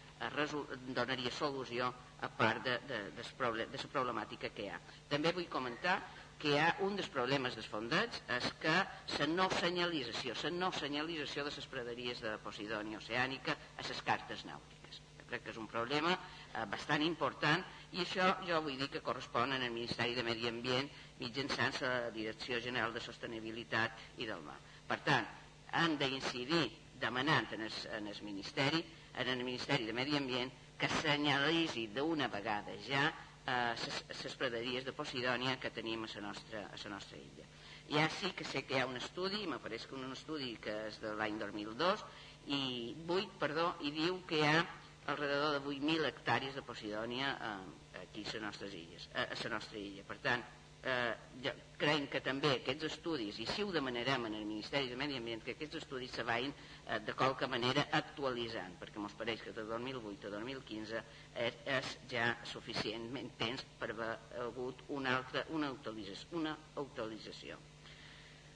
donaria 0.96 1.32
solució 1.32 1.90
a 2.22 2.30
part 2.30 2.64
de, 2.64 2.78
de, 2.88 3.00
de, 3.18 3.26
de 3.72 3.82
la 3.82 3.90
problemàtica 3.92 4.50
que 4.50 4.64
hi 4.66 4.70
ha. 4.72 4.80
També 5.12 5.34
vull 5.36 5.50
comentar 5.52 6.00
que 6.40 6.52
hi 6.52 6.60
ha 6.60 6.76
un 6.86 6.96
dels 7.00 7.10
problemes 7.12 7.56
dels 7.56 7.68
fondats 7.72 8.22
és 8.38 8.48
que 8.62 8.76
la 9.20 9.28
no 9.32 9.48
senyalització, 9.60 10.36
la 10.44 10.52
no 10.56 10.72
senyalització 10.76 11.46
de 11.48 11.54
les 11.56 11.68
praderies 11.72 12.22
de 12.24 12.38
Posidònia 12.44 13.00
Oceànica 13.00 13.56
a 13.78 13.86
les 13.88 14.02
cartes 14.10 14.46
nàutiques. 14.48 15.02
Jo 15.20 15.28
crec 15.30 15.46
que 15.46 15.54
és 15.56 15.62
un 15.62 15.68
problema 15.68 16.12
eh, 16.14 16.66
bastant 16.72 17.04
important 17.04 17.64
i 17.96 18.04
això 18.04 18.28
jo 18.48 18.60
vull 18.66 18.78
dir 18.78 18.90
que 18.94 19.04
correspon 19.06 19.56
al 19.56 19.64
Ministeri 19.72 20.16
de 20.16 20.24
Medi 20.28 20.48
Ambient 20.52 20.92
mitjançant 21.20 21.80
la 21.82 22.12
Direcció 22.12 22.60
General 22.62 22.94
de 22.94 23.04
Sostenibilitat 23.04 24.22
i 24.22 24.28
del 24.28 24.44
Mar. 24.44 24.60
Per 24.88 25.00
tant, 25.08 25.26
han 25.72 25.98
d'incidir 25.98 26.68
demanant 27.00 27.48
en 27.56 27.66
el, 27.68 27.74
en 27.98 28.08
el 28.12 28.22
Ministeri, 28.24 28.84
en 29.18 29.28
el 29.30 29.44
Ministeri 29.44 29.86
de 29.86 29.94
Medi 29.94 30.18
Ambient 30.18 30.52
que 30.78 30.90
senyalitzi 31.02 31.88
d'una 31.96 32.28
vegada 32.28 32.76
ja 32.88 33.08
les 33.46 34.26
eh, 34.26 34.38
praderies 34.40 34.86
de 34.86 34.94
Posidònia 34.98 35.60
que 35.62 35.70
tenim 35.70 36.04
a 36.04 36.10
la 36.16 36.22
nostra, 36.30 36.66
a 36.66 36.78
la 36.84 36.90
nostra 36.96 37.18
illa. 37.18 37.46
Ja 37.90 38.08
sí 38.10 38.32
que 38.34 38.44
sé 38.44 38.64
que 38.66 38.76
hi 38.76 38.82
ha 38.82 38.88
un 38.90 38.98
estudi, 38.98 39.46
m'apareix 39.46 39.86
que 39.86 39.96
un 39.96 40.12
estudi 40.12 40.56
que 40.58 40.74
és 40.88 40.98
de 41.04 41.14
l'any 41.14 41.38
2002, 41.38 42.02
i 42.48 42.62
8, 43.06 43.38
perdó, 43.40 43.68
i 43.86 43.92
diu 43.94 44.24
que 44.26 44.42
hi 44.42 44.48
ha 44.50 44.66
alrededor 45.14 45.60
de 45.60 45.62
8.000 45.62 46.10
hectàrees 46.10 46.58
de 46.58 46.66
Posidònia 46.66 47.36
eh, 47.36 48.02
aquí 48.02 48.26
a 48.26 48.34
les 48.34 48.46
nostres 48.48 48.74
illes, 48.74 49.10
a, 49.14 49.30
a 49.30 49.38
la 49.44 49.54
nostra 49.60 49.78
illa. 49.78 50.06
Per 50.10 50.18
tant, 50.26 50.46
eh, 50.86 51.14
ja, 51.44 51.54
creiem 51.80 52.06
que 52.12 52.22
també 52.24 52.52
aquests 52.56 52.88
estudis, 52.88 53.40
i 53.42 53.48
si 53.50 53.64
ho 53.66 53.72
demanarem 53.74 54.28
en 54.30 54.38
el 54.38 54.46
Ministeri 54.48 54.90
de 54.92 54.98
Medi 55.00 55.18
Ambient, 55.18 55.44
que 55.44 55.56
aquests 55.56 55.82
estudis 55.82 56.14
se 56.16 56.24
vagin 56.28 56.54
eh, 56.54 57.00
de 57.06 57.16
qualque 57.18 57.50
manera 57.52 57.88
actualitzant, 58.00 58.78
perquè 58.82 59.02
ens 59.02 59.18
pareix 59.18 59.42
que 59.44 59.54
de 59.56 59.66
2008 59.72 60.30
a 60.30 60.36
2015 60.38 61.02
és, 61.48 61.58
és 61.78 61.96
ja 62.12 62.30
suficientment 62.52 63.34
temps 63.42 63.66
per 63.80 63.92
haver 63.96 64.12
hagut 64.46 64.86
una, 64.88 65.18
altra, 65.18 65.46
una, 65.58 65.74
actualització, 65.74 66.30
una 66.40 66.56
actualització. 66.76 67.60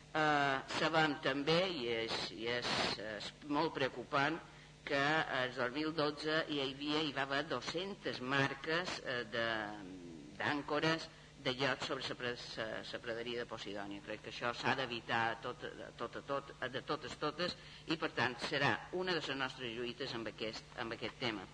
Eh, 0.10 0.58
sabem 0.78 1.20
també, 1.26 1.60
i 1.82 1.92
és, 1.98 2.22
i 2.38 2.48
és, 2.60 2.72
és 3.18 3.34
molt 3.50 3.74
preocupant, 3.76 4.40
que 4.90 5.06
el 5.38 5.52
2012 5.54 6.44
hi 6.50 6.64
havia 6.64 7.02
hi 7.06 7.12
va 7.14 7.26
haver 7.28 7.44
200 7.52 8.22
marques 8.26 8.96
eh, 9.04 9.24
d'àncores 10.40 11.10
de 11.44 11.54
llocs 11.56 11.88
sobre 11.88 12.34
la 12.36 13.00
praderia 13.02 13.44
de 13.44 13.48
Posidònia. 13.48 14.04
Crec 14.06 14.26
que 14.26 14.34
això 14.34 14.52
s'ha 14.54 14.76
d'evitar 14.76 15.40
tot, 15.44 15.64
tot, 15.98 16.20
tot, 16.28 16.52
de 16.74 16.82
totes 16.84 17.16
totes 17.22 17.56
i 17.88 17.98
per 17.98 18.12
tant 18.18 18.36
serà 18.50 18.74
una 19.00 19.16
de 19.16 19.22
les 19.22 19.38
nostres 19.40 19.72
lluites 19.78 20.14
amb 20.16 20.28
aquest, 20.34 20.76
amb 20.84 20.98
aquest 20.98 21.20
tema. 21.22 21.46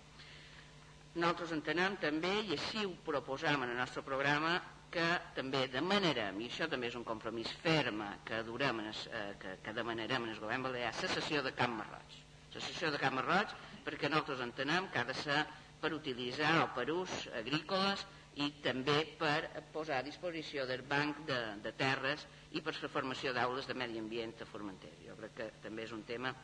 Nosaltres 1.16 1.52
entenem 1.56 1.96
també, 1.96 2.32
i 2.44 2.56
així 2.58 2.82
ho 2.84 2.92
proposam 3.04 3.62
en 3.64 3.70
el 3.72 3.78
nostre 3.78 4.02
programa, 4.04 4.58
que 4.92 5.06
també 5.36 5.66
demanarem, 5.72 6.38
i 6.40 6.48
això 6.50 6.68
també 6.70 6.90
és 6.90 6.96
un 6.98 7.04
compromís 7.04 7.50
ferme 7.62 8.10
que, 8.26 8.42
durem 8.46 8.82
en 8.82 8.90
es, 8.90 9.06
eh, 9.08 9.32
que, 9.40 9.56
que 9.64 9.74
demanarem 9.76 10.26
en 10.26 10.34
el 10.34 10.42
govern 10.42 10.68
balear, 10.68 10.92
la 10.92 11.14
sessió 11.14 11.42
de 11.42 11.54
Camp 11.56 11.74
Marroig. 11.78 12.18
La 12.54 12.62
sessió 12.64 12.90
de 12.92 13.00
Camp 13.00 13.18
Marroig 13.18 13.54
perquè 13.86 14.10
nosaltres 14.10 14.44
entenem 14.44 14.90
que 14.92 15.00
ha 15.00 15.08
de 15.08 15.16
ser 15.18 15.40
per 15.80 15.92
utilitzar 15.94 16.54
o 16.62 16.68
per 16.76 16.86
ús 16.94 17.16
agrícoles 17.36 18.06
i 18.36 18.50
també 18.64 18.98
per 19.16 19.62
posar 19.72 20.00
a 20.00 20.04
disposició 20.04 20.66
del 20.68 20.82
banc 20.84 21.22
de, 21.28 21.38
de 21.64 21.72
terres 21.72 22.26
i 22.52 22.60
per 22.60 22.74
la 22.82 22.90
formació 22.92 23.32
d'aules 23.32 23.68
de 23.68 23.74
medi 23.74 23.98
ambient 23.98 24.34
a 24.44 24.48
Formentera. 24.50 24.98
Jo 25.06 25.16
crec 25.16 25.36
que 25.38 25.46
també 25.64 25.86
és 25.86 25.94
un 25.96 26.02
tema 26.08 26.34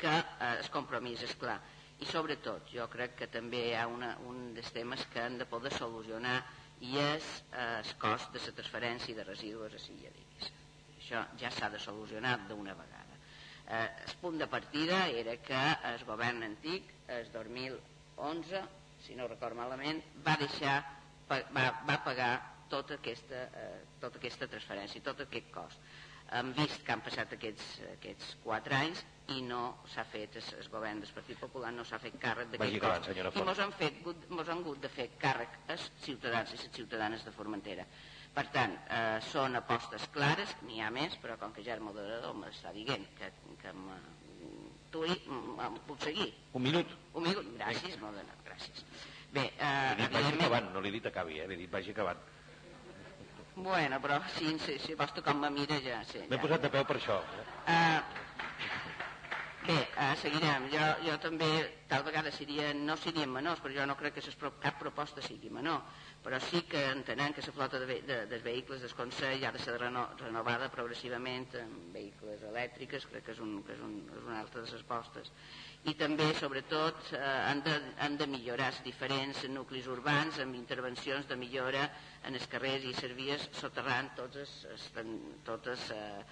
que 0.00 0.12
eh, 0.12 0.50
el 0.50 0.68
compromís 0.72 1.22
és 1.24 1.36
clar. 1.40 1.58
I 2.00 2.08
sobretot, 2.08 2.68
jo 2.72 2.86
crec 2.92 3.16
que 3.18 3.28
també 3.32 3.60
hi 3.70 3.74
ha 3.76 3.86
una, 3.88 4.14
un 4.28 4.52
dels 4.56 4.72
temes 4.72 5.04
que 5.12 5.20
han 5.20 5.38
de 5.40 5.48
poder 5.48 5.72
solucionar 5.76 6.38
i 6.80 6.96
és 7.00 7.26
eh, 7.52 7.80
el 7.80 7.92
cost 8.00 8.32
de 8.36 8.40
la 8.44 8.56
transferència 8.56 9.16
de 9.16 9.24
residus 9.28 9.76
a 9.76 9.80
Silla 9.80 10.12
d'Eivissa. 10.12 10.52
Això 10.98 11.24
ja 11.40 11.52
s'ha 11.52 11.68
de 11.72 11.80
solucionar 11.80 12.36
d'una 12.48 12.76
vegada. 12.76 13.16
Eh, 13.68 13.88
el 14.06 14.14
punt 14.20 14.36
de 14.40 14.48
partida 14.48 15.06
era 15.08 15.36
que 15.40 15.64
el 15.92 16.04
govern 16.08 16.44
antic, 16.44 16.92
el 17.08 17.32
2011, 17.32 18.62
si 19.04 19.16
no 19.18 19.28
record 19.28 19.58
malament, 19.58 20.02
va 20.26 20.36
deixar, 20.40 20.76
va, 21.30 21.40
va 21.88 21.98
pagar 22.04 22.32
tota 22.70 23.00
aquesta, 23.00 23.42
eh, 23.58 23.82
tota 24.00 24.20
aquesta 24.20 24.48
transferència, 24.50 25.02
tot 25.04 25.24
aquest 25.26 25.50
cost. 25.54 25.90
Hem 26.38 26.52
vist 26.54 26.84
que 26.86 26.92
han 26.94 27.00
passat 27.02 27.32
aquests, 27.34 27.70
aquests 27.96 28.36
quatre 28.44 28.76
anys 28.76 29.00
i 29.34 29.40
no 29.42 29.62
s'ha 29.90 30.04
fet, 30.06 30.36
el, 30.38 30.46
el 30.60 30.68
govern 30.70 31.02
del 31.02 31.10
Partit 31.16 31.40
Popular 31.42 31.72
no 31.74 31.82
s'ha 31.86 31.98
fet 32.02 32.20
càrrec 32.22 32.52
d'aquest 32.52 32.78
cost. 32.84 33.10
I 33.40 33.44
mos 33.48 33.62
han, 33.64 33.74
fet, 33.80 33.98
mos 34.30 34.46
han 34.46 34.62
hagut 34.62 34.80
de 34.84 34.92
fer 34.94 35.08
càrrec 35.18 35.58
els 35.74 35.90
ciutadans 36.06 36.54
i 36.54 36.60
les 36.60 36.70
ciutadanes 36.78 37.26
de 37.26 37.34
Formentera. 37.34 37.86
Per 38.30 38.46
tant, 38.54 38.76
eh, 38.94 39.18
són 39.26 39.58
apostes 39.58 40.06
clares, 40.14 40.54
n'hi 40.68 40.78
ha 40.84 40.90
més, 40.94 41.18
però 41.18 41.34
com 41.40 41.54
que 41.56 41.66
ja 41.66 41.74
el 41.74 41.82
moderador 41.82 42.36
m'està 42.38 42.70
dient 42.76 43.08
que, 43.18 43.32
que 43.58 43.74
tu 44.90 45.04
puc 45.86 46.02
seguir. 46.02 46.32
Un 46.52 46.62
minut. 46.62 46.98
Un 47.14 47.24
minut, 47.26 47.46
gràcies, 47.58 47.96
moderador, 48.00 48.36
gràcies. 48.46 48.84
Bé, 49.30 49.52
eh, 49.58 49.94
dit 49.96 50.10
vagi 50.10 50.26
evidentment... 50.26 50.40
acabant, 50.40 50.72
no 50.74 50.80
li 50.80 50.90
he 50.90 50.92
dit 50.98 51.06
acabi, 51.06 51.38
eh? 51.38 51.46
li 51.46 51.54
he 51.54 51.62
dit 51.64 51.70
vagi 51.70 51.94
acabant. 51.94 52.18
Bueno, 53.54 54.00
però 54.00 54.20
si, 54.36 54.58
si, 54.58 54.78
si 54.78 54.94
vols 54.98 55.12
tocar 55.12 55.34
com 55.34 55.44
me 55.44 55.50
mira 55.54 55.78
ja... 55.84 56.00
Sí, 56.08 56.22
M'he 56.24 56.38
ja. 56.38 56.42
posat 56.42 56.64
de 56.64 56.70
peu 56.72 56.86
per 56.88 56.96
això. 56.98 57.18
Eh? 57.20 57.74
Uh, 57.74 58.00
bé, 59.68 59.76
uh, 59.76 60.14
seguirem. 60.22 60.66
Jo, 60.72 60.86
jo 61.06 61.16
també, 61.22 61.50
tal 61.90 62.02
vegada 62.06 62.32
seria, 62.34 62.72
no 62.74 62.96
serien 62.98 63.30
menors, 63.30 63.62
però 63.62 63.76
jo 63.76 63.86
no 63.90 63.98
crec 64.00 64.16
que 64.18 64.24
ses, 64.24 64.38
cap 64.64 64.80
proposta 64.80 65.22
sigui 65.26 65.52
menor, 65.52 65.84
però 66.20 66.36
sí 66.44 66.60
que 66.68 66.80
entenem 66.90 67.32
que 67.32 67.42
la 67.46 67.52
flota 67.56 67.78
de, 67.80 68.02
de, 68.04 68.16
de 68.28 68.38
vehicles 68.44 68.82
del 68.84 68.92
Consell 68.94 69.44
ha 69.44 69.52
de 69.52 69.62
ser 69.62 69.78
reno 69.80 70.02
renovada 70.20 70.68
progressivament 70.68 71.46
amb 71.62 71.94
vehicles 71.96 72.44
elèctriques, 72.44 73.06
crec 73.08 73.24
que 73.24 73.32
és, 73.32 73.40
un, 73.40 73.62
que 73.64 73.72
és, 73.72 73.80
un, 73.80 73.94
és 74.18 74.26
una 74.26 74.40
altra 74.42 74.60
de 74.60 74.68
les 74.68 74.84
postes. 74.84 75.32
I 75.88 75.94
també, 75.96 76.26
sobretot, 76.36 77.14
eh, 77.16 77.24
han, 77.24 77.62
de, 77.64 77.78
han 78.04 78.18
de 78.20 78.28
millorar 78.28 78.68
els 78.74 78.82
diferents 78.84 79.46
nuclis 79.48 79.88
urbans 79.88 80.42
amb 80.44 80.58
intervencions 80.58 81.24
de 81.30 81.40
millora 81.40 81.86
en 82.28 82.36
els 82.36 82.46
carrers 82.52 82.84
i 82.84 82.92
les 82.92 83.16
vies 83.16 83.48
soterrant 83.56 84.12
els, 84.20 84.58
totes, 85.48 85.90
eh, 85.96 86.24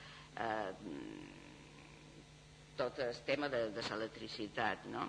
eh, 0.44 0.73
tot 2.77 3.01
el 3.01 3.23
tema 3.24 3.48
de, 3.48 3.70
de 3.73 3.89
l'electricitat 3.89 4.85
no? 4.93 5.09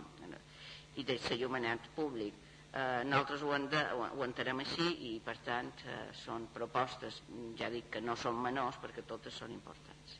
i 0.95 1.03
de 1.03 1.19
l'allumenat 1.27 1.91
públic. 1.99 2.47
Eh, 2.69 3.03
nosaltres 3.05 3.41
ho, 3.41 3.53
de, 3.71 3.79
ho, 3.97 4.23
entenem 4.23 4.59
així 4.61 4.89
i 5.09 5.11
per 5.25 5.33
tant 5.45 5.71
eh, 5.89 5.95
són 6.13 6.45
propostes, 6.53 7.21
ja 7.57 7.69
dic 7.73 7.87
que 7.95 8.01
no 8.01 8.13
són 8.15 8.37
menors 8.43 8.77
perquè 8.83 9.01
totes 9.09 9.33
són 9.41 9.51
importants. 9.55 10.19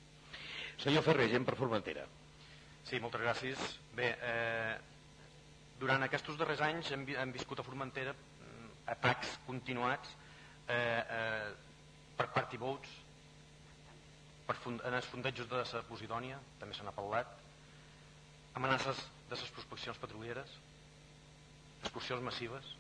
Senyor 0.81 1.03
Ferrer, 1.05 1.27
gent 1.29 1.45
per 1.45 1.57
Formentera. 1.59 2.07
Sí, 2.89 2.97
moltes 3.03 3.21
gràcies. 3.21 3.61
Bé, 3.93 4.07
eh, 4.17 4.77
durant 5.79 6.01
aquests 6.07 6.37
darrers 6.39 6.63
anys 6.65 6.89
hem, 6.95 7.03
vi- 7.05 7.17
hem 7.21 7.31
viscut 7.35 7.59
a 7.59 7.63
Formentera 7.67 8.15
mm, 8.15 8.71
atacs 8.95 9.35
continuats 9.45 10.15
eh, 10.67 10.73
eh, 10.73 11.51
per 12.17 12.31
party 12.33 12.57
votes, 12.57 12.89
per 14.49 14.55
fund, 14.57 14.81
en 14.89 14.93
els 14.97 15.05
fundejos 15.05 15.45
de 15.51 15.61
la 15.61 15.83
Posidònia, 15.85 16.39
també 16.59 16.73
se 16.73 16.81
n'ha 16.83 16.95
parlat, 16.97 17.29
amenaces 18.57 18.97
de 19.29 19.37
les 19.37 19.51
prospeccions 19.53 19.99
petrolieres, 20.01 20.49
excursions 21.81 22.23
massives. 22.25 22.73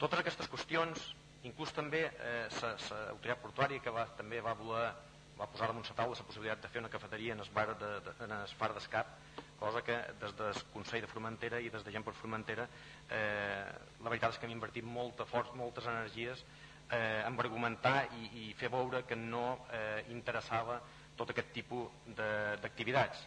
Totes 0.00 0.20
aquestes 0.20 0.50
qüestions, 0.50 1.12
inclús 1.46 1.72
també 1.74 2.04
eh, 2.10 2.46
l'autoritat 2.62 3.42
portuària 3.42 3.82
que 3.82 3.94
va, 3.94 4.06
també 4.18 4.40
va 4.44 4.54
voler 4.58 4.90
va 5.38 5.48
posar 5.50 5.68
damunt 5.70 5.86
la 5.88 5.96
taula 5.96 6.16
la 6.18 6.26
possibilitat 6.28 6.62
de 6.62 6.68
fer 6.68 6.80
una 6.82 6.90
cafeteria 6.92 7.32
en 7.34 7.40
el 7.40 7.48
bar 7.54 7.72
de, 7.78 7.88
de, 8.04 8.12
en 8.24 8.34
el 8.36 8.50
far 8.58 8.72
d'escap, 8.74 9.14
cosa 9.58 9.82
que 9.82 9.96
des 10.20 10.34
del 10.38 10.60
Consell 10.74 11.04
de 11.04 11.08
Formentera 11.10 11.60
i 11.60 11.70
des 11.70 11.84
de 11.84 11.94
gent 11.94 12.04
per 12.04 12.14
Formentera 12.18 12.66
eh, 13.08 13.64
la 14.02 14.10
veritat 14.10 14.34
és 14.34 14.38
que 14.38 14.46
hem 14.46 14.54
invertit 14.56 14.84
molta 14.84 15.26
força, 15.26 15.54
moltes 15.58 15.86
energies 15.88 16.44
eh, 16.90 17.22
en 17.26 17.38
argumentar 17.40 18.08
i, 18.18 18.28
i 18.42 18.54
fer 18.58 18.70
veure 18.70 19.04
que 19.08 19.16
no 19.16 19.64
eh, 19.72 20.04
interessava 20.14 20.80
tot 21.16 21.30
aquest 21.30 21.52
tipus 21.54 21.90
d'activitats. 22.16 23.26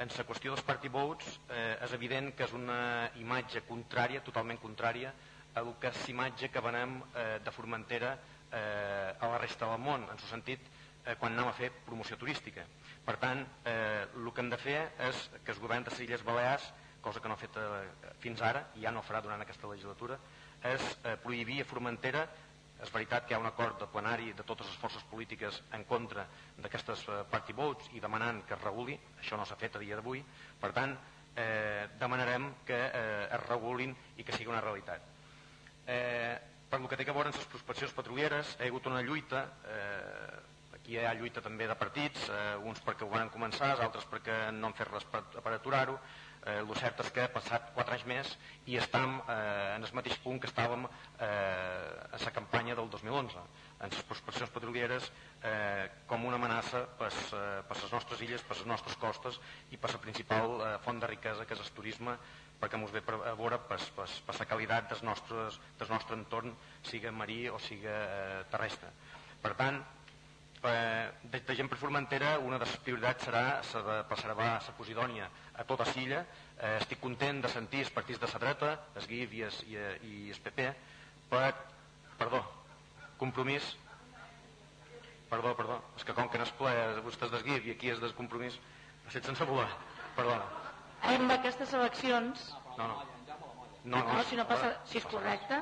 En 0.00 0.08
la 0.16 0.24
qüestió 0.24 0.54
dels 0.54 0.64
party 0.64 0.88
votes 0.88 1.26
eh, 1.52 1.76
és 1.84 1.92
evident 1.92 2.30
que 2.32 2.46
és 2.46 2.52
una 2.56 3.10
imatge 3.20 3.60
contrària, 3.68 4.22
totalment 4.24 4.56
contrària, 4.62 5.10
a 5.52 5.60
el 5.60 5.74
que 5.82 5.90
és 5.90 6.06
l'imatge 6.08 6.48
que 6.48 6.62
venem 6.64 6.94
eh, 7.02 7.24
de 7.44 7.52
Formentera 7.52 8.14
eh, 8.16 9.12
a 9.12 9.28
la 9.28 9.40
resta 9.42 9.68
del 9.68 9.82
món, 9.84 10.06
en 10.08 10.16
el 10.16 10.22
sentit 10.24 10.64
eh, 11.04 11.18
quan 11.20 11.36
anem 11.36 11.50
a 11.50 11.56
fer 11.58 11.68
promoció 11.84 12.16
turística. 12.16 12.64
Per 13.04 13.18
tant, 13.20 13.44
eh, 13.68 14.06
el 14.16 14.32
que 14.32 14.40
hem 14.40 14.48
de 14.48 14.60
fer 14.62 14.78
és 15.10 15.26
que 15.44 15.52
el 15.52 15.60
govern 15.60 15.84
de 15.84 15.92
les 15.92 16.00
Illes 16.06 16.24
Balears, 16.24 16.72
cosa 17.04 17.20
que 17.20 17.28
no 17.28 17.36
ha 17.36 17.42
fet 17.44 17.60
eh, 17.60 18.14
fins 18.24 18.40
ara, 18.40 18.70
i 18.80 18.86
ja 18.86 18.96
no 18.96 19.04
farà 19.04 19.20
durant 19.20 19.44
aquesta 19.44 19.68
legislatura, 19.68 20.16
és 20.64 20.80
eh, 21.04 21.18
prohibir 21.20 21.60
a 21.60 21.68
Formentera 21.68 22.24
és 22.80 22.92
veritat 22.92 23.26
que 23.26 23.34
hi 23.34 23.36
ha 23.36 23.40
un 23.42 23.48
acord 23.48 23.78
de 23.82 23.88
plenari 23.92 24.32
de 24.36 24.44
totes 24.46 24.68
les 24.68 24.76
forces 24.80 25.04
polítiques 25.10 25.62
en 25.76 25.84
contra 25.84 26.26
d'aquestes 26.58 27.06
eh, 27.08 27.22
party 27.30 27.56
votes 27.56 27.90
i 27.96 28.00
demanant 28.00 28.42
que 28.48 28.56
es 28.56 28.62
reguli, 28.64 28.98
això 29.20 29.36
no 29.36 29.46
s'ha 29.48 29.58
fet 29.60 29.76
a 29.76 29.82
dia 29.82 29.98
d'avui, 29.98 30.22
per 30.60 30.72
tant, 30.76 30.96
eh, 31.36 31.88
demanarem 32.00 32.50
que 32.66 32.78
eh, 32.78 33.26
es 33.28 33.42
regulin 33.46 33.94
i 34.16 34.24
que 34.24 34.36
sigui 34.36 34.50
una 34.52 34.62
realitat. 34.64 35.04
Eh, 35.86 36.38
per 36.70 36.78
el 36.80 36.88
que 36.88 36.96
té 36.96 37.04
a 37.08 37.12
veure 37.12 37.32
amb 37.32 37.36
les 37.36 37.50
prospeccions 37.50 37.92
petrolieres, 37.96 38.54
hi 38.56 38.64
ha 38.64 38.70
hagut 38.70 38.86
una 38.86 39.02
lluita, 39.02 39.44
eh, 39.66 40.74
aquí 40.76 40.96
hi 40.96 41.04
ha 41.04 41.14
lluita 41.18 41.42
també 41.42 41.66
de 41.66 41.76
partits, 41.76 42.28
eh, 42.30 42.56
uns 42.70 42.80
perquè 42.86 43.06
ho 43.06 43.10
van 43.12 43.32
començar, 43.34 43.72
altres 43.76 44.06
perquè 44.10 44.36
no 44.56 44.70
han 44.70 44.76
fet 44.78 44.92
res 44.92 45.06
per, 45.10 45.24
per 45.34 45.54
aturar-ho, 45.56 45.98
eh, 46.46 46.58
el 46.60 46.70
cert 46.78 47.00
és 47.04 47.10
que 47.14 47.26
passat 47.34 47.70
4 47.76 47.96
anys 47.96 48.06
més 48.08 48.32
i 48.72 48.76
estem 48.80 49.18
eh, 49.20 49.76
en 49.76 49.84
el 49.84 49.96
mateix 49.96 50.18
punt 50.24 50.40
que 50.40 50.48
estàvem 50.50 50.86
eh, 50.86 51.26
a 51.26 52.20
la 52.24 52.34
campanya 52.36 52.76
del 52.78 52.90
2011 52.92 53.42
en 53.80 53.94
les 53.94 54.04
prospeccions 54.08 54.52
petrolieres 54.52 55.10
eh, 55.42 55.88
com 56.06 56.24
una 56.28 56.40
amenaça 56.40 56.84
per, 56.98 57.10
eh, 57.12 57.62
les 57.70 57.92
nostres 57.92 58.24
illes, 58.26 58.44
per 58.44 58.58
les 58.58 58.68
nostres 58.68 58.96
costes 59.00 59.40
i 59.70 59.80
per 59.80 59.92
la 59.94 60.02
principal 60.02 60.56
eh, 60.60 60.74
font 60.84 61.00
de 61.00 61.12
riquesa 61.12 61.46
que 61.46 61.56
és 61.56 61.64
el 61.64 61.76
turisme 61.76 62.16
perquè 62.60 62.76
ens 62.76 62.92
ve 62.92 63.00
a 63.00 63.32
veure 63.38 63.56
per, 63.68 63.78
per, 63.96 64.36
la 64.36 64.48
qualitat 64.48 64.90
dels 64.92 65.04
nostres, 65.06 65.56
del 65.80 65.88
nostre 65.88 66.18
entorn 66.18 66.52
siga 66.84 67.12
marí 67.12 67.46
o 67.48 67.58
siga 67.58 67.96
eh, 68.04 68.44
terrestre. 68.52 68.92
Per 69.40 69.54
tant 69.56 69.80
eh, 70.62 71.08
des 71.32 71.46
de 71.46 71.56
gent 71.56 71.70
per 71.72 71.78
Formentera 71.80 72.34
una 72.38 72.58
de 72.58 72.66
les 72.66 72.76
prioritats 72.84 73.24
serà 73.24 73.44
la 73.62 73.82
de 73.86 73.96
preservar 74.10 74.50
la 74.66 74.76
Posidònia 74.76 75.30
a 75.60 75.66
tota 75.68 75.84
Silla 75.92 76.22
eh, 76.24 76.78
estic 76.78 77.02
content 77.02 77.42
de 77.44 77.50
sentir 77.52 77.84
els 77.84 77.92
partits 77.92 78.20
de 78.22 78.30
la 78.32 78.40
dreta 78.44 78.72
el 78.96 79.06
GIF 79.10 79.36
i 79.36 79.44
el, 79.48 79.60
i, 79.68 79.76
i 80.08 80.32
el 80.32 80.40
PP 80.46 80.68
per, 81.30 81.52
perdó 82.18 82.40
compromís 83.20 83.74
perdó, 85.30 85.52
perdó, 85.54 85.76
és 85.96 86.06
que 86.06 86.16
com 86.16 86.30
que 86.30 86.40
no 86.40 86.48
és 86.48 86.54
ple 86.58 86.72
vostès 87.04 87.32
del 87.34 87.44
GIF 87.46 87.68
i 87.68 87.76
aquí 87.76 87.92
és 87.92 88.00
del 88.02 88.16
compromís 88.18 88.56
ha 89.06 89.12
set 89.12 89.28
sense 89.28 89.46
voler, 89.48 89.68
perdona 90.16 90.48
Amb 91.10 91.32
aquestes 91.32 91.70
eleccions, 91.72 92.42
no, 92.76 92.86
no, 92.86 92.96
no, 93.84 94.00
no, 94.04 94.24
si 94.28 94.36
no 94.36 94.44
passa, 94.48 94.74
si 94.84 94.98
és 95.00 95.06
correcte, 95.08 95.60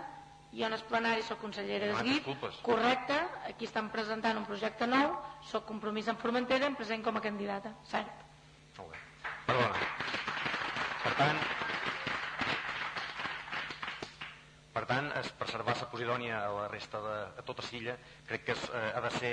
jo 0.50 0.66
en 0.66 0.74
el 0.74 0.82
plenari 0.88 1.22
soc 1.22 1.38
consellera 1.44 1.92
d'ESGIP, 1.92 2.24
disculpes. 2.24 2.58
correcte, 2.66 3.18
aquí 3.46 3.68
estan 3.68 3.92
presentant 3.94 4.40
un 4.40 4.48
projecte 4.48 4.88
nou, 4.90 5.14
soc 5.52 5.68
compromís 5.68 6.10
en 6.10 6.18
Formentera, 6.18 6.66
em 6.66 6.78
present 6.78 7.06
com 7.06 7.20
a 7.20 7.22
candidata, 7.22 7.76
cert. 7.92 8.26
Molt 8.80 8.96
bé. 8.96 9.07
Perdona. 9.48 9.78
Per 11.02 11.12
tant, 11.16 11.38
per 14.74 14.82
tant, 14.90 15.06
es 15.22 15.30
preservar 15.40 15.74
la 15.78 15.86
Posidònia 15.88 16.42
a 16.44 16.50
la 16.52 16.66
resta 16.68 17.00
de 17.00 17.14
a 17.40 17.44
tota 17.48 17.64
Silla 17.64 17.94
crec 18.28 18.44
que 18.44 18.52
és, 18.58 18.66
eh, 18.68 18.82
ha 18.94 19.00
de 19.06 19.10
ser 19.16 19.32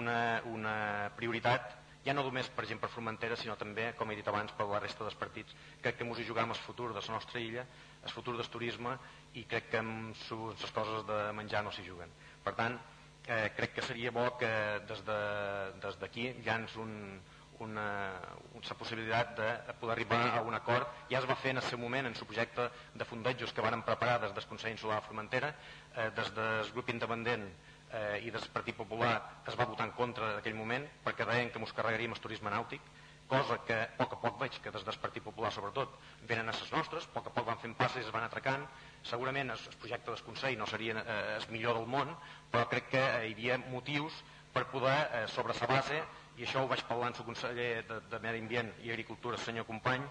una, 0.00 0.40
una 0.48 0.74
prioritat 1.18 1.76
ja 2.06 2.14
no 2.16 2.24
només 2.24 2.48
per 2.56 2.64
gent 2.64 2.80
per 2.80 2.88
Formentera 2.88 3.36
sinó 3.36 3.56
també, 3.60 3.90
com 3.98 4.10
he 4.10 4.16
dit 4.16 4.28
abans, 4.32 4.54
per 4.56 4.64
la 4.70 4.80
resta 4.80 5.04
dels 5.04 5.18
partits 5.20 5.52
crec 5.84 5.98
que 5.98 6.06
ens 6.08 6.22
hi 6.22 6.24
jugam 6.30 6.54
el 6.54 6.62
futur 6.64 6.88
de 6.94 7.02
la 7.02 7.12
nostra 7.18 7.42
illa 7.44 7.66
el 8.02 8.14
futur 8.14 8.38
del 8.38 8.48
turisme 8.48 8.96
i 9.34 9.44
crec 9.44 9.68
que 9.74 9.82
amb 9.82 10.16
les 10.16 10.72
coses 10.72 11.04
de 11.10 11.20
menjar 11.36 11.62
no 11.66 11.70
s'hi 11.74 11.84
juguen 11.84 12.08
per 12.42 12.54
tant, 12.56 12.80
eh, 13.28 13.50
crec 13.58 13.74
que 13.76 13.82
seria 13.84 14.10
bo 14.10 14.24
que 14.38 14.48
des 14.88 15.04
de- 15.04 15.72
des 15.84 16.00
d'aquí 16.00 16.32
de, 16.32 16.42
ja 16.48 16.56
ens 16.56 16.76
un, 16.76 17.20
una, 17.60 18.20
una 18.56 18.76
possibilitat 18.78 19.34
de 19.36 19.74
poder 19.80 19.96
arribar 19.96 20.38
a 20.38 20.42
un 20.42 20.54
acord. 20.54 20.88
Ja 21.10 21.20
es 21.20 21.28
va 21.28 21.36
fer 21.36 21.54
en 21.54 21.60
el 21.60 21.66
seu 21.68 21.78
moment 21.78 22.08
en 22.08 22.14
el 22.16 22.26
projecte 22.26 22.70
de 22.94 23.04
fundejos 23.04 23.52
que 23.52 23.64
varen 23.64 23.82
preparar 23.82 24.20
des 24.22 24.34
del 24.34 24.46
Consell 24.46 24.72
Insular 24.72 25.00
de 25.00 25.06
Formentera, 25.06 25.54
eh, 25.96 26.10
des 26.16 26.32
del 26.34 26.72
grup 26.72 26.88
independent 26.88 27.46
eh, 27.92 28.20
i 28.24 28.30
del 28.30 28.48
Partit 28.54 28.76
Popular 28.76 29.14
es 29.46 29.58
va 29.58 29.66
votar 29.66 29.86
en 29.88 29.94
contra 29.98 30.34
d'aquell 30.36 30.56
moment 30.56 30.86
perquè 31.04 31.26
deien 31.28 31.50
que 31.50 31.60
ens 31.62 31.72
carregaríem 31.76 32.14
el 32.16 32.22
turisme 32.22 32.50
nàutic, 32.50 32.82
cosa 33.30 33.60
que 33.66 33.76
a 33.76 33.90
poc 33.98 34.16
a 34.16 34.20
poc 34.24 34.40
veig 34.40 34.56
que 34.62 34.72
des 34.74 34.84
del 34.86 34.98
Partit 35.02 35.22
Popular 35.22 35.52
sobretot 35.54 35.92
venen 36.26 36.48
a 36.48 36.54
les 36.56 36.72
nostres, 36.72 37.06
a 37.06 37.14
poc 37.14 37.30
a 37.30 37.34
poc 37.34 37.46
van 37.46 37.60
fent 37.62 37.76
passes 37.78 38.02
i 38.02 38.06
es 38.08 38.14
van 38.14 38.26
atracant, 38.26 38.66
segurament 39.06 39.54
el, 39.54 39.66
projecte 39.82 40.10
del 40.10 40.24
Consell 40.26 40.58
no 40.58 40.66
seria 40.66 40.98
eh, 41.02 41.36
el 41.36 41.46
millor 41.54 41.78
del 41.78 41.86
món, 41.86 42.14
però 42.50 42.66
crec 42.72 42.90
que 42.96 43.04
hi 43.28 43.34
havia 43.34 43.60
motius 43.70 44.16
per 44.52 44.66
poder, 44.72 44.98
eh, 45.14 45.26
sobre 45.28 45.54
la 45.54 45.66
base, 45.70 46.02
i 46.40 46.46
això 46.46 46.62
ho 46.64 46.68
vaig 46.68 46.80
parlar 46.88 47.10
amb 47.10 47.18
el 47.20 47.26
conseller 47.26 47.70
de, 47.84 48.00
de 48.08 48.18
Medi 48.24 48.40
Ambient 48.40 48.70
i 48.86 48.90
Agricultura, 48.90 49.36
el 49.36 49.44
senyor 49.44 49.66
Company, 49.68 50.06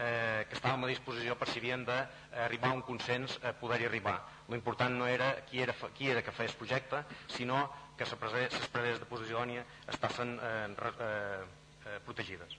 eh, 0.00 0.46
que 0.48 0.56
estàvem 0.56 0.86
a 0.86 0.88
disposició 0.88 1.36
per 1.36 1.48
si 1.50 1.60
havien 1.60 1.84
d'arribar 1.84 2.70
a 2.72 2.78
un 2.78 2.82
consens 2.86 3.36
a 3.44 3.52
poder-hi 3.60 3.88
arribar. 3.90 4.14
L'important 4.48 4.96
no 4.96 5.06
era 5.06 5.30
qui 5.50 5.60
era, 5.60 5.74
qui 5.94 6.08
era 6.08 6.22
que 6.22 6.32
el 6.32 6.54
projecte, 6.56 7.04
sinó 7.28 7.70
que 7.98 8.04
les 8.04 8.14
preses, 8.16 9.00
de 9.00 9.06
Posidònia 9.06 9.64
estaven 9.92 10.38
eh, 10.42 10.68
eh, 10.72 11.42
eh, 11.84 11.98
protegides. 12.06 12.56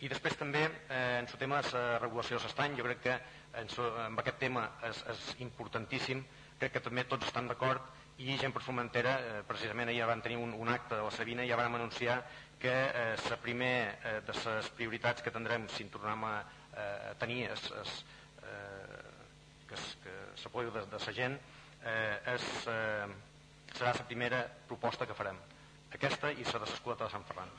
I 0.00 0.10
després 0.12 0.36
també, 0.36 0.66
eh, 0.66 1.20
en 1.22 1.30
el 1.30 1.38
tema 1.38 1.62
de 1.62 1.72
la 1.72 1.98
regulació 2.02 2.36
de 2.36 2.44
l'estany, 2.44 2.74
jo 2.76 2.84
crec 2.84 3.00
que 3.00 3.14
en, 3.60 3.70
so, 3.70 3.86
en 4.02 4.18
aquest 4.18 4.42
tema 4.42 4.66
és, 4.84 5.04
és 5.14 5.22
importantíssim, 5.46 6.26
crec 6.58 6.74
que 6.74 6.84
també 6.84 7.06
tots 7.08 7.30
estan 7.30 7.48
d'acord 7.48 7.80
i 8.18 8.36
gent 8.40 8.54
per 8.54 8.62
Formentera, 8.64 9.18
eh, 9.20 9.40
precisament 9.44 9.90
ahir 9.92 10.06
van 10.08 10.22
tenir 10.24 10.38
un, 10.40 10.54
un 10.56 10.68
acte 10.72 10.96
a 10.96 11.04
la 11.04 11.12
Sabina 11.12 11.44
i 11.44 11.50
ja 11.50 11.58
vam 11.60 11.74
anunciar 11.76 12.22
que 12.58 12.72
eh, 12.72 13.16
la 13.28 13.36
primer 13.36 13.98
eh, 14.02 14.20
de 14.24 14.36
les 14.38 14.70
prioritats 14.78 15.22
que 15.22 15.32
tindrem 15.34 15.68
si 15.68 15.84
en 15.84 15.92
tornem 15.92 16.24
a, 16.24 16.36
eh, 16.72 17.10
a 17.10 17.14
tenir 17.20 17.42
és, 17.50 17.68
és, 17.82 17.94
eh, 18.40 19.04
que, 19.68 19.74
es, 19.74 19.86
que 20.02 20.16
l'apoyo 20.44 20.72
de, 20.72 20.86
de 20.88 21.04
la 21.04 21.16
gent 21.20 21.36
eh, 21.36 22.34
és, 22.34 22.50
eh, 22.72 23.06
serà 23.76 23.92
la 23.92 24.08
primera 24.08 24.42
proposta 24.68 25.06
que 25.06 25.14
farem. 25.14 25.36
Aquesta 25.92 26.32
i 26.32 26.44
la 26.44 26.60
de 26.62 26.66
l'escoleta 26.66 27.04
de 27.04 27.12
Sant 27.12 27.24
Ferran. 27.28 27.52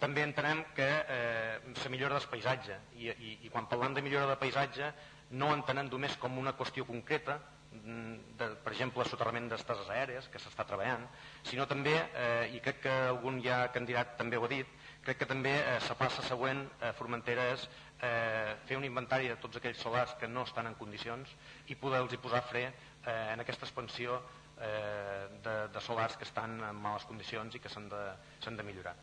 També 0.00 0.22
entenem 0.24 0.62
que 0.76 0.86
eh, 0.86 1.58
la 1.76 1.90
millora 1.92 2.16
del 2.16 2.30
paisatge, 2.30 2.78
i, 2.96 3.10
i, 3.10 3.38
i 3.44 3.50
quan 3.52 3.66
parlem 3.68 3.98
de 3.98 4.04
millora 4.06 4.30
de 4.30 4.38
paisatge 4.40 4.94
no 5.42 5.50
entenem 5.52 5.90
només 5.90 6.16
com 6.22 6.38
una 6.38 6.54
qüestió 6.56 6.86
concreta, 6.86 7.40
de, 7.70 8.46
per 8.64 8.72
exemple, 8.72 9.04
soterrament 9.06 9.48
d'estases 9.50 9.90
aèries, 9.94 10.28
que 10.32 10.40
s'està 10.42 10.66
treballant, 10.66 11.06
sinó 11.46 11.66
també, 11.70 11.94
eh, 11.94 12.50
i 12.56 12.60
crec 12.64 12.82
que 12.86 12.96
algun 13.12 13.40
ja 13.44 13.62
candidat 13.74 14.16
també 14.18 14.38
ho 14.38 14.44
ha 14.44 14.50
dit, 14.50 14.66
crec 15.04 15.22
que 15.22 15.28
també 15.30 15.52
eh, 15.60 15.78
la 15.86 15.96
passa 15.98 16.24
següent 16.26 16.64
a 16.82 16.92
Formentera 16.98 17.46
és 17.54 17.68
eh, 18.02 18.56
fer 18.66 18.76
un 18.76 18.84
inventari 18.84 19.30
de 19.30 19.38
tots 19.40 19.60
aquells 19.60 19.80
solars 19.80 20.16
que 20.20 20.28
no 20.28 20.44
estan 20.48 20.66
en 20.66 20.76
condicions 20.80 21.30
i 21.68 21.78
poder-los 21.78 22.18
posar 22.22 22.42
fre 22.48 22.66
eh, 22.66 23.32
en 23.32 23.40
aquesta 23.40 23.68
expansió 23.68 24.18
eh, 24.60 25.28
de, 25.44 25.56
de 25.72 25.80
solars 25.80 26.16
que 26.16 26.28
estan 26.28 26.58
en 26.60 26.76
males 26.76 27.06
condicions 27.08 27.54
i 27.54 27.62
que 27.62 27.72
s'han 27.72 27.88
de, 27.88 28.04
de 28.50 28.66
millorar. 28.66 28.96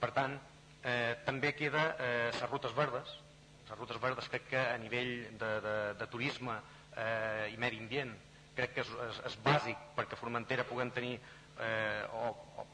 Per 0.00 0.12
tant, 0.12 0.38
eh, 0.84 1.16
també 1.26 1.54
queda 1.56 1.94
eh, 1.98 2.30
les 2.30 2.50
rutes 2.50 2.74
verdes. 2.76 3.18
Les 3.64 3.78
rutes 3.78 3.98
verdes 4.00 4.28
crec 4.28 4.50
que 4.52 4.60
a 4.60 4.78
nivell 4.78 5.14
de, 5.40 5.52
de, 5.64 5.76
de 5.98 6.08
turisme 6.12 6.58
eh, 6.96 7.50
i 7.52 7.58
medi 7.60 7.80
ambient. 7.82 8.14
Crec 8.54 8.74
que 8.76 8.84
és, 8.84 8.90
és, 9.08 9.20
és 9.30 9.36
bàsic 9.44 9.90
perquè 9.96 10.18
Formentera 10.18 10.66
puguem 10.68 10.92
tenir 10.94 11.16
eh, 11.16 12.02
o, 12.14 12.30
o 12.62 12.66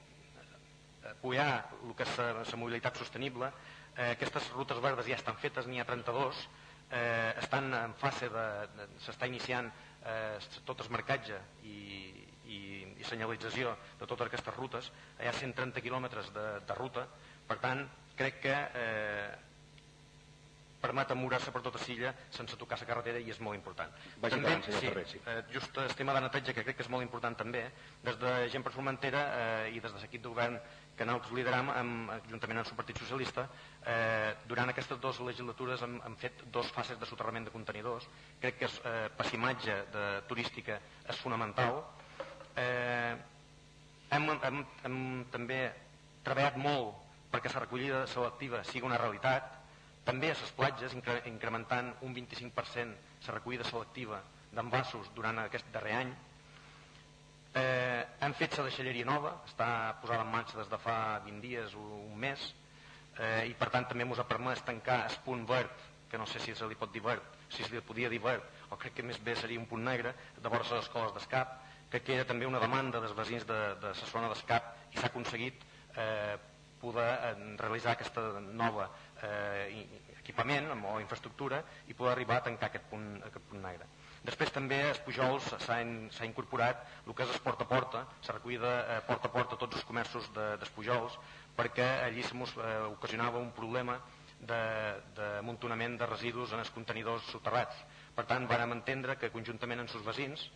apoyar 1.11 1.53
el 1.83 1.95
que 1.97 2.05
és 2.05 2.17
la 2.21 2.61
mobilitat 2.61 2.99
sostenible. 3.01 3.51
Eh, 3.97 4.13
aquestes 4.15 4.51
rutes 4.55 4.81
verdes 4.83 5.09
ja 5.09 5.19
estan 5.19 5.39
fetes, 5.41 5.67
n'hi 5.67 5.81
ha 5.81 5.89
32, 5.89 6.43
eh, 6.91 7.33
estan 7.41 7.73
en 7.75 7.95
fase 8.01 8.29
de, 8.31 8.47
de 8.77 8.89
s'està 9.05 9.29
iniciant 9.31 9.71
eh, 10.05 10.39
tot 10.69 10.85
el 10.85 10.93
marcatge 10.95 11.39
i, 11.65 11.77
i, 12.47 12.61
i 13.01 13.09
senyalització 13.09 13.75
de 13.99 14.07
totes 14.07 14.29
aquestes 14.29 14.57
rutes, 14.57 14.91
hi 15.21 15.29
ha 15.29 15.37
130 15.37 15.85
quilòmetres 15.85 16.33
de, 16.37 16.47
de 16.67 16.79
ruta, 16.79 17.07
per 17.49 17.59
tant, 17.63 17.87
crec 18.19 18.41
que 18.45 18.57
eh, 18.57 19.50
permet 20.81 21.11
amurar-se 21.13 21.53
per 21.53 21.63
tota 21.63 21.81
Silla 21.83 22.13
sense 22.33 22.57
tocar 22.57 22.79
la 22.81 22.89
carretera 22.89 23.21
i 23.21 23.31
és 23.31 23.41
molt 23.45 23.59
important. 23.59 23.93
Vagi 24.23 24.39
també, 24.39 24.55
senyor 24.65 24.81
sí, 24.81 24.89
Ferrer, 24.89 25.07
sí. 25.09 25.23
eh, 25.27 25.41
just 25.53 25.77
el 25.83 25.95
tema 25.99 26.15
de 26.17 26.23
neteja, 26.25 26.55
que 26.57 26.65
crec 26.65 26.79
que 26.79 26.87
és 26.87 26.93
molt 26.93 27.05
important 27.05 27.37
també, 27.37 27.67
des 28.05 28.17
de 28.21 28.37
Gent 28.53 28.65
per 28.65 28.73
Formentera 28.73 29.25
eh, 29.41 29.75
i 29.77 29.81
des 29.81 29.93
de 29.93 30.01
l'equip 30.01 30.25
de 30.25 30.33
govern 30.33 30.57
que 30.97 31.07
nosaltres 31.09 31.33
lideram 31.37 31.71
amb, 31.73 32.15
juntament 32.29 32.61
amb 32.61 32.73
el 32.73 32.77
Partit 32.77 32.99
Socialista, 33.01 33.47
eh, 33.89 34.33
durant 34.49 34.73
aquestes 34.73 35.01
dues 35.01 35.21
legislatures 35.25 35.85
hem, 35.87 36.01
hem 36.05 36.17
fet 36.21 36.45
dos 36.53 36.73
fases 36.77 36.99
de 37.01 37.09
soterrament 37.09 37.49
de 37.49 37.55
contenidors. 37.55 38.09
Crec 38.41 38.59
que 38.61 38.69
eh, 38.69 39.09
passimatge 39.17 39.79
de, 39.95 40.07
turística 40.29 40.81
és 41.09 41.23
fonamental. 41.23 41.81
Eh, 42.61 43.15
hem, 44.17 44.29
hem, 44.43 44.65
hem 44.85 44.99
també 45.33 45.63
treballat 46.25 46.61
molt 46.61 47.09
perquè 47.31 47.53
la 47.55 47.65
recollida 47.65 48.05
selectiva 48.11 48.65
sigui 48.67 48.89
una 48.89 48.99
realitat, 49.01 49.60
també 50.05 50.31
a 50.31 50.37
les 50.39 50.53
platges, 50.57 50.95
incre 50.97 51.21
incrementant 51.29 51.93
un 52.07 52.15
25% 52.17 53.27
la 53.27 53.37
recollida 53.37 53.67
selectiva 53.69 54.23
d'envasos 54.51 55.11
durant 55.15 55.39
aquest 55.43 55.69
darrer 55.75 55.95
any. 56.01 56.11
Eh, 57.61 58.03
hem 58.25 58.35
fet 58.39 58.57
la 58.59 58.67
deixalleria 58.69 59.07
nova, 59.07 59.35
està 59.47 59.69
posada 60.01 60.25
en 60.25 60.33
marxa 60.33 60.59
des 60.59 60.71
de 60.71 60.79
fa 60.79 60.97
20 61.25 61.41
dies 61.43 61.75
o 61.75 61.85
un 62.01 62.19
mes, 62.19 62.49
eh, 63.19 63.47
i 63.51 63.55
per 63.59 63.71
tant 63.75 63.89
també 63.91 64.07
ens 64.07 64.19
ha 64.23 64.29
permès 64.29 64.63
tancar 64.67 65.03
el 65.09 65.19
punt 65.25 65.47
verd, 65.47 65.89
que 66.11 66.19
no 66.19 66.27
sé 66.27 66.41
si 66.43 66.55
se 66.55 66.67
li 66.67 66.79
pot 66.79 66.93
dir 66.93 67.03
verd, 67.03 67.23
si 67.49 67.63
se 67.63 67.75
li 67.75 67.83
podia 67.87 68.09
dir 68.11 68.21
verd, 68.23 68.47
o 68.71 68.79
crec 68.79 68.97
que 68.99 69.07
més 69.07 69.19
bé 69.23 69.37
seria 69.39 69.61
un 69.61 69.67
punt 69.71 69.85
negre, 69.85 70.15
de 70.37 70.49
vora 70.49 70.65
les 70.65 70.85
escoles 70.85 71.15
d'escap, 71.15 71.59
que 71.91 72.15
era 72.15 72.25
també 72.25 72.47
una 72.47 72.63
demanda 72.63 73.01
dels 73.03 73.15
veïns 73.19 73.47
de, 73.47 73.59
de 73.83 73.91
la 73.91 74.11
zona 74.13 74.31
d'escap 74.31 74.95
i 74.95 74.99
s'ha 74.99 75.09
aconseguit 75.11 75.65
eh, 75.99 76.37
poder 76.81 77.09
eh, 77.11 77.33
realitzar 77.59 77.97
aquesta 77.97 78.23
nova 78.41 78.87
eh, 79.27 79.87
equipament 80.21 80.71
o 80.75 80.99
infraestructura 81.01 81.63
i 81.89 81.95
poder 81.95 82.13
arribar 82.13 82.39
a 82.41 82.47
tancar 82.49 82.71
aquest 82.71 82.87
punt, 82.91 83.09
aquest 83.27 83.47
punt 83.51 83.63
negre. 83.65 83.89
Després 84.25 84.53
també 84.53 84.79
a 84.85 84.95
Pujols 85.05 85.47
s'ha 85.65 86.27
incorporat 86.29 86.83
el 87.07 87.15
que 87.17 87.25
és 87.25 87.35
el 87.35 87.45
porta 87.45 87.65
a 87.65 87.71
porta, 87.71 88.05
s'ha 88.21 88.37
recollida 88.37 88.73
eh, 88.81 88.99
porta 89.09 89.31
a 89.31 89.35
porta 89.37 89.61
tots 89.61 89.81
els 89.81 89.87
comerços 89.89 90.29
de, 90.37 90.51
d'Espujols 90.61 91.17
perquè 91.57 91.87
allí 92.05 92.23
se 92.23 92.37
mos 92.37 92.53
eh, 92.57 92.75
ocasionava 92.91 93.41
un 93.41 93.53
problema 93.57 93.99
de, 94.41 94.61
de 95.17 95.31
muntonament 95.45 95.97
de 96.01 96.09
residus 96.09 96.53
en 96.53 96.61
els 96.61 96.73
contenidors 96.75 97.27
soterrats. 97.33 97.81
Per 98.17 98.27
tant, 98.29 98.49
vàrem 98.49 98.77
entendre 98.77 99.17
que 99.21 99.33
conjuntament 99.33 99.83
amb 99.83 99.97
els 99.97 100.07
veïns, 100.07 100.47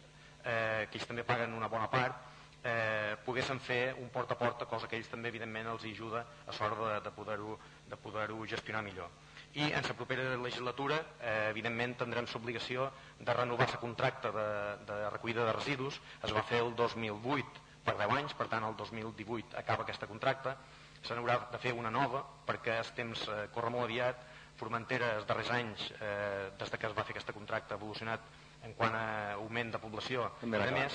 eh, 0.45 0.87
que 0.91 1.01
ells 1.01 1.09
també 1.09 1.25
paguen 1.25 1.57
una 1.57 1.69
bona 1.73 1.91
part, 1.93 2.21
eh, 2.65 3.17
poguessin 3.25 3.61
fer 3.61 3.95
un 4.01 4.09
porta 4.11 4.35
a 4.35 4.41
porta, 4.41 4.67
cosa 4.67 4.89
que 4.89 4.97
ells 4.97 5.11
també 5.13 5.29
evidentment 5.29 5.69
els 5.75 5.85
ajuda 5.85 6.25
a 6.47 6.53
sort 6.57 6.81
de, 6.81 6.95
de 7.05 7.13
poder-ho 7.17 7.59
de 7.89 7.97
poder 7.97 8.31
gestionar 8.49 8.83
millor. 8.83 9.11
I 9.55 9.69
en 9.71 9.83
la 9.87 9.95
propera 9.95 10.37
legislatura, 10.37 10.97
eh, 11.21 11.51
evidentment, 11.51 11.95
tindrem 12.01 12.27
l'obligació 12.27 12.89
de 13.21 13.35
renovar 13.35 13.69
el 13.71 13.79
contracte 13.79 14.33
de, 14.35 14.47
de 14.89 14.97
recollida 15.11 15.45
de 15.47 15.53
residus. 15.53 16.01
Es 16.23 16.35
va 16.35 16.43
fer 16.43 16.59
el 16.65 16.75
2008 16.75 17.63
per 17.85 17.95
10 18.01 18.17
anys, 18.19 18.35
per 18.35 18.49
tant 18.51 18.65
el 18.67 18.75
2018 18.77 19.55
acaba 19.61 19.85
aquest 19.85 20.07
contracte. 20.11 20.57
Se 21.05 21.15
n'haurà 21.15 21.39
de 21.53 21.61
fer 21.63 21.75
una 21.77 21.93
nova 21.93 22.25
perquè 22.49 22.81
el 22.81 22.91
temps 22.97 23.29
eh, 23.29 23.45
corre 23.55 23.71
molt 23.71 23.87
aviat. 23.87 24.27
Formentera, 24.59 25.15
els 25.19 25.27
darrers 25.27 25.51
anys, 25.51 25.87
eh, 26.01 26.51
des 26.59 26.71
de 26.71 26.79
que 26.79 26.91
es 26.91 26.97
va 26.97 27.05
fer 27.05 27.15
aquest 27.15 27.31
contracte, 27.35 27.75
ha 27.75 27.79
evolucionat 27.79 28.27
en 28.65 28.73
quant 28.79 28.95
a 28.97 29.07
augment 29.37 29.71
de 29.75 29.81
població 29.83 30.25
també 30.41 30.61
a 30.63 30.71
més, 30.73 30.95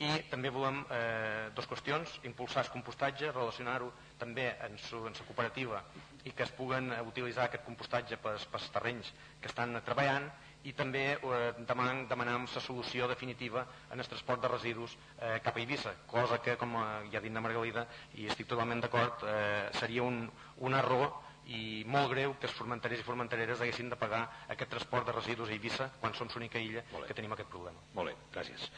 i 0.00 0.10
també 0.30 0.50
volem 0.54 0.78
eh, 0.88 1.50
dues 1.54 1.68
qüestions, 1.68 2.14
impulsar 2.24 2.64
el 2.64 2.70
compostatge, 2.72 3.28
relacionar-ho 3.34 3.90
també 4.20 4.50
en, 4.66 4.76
su, 4.78 5.00
en 5.08 5.16
la 5.16 5.26
cooperativa 5.26 5.82
i 6.28 6.34
que 6.36 6.44
es 6.44 6.52
puguen 6.56 6.92
eh, 6.92 7.00
utilitzar 7.06 7.48
aquest 7.48 7.64
compostatge 7.66 8.20
pels, 8.20 8.46
pels 8.52 8.68
terrenys 8.74 9.12
que 9.40 9.48
estan 9.48 9.78
treballant 9.86 10.28
i 10.68 10.74
també 10.76 11.04
eh, 11.16 11.38
demanant, 11.68 12.04
demanant 12.10 12.44
la 12.44 12.62
solució 12.62 13.08
definitiva 13.08 13.64
en 13.92 14.00
el 14.02 14.08
transport 14.08 14.42
de 14.44 14.52
residus 14.52 14.96
eh, 15.16 15.38
cap 15.44 15.56
a 15.56 15.62
Eivissa, 15.62 15.94
cosa 16.10 16.40
que, 16.44 16.56
com 16.60 16.76
ja 17.10 17.18
ha 17.18 17.24
dit 17.24 17.32
la 17.32 17.44
Margalida, 17.44 17.86
i 18.20 18.28
estic 18.28 18.50
totalment 18.50 18.84
d'acord, 18.84 19.24
eh, 19.24 19.70
seria 19.80 20.04
un, 20.04 20.26
un 20.60 20.76
error 20.76 21.08
i 21.50 21.82
molt 21.88 22.12
greu 22.12 22.36
que 22.38 22.46
els 22.46 22.54
formenterers 22.54 23.00
i 23.00 23.06
formentereres 23.06 23.62
haguessin 23.64 23.88
de 23.90 23.98
pagar 23.98 24.22
aquest 24.52 24.70
transport 24.76 25.08
de 25.08 25.16
residus 25.16 25.48
a 25.48 25.56
Eivissa 25.56 25.88
quan 26.00 26.14
som 26.14 26.28
l'única 26.34 26.60
illa 26.60 26.84
que 27.06 27.16
tenim 27.16 27.32
aquest 27.34 27.50
problema. 27.50 27.80
Molt 27.96 28.12
bé, 28.12 28.16
gràcies. 28.36 28.68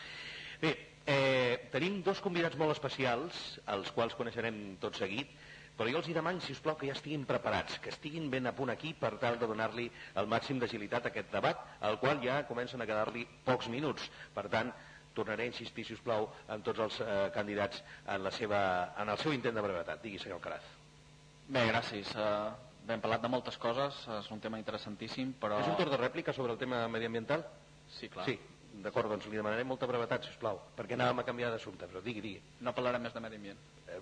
Bé, 0.63 0.73
eh, 1.07 1.69
tenim 1.73 2.03
dos 2.07 2.21
convidats 2.25 2.59
molt 2.61 2.75
especials, 2.77 3.59
els 3.75 3.91
quals 3.97 4.15
coneixerem 4.19 4.77
tot 4.83 4.99
seguit, 5.01 5.33
però 5.77 5.89
jo 5.89 6.03
els 6.03 6.09
hi 6.09 6.15
demano, 6.15 6.41
si 6.45 6.53
us 6.53 6.61
plau, 6.61 6.77
que 6.79 6.87
ja 6.91 6.95
estiguin 6.97 7.25
preparats, 7.27 7.79
que 7.83 7.91
estiguin 7.91 8.29
ben 8.31 8.47
a 8.47 8.53
punt 8.57 8.71
aquí 8.71 8.93
per 8.99 9.15
tal 9.23 9.39
de 9.41 9.49
donar-li 9.49 9.89
el 10.21 10.29
màxim 10.29 10.61
d'agilitat 10.61 11.09
a 11.09 11.13
aquest 11.13 11.33
debat, 11.33 11.63
al 11.81 11.99
qual 12.03 12.21
ja 12.25 12.43
comencen 12.49 12.83
a 12.83 12.89
quedar-li 12.89 13.25
pocs 13.47 13.71
minuts. 13.73 14.11
Per 14.37 14.45
tant, 14.53 14.73
tornaré 15.17 15.49
a 15.49 15.53
insistir, 15.53 15.87
si 15.89 15.97
us 15.97 16.05
plau, 16.05 16.29
en 16.53 16.63
tots 16.67 16.85
els 16.87 17.01
eh, 17.01 17.17
candidats 17.35 17.83
en, 18.05 18.23
la 18.25 18.33
seva, 18.33 18.61
en 19.01 19.13
el 19.13 19.19
seu 19.25 19.33
intent 19.33 19.57
de 19.57 19.65
brevetat. 19.65 20.05
Digui, 20.05 20.21
senyor 20.21 20.41
Alcaraz. 20.41 20.69
Bé, 21.49 21.65
gràcies. 21.69 22.13
Uh, 22.17 22.53
hem 22.89 23.03
parlat 23.03 23.25
de 23.25 23.33
moltes 23.33 23.59
coses, 23.61 24.05
és 24.21 24.31
un 24.35 24.41
tema 24.45 24.61
interessantíssim, 24.61 25.35
però... 25.41 25.59
És 25.61 25.73
un 25.73 25.77
torn 25.81 25.93
de 25.93 26.01
rèplica 26.01 26.37
sobre 26.37 26.55
el 26.55 26.61
tema 26.61 26.85
mediambiental? 26.93 27.45
Sí, 27.93 28.09
clar. 28.13 28.25
Sí, 28.29 28.39
d'acord, 28.85 29.11
doncs 29.13 29.29
li 29.29 29.37
demanaré 29.37 29.65
molta 29.69 29.87
brevetat, 29.91 30.25
si 30.25 30.33
us 30.33 30.41
plau, 30.41 30.61
perquè 30.77 30.97
anàvem 30.97 31.23
a 31.23 31.25
canviar 31.29 31.51
d'assumpte, 31.53 31.89
però 31.91 32.03
digui, 32.05 32.23
digui. 32.25 32.43
No 32.65 32.75
parlarem 32.77 33.03
més 33.05 33.15
de 33.15 33.21
medi 33.21 33.41
ambient. 33.41 33.61
Eh, 33.87 34.01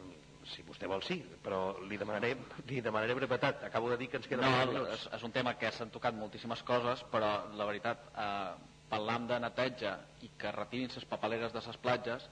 si 0.51 0.63
vostè 0.67 0.89
vol, 0.89 1.03
sí, 1.05 1.19
però 1.45 1.61
li 1.85 1.99
demanaré, 2.01 2.33
li 2.69 2.81
demanaré 2.81 3.15
brevetat. 3.19 3.65
Acabo 3.67 3.91
de 3.91 3.99
dir 4.01 4.09
que 4.11 4.21
ens 4.21 4.29
queden 4.31 4.47
no, 4.73 4.87
és, 4.95 5.07
és 5.17 5.27
un 5.27 5.35
tema 5.35 5.55
que 5.59 5.71
s'han 5.75 5.93
tocat 5.95 6.17
moltíssimes 6.17 6.63
coses, 6.67 7.03
però 7.13 7.33
la 7.59 7.67
veritat, 7.69 8.07
eh, 8.15 8.79
parlant 8.91 9.29
de 9.31 9.39
neteja 9.43 9.97
i 10.27 10.33
que 10.39 10.53
retirin 10.55 10.91
les 10.95 11.07
papeleres 11.07 11.53
de 11.55 11.63
les 11.67 11.83
platges, 11.83 12.27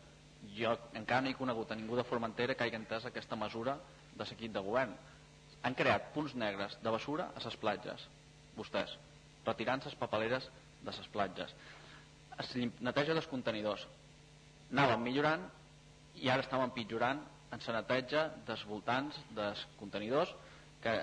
jo 0.55 0.73
encara 0.95 1.23
no 1.23 1.31
he 1.31 1.39
conegut 1.39 1.73
a 1.73 1.77
ningú 1.79 1.97
de 1.99 2.07
Formentera 2.07 2.55
que 2.55 2.65
hagi 2.65 2.79
entès 2.79 3.07
aquesta 3.07 3.37
mesura 3.37 3.77
de 4.15 4.25
l'equip 4.25 4.53
de 4.55 4.63
govern 4.63 4.95
han 5.63 5.75
creat 5.75 6.13
punts 6.15 6.35
negres 6.39 6.77
de 6.83 6.91
basura 6.95 7.31
a 7.35 7.43
les 7.45 7.57
platges, 7.59 8.07
vostès, 8.57 8.95
retirant 9.47 9.83
les 9.85 9.97
papeleres 9.99 10.47
de 10.83 10.95
les 10.95 11.11
platges. 11.15 11.55
Es 12.39 12.55
neteja 12.57 13.15
dels 13.17 13.29
contenidors. 13.31 13.87
Anàvem 14.71 15.03
millorant 15.03 15.47
i 16.23 16.29
ara 16.31 16.45
estàvem 16.45 16.69
empitjorant 16.71 17.23
en 17.55 17.63
neteja 17.75 18.29
dels 18.47 18.65
voltants 18.69 19.17
dels 19.37 19.65
contenidors 19.79 20.35
que 20.83 20.95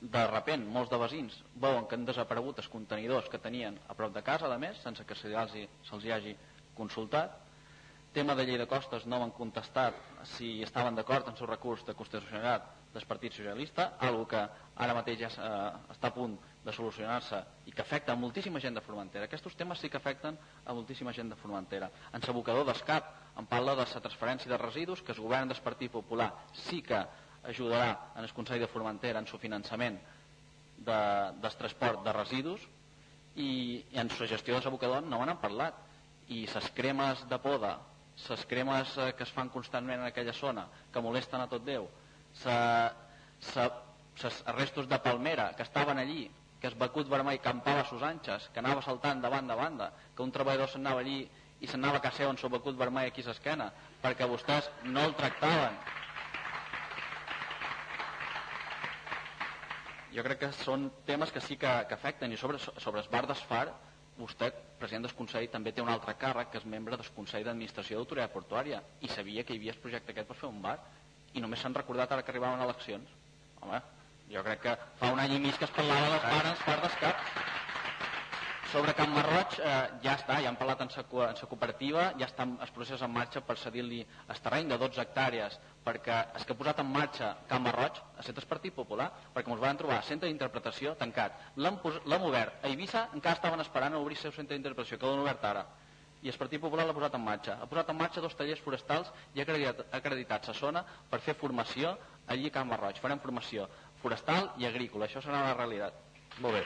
de 0.00 0.24
repent 0.28 0.66
molts 0.68 0.90
de 0.92 0.98
veïns 1.00 1.36
veuen 1.64 1.86
que 1.88 1.96
han 1.96 2.04
desaparegut 2.04 2.58
els 2.60 2.68
contenidors 2.68 3.30
que 3.32 3.40
tenien 3.40 3.78
a 3.88 3.94
prop 3.94 4.12
de 4.12 4.22
casa, 4.22 4.50
a 4.52 4.58
més, 4.58 4.80
sense 4.82 5.04
que 5.08 5.16
se'ls 5.16 5.56
se 5.88 6.12
hagi 6.12 6.36
consultat. 6.76 7.40
Tema 8.12 8.34
de 8.38 8.44
llei 8.46 8.58
de 8.60 8.68
costes 8.70 9.06
no 9.06 9.18
m'han 9.18 9.32
contestat 9.34 9.96
si 10.36 10.62
estaven 10.62 10.94
d'acord 10.94 11.28
en 11.28 11.34
el 11.40 11.48
recurs 11.48 11.84
de 11.86 11.94
constitucionalitat 11.94 12.68
del 12.94 13.06
Partit 13.10 13.32
Socialista, 13.32 13.94
algo 13.98 14.26
que 14.26 14.38
ara 14.76 14.94
mateix 14.94 15.24
ja 15.24 15.30
eh, 15.32 15.94
està 15.96 16.12
a 16.12 16.14
punt 16.14 16.36
solucionar-se 16.72 17.42
i 17.66 17.72
que 17.72 17.82
afecta 17.82 18.12
a 18.12 18.16
moltíssima 18.16 18.60
gent 18.60 18.78
de 18.78 18.80
Formentera. 18.80 19.26
Aquests 19.28 19.56
temes 19.56 19.78
sí 19.78 19.90
que 19.90 19.98
afecten 19.98 20.38
a 20.64 20.72
moltíssima 20.72 21.12
gent 21.12 21.28
de 21.28 21.36
Formentera. 21.36 21.90
En 22.12 22.24
l'abocador 22.24 22.64
d'escap 22.64 23.10
en 23.36 23.46
parla 23.46 23.74
de 23.74 23.84
la 23.84 24.00
transferència 24.00 24.48
de 24.48 24.58
residus 24.58 25.02
que 25.02 25.12
el 25.12 25.20
govern 25.20 25.48
del 25.48 25.60
Partit 25.60 25.92
Popular 25.92 26.32
sí 26.52 26.80
que 26.82 27.00
ajudarà 27.44 28.12
en 28.16 28.24
el 28.24 28.32
Consell 28.32 28.60
de 28.60 28.68
Formentera 28.68 29.18
en 29.18 29.28
el 29.30 29.38
finançament 29.40 29.98
de, 30.78 31.00
del 31.42 31.56
transport 31.58 32.04
de 32.04 32.12
residus 32.12 32.60
i, 33.36 33.84
i 33.92 33.98
en 33.98 34.08
la 34.08 34.28
gestió 34.30 34.54
de 34.54 34.64
l'abocador 34.64 35.02
no 35.02 35.20
han 35.22 35.36
parlat 35.40 35.74
i 36.28 36.46
les 36.46 36.70
cremes 36.72 37.26
de 37.28 37.38
poda 37.38 37.76
les 38.28 38.44
cremes 38.46 38.96
eh, 38.98 39.12
que 39.12 39.24
es 39.24 39.32
fan 39.34 39.50
constantment 39.50 40.00
en 40.00 40.06
aquella 40.06 40.32
zona 40.32 40.68
que 40.92 41.02
molesten 41.02 41.40
a 41.40 41.48
tot 41.50 41.64
Déu 41.66 41.88
els 44.24 44.40
arrestos 44.46 44.88
de 44.88 44.98
palmera 45.02 45.52
que 45.56 45.62
estaven 45.62 45.98
allí 45.98 46.30
que 46.64 46.70
es 46.72 46.76
becut 46.80 47.10
vermell 47.12 47.36
campava 47.44 47.82
a 47.82 47.84
sus 47.84 48.00
anxes 48.00 48.46
que 48.48 48.60
anava 48.62 48.80
saltant 48.80 49.18
de 49.20 49.28
banda 49.28 49.52
a 49.52 49.56
banda 49.58 49.86
que 50.16 50.22
un 50.24 50.30
treballador 50.32 50.70
s'anava 50.72 51.02
allí 51.02 51.18
i 51.60 51.66
s'anava 51.68 51.98
a 51.98 52.04
caseu 52.04 52.30
amb 52.30 52.40
el 52.40 52.52
becut 52.54 52.78
vermell 52.78 53.10
aquí 53.10 53.20
a 53.20 53.26
l'esquena 53.26 53.66
perquè 54.00 54.24
vostès 54.30 54.70
no 54.84 55.02
el 55.04 55.12
tractaven. 55.18 55.74
Jo 60.14 60.24
crec 60.24 60.40
que 60.40 60.50
són 60.56 60.86
temes 61.04 61.32
que 61.34 61.42
sí 61.44 61.58
que, 61.60 61.72
que 61.88 61.98
afecten 61.98 62.32
i 62.32 62.38
sobre, 62.40 62.56
sobre 62.58 63.02
el 63.02 63.10
bar 63.12 63.26
d'Esfar 63.28 63.66
vostè, 64.16 64.48
president 64.80 65.04
del 65.04 65.16
Consell, 65.18 65.50
també 65.52 65.74
té 65.76 65.84
un 65.84 65.92
altre 65.92 66.14
càrrec 66.16 66.48
que 66.54 66.62
és 66.62 66.64
membre 66.64 66.96
del 66.96 67.12
Consell 67.12 67.44
d'Administració 67.44 67.98
d'Autoritat 67.98 68.32
Portuària 68.32 68.80
i 69.02 69.12
sabia 69.12 69.44
que 69.44 69.52
hi 69.52 69.60
havia 69.60 69.76
el 69.76 69.84
projecte 69.84 70.16
aquest 70.16 70.32
per 70.32 70.38
fer 70.40 70.48
un 70.48 70.64
bar 70.64 70.78
i 71.34 71.44
només 71.44 71.60
s'han 71.60 71.76
recordat 71.76 72.16
ara 72.16 72.24
que 72.24 72.32
arribaven 72.32 72.64
eleccions. 72.64 73.12
Home, 73.60 73.82
jo 74.30 74.42
crec 74.46 74.64
que 74.64 74.78
fa 75.00 75.12
un 75.12 75.20
any 75.20 75.36
i 75.36 75.42
mig 75.42 75.58
que 75.58 75.68
es 75.68 75.76
parlava 75.76 76.08
dels 76.14 76.26
pares, 76.30 76.64
far 76.68 76.80
d'escap 76.82 77.28
sobre 78.74 78.92
Can 78.98 79.12
Marroig 79.14 79.52
eh, 79.62 79.72
ja 80.02 80.16
està, 80.18 80.40
ja 80.42 80.48
han 80.50 80.56
parlat 80.58 80.80
en 80.82 80.88
sa, 80.90 81.04
en 81.06 81.36
sa 81.38 81.46
cooperativa, 81.46 82.08
ja 82.18 82.26
està 82.26 82.42
el 82.42 82.72
procés 82.74 83.04
en 83.06 83.12
marxa 83.14 83.38
per 83.46 83.54
cedir-li 83.60 84.00
el 84.02 84.40
terreny 84.42 84.72
de 84.72 84.78
12 84.82 84.98
hectàrees 85.04 85.60
perquè 85.84 86.16
és 86.34 86.42
que 86.42 86.56
ha 86.56 86.58
posat 86.58 86.82
en 86.82 86.90
marxa 86.90 87.28
Can 87.46 87.62
Marroig 87.62 88.00
a 88.18 88.24
set 88.26 88.40
el 88.42 88.48
Partit 88.50 88.74
Popular 88.74 89.06
perquè 89.36 89.54
ens 89.54 89.62
van 89.62 89.78
trobar 89.78 90.00
centre 90.02 90.26
d'interpretació 90.26 90.96
tancat. 90.98 91.38
L'han 91.54 92.26
obert, 92.26 92.58
a 92.64 92.72
Eivissa 92.72 93.06
encara 93.14 93.38
estaven 93.38 93.62
esperant 93.62 93.94
a 93.94 94.02
obrir 94.02 94.18
el 94.18 94.24
seu 94.24 94.34
centre 94.34 94.58
d'interpretació 94.58 94.98
que 94.98 95.06
l'han 95.06 95.22
obert 95.22 95.46
ara. 95.52 95.66
I 96.24 96.32
el 96.32 96.40
Partit 96.40 96.58
Popular 96.58 96.88
l'ha 96.88 96.96
posat 96.96 97.14
en 97.14 97.20
marxa. 97.22 97.58
Ha 97.60 97.70
posat 97.70 97.90
en 97.92 97.98
marxa 98.00 98.22
dos 98.24 98.34
tallers 98.34 98.62
forestals 98.64 99.10
i 99.36 99.38
ha 99.38 99.46
acreditat, 99.46 99.86
acreditat 99.92 100.46
sa 100.48 100.54
zona 100.56 100.82
per 101.10 101.20
fer 101.20 101.38
formació 101.38 101.94
allí 102.26 102.48
a 102.48 102.54
Can 102.58 102.66
Marroig. 102.66 102.98
Farem 102.98 103.20
formació 103.20 103.68
forestal 104.04 104.52
i 104.60 104.68
agrícola 104.68 105.08
això 105.08 105.24
serà 105.24 105.42
la 105.48 105.56
realitat 105.56 105.96
molt 106.44 106.60
bé 106.60 106.64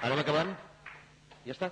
Anem 0.00 0.20
acabant? 0.22 0.50
Ja 1.44 1.52
està? 1.52 1.68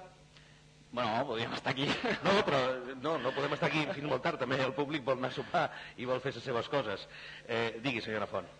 Bueno, 0.93 1.27
podríem 1.27 1.53
estar 1.53 1.73
aquí. 1.73 1.87
No, 2.27 2.33
però 2.45 2.59
no, 3.01 3.15
no 3.25 3.33
podem 3.37 3.55
estar 3.57 3.69
aquí 3.71 3.85
fins 3.95 4.09
molt 4.09 4.25
tard. 4.25 4.41
També 4.41 4.59
el 4.65 4.75
públic 4.77 5.05
vol 5.05 5.17
anar 5.17 5.31
a 5.33 5.37
sopar 5.37 5.63
i 5.97 6.09
vol 6.09 6.21
fer 6.25 6.35
les 6.35 6.45
seves 6.45 6.69
coses. 6.73 7.07
Eh, 7.47 7.79
digui, 7.85 8.03
senyora 8.05 8.29
Font. 8.29 8.51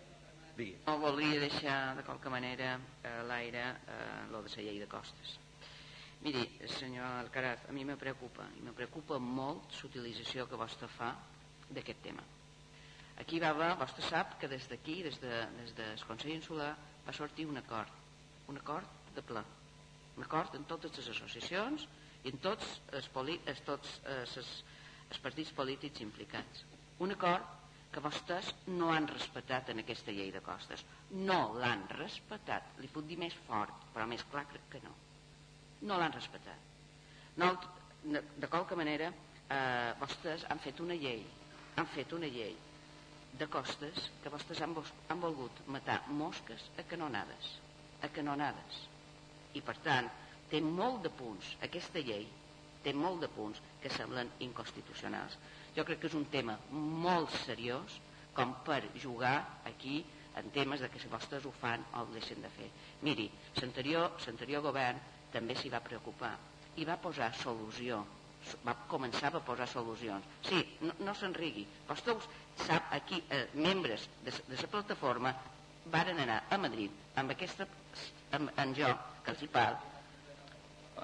Digui. 0.57 0.73
No 0.87 0.97
volia 1.03 1.37
deixar, 1.41 1.77
de 1.99 2.05
qualque 2.07 2.33
manera, 2.33 2.73
a 3.05 3.13
l'aire 3.29 3.67
eh, 3.69 4.25
lo 4.33 4.41
de 4.45 4.55
la 4.55 4.65
llei 4.65 4.81
de 4.81 4.89
costes. 4.89 5.37
Miri, 6.25 6.43
senyor 6.67 7.05
Alcaraz, 7.05 7.69
a 7.69 7.71
mi 7.71 7.85
me 7.85 7.95
preocupa, 7.95 8.49
i 8.57 8.65
me 8.65 8.73
preocupa 8.75 9.21
molt 9.23 9.77
l'utilització 9.83 10.49
que 10.49 10.59
vostè 10.59 10.89
fa 10.97 11.13
d'aquest 11.69 12.03
tema. 12.09 12.25
Aquí 13.19 13.39
va 13.43 13.53
haver, 13.53 13.73
vostè 13.79 14.03
sap 14.07 14.37
que 14.39 14.47
des 14.47 14.67
d'aquí, 14.71 15.01
des, 15.03 15.19
de, 15.21 15.45
des 15.59 15.75
del 15.77 16.03
Consell 16.07 16.37
Insular, 16.37 16.73
va 17.05 17.15
sortir 17.15 17.47
un 17.49 17.57
acord, 17.59 17.91
un 18.47 18.57
acord 18.57 19.13
de 19.15 19.23
pla 19.25 19.43
d'acord 20.19 20.55
en 20.55 20.65
totes 20.67 20.97
les 20.97 21.07
associacions 21.13 21.85
i 22.23 22.33
en 22.33 22.41
tots 22.43 22.67
els, 22.97 23.07
poli, 23.13 23.37
els, 23.47 23.61
tots 23.67 23.95
els, 24.03 24.35
els, 25.09 25.21
partits 25.23 25.53
polítics 25.55 26.03
implicats. 26.03 26.65
Un 26.99 27.15
acord 27.15 27.55
que 27.93 28.03
vostès 28.03 28.51
no 28.67 28.91
han 28.93 29.07
respectat 29.09 29.71
en 29.71 29.81
aquesta 29.81 30.13
llei 30.13 30.29
de 30.31 30.41
costes. 30.45 30.83
No 31.15 31.55
l'han 31.57 31.87
respectat. 31.95 32.75
Li 32.83 32.91
puc 32.91 33.07
dir 33.07 33.17
més 33.17 33.33
fort 33.47 33.87
però 33.95 34.05
més 34.05 34.25
clar 34.31 34.45
que 34.51 34.83
no. 34.83 34.93
No 35.89 35.97
l'han 35.97 36.13
respectat. 36.13 36.67
No, 37.39 37.53
de, 38.03 38.21
de 38.37 38.51
qualque 38.51 38.77
manera 38.77 39.09
eh, 39.09 39.93
vostès 40.01 40.45
han 40.51 40.59
fet 40.59 40.83
una 40.83 40.97
llei 40.99 41.23
han 41.79 41.87
fet 41.87 42.11
una 42.11 42.27
llei 42.27 42.55
de 43.31 43.47
costes 43.47 44.09
que 44.23 44.31
vostès 44.33 44.61
han, 44.65 44.75
han 45.07 45.21
volgut 45.21 45.61
matar 45.67 46.01
mosques 46.07 46.69
a 46.77 46.85
canonades 46.89 47.49
a 48.01 48.09
canonades 48.15 48.83
i 49.53 49.61
per 49.65 49.77
tant 49.85 50.09
té 50.49 50.61
molt 50.65 51.03
de 51.05 51.11
punts 51.13 51.55
aquesta 51.67 52.01
llei 52.01 52.27
té 52.83 52.93
molt 52.95 53.21
de 53.21 53.27
punts 53.27 53.59
que 53.81 53.91
semblen 53.91 54.29
inconstitucionals. 54.45 55.35
Jo 55.75 55.83
crec 55.87 55.99
que 56.01 56.07
és 56.07 56.15
un 56.17 56.27
tema 56.31 56.55
molt 56.71 57.33
seriós 57.43 57.99
com 58.35 58.53
per 58.65 58.81
jugar 59.03 59.61
aquí 59.67 59.99
en 60.39 60.51
temes 60.55 60.79
de 60.79 60.89
que 60.89 61.01
si 61.01 61.11
vostès 61.11 61.45
ho 61.45 61.51
fan 61.51 61.83
o 61.93 62.05
ho 62.05 62.13
deixen 62.13 62.41
de 62.41 62.51
fer. 62.53 62.69
Miri, 63.03 63.27
l'anterior 63.59 64.63
govern 64.63 65.01
també 65.33 65.55
s'hi 65.55 65.71
va 65.73 65.83
preocupar 65.83 66.37
i 66.79 66.85
va 66.87 66.99
posar 67.01 67.33
solució 67.35 68.05
va 68.65 68.75
començar 68.91 69.31
a 69.33 69.41
posar 69.45 69.67
solucions. 69.67 70.25
Sí, 70.47 70.61
no, 70.81 70.95
no 71.05 71.15
s'enrigui 71.15 71.65
vostè 71.89 72.15
sap 72.65 72.93
aquí, 72.95 73.21
eh, 73.29 73.47
membres 73.53 74.07
de, 74.25 74.33
de 74.47 74.59
la 74.61 74.71
plataforma 74.71 75.33
varen 75.91 76.19
anar 76.25 76.43
a 76.49 76.57
Madrid 76.57 76.91
amb 77.19 77.35
aquesta 77.35 77.67
amb, 78.37 78.51
en 78.57 78.75
jo 78.77 78.89
que 79.23 79.33
els 79.33 79.43
hi 79.43 79.49
parlo. 79.53 79.95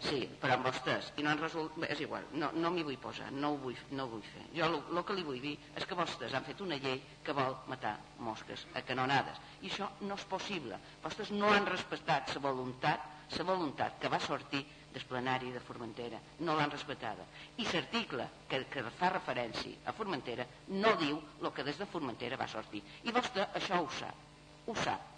Sí, 0.04 0.18
però 0.42 0.58
amb 0.58 0.66
vostès 0.68 1.14
i 1.16 1.24
no 1.24 1.32
han 1.32 1.40
resol... 1.40 1.70
és 1.88 2.02
igual, 2.04 2.26
no, 2.36 2.50
no 2.60 2.72
m'hi 2.74 2.84
vull 2.84 2.98
posar 3.00 3.30
no 3.32 3.54
ho 3.54 3.60
vull, 3.62 3.78
no 3.96 4.04
ho 4.04 4.12
vull 4.12 4.26
fer. 4.28 4.44
Jo 4.58 4.68
el 4.68 5.04
que 5.08 5.16
li 5.16 5.24
vull 5.24 5.40
dir 5.40 5.54
és 5.80 5.86
que 5.88 5.96
vostès 5.96 6.36
han 6.36 6.44
fet 6.44 6.60
una 6.66 6.80
llei 6.84 7.00
que 7.24 7.36
vol 7.38 7.56
matar 7.72 7.94
mosques 8.20 8.66
a 8.76 8.84
canonades 8.88 9.40
i 9.62 9.72
això 9.72 9.88
no 10.02 10.20
és 10.20 10.26
possible. 10.32 10.80
Vostès 11.04 11.32
no 11.32 11.52
han 11.54 11.70
respectat 11.72 12.36
la 12.36 12.44
voluntat 12.50 13.12
la 13.40 13.44
voluntat 13.48 13.96
que 14.00 14.12
va 14.12 14.20
sortir 14.22 14.62
del 14.96 15.08
plenari 15.10 15.52
de 15.52 15.60
Formentera 15.60 16.22
no 16.48 16.56
l'han 16.56 16.72
respectada 16.72 17.26
i 17.60 17.68
l'article 17.68 18.30
que, 18.48 18.64
que 18.72 18.86
fa 19.00 19.12
referència 19.14 19.84
a 19.86 19.96
Formentera 19.96 20.48
no 20.72 20.96
diu 21.02 21.20
el 21.42 21.52
que 21.52 21.68
des 21.68 21.82
de 21.82 21.90
Formentera 21.92 22.40
va 22.40 22.48
sortir 22.48 22.82
i 23.04 23.14
vostè 23.16 23.50
això 23.60 23.82
ho 23.84 23.92
sap 24.00 24.72
ho 24.72 24.76
sap 24.86 25.12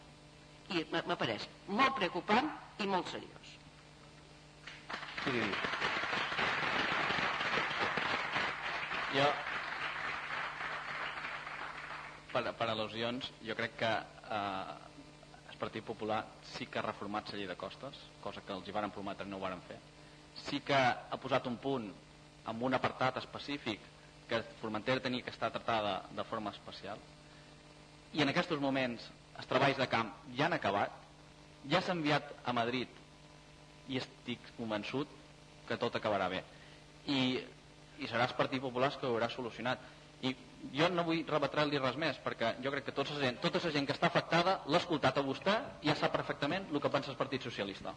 i 0.76 0.84
m'apareix 0.92 1.46
molt 1.72 1.96
preocupant 1.96 2.50
i 2.84 2.88
molt 2.92 3.08
seriós. 3.12 3.54
Sí. 5.24 5.44
Jo, 9.14 9.28
per, 12.34 12.44
per 12.60 12.68
al·lusions, 12.74 13.32
jo 13.48 13.56
crec 13.60 13.78
que 13.80 13.94
eh, 14.38 14.87
Partit 15.58 15.86
Popular 15.86 16.22
sí 16.54 16.68
que 16.68 16.80
ha 16.80 16.86
reformat 16.86 17.32
la 17.32 17.40
llei 17.40 17.48
de 17.50 17.58
costes, 17.58 17.98
cosa 18.22 18.42
que 18.46 18.54
els 18.54 18.68
hi 18.68 18.76
varen 18.76 18.94
prometre 18.94 19.28
i 19.28 19.30
no 19.32 19.38
ho 19.38 19.46
varen 19.46 19.62
fer. 19.68 19.78
Sí 20.48 20.62
que 20.62 20.78
ha 20.78 21.20
posat 21.22 21.48
un 21.50 21.58
punt 21.58 21.90
amb 22.48 22.64
un 22.64 22.78
apartat 22.78 23.18
específic 23.24 23.80
que 24.30 24.42
Formentera 24.62 25.02
tenia 25.02 25.24
que 25.24 25.32
estar 25.34 25.52
tractada 25.52 26.02
de 26.12 26.24
forma 26.28 26.52
especial 26.52 27.00
i 28.16 28.24
en 28.24 28.32
aquests 28.32 28.60
moments 28.64 29.04
els 29.38 29.50
treballs 29.50 29.78
de 29.80 29.88
camp 29.92 30.10
ja 30.38 30.48
han 30.48 30.56
acabat, 30.58 30.94
ja 31.72 31.82
s'ha 31.82 31.96
enviat 31.98 32.32
a 32.46 32.54
Madrid 32.56 32.90
i 33.92 34.00
estic 34.02 34.52
convençut 34.58 35.12
que 35.68 35.78
tot 35.78 35.96
acabarà 36.00 36.30
bé. 36.32 36.42
I, 37.08 37.20
i 38.00 38.08
serà 38.08 38.28
el 38.28 38.36
Partit 38.40 38.64
Popular 38.64 38.90
que 38.96 39.06
ho 39.08 39.14
haurà 39.14 39.30
solucionat. 39.32 39.84
I 40.24 40.34
jo 40.74 40.90
no 40.90 41.06
vull 41.08 41.24
rebatrar-li 41.28 41.80
res 41.82 41.98
més, 42.02 42.18
perquè 42.24 42.56
jo 42.64 42.72
crec 42.74 42.88
que 42.90 42.96
tota 42.96 43.16
la 43.16 43.22
gent, 43.26 43.40
tota 43.44 43.62
la 43.64 43.72
gent 43.76 43.88
que 43.88 43.96
està 43.96 44.10
afectada 44.10 44.58
l'ha 44.68 44.82
escoltat 44.82 45.18
a 45.18 45.24
vostè 45.26 45.56
i 45.86 45.92
ja 45.92 45.96
sap 45.96 46.14
perfectament 46.16 46.68
el 46.72 46.82
que 46.82 46.92
pensa 46.94 47.14
el 47.14 47.20
Partit 47.20 47.46
Socialista. 47.48 47.94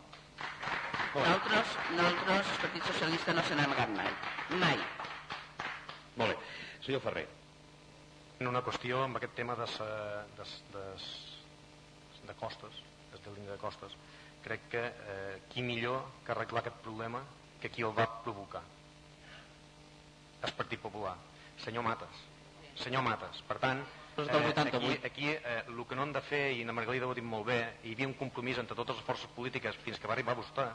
Nosaltres, 1.14 1.74
nosaltres 1.96 2.52
el 2.54 2.62
Partit 2.64 2.88
Socialista 2.92 3.34
no 3.34 3.42
se 3.42 3.58
n'ha 3.58 3.66
amagat 3.66 3.92
mai. 3.96 4.12
Mai. 4.60 4.78
Molt 6.16 6.32
bé. 6.32 6.38
Senyor 6.86 7.02
Ferrer. 7.04 7.26
En 8.40 8.48
una 8.48 8.62
qüestió 8.64 9.02
amb 9.04 9.18
aquest 9.18 9.34
tema 9.36 9.56
de, 9.58 9.66
de, 10.38 10.46
de, 10.76 10.86
de 12.28 12.38
costes, 12.40 12.80
des 13.12 13.24
de 13.26 13.34
línia 13.34 13.52
de 13.52 13.60
costes, 13.60 13.96
crec 14.44 14.68
que 14.72 14.84
eh, 14.86 15.40
qui 15.50 15.62
millor 15.62 16.06
que 16.24 16.32
arreglar 16.32 16.62
aquest 16.62 16.80
problema 16.84 17.20
que 17.60 17.68
qui 17.68 17.84
el 17.84 17.92
va 17.96 18.08
provocar. 18.24 18.62
El 20.40 20.54
Partit 20.56 20.80
Popular. 20.80 21.16
Senyor 21.60 21.84
Mates. 21.84 22.30
Senyor 22.81 23.05
Mates. 23.05 23.43
Per 23.48 23.59
tant, 23.62 23.82
eh, 24.19 24.52
aquí, 24.65 24.93
aquí 25.05 25.28
eh, 25.31 25.65
el 25.69 25.82
que 25.86 25.97
no 25.97 26.07
han 26.07 26.15
de 26.16 26.23
fer, 26.24 26.44
i 26.57 26.65
la 26.65 26.74
Margalida 26.77 27.07
ho 27.07 27.12
ha 27.15 27.19
dit 27.19 27.27
molt 27.27 27.47
bé, 27.48 27.61
hi 27.85 27.94
havia 27.94 28.09
un 28.09 28.16
compromís 28.19 28.59
entre 28.62 28.77
totes 28.78 28.98
les 28.98 29.07
forces 29.07 29.31
polítiques 29.36 29.77
fins 29.85 30.01
que 30.01 30.11
va 30.11 30.16
arribar 30.16 30.36
vostè, 30.39 30.66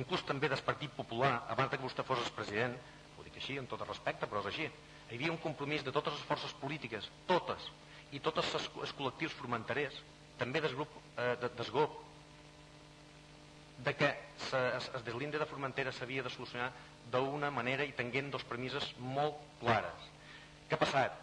inclús 0.00 0.24
també 0.28 0.50
del 0.50 0.62
Partit 0.66 0.92
Popular, 0.96 1.34
abans 1.54 1.72
que 1.72 1.82
vostè 1.82 2.04
fos 2.06 2.20
el 2.20 2.32
president, 2.36 2.76
ho 3.18 3.24
dic 3.26 3.38
així, 3.40 3.58
amb 3.58 3.70
tot 3.70 3.82
el 3.82 3.90
respecte, 3.90 4.28
però 4.30 4.42
és 4.44 4.52
així, 4.52 4.68
hi 5.10 5.18
havia 5.18 5.32
un 5.32 5.40
compromís 5.42 5.84
de 5.84 5.92
totes 5.92 6.16
les 6.16 6.26
forces 6.28 6.54
polítiques, 6.60 7.10
totes, 7.26 7.70
i 8.12 8.20
tots 8.22 8.42
els, 8.42 8.70
els 8.82 8.96
col·lectius 8.98 9.36
formenterers, 9.38 10.00
també 10.38 10.60
del 10.60 10.74
grup 10.74 10.90
eh, 11.16 11.34
de, 11.40 11.68
GOP, 11.70 12.00
de 13.84 13.94
que 13.94 14.10
se, 14.48 14.60
es, 14.76 14.90
es 14.94 15.04
deslinde 15.06 15.38
de 15.38 15.46
Formentera 15.46 15.92
s'havia 15.92 16.22
de 16.22 16.30
solucionar 16.30 16.70
d'una 17.12 17.50
manera 17.54 17.84
i 17.86 17.94
tenint 17.94 18.30
dos 18.32 18.44
premisses 18.48 18.92
molt 18.98 19.38
clares. 19.60 20.13
Què 20.68 20.76
ha 20.76 20.80
passat? 20.80 21.20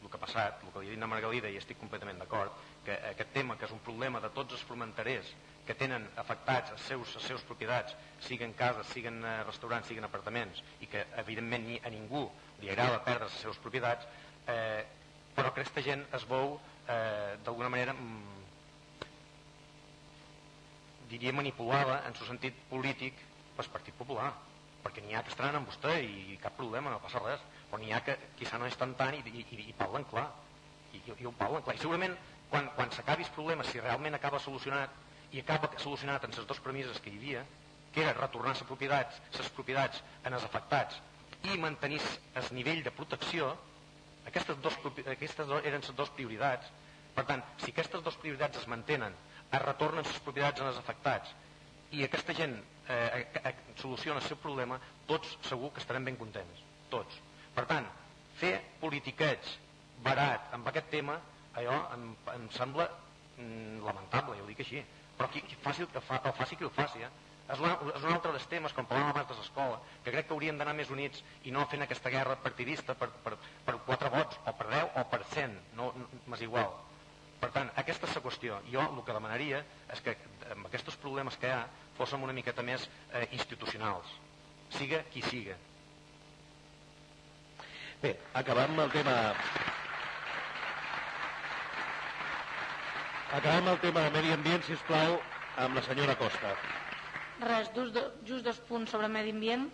El 0.00 0.08
que 0.08 0.16
ha 0.16 0.22
passat, 0.22 0.62
el 0.64 0.72
que 0.72 0.82
li 0.82 0.90
ha 0.90 0.96
dit 0.96 1.04
a 1.04 1.08
Margalida, 1.10 1.50
i 1.52 1.58
estic 1.60 1.78
completament 1.80 2.18
d'acord, 2.22 2.54
que 2.86 2.96
aquest 3.10 3.32
tema, 3.36 3.56
que 3.60 3.68
és 3.68 3.74
un 3.74 3.82
problema 3.84 4.22
de 4.24 4.30
tots 4.36 4.56
els 4.56 4.64
formenterers 4.66 5.28
que 5.66 5.76
tenen 5.78 6.06
afectats 6.22 6.72
els 6.74 6.86
seus, 6.88 7.12
els 7.20 7.26
seus 7.30 7.44
propietats, 7.46 7.94
siguen 8.26 8.54
cases, 8.58 8.88
siguen 8.94 9.20
eh, 9.22 9.36
restaurants, 9.46 9.86
siguen 9.90 10.08
apartaments, 10.08 10.62
i 10.80 10.88
que 10.90 11.04
evidentment 11.22 11.68
ni, 11.68 11.78
a 11.84 11.92
ningú 11.92 12.24
li 12.62 12.72
agrada 12.72 13.04
perdre 13.06 13.28
les 13.28 13.38
seves 13.44 13.60
propietats, 13.62 14.08
eh, 14.48 14.82
però 15.36 15.52
que 15.52 15.60
aquesta 15.60 15.84
gent 15.84 16.02
es 16.16 16.26
veu 16.32 16.56
eh, 16.88 17.36
d'alguna 17.44 17.70
manera 17.70 17.94
mm, 17.94 18.40
diria 21.12 21.32
manipulada 21.36 22.02
en 22.08 22.16
su 22.16 22.26
sentit 22.26 22.56
polític 22.70 23.18
pel 23.56 23.70
Partit 23.74 23.96
Popular 23.98 24.30
perquè 24.80 25.02
n'hi 25.04 25.14
ha 25.14 25.22
que 25.24 25.32
estaran 25.32 25.58
amb 25.58 25.68
vostè 25.68 25.98
i 26.02 26.38
cap 26.40 26.54
problema, 26.56 26.90
no 26.90 27.02
passa 27.02 27.20
res 27.24 27.42
però 27.70 27.80
n'hi 27.82 27.92
ha 27.94 28.02
que 28.04 28.16
quizà 28.38 28.58
no 28.58 28.66
és 28.66 28.76
tan 28.76 28.96
tant 28.98 29.14
i, 29.14 29.22
i, 29.30 29.44
i, 29.44 29.62
i 29.70 29.76
parlen 29.78 30.04
clar. 30.10 30.26
I, 30.92 31.00
i, 31.06 31.24
ho 31.26 31.32
parlen 31.38 31.62
clar. 31.62 31.76
I 31.76 31.82
segurament 31.82 32.16
quan, 32.50 32.68
quan 32.76 32.92
s'acabi 32.94 33.26
el 33.26 33.32
problema 33.36 33.64
si 33.64 33.80
realment 33.80 34.18
acaba 34.18 34.42
solucionat 34.42 34.94
i 35.30 35.40
acaba 35.40 35.70
solucionat 35.78 36.26
en 36.26 36.34
les 36.34 36.46
dues 36.46 36.62
premisses 36.64 36.98
que 37.00 37.12
hi 37.12 37.18
havia 37.20 37.44
que 37.94 38.02
era 38.02 38.14
retornar 38.14 38.54
les 38.54 38.66
propietats, 38.66 39.20
les 39.38 39.50
propietats 39.54 40.02
en 40.24 40.34
els 40.34 40.46
afectats 40.46 41.00
i 41.50 41.56
mantenir 41.58 42.00
el 42.38 42.50
nivell 42.54 42.82
de 42.86 42.92
protecció 42.94 43.54
aquestes, 44.26 44.58
dos, 44.62 44.76
aquestes 45.06 45.52
eren 45.64 45.80
les 45.80 45.94
dues 45.96 46.10
prioritats. 46.16 46.70
Per 47.14 47.24
tant, 47.26 47.42
si 47.62 47.72
aquestes 47.72 48.02
dues 48.04 48.18
prioritats 48.22 48.60
es 48.60 48.68
mantenen 48.70 49.14
es 49.50 49.62
retornen 49.64 50.06
les 50.06 50.20
propietats 50.26 50.62
als 50.62 50.78
afectats 50.78 51.32
i 51.96 52.04
aquesta 52.06 52.34
gent 52.38 52.52
eh, 52.54 53.24
eh, 53.42 53.54
soluciona 53.80 54.20
el 54.20 54.26
seu 54.26 54.38
problema, 54.38 54.78
tots 55.08 55.32
segur 55.48 55.72
que 55.74 55.82
estarem 55.82 56.06
ben 56.06 56.18
contents, 56.20 56.62
tots. 56.92 57.18
Per 57.56 57.64
tant, 57.70 57.86
fer 58.40 58.52
politiquets 58.80 59.56
barat 60.04 60.54
amb 60.56 60.68
aquest 60.70 60.90
tema, 60.92 61.18
allò 61.60 61.78
em, 61.96 62.10
em 62.34 62.46
sembla 62.56 62.86
mm, 62.88 63.80
lamentable, 63.86 64.36
jo 64.38 64.46
ho 64.46 64.50
dic 64.50 64.62
així, 64.64 64.84
però 65.18 65.28
qui, 65.32 65.42
qui 65.44 65.58
faci 65.64 65.84
el 65.84 65.90
que 65.92 66.02
fa, 66.04 66.20
el 66.24 66.36
faci 66.38 66.56
qui 66.56 66.68
el 66.68 66.74
faci, 66.76 67.02
eh? 67.04 67.10
és, 67.50 67.58
una, 67.58 67.72
és 67.94 68.04
un 68.06 68.12
altre 68.14 68.32
dels 68.36 68.46
temes, 68.52 68.76
com 68.76 68.86
parlàvem 68.88 69.10
abans 69.12 69.32
de 69.32 69.38
l'escola, 69.40 69.80
que 70.04 70.14
crec 70.14 70.28
que 70.28 70.36
hauríem 70.36 70.60
d'anar 70.60 70.76
més 70.78 70.92
units 70.94 71.24
i 71.44 71.54
no 71.54 71.66
fent 71.72 71.82
aquesta 71.84 72.12
guerra 72.14 72.38
partidista 72.44 72.94
per, 72.96 73.10
per, 73.24 73.34
per 73.66 73.80
4 73.88 74.14
vots, 74.14 74.38
o 74.46 74.54
per 74.60 74.70
10 74.70 74.94
o 75.02 75.04
per 75.10 75.24
100, 75.34 75.58
no, 75.80 75.90
no 75.98 76.22
m'és 76.30 76.46
igual 76.46 76.78
per 77.40 77.48
tant, 77.54 77.70
aquesta 77.80 78.08
és 78.08 78.16
la 78.18 78.22
qüestió. 78.24 78.58
Jo 78.68 78.82
el 78.84 79.00
que 79.06 79.16
demanaria 79.16 79.62
és 79.94 80.02
que 80.04 80.14
amb 80.52 80.68
aquests 80.68 80.98
problemes 81.00 81.38
que 81.40 81.48
hi 81.48 81.54
ha 81.56 81.62
fóssim 81.96 82.26
una 82.26 82.36
miqueta 82.36 82.64
més 82.66 82.84
eh, 82.84 83.26
institucionals. 83.36 84.12
Siga 84.76 85.00
qui 85.12 85.24
siga. 85.24 85.56
Bé, 88.00 88.16
acabam 88.32 88.78
el 88.80 88.90
tema... 88.90 89.34
Acabem 93.30 93.68
el 93.68 93.78
tema 93.82 94.00
de 94.06 94.10
medi 94.14 94.32
ambient, 94.32 94.64
si 94.64 94.78
plau, 94.88 95.18
amb 95.60 95.76
la 95.76 95.82
senyora 95.84 96.14
Costa. 96.16 96.54
Res, 97.44 97.68
just, 97.76 97.98
just 98.24 98.46
dos 98.48 98.62
punts 98.70 98.94
sobre 98.96 99.10
medi 99.12 99.34
ambient. 99.36 99.68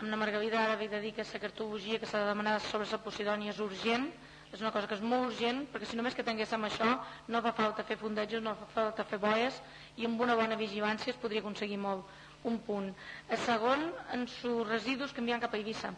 Amb 0.00 0.10
la 0.10 0.18
Margalida 0.18 0.64
ara 0.64 0.74
he 0.82 0.88
de 0.90 1.00
dir 1.04 1.14
que 1.14 1.24
la 1.30 1.42
cartologia 1.44 2.00
que 2.02 2.10
s'ha 2.10 2.24
de 2.24 2.32
demanar 2.32 2.58
sobre 2.60 2.90
la 2.90 2.98
Posidònia 3.06 3.54
és 3.54 3.62
urgent, 3.62 4.10
és 4.52 4.60
una 4.60 4.74
cosa 4.74 4.90
que 4.90 4.98
és 4.98 5.06
molt 5.06 5.30
urgent 5.30 5.62
perquè 5.70 5.86
si 5.86 5.96
només 5.96 6.14
que 6.14 6.26
tinguéssim 6.26 6.66
això 6.66 6.90
no 7.28 7.42
fa 7.42 7.54
falta 7.54 7.86
fer 7.86 7.96
fundejos, 8.02 8.42
no 8.42 8.54
fa 8.58 8.66
falta 8.74 9.06
fer 9.06 9.18
boies 9.22 9.62
i 9.96 10.06
amb 10.06 10.20
una 10.20 10.36
bona 10.38 10.58
vigilància 10.58 11.14
es 11.14 11.18
podria 11.22 11.42
aconseguir 11.42 11.78
molt 11.78 12.04
un 12.44 12.60
punt 12.66 12.92
el 13.30 13.40
segon, 13.46 13.88
en 14.12 14.28
sus 14.28 14.68
residus 14.68 15.12
que 15.12 15.20
envien 15.24 15.42
cap 15.42 15.54
a 15.54 15.58
Eivissa 15.58 15.94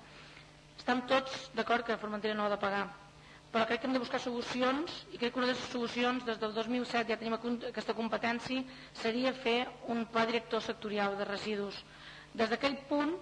estem 0.79 1.05
tots 1.11 1.51
d'acord 1.59 1.85
que 1.87 1.99
Formentera 2.01 2.35
no 2.39 2.47
ha 2.47 2.55
de 2.55 2.61
pagar 2.65 2.87
però 3.53 3.65
crec 3.67 3.81
que 3.81 3.87
hem 3.89 3.95
de 3.97 4.01
buscar 4.03 4.21
solucions 4.21 4.93
i 5.13 5.17
crec 5.21 5.33
que 5.33 5.41
una 5.41 5.49
de 5.49 5.55
les 5.55 5.69
solucions 5.73 6.25
des 6.27 6.37
del 6.41 6.53
2007 6.53 7.09
ja 7.09 7.17
tenim 7.17 7.37
aquesta 7.39 7.95
competència 7.97 8.65
seria 8.93 9.33
fer 9.33 9.63
un 9.89 10.05
pla 10.13 10.27
director 10.29 10.61
sectorial 10.61 11.17
de 11.17 11.25
residus. 11.25 11.79
Des 12.35 12.51
d'aquell 12.51 12.77
punt 12.91 13.15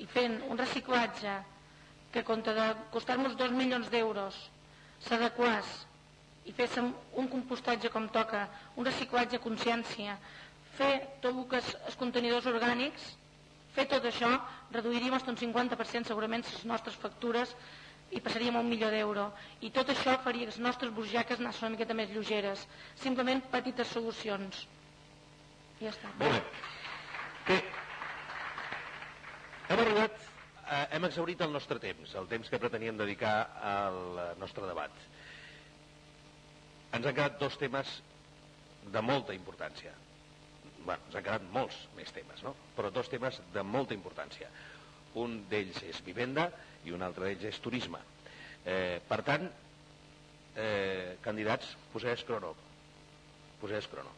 i 0.00 0.06
fent 0.08 0.38
un 0.48 0.56
reciclatge 0.58 1.34
que 2.10 2.24
compta 2.24 2.54
de 2.56 2.66
costar-nos 2.94 3.36
2 3.36 3.52
milions 3.52 3.90
d'euros 3.92 4.38
s'adequàs 5.04 5.68
i 6.48 6.52
féssim 6.56 6.88
un 7.20 7.28
compostatge 7.28 7.90
com 7.92 8.08
toca, 8.08 8.46
un 8.80 8.88
reciclatge 8.88 9.36
a 9.36 9.44
consciència, 9.44 10.16
fer 10.78 10.94
tot 11.20 11.36
el 11.36 11.44
que 11.50 11.60
és 11.60 11.74
els 11.84 11.96
contenidors 12.00 12.48
orgànics, 12.48 13.12
fer 13.74 13.86
tot 13.90 14.06
això, 14.08 14.30
reduiríem 14.74 15.14
fins 15.18 15.30
un 15.32 15.38
50% 15.42 16.10
segurament 16.10 16.44
les 16.46 16.64
nostres 16.68 16.96
factures 16.98 17.54
i 18.10 18.20
passaríem 18.20 18.56
a 18.56 18.62
un 18.64 18.68
milió 18.70 18.90
d'euro. 18.90 19.28
I 19.62 19.70
tot 19.74 19.92
això 19.92 20.16
faria 20.24 20.46
que 20.46 20.52
les 20.52 20.58
nostres 20.62 20.92
burjaques 20.94 21.38
anessin 21.38 21.68
una 21.68 21.76
miqueta 21.76 21.94
més 21.94 22.10
lleugeres. 22.10 22.66
Simplement 22.98 23.42
petites 23.52 23.92
solucions. 23.94 24.64
I 25.80 25.86
ja 25.86 25.94
està. 25.94 26.10
Molt 26.18 26.34
bé. 26.34 26.42
Bé. 27.50 27.60
Hem 29.70 29.84
arribat 29.84 30.18
eh, 30.18 30.86
hem 30.96 31.06
exaurit 31.08 31.40
el 31.46 31.54
nostre 31.54 31.78
temps, 31.82 32.14
el 32.18 32.28
temps 32.30 32.50
que 32.50 32.58
preteníem 32.62 32.98
dedicar 32.98 33.34
al 33.70 33.98
nostre 34.42 34.66
debat. 34.66 34.94
Ens 36.90 37.06
han 37.06 37.14
quedat 37.14 37.38
dos 37.38 37.58
temes 37.58 38.00
de 38.90 39.02
molta 39.06 39.34
importància. 39.36 39.94
Bé, 40.86 40.96
ens 40.96 41.16
han 41.16 41.24
quedat 41.26 41.44
molts 41.54 41.76
més 41.96 42.12
temes, 42.16 42.42
no? 42.46 42.54
però 42.76 42.90
dos 42.94 43.10
temes 43.12 43.40
de 43.54 43.64
molta 43.66 43.96
importància. 43.96 44.48
Un 45.20 45.42
d'ells 45.50 45.82
és 45.90 46.00
vivenda 46.06 46.48
i 46.86 46.94
un 46.96 47.02
altre 47.02 47.28
d'ells 47.28 47.50
és 47.50 47.60
turisme. 47.64 48.00
Eh, 48.64 49.00
per 49.08 49.20
tant, 49.26 49.46
eh, 50.56 51.18
candidats, 51.24 51.76
posés 51.92 52.24
crono. 52.28 52.54
Posés 53.60 53.88
crono 53.92 54.16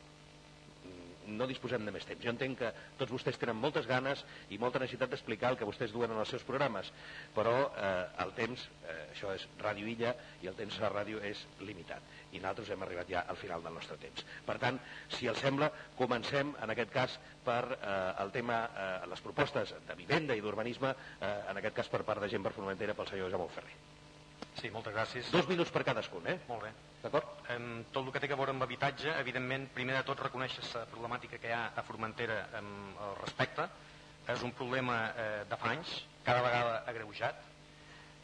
no 1.27 1.47
disposem 1.47 1.85
de 1.87 1.93
més 1.95 2.07
temps. 2.07 2.23
Jo 2.25 2.33
entenc 2.33 2.59
que 2.59 2.71
tots 2.99 3.13
vostès 3.13 3.39
tenen 3.41 3.59
moltes 3.59 3.87
ganes 3.87 4.23
i 4.51 4.59
molta 4.59 4.81
necessitat 4.83 5.13
d'explicar 5.13 5.53
el 5.53 5.59
que 5.61 5.69
vostès 5.69 5.93
duen 5.95 6.11
en 6.11 6.21
els 6.23 6.33
seus 6.35 6.45
programes, 6.49 6.91
però 7.37 7.55
eh, 7.71 7.93
el 8.25 8.35
temps, 8.39 8.67
eh, 8.83 8.99
això 9.13 9.33
és 9.37 9.47
Ràdio 9.63 9.89
Illa, 9.93 10.15
i 10.43 10.51
el 10.51 10.59
temps 10.59 10.81
a 10.81 10.91
ràdio 10.93 11.23
és 11.29 11.45
limitat. 11.61 12.03
I 12.33 12.41
nosaltres 12.41 12.73
hem 12.73 12.83
arribat 12.85 13.09
ja 13.13 13.25
al 13.29 13.37
final 13.37 13.63
del 13.65 13.77
nostre 13.77 13.99
temps. 14.01 14.25
Per 14.47 14.59
tant, 14.63 14.81
si 15.13 15.29
els 15.31 15.41
sembla, 15.45 15.71
comencem 15.99 16.55
en 16.65 16.75
aquest 16.75 16.93
cas 16.93 17.17
per 17.45 17.63
eh, 17.77 17.97
el 18.25 18.33
tema, 18.35 18.63
eh, 18.73 18.93
les 19.13 19.25
propostes 19.25 19.75
de 19.89 19.99
vivenda 19.99 20.37
i 20.37 20.45
d'urbanisme, 20.45 20.95
eh, 21.21 21.35
en 21.53 21.61
aquest 21.61 21.83
cas 21.83 21.93
per 21.93 22.05
part 22.09 22.23
de 22.25 22.31
gent 22.33 22.45
per 22.45 22.55
Formentera 22.57 22.97
pel 22.99 23.11
senyor 23.11 23.31
Jaume 23.33 23.51
Ferrer. 23.53 23.77
Sí, 24.59 24.69
moltes 24.71 24.93
gràcies. 24.95 25.31
Dos 25.33 25.47
minuts 25.49 25.71
per 25.73 25.85
cadascun, 25.87 26.27
eh? 26.29 26.37
Molt 26.49 26.67
bé. 26.67 26.73
D'acord? 27.03 27.31
Tot 27.93 28.03
el 28.05 28.11
que 28.15 28.21
té 28.21 28.29
a 28.31 28.37
veure 28.37 28.53
amb 28.53 28.63
habitatge, 28.67 29.15
evidentment, 29.19 29.65
primer 29.75 29.97
de 29.97 30.03
tot 30.07 30.21
reconèixer 30.21 30.63
la 30.75 30.85
problemàtica 30.91 31.41
que 31.41 31.49
hi 31.51 31.55
ha 31.57 31.63
a 31.75 31.85
Formentera 31.87 32.37
amb 32.59 33.01
el 33.07 33.17
respecte. 33.23 33.67
És 34.33 34.43
un 34.47 34.53
problema 34.55 34.99
eh, 35.19 35.31
de 35.51 35.59
fa 35.59 35.73
anys, 35.73 35.97
cada 36.23 36.45
vegada 36.45 36.77
agreujat. 36.93 37.41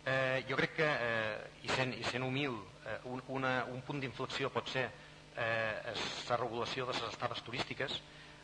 Eh, 0.06 0.44
jo 0.48 0.56
crec 0.60 0.76
que, 0.76 0.86
eh, 0.86 1.64
i, 1.66 1.70
sent, 1.72 1.96
i 1.98 2.04
sent 2.06 2.22
humil, 2.22 2.54
eh, 2.88 2.98
un, 3.12 3.22
una, 3.36 3.52
un 3.72 3.84
punt 3.86 4.00
d'inflexió 4.00 4.50
pot 4.54 4.72
ser 4.72 4.88
eh, 4.88 5.94
la 6.28 6.40
regulació 6.40 6.86
de 6.88 6.96
les 6.96 7.08
estades 7.12 7.42
turístiques 7.46 8.00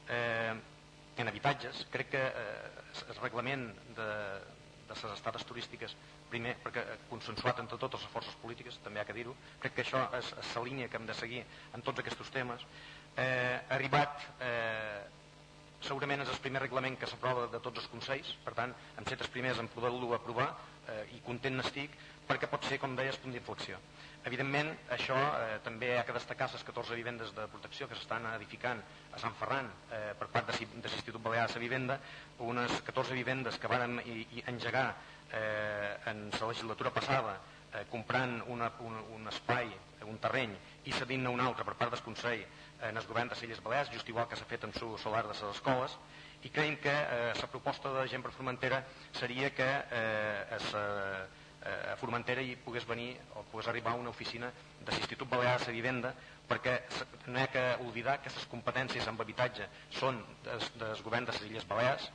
eh, 0.08 0.54
en 1.16 1.28
habitatges. 1.28 1.86
Crec 1.90 2.12
que 2.14 2.26
eh, 2.26 3.08
el 3.08 3.22
reglament 3.22 3.70
de, 3.96 4.10
de 4.88 4.94
les 4.94 5.04
estades 5.14 5.44
turístiques 5.48 5.96
primer 6.30 6.54
perquè 6.62 6.84
consensuat 7.10 7.60
entre 7.62 7.78
totes 7.80 8.02
les 8.04 8.12
forces 8.12 8.36
polítiques, 8.42 8.78
també 8.84 9.00
ha 9.00 9.06
que 9.08 9.16
dir-ho, 9.16 9.34
crec 9.62 9.76
que 9.76 9.84
això 9.84 10.06
és, 10.18 10.32
és 10.42 10.54
la 10.58 10.64
línia 10.66 10.88
que 10.90 10.98
hem 10.98 11.06
de 11.06 11.16
seguir 11.18 11.42
en 11.74 11.84
tots 11.86 12.02
aquests 12.02 12.32
temes. 12.34 12.64
Eh, 13.16 13.58
arribat, 13.76 14.24
eh, 14.42 15.04
segurament 15.84 16.24
és 16.24 16.32
el 16.32 16.40
primer 16.42 16.64
reglament 16.64 16.96
que 16.98 17.06
s'aprova 17.10 17.46
de 17.52 17.60
tots 17.62 17.82
els 17.82 17.90
consells, 17.92 18.32
per 18.44 18.54
tant, 18.58 18.74
hem 18.98 19.06
set 19.06 19.22
els 19.22 19.30
primers 19.30 19.60
en 19.62 19.70
poder-lo 19.70 20.14
aprovar 20.16 20.48
eh, 20.88 21.04
i 21.14 21.22
content 21.26 21.60
n'estic, 21.60 21.94
perquè 22.26 22.48
pot 22.50 22.66
ser, 22.66 22.80
com 22.82 22.96
deies, 22.98 23.20
punt 23.22 23.36
d'inflexió. 23.36 23.78
Evidentment, 24.24 24.70
això 24.94 25.16
eh, 25.16 25.56
també 25.64 25.90
ha 25.98 26.04
que 26.08 26.14
destacar 26.16 26.48
les 26.52 26.62
14 26.64 26.96
vivendes 26.96 27.32
de 27.36 27.44
protecció 27.52 27.88
que 27.88 27.96
s'estan 27.98 28.24
edificant 28.32 28.80
a 29.12 29.20
Sant 29.20 29.34
Ferran 29.36 29.68
eh, 29.92 30.14
per 30.16 30.30
part 30.32 30.48
de, 30.48 30.64
de 30.64 30.88
l'Institut 30.88 31.20
Balear 31.20 31.44
de 31.50 31.58
la 31.58 31.64
Vivenda, 31.64 31.98
unes 32.40 32.78
14 32.86 33.12
vivendes 33.18 33.58
que 33.60 33.68
van 33.68 34.00
engegar 34.00 34.86
eh, 35.30 36.10
en 36.10 36.30
la 36.32 36.48
legislatura 36.48 36.94
passada 36.94 37.36
eh, 37.74 37.84
comprant 37.90 38.40
una, 38.48 38.72
un, 38.80 38.96
un 39.18 39.28
espai, 39.28 39.68
un 40.08 40.18
terreny 40.20 40.56
i 40.88 40.92
cedint-ne 40.92 41.30
un 41.32 41.40
altre 41.44 41.64
per 41.68 41.76
part 41.80 41.92
del 41.92 42.04
Consell 42.04 42.44
en 42.84 42.96
el 42.96 43.06
govern 43.08 43.28
de 43.28 43.36
Celles 43.36 43.62
Balears, 43.64 43.92
just 43.92 44.08
igual 44.08 44.28
que 44.28 44.36
s'ha 44.36 44.48
fet 44.48 44.64
amb 44.64 44.76
su 44.76 44.94
solar 45.00 45.24
de 45.24 45.32
les 45.32 45.44
escoles 45.52 45.96
i 46.44 46.50
creiem 46.52 46.76
que 46.76 46.92
eh, 46.92 47.32
la 47.40 47.48
proposta 47.48 47.92
de 47.92 48.08
gent 48.08 48.24
per 48.24 48.32
Formentera 48.32 48.82
seria 49.12 49.52
que 49.56 49.68
eh, 49.68 50.58
eh, 50.58 51.43
a 51.64 51.96
Formentera 51.96 52.42
hi 52.44 52.56
pogués 52.60 52.84
venir 52.84 53.14
o 53.34 53.42
pogués 53.50 53.68
arribar 53.70 53.94
a 53.94 54.00
una 54.00 54.10
oficina 54.10 54.50
de 54.80 54.92
l'Institut 54.92 55.28
Balear 55.28 55.56
de 55.62 55.72
Vivenda 55.72 56.12
perquè 56.48 56.74
no 57.26 57.38
hi 57.38 57.42
ha 57.42 57.52
que 57.52 57.64
oblidar 57.86 58.18
que 58.18 58.28
aquestes 58.28 58.48
competències 58.52 59.06
en 59.08 59.20
habitatge 59.20 59.68
són 59.98 60.20
des, 60.44 60.70
des 60.80 61.02
govern 61.06 61.24
de 61.24 61.32
les 61.32 61.46
Illes 61.48 61.68
Balears. 61.68 62.10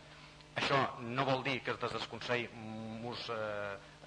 Això 0.59 0.77
no 1.01 1.25
vol 1.25 1.41
dir 1.43 1.59
que 1.63 1.73
des 1.73 1.95
del 1.95 2.07
Consell 2.11 2.45
mos 3.01 3.25
eh, 3.33 3.39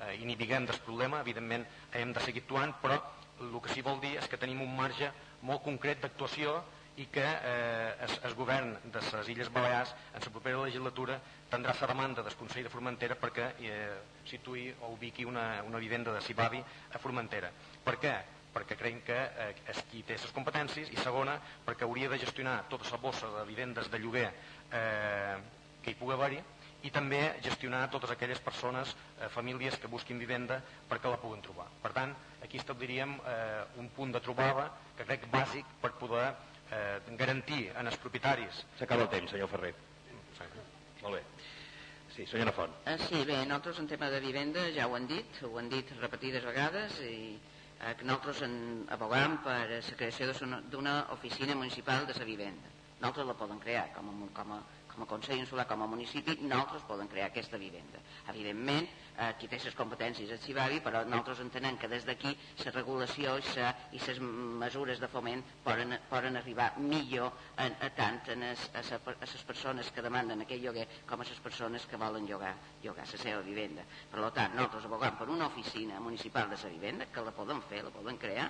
eh, 0.07 0.15
inhibiguem 0.23 0.67
del 0.69 0.79
problema, 0.87 1.23
evidentment 1.27 1.67
hem 1.99 2.13
de 2.13 2.23
seguir 2.23 2.45
actuant, 2.45 2.77
però 2.83 3.01
el 3.41 3.59
que 3.65 3.75
sí 3.75 3.83
vol 3.83 3.99
dir 4.01 4.15
és 4.21 4.29
que 4.31 4.39
tenim 4.39 4.63
un 4.63 4.77
marge 4.77 5.11
molt 5.43 5.65
concret 5.67 6.03
d'actuació 6.03 6.61
i 7.01 7.07
que 7.09 7.25
eh, 7.25 7.95
es, 8.05 8.19
es 8.29 8.35
govern 8.37 8.75
de 8.93 9.01
les 9.01 9.31
Illes 9.33 9.49
Balears 9.53 9.95
en 10.13 10.21
la 10.21 10.33
propera 10.35 10.61
legislatura 10.61 11.17
tindrà 11.49 11.73
la 11.79 11.89
demanda 11.89 12.23
del 12.23 12.37
Consell 12.37 12.67
de 12.69 12.73
Formentera 12.73 13.17
perquè 13.17 13.49
eh, 13.65 13.97
situï 14.29 14.69
o 14.83 14.93
ubiqui 14.97 15.25
una, 15.25 15.63
una 15.65 15.81
vivenda 15.81 16.13
de 16.13 16.21
Cibavi 16.21 16.61
a 16.61 17.01
Formentera. 17.01 17.51
Per 17.85 17.97
què? 17.99 18.15
perquè 18.53 18.77
creiem 18.77 19.01
que 19.01 19.17
eh, 19.17 19.53
és 19.73 19.79
qui 19.89 20.03
té 20.05 20.19
les 20.21 20.33
competències 20.37 20.91
i 20.93 20.99
segona, 21.01 21.39
perquè 21.65 21.87
hauria 21.87 22.11
de 22.13 22.19
gestionar 22.21 22.59
tota 22.69 22.91
la 22.93 23.01
bossa 23.01 23.31
de 23.39 23.47
vivendes 23.49 23.89
de 23.89 24.01
lloguer 24.03 24.29
eh, 24.29 25.39
que 25.83 25.95
hi 25.95 25.97
pugui 25.99 26.13
haver-hi 26.13 26.43
i 26.83 26.91
també 26.91 27.21
gestionar 27.43 27.87
totes 27.91 28.11
aquelles 28.11 28.41
persones, 28.43 28.93
eh, 29.19 29.29
famílies 29.33 29.79
que 29.81 29.91
busquin 29.91 30.19
vivenda 30.19 30.61
perquè 30.91 31.11
la 31.11 31.21
puguen 31.23 31.43
trobar. 31.43 31.69
Per 31.83 31.93
tant, 31.97 32.15
aquí 32.43 32.59
establiríem 32.59 33.15
eh, 33.17 33.65
un 33.81 33.89
punt 33.97 34.13
de 34.13 34.21
trobada 34.21 34.69
que 34.99 35.07
crec 35.09 35.29
bàsic 35.33 35.79
per 35.81 35.95
poder 36.01 36.29
eh, 36.73 37.17
garantir 37.21 37.71
en 37.77 37.91
els 37.91 37.99
propietaris... 38.03 38.65
S'acaba 38.79 39.07
el 39.07 39.13
temps, 39.13 39.31
senyor 39.35 39.51
Ferrer. 39.53 39.73
Sí. 40.39 40.49
Molt 41.03 41.19
bé. 41.19 41.23
Sí, 42.17 42.27
senyora 42.29 42.53
Font. 42.53 42.75
Eh, 42.87 42.99
sí, 43.07 43.23
bé, 43.25 43.39
nosaltres 43.47 43.81
en 43.81 43.89
tema 43.89 44.11
de 44.13 44.21
vivenda 44.21 44.67
ja 44.75 44.89
ho 44.89 44.97
han 44.99 45.09
dit, 45.09 45.41
ho 45.49 45.55
han 45.59 45.71
dit 45.73 45.95
repetides 46.01 46.45
vegades 46.45 47.01
i 47.07 47.15
eh, 47.33 47.95
que 47.97 48.05
nosaltres 48.05 48.43
en, 48.49 48.55
abogam 48.93 49.39
per 49.47 49.63
la 49.71 49.81
creació 49.97 50.29
d'una 50.73 50.99
oficina 51.17 51.57
municipal 51.57 52.07
de 52.07 52.19
la 52.19 52.29
vivenda. 52.29 52.77
Nosaltres 53.01 53.27
la 53.27 53.39
poden 53.39 53.59
crear 53.59 53.89
com 53.97 54.13
a, 54.13 54.29
com 54.37 54.53
a 54.59 54.61
com 54.93 55.03
a 55.03 55.07
Consell 55.07 55.41
Insular, 55.41 55.67
com 55.67 55.83
a 55.83 55.89
municipi, 55.89 56.37
nosaltres 56.43 56.85
poden 56.89 57.09
crear 57.09 57.31
aquesta 57.31 57.57
vivenda. 57.57 58.01
Evidentment, 58.29 58.85
eh, 58.85 59.02
qui 59.39 59.49
té 59.51 59.59
les 59.63 59.77
competències 59.79 60.31
és 60.35 60.43
Civari, 60.43 60.81
però 60.85 61.03
nosaltres 61.07 61.43
entenem 61.45 61.77
que 61.79 61.91
des 61.91 62.07
d'aquí 62.09 62.33
la 62.65 62.73
regulació 62.75 63.37
i 63.39 64.01
les 64.01 64.21
mesures 64.63 65.01
de 65.01 65.09
foment 65.09 65.43
poden, 65.65 65.97
poden 66.11 66.39
arribar 66.41 66.73
millor 66.79 67.33
a, 67.57 67.67
a 67.67 67.91
tant 67.97 68.21
a 68.33 68.39
les 68.43 69.45
persones 69.47 69.91
que 69.93 70.05
demanden 70.05 70.43
aquell 70.45 70.63
lloguer 70.65 70.87
com 71.09 71.21
a 71.21 71.29
les 71.29 71.41
persones 71.45 71.87
que 71.87 72.01
volen 72.01 72.27
llogar, 72.27 72.55
llogar 72.83 73.07
la 73.11 73.19
seva 73.25 73.43
vivenda. 73.47 73.85
Per 74.11 74.31
tant, 74.31 74.57
nosaltres 74.57 74.89
abogam 74.89 75.19
per 75.19 75.29
una 75.29 75.47
oficina 75.47 76.01
municipal 76.01 76.49
de 76.51 76.59
la 76.63 76.73
vivenda, 76.73 77.07
que 77.13 77.25
la 77.25 77.35
poden 77.37 77.63
fer, 77.69 77.83
la 77.85 77.95
poden 77.95 78.19
crear, 78.19 78.49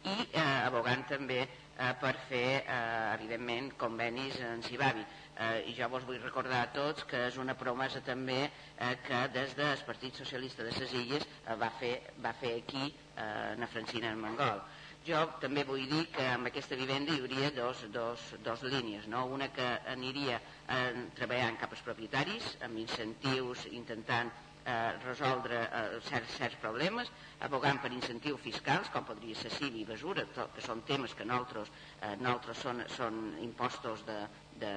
i 0.00 0.14
eh, 0.32 0.42
abogant 0.64 1.02
també 1.08 1.40
eh, 1.44 1.90
per 2.00 2.14
fer, 2.28 2.62
eh, 2.64 3.14
evidentment, 3.18 3.74
convenis 3.80 4.38
en 4.46 4.62
Cibavi 4.64 5.04
eh, 5.40 5.70
i 5.70 5.74
jo 5.76 5.88
vos 5.92 6.04
vull 6.08 6.20
recordar 6.22 6.60
a 6.64 6.72
tots 6.74 7.06
que 7.08 7.24
és 7.28 7.38
una 7.40 7.56
promesa 7.58 8.02
també 8.04 8.40
eh, 8.44 8.92
que 9.06 9.22
des 9.34 9.56
del 9.58 9.86
Partit 9.88 10.20
Socialista 10.22 10.66
de 10.66 10.74
les 10.76 10.92
Illes 10.92 11.24
eh, 11.24 11.56
va, 11.60 11.70
fer, 11.80 11.94
va 12.24 12.34
fer 12.40 12.56
aquí 12.58 12.84
eh, 12.90 13.56
na 13.56 13.70
Francina 13.72 14.12
en 14.12 14.20
Mangol. 14.20 14.62
Jo 15.06 15.22
també 15.40 15.64
vull 15.64 15.86
dir 15.88 16.02
que 16.12 16.26
amb 16.28 16.50
aquesta 16.50 16.76
vivenda 16.76 17.14
hi 17.14 17.22
hauria 17.22 17.48
dos, 17.56 17.86
dos, 17.94 18.26
dos 18.44 18.62
línies, 18.68 19.06
no? 19.08 19.24
una 19.32 19.48
que 19.48 19.68
aniria 19.88 20.36
eh, 20.36 21.08
treballant 21.16 21.56
cap 21.62 21.72
als 21.72 21.84
propietaris, 21.86 22.54
amb 22.66 22.82
incentius, 22.82 23.64
intentant 23.72 24.28
eh, 24.64 24.92
resoldre 25.06 25.62
eh, 25.64 26.00
certs, 26.04 26.36
certs 26.36 26.60
problemes, 26.60 27.08
abogant 27.46 27.80
per 27.80 27.92
incentius 27.96 28.44
fiscals, 28.44 28.90
com 28.92 29.08
podria 29.08 29.38
ser 29.40 29.52
CIVI 29.56 29.82
i 29.82 29.88
Besura, 29.88 30.26
que 30.36 30.64
són 30.64 30.84
temes 30.88 31.16
que 31.16 31.24
nosaltres, 31.24 31.72
eh, 32.00 32.14
nosaltres 32.20 32.62
són, 32.66 32.84
són 32.96 33.20
impostos 33.40 34.04
de, 34.08 34.18
de, 34.60 34.72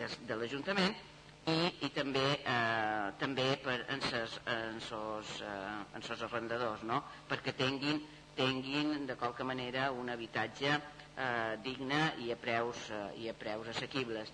de, 0.00 0.08
de 0.28 0.38
l'Ajuntament 0.38 0.96
i, 1.46 1.56
i 1.86 1.90
també, 1.94 2.24
eh, 2.42 3.12
també 3.20 3.46
per, 3.62 3.78
en 3.94 4.02
ses, 4.02 4.36
en 4.50 4.80
ses, 4.82 5.32
eh, 5.46 5.78
en 5.94 6.06
ses 6.06 6.24
arrendadors, 6.26 6.82
no? 6.88 7.02
perquè 7.30 7.54
tinguin, 7.54 8.00
tinguin 8.36 9.06
de 9.06 9.16
qualque 9.20 9.46
manera 9.46 9.90
un 9.94 10.10
habitatge 10.10 10.72
eh, 10.74 11.56
digne 11.62 12.02
i 12.24 12.32
a 12.34 12.38
preus, 12.40 12.88
eh, 12.90 13.22
i 13.22 13.30
a 13.30 13.34
preus 13.38 13.70
assequibles. 13.72 14.32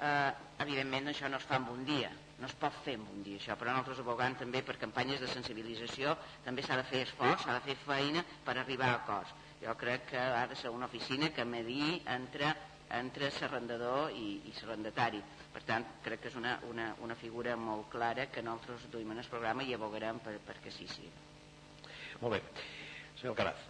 Eh, 0.00 0.32
evidentment 0.64 1.10
això 1.10 1.28
no 1.28 1.40
es 1.40 1.48
fa 1.48 1.58
en 1.60 1.68
un 1.72 1.84
dia, 1.84 2.10
no 2.40 2.48
es 2.48 2.54
pot 2.60 2.76
fer 2.84 2.94
en 2.96 3.02
un 3.12 3.24
dia 3.24 3.40
això, 3.40 3.56
però 3.60 3.74
nosaltres 3.74 4.00
abogant 4.00 4.36
també 4.40 4.62
per 4.64 4.78
campanyes 4.80 5.20
de 5.20 5.28
sensibilització 5.28 6.14
també 6.44 6.64
s'ha 6.64 6.78
de 6.80 6.86
fer 6.88 7.02
esforç, 7.04 7.44
s'ha 7.44 7.56
de 7.58 7.64
fer 7.66 7.76
feina 7.84 8.24
per 8.46 8.56
arribar 8.56 8.94
a 8.94 8.98
acords. 9.02 9.34
Jo 9.60 9.74
crec 9.80 10.06
que 10.12 10.20
ha 10.20 10.46
de 10.48 10.56
ser 10.56 10.72
una 10.72 10.88
oficina 10.88 11.28
que 11.36 11.44
mediï 11.44 12.00
entre 12.08 12.54
entre 12.98 13.30
l'arrendador 13.40 14.10
i, 14.16 14.40
i 14.48 14.54
l'arrendatari. 14.60 15.22
Per 15.54 15.62
tant, 15.66 15.86
crec 16.04 16.24
que 16.24 16.30
és 16.30 16.38
una, 16.38 16.58
una, 16.70 16.92
una 17.02 17.16
figura 17.18 17.56
molt 17.56 17.90
clara 17.90 18.28
que 18.30 18.42
nosaltres 18.42 18.90
duim 18.92 19.10
en 19.12 19.22
el 19.22 19.28
programa 19.30 19.66
i 19.66 19.74
abogarem 19.74 20.22
per, 20.22 20.38
perquè 20.46 20.72
sí, 20.74 20.86
sí. 20.90 21.10
Molt 22.20 22.36
bé. 22.36 22.40
Senyor 23.16 23.34
Alcaraz. 23.34 23.68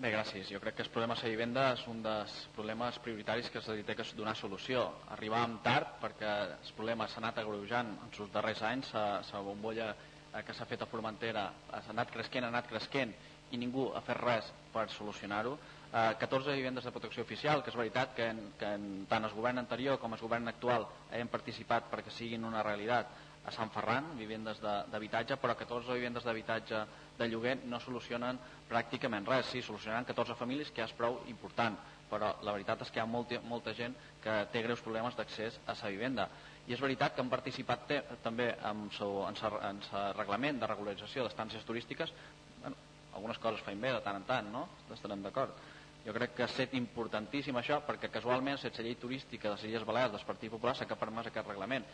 Bé, 0.00 0.08
gràcies. 0.14 0.48
Jo 0.48 0.60
crec 0.62 0.78
que 0.78 0.84
el 0.86 0.88
problema 0.88 1.14
de 1.14 1.26
la 1.26 1.30
vivenda 1.34 1.62
és 1.74 1.82
un 1.90 1.98
dels 2.02 2.34
problemes 2.54 2.96
prioritaris 3.04 3.50
que 3.52 3.60
s'ha 3.60 3.74
de 3.76 3.96
que 3.96 4.06
donar 4.16 4.32
solució. 4.36 4.86
Arribàvem 5.16 5.58
tard 5.64 5.98
perquè 6.00 6.30
el 6.54 6.72
problema 6.76 7.08
s'ha 7.08 7.20
anat 7.20 7.42
agreujant 7.42 7.90
en 7.98 8.08
els 8.08 8.32
darrers 8.32 8.62
anys, 8.62 8.94
la 8.94 9.42
bombolla 9.44 9.90
eh, 9.92 10.42
que 10.46 10.54
s'ha 10.56 10.64
fet 10.64 10.80
a 10.80 10.88
Formentera 10.88 11.50
s'ha 11.68 11.92
anat 11.92 12.14
cresquent, 12.14 12.44
ha 12.44 12.48
anat 12.48 12.70
cresquent 12.70 13.12
i 13.50 13.60
ningú 13.60 13.90
ha 13.92 14.00
fet 14.06 14.16
res 14.22 14.48
per 14.72 14.88
solucionar-ho 14.94 15.58
eh, 15.92 16.16
14 16.18 16.54
vivendes 16.54 16.84
de 16.84 16.92
protecció 16.92 17.22
oficial, 17.22 17.62
que 17.62 17.70
és 17.70 17.78
veritat 17.78 18.14
que, 18.14 18.28
en, 18.32 18.44
que 18.58 18.74
en, 18.76 18.86
tant 19.10 19.26
el 19.26 19.34
govern 19.34 19.62
anterior 19.62 19.98
com 19.98 20.14
el 20.14 20.22
govern 20.22 20.48
actual 20.48 20.86
hem 21.16 21.28
participat 21.28 21.90
perquè 21.90 22.12
siguin 22.14 22.46
una 22.46 22.62
realitat 22.66 23.28
a 23.40 23.52
Sant 23.54 23.70
Ferran, 23.72 24.10
vivendes 24.18 24.58
d'habitatge, 24.60 25.38
però 25.40 25.54
14 25.56 25.94
vivendes 25.96 26.26
d'habitatge 26.26 26.82
de 27.16 27.28
lloguer 27.28 27.56
no 27.64 27.80
solucionen 27.80 28.38
pràcticament 28.68 29.26
res. 29.26 29.48
Sí, 29.48 29.62
solucionaran 29.64 30.04
14 30.04 30.36
famílies, 30.36 30.70
que 30.76 30.84
és 30.84 30.92
prou 30.92 31.22
important, 31.32 31.78
però 32.10 32.34
la 32.44 32.52
veritat 32.52 32.84
és 32.84 32.92
que 32.92 33.00
hi 33.00 33.02
ha 33.02 33.08
molta, 33.08 33.40
molta 33.48 33.72
gent 33.74 33.96
que 34.22 34.36
té 34.52 34.62
greus 34.66 34.84
problemes 34.84 35.16
d'accés 35.16 35.56
a 35.66 35.74
sa 35.74 35.88
vivenda. 35.88 36.28
I 36.68 36.76
és 36.76 36.84
veritat 36.84 37.16
que 37.16 37.24
han 37.24 37.32
participat 37.32 37.88
te, 37.88 38.02
també 38.22 38.52
en 38.52 38.86
el 38.92 40.14
reglament 40.20 40.60
de 40.60 40.68
regularització 40.68 41.24
d'estàncies 41.24 41.64
turístiques, 41.64 42.12
bueno, 42.60 42.76
algunes 43.14 43.40
coses 43.42 43.64
feim 43.64 43.80
bé 43.80 43.96
de 43.96 44.04
tant 44.04 44.20
en 44.20 44.28
tant, 44.28 44.52
no? 44.52 44.68
Estarem 44.92 45.24
d'acord 45.24 45.56
jo 46.04 46.14
crec 46.16 46.32
que 46.34 46.44
ha 46.44 46.48
estat 46.48 46.72
importantíssim 46.78 47.56
això 47.60 47.80
perquè 47.84 48.08
casualment 48.12 48.58
la 48.62 48.70
llei 48.84 48.96
turística 48.96 49.48
de 49.48 49.54
les 49.54 49.64
Illes 49.68 49.84
Balears 49.84 50.12
del 50.14 50.24
Partit 50.24 50.50
Popular 50.50 50.74
s'ha 50.76 50.86
permès 50.96 51.26
aquest 51.26 51.46
reglament. 51.46 51.84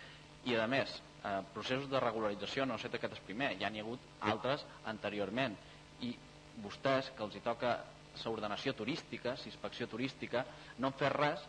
I 0.47 0.55
a 0.55 0.67
més, 0.67 1.03
eh, 1.25 1.43
processos 1.53 1.91
de 1.91 2.01
regularització 2.01 2.67
no 2.67 2.79
sé 2.79 2.87
aquest 2.87 3.15
és 3.15 3.27
primer, 3.27 3.57
ja 3.59 3.71
n'hi 3.71 3.81
ha 3.81 3.83
hagut 3.83 4.01
altres 4.21 4.65
anteriorment. 4.85 5.57
I 6.01 6.15
vostès 6.63 7.11
que 7.17 7.25
els 7.25 7.35
hi 7.35 7.41
toca 7.41 7.79
l'ordenació 8.25 8.73
turística, 8.73 9.37
inspecció 9.45 9.87
turística 9.87 10.47
no 10.79 10.89
han 10.89 10.95
fet 10.95 11.13
res 11.13 11.43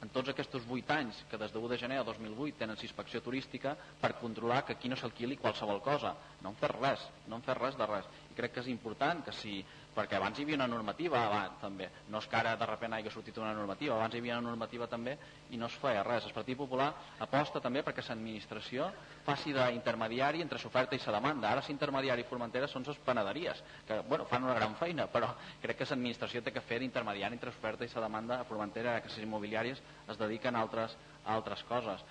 en 0.00 0.08
tots 0.14 0.30
aquests 0.30 0.54
8 0.54 0.94
anys 0.94 1.24
que 1.28 1.36
des 1.36 1.52
de 1.52 1.58
1 1.58 1.68
de 1.68 1.78
gener 1.78 1.98
a 1.98 2.04
2008 2.06 2.58
tenen 2.58 2.78
inspecció 2.80 3.20
turística 3.20 3.74
per 4.00 4.14
controlar 4.20 4.64
que 4.64 4.72
aquí 4.72 4.88
no 4.88 4.96
s'alquili 4.96 5.36
qualsevol 5.36 5.82
cosa. 5.82 6.14
No 6.40 6.50
han 6.50 6.60
fet 6.60 6.76
res, 6.78 7.08
no 7.26 7.36
han 7.36 7.42
fet 7.42 7.58
res 7.58 7.76
de 7.76 7.86
res 7.86 8.06
crec 8.38 8.54
que 8.54 8.62
és 8.62 8.70
important 8.70 9.24
que 9.26 9.34
si 9.34 9.58
perquè 9.98 10.18
abans 10.18 10.38
hi 10.38 10.44
havia 10.46 10.58
una 10.60 10.68
normativa 10.70 11.18
abans, 11.26 11.56
també, 11.58 11.88
no 12.12 12.20
és 12.22 12.28
que 12.30 12.36
ara 12.38 12.54
de 12.56 12.66
sobte 12.68 12.86
hagi 12.94 13.10
sortit 13.10 13.38
una 13.42 13.52
normativa, 13.54 13.96
abans 13.96 14.14
hi 14.14 14.20
havia 14.22 14.38
una 14.38 14.52
normativa 14.52 14.86
també 14.86 15.16
i 15.50 15.58
no 15.58 15.66
es 15.66 15.74
feia 15.82 16.04
res. 16.06 16.26
El 16.28 16.34
Partit 16.36 16.56
Popular 16.58 16.92
aposta 17.18 17.60
també 17.60 17.82
perquè 17.82 18.04
l'administració 18.06 18.86
faci 19.26 19.52
d'intermediari 19.52 20.42
entre 20.44 20.60
l'oferta 20.62 20.94
i 20.94 21.02
la 21.04 21.16
demanda. 21.18 21.50
Ara 21.50 21.64
l'intermediari 21.66 22.26
Formentera 22.28 22.68
són 22.68 22.86
les 22.86 22.98
panaderies, 23.04 23.62
que 23.86 24.00
bueno, 24.08 24.24
fan 24.26 24.44
una 24.44 24.54
gran 24.54 24.76
feina, 24.76 25.08
però 25.10 25.34
crec 25.60 25.78
que 25.78 25.90
l'administració 25.90 26.42
té 26.42 26.52
que 26.52 26.60
fer 26.60 26.78
d'intermediari 26.78 27.34
entre 27.34 27.50
l'oferta 27.50 27.84
i 27.84 27.90
la 27.94 28.06
demanda 28.06 28.40
a 28.40 28.44
Formentera, 28.44 29.00
que 29.00 29.08
les 29.08 29.18
immobiliàries 29.26 29.82
es 30.08 30.18
dediquen 30.18 30.54
a 30.54 30.62
altres, 30.62 30.96
a 31.24 31.34
altres 31.34 31.64
coses 31.64 32.04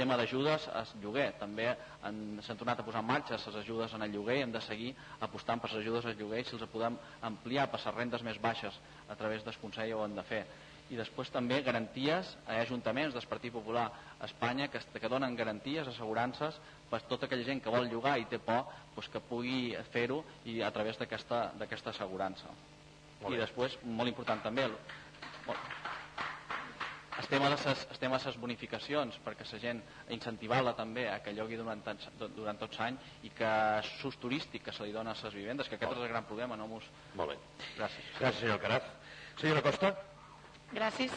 tema 0.00 0.16
d'ajudes 0.16 0.64
al 0.72 0.88
lloguer. 1.02 1.28
També 1.40 1.68
s'han 2.00 2.56
tornat 2.56 2.80
a 2.80 2.86
posar 2.86 3.04
en 3.04 3.10
marxa 3.10 3.36
les 3.36 3.60
ajudes 3.62 3.92
en 3.94 4.06
el 4.06 4.14
lloguer 4.14 4.38
i 4.38 4.42
hem 4.46 4.54
de 4.54 4.64
seguir 4.64 4.94
apostant 5.20 5.60
per 5.60 5.70
les 5.70 5.82
ajudes 5.82 6.08
al 6.08 6.16
lloguer 6.16 6.40
i 6.40 6.48
si 6.48 6.56
els 6.56 6.66
podem 6.72 6.96
ampliar 7.28 7.68
per 7.70 7.82
les 7.84 7.94
rendes 7.94 8.24
més 8.24 8.40
baixes 8.40 8.80
a 9.08 9.16
través 9.20 9.44
del 9.44 9.58
Consell 9.60 9.92
ho 9.94 10.04
hem 10.06 10.16
de 10.16 10.24
fer. 10.24 10.44
I 10.90 10.96
després 10.98 11.30
també 11.30 11.60
garanties 11.62 12.32
a 12.48 12.56
ajuntaments 12.64 13.14
del 13.14 13.26
Partit 13.30 13.52
Popular 13.54 13.84
a 14.18 14.26
Espanya 14.26 14.66
que, 14.72 14.80
que 14.80 15.10
donen 15.12 15.36
garanties, 15.38 15.86
assegurances 15.86 16.58
per 16.90 17.04
tota 17.06 17.28
aquella 17.28 17.46
gent 17.46 17.62
que 17.62 17.70
vol 17.70 17.86
llogar 17.92 18.16
i 18.18 18.26
té 18.30 18.40
por 18.42 18.64
doncs 18.96 19.12
que 19.12 19.22
pugui 19.28 19.76
fer-ho 19.92 20.24
i 20.50 20.58
a 20.66 20.72
través 20.74 20.98
d'aquesta 20.98 21.92
assegurança. 21.92 22.50
I 23.20 23.36
després, 23.36 23.76
molt 23.84 24.10
important 24.10 24.42
també, 24.42 24.66
estem 27.20 27.42
a 27.44 27.50
les, 27.52 27.64
estem 27.94 28.12
a 28.12 28.18
les 28.24 28.36
bonificacions 28.40 29.18
perquè 29.24 29.46
la 29.48 29.58
gent 29.62 29.80
incentivar-la 30.16 30.74
també 30.78 31.06
a 31.10 31.18
que 31.24 31.34
llogui 31.36 31.58
durant, 31.60 31.82
durant 32.36 32.60
tots 32.60 32.78
l'any 32.80 32.98
i 33.26 33.32
que 33.36 33.50
s'ús 33.96 34.18
turístic 34.20 34.64
que 34.66 34.74
se 34.74 34.86
li 34.86 34.94
dona 34.96 35.14
a 35.14 35.18
les 35.24 35.34
vivendes, 35.36 35.68
que 35.68 35.76
aquest 35.78 35.90
Molt. 35.90 36.00
és 36.00 36.08
el 36.08 36.14
gran 36.14 36.28
problema. 36.28 36.56
No 36.56 36.68
mos... 36.70 36.86
Molt 37.14 37.34
bé. 37.34 37.38
Gràcies. 37.78 38.12
Gràcies, 38.18 38.40
senyor 38.44 38.60
Caraz. 38.62 38.86
Senyora 39.40 39.64
Costa. 39.64 39.92
Gràcies. 40.72 41.14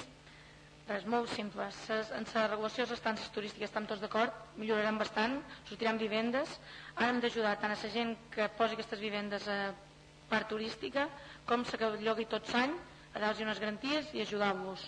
Res, 0.87 1.05
molt 1.07 1.29
simple. 1.31 1.69
Ses, 1.85 2.09
en 2.11 2.25
la 2.33 2.47
regulació 2.49 2.83
de 2.83 2.91
les 2.91 2.99
estances 2.99 3.29
turístiques 3.31 3.69
estem 3.69 3.85
tots 3.87 4.01
d'acord, 4.03 4.33
milloraran 4.59 4.97
bastant, 4.99 5.37
sortiran 5.69 6.01
vivendes. 6.01 6.57
Ara 6.97 7.13
hem 7.13 7.21
d'ajudar 7.23 7.55
tant 7.61 7.71
a 7.71 7.79
la 7.79 7.91
gent 7.93 8.17
que 8.33 8.49
posi 8.57 8.75
aquestes 8.75 8.99
vivendes 8.99 9.47
a 9.47 9.59
part 10.27 10.49
turística 10.51 11.07
com 11.47 11.63
la 11.63 11.79
que 11.79 11.93
llogui 12.03 12.27
tot 12.27 12.51
l'any, 12.51 12.75
a 13.13 13.21
dar-los 13.21 13.45
unes 13.45 13.61
garanties 13.61 14.11
i 14.17 14.25
ajudar-los 14.25 14.83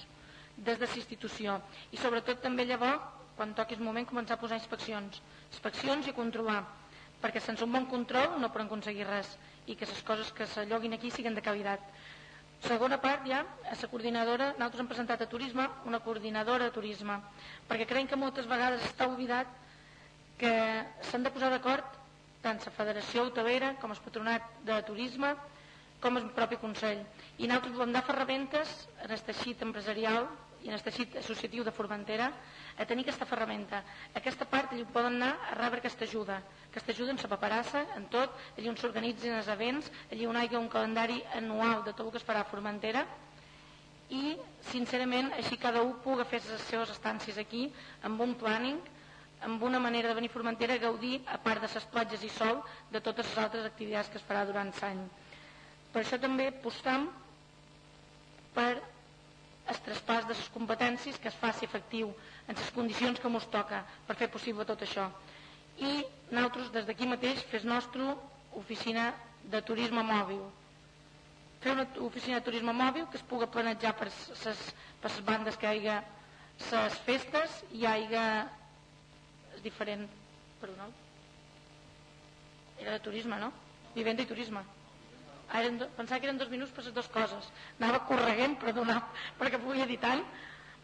des 0.57 0.79
de 0.79 0.87
la 0.87 0.95
institució. 0.95 1.59
I 1.91 1.97
sobretot 1.97 2.41
també 2.41 2.65
llavors, 2.65 3.01
quan 3.35 3.53
toqui 3.55 3.75
el 3.75 3.83
moment, 3.83 4.07
començar 4.07 4.37
a 4.37 4.41
posar 4.41 4.57
inspeccions. 4.59 5.21
Inspeccions 5.51 6.07
i 6.07 6.13
controlar, 6.15 6.61
perquè 7.21 7.41
sense 7.43 7.63
un 7.65 7.73
bon 7.73 7.87
control 7.91 8.39
no 8.39 8.51
poden 8.51 8.69
aconseguir 8.69 9.07
res 9.07 9.35
i 9.67 9.75
que 9.75 9.87
les 9.89 10.03
coses 10.07 10.31
que 10.31 10.47
se 10.47 10.65
lloguin 10.69 10.93
aquí 10.93 11.11
siguin 11.11 11.35
de 11.35 11.43
qualitat. 11.43 11.81
Segona 12.63 12.97
part 13.01 13.27
ja, 13.27 13.43
a 13.67 13.75
la 13.75 13.89
coordinadora, 13.91 14.53
nosaltres 14.55 14.81
hem 14.81 14.87
presentat 14.87 15.21
a 15.21 15.29
turisme 15.29 15.67
una 15.85 15.99
coordinadora 15.99 16.69
de 16.69 16.71
turisme, 16.71 17.19
perquè 17.67 17.85
creiem 17.85 18.07
que 18.07 18.19
moltes 18.19 18.47
vegades 18.47 18.85
està 18.87 19.09
oblidat 19.11 19.51
que 20.39 20.53
s'han 21.09 21.23
de 21.23 21.31
posar 21.35 21.51
d'acord 21.51 21.99
tant 22.45 22.61
la 22.61 22.71
Federació 22.77 23.25
Hotelera 23.27 23.73
com 23.81 23.91
el 23.91 24.01
Patronat 24.05 24.47
de 24.65 24.79
Turisme 24.87 25.33
com 26.01 26.17
el 26.19 26.27
propi 26.35 26.59
Consell. 26.61 27.01
I 27.41 27.47
nosaltres 27.47 27.75
volem 27.77 27.93
dar 27.95 28.03
ferramentes 28.05 28.73
en 29.03 29.13
el 29.15 29.23
teixit 29.25 29.63
empresarial 29.65 30.27
i 30.65 30.71
en 30.71 30.73
el 30.73 30.81
teixit 30.81 31.13
associatiu 31.21 31.63
de 31.63 31.71
Formentera 31.71 32.31
a 32.75 32.85
tenir 32.89 33.03
aquesta 33.05 33.27
ferramenta. 33.29 33.83
Aquesta 34.17 34.47
part 34.49 34.73
allà 34.73 34.85
poden 34.89 35.19
anar 35.19 35.35
a 35.51 35.57
rebre 35.59 35.77
aquesta 35.79 36.07
ajuda, 36.09 36.39
aquesta 36.71 36.91
ajuda 36.91 37.13
en 37.13 37.21
la 37.21 37.29
paperassa, 37.29 37.83
en 37.95 38.07
tot, 38.09 38.33
allà 38.57 38.71
on 38.71 38.79
s'organitzin 38.81 39.37
els 39.37 39.51
events, 39.53 39.91
allà 40.09 40.31
on 40.31 40.41
hi 40.41 40.49
ha 40.49 40.59
un 40.59 40.71
calendari 40.73 41.21
anual 41.37 41.85
de 41.85 41.93
tot 41.93 42.07
el 42.07 42.11
que 42.15 42.21
es 42.21 42.25
farà 42.25 42.41
a 42.41 42.49
Formentera 42.49 43.05
i, 44.09 44.35
sincerament, 44.71 45.31
així 45.37 45.57
cada 45.61 45.83
un 45.85 45.95
pugui 46.01 46.25
fer 46.29 46.41
les 46.49 46.65
seves 46.69 46.91
estàncies 46.93 47.37
aquí 47.41 47.67
amb 48.09 48.21
un 48.25 48.33
planning, 48.37 48.81
amb 49.45 49.61
una 49.63 49.79
manera 49.79 50.09
de 50.09 50.17
venir 50.17 50.31
a 50.31 50.33
Formentera 50.33 50.79
a 50.79 50.81
gaudir, 50.81 51.19
a 51.29 51.37
part 51.37 51.61
de 51.61 51.69
les 51.69 51.87
platges 51.93 52.25
i 52.25 52.29
sol, 52.33 52.63
de 52.89 53.01
totes 53.05 53.29
les 53.29 53.37
altres 53.43 53.69
activitats 53.69 54.09
que 54.09 54.17
es 54.17 54.25
farà 54.25 54.45
durant 54.49 54.73
l'any. 54.81 55.05
Per 55.93 56.01
això 56.01 56.17
també 56.19 56.49
apostam 56.49 57.09
per 58.55 58.94
el 59.71 59.77
traspàs 59.85 60.27
de 60.29 60.35
les 60.37 60.49
competències 60.53 61.17
que 61.21 61.29
es 61.31 61.37
faci 61.41 61.65
efectiu 61.65 62.11
en 62.47 62.55
les 62.59 62.71
condicions 62.75 63.19
que 63.19 63.29
ens 63.31 63.47
toca 63.53 63.79
per 64.07 64.15
fer 64.19 64.27
possible 64.33 64.65
tot 64.69 64.83
això. 64.85 65.07
I 65.81 66.03
nosaltres 66.31 66.71
des 66.75 66.85
d'aquí 66.87 67.07
mateix 67.09 67.41
fes 67.51 67.65
nostra 67.65 68.13
oficina 68.61 69.07
de 69.51 69.61
turisme 69.61 70.03
mòbil. 70.03 70.43
Fer 71.63 71.73
una 71.73 71.87
oficina 72.05 72.39
de 72.39 72.45
turisme 72.45 72.73
mòbil 72.73 73.07
que 73.09 73.17
es 73.17 73.25
pugui 73.25 73.47
planejar 73.51 73.95
per 73.97 74.07
les, 74.09 75.21
bandes 75.25 75.57
que 75.57 75.73
hi 75.73 75.87
ha 75.89 75.97
les 76.71 76.99
festes 77.07 77.57
i 77.71 77.81
hi 77.81 77.87
hagi 77.89 78.21
és 79.55 79.61
diferent 79.65 80.05
perdó, 80.61 80.87
era 82.79 82.91
de 82.91 82.99
turisme, 82.99 83.37
no? 83.39 83.51
Vivenda 83.95 84.23
i 84.23 84.29
turisme. 84.29 84.61
Ah, 85.49 85.61
eren, 85.61 85.79
pensava 85.97 86.19
que 86.19 86.27
eren 86.27 86.39
dos 86.41 86.49
minuts 86.49 86.71
per 86.75 86.83
les 86.85 86.93
dues 86.93 87.09
coses. 87.13 87.49
Anava 87.79 88.03
correguent, 88.09 88.57
perdona, 88.61 88.99
perquè 89.39 89.59
pugui 89.61 89.83
editant. 89.85 90.23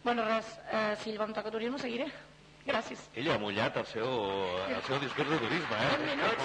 Bueno, 0.02 0.26
res, 0.26 0.52
eh, 0.70 0.94
si 1.02 1.16
vam 1.18 1.32
tocar 1.34 1.52
turisme, 1.54 1.78
seguiré. 1.78 2.10
Gràcies. 2.66 3.00
Ella 3.18 3.34
ha 3.34 3.42
mullat 3.42 3.76
el 3.80 3.86
seu, 3.90 4.12
el 4.68 4.82
seu 4.86 5.00
discurs 5.02 5.30
de 5.34 5.38
turisme, 5.42 5.80
eh? 5.82 5.96
Un 5.96 6.04
minut. 6.06 6.38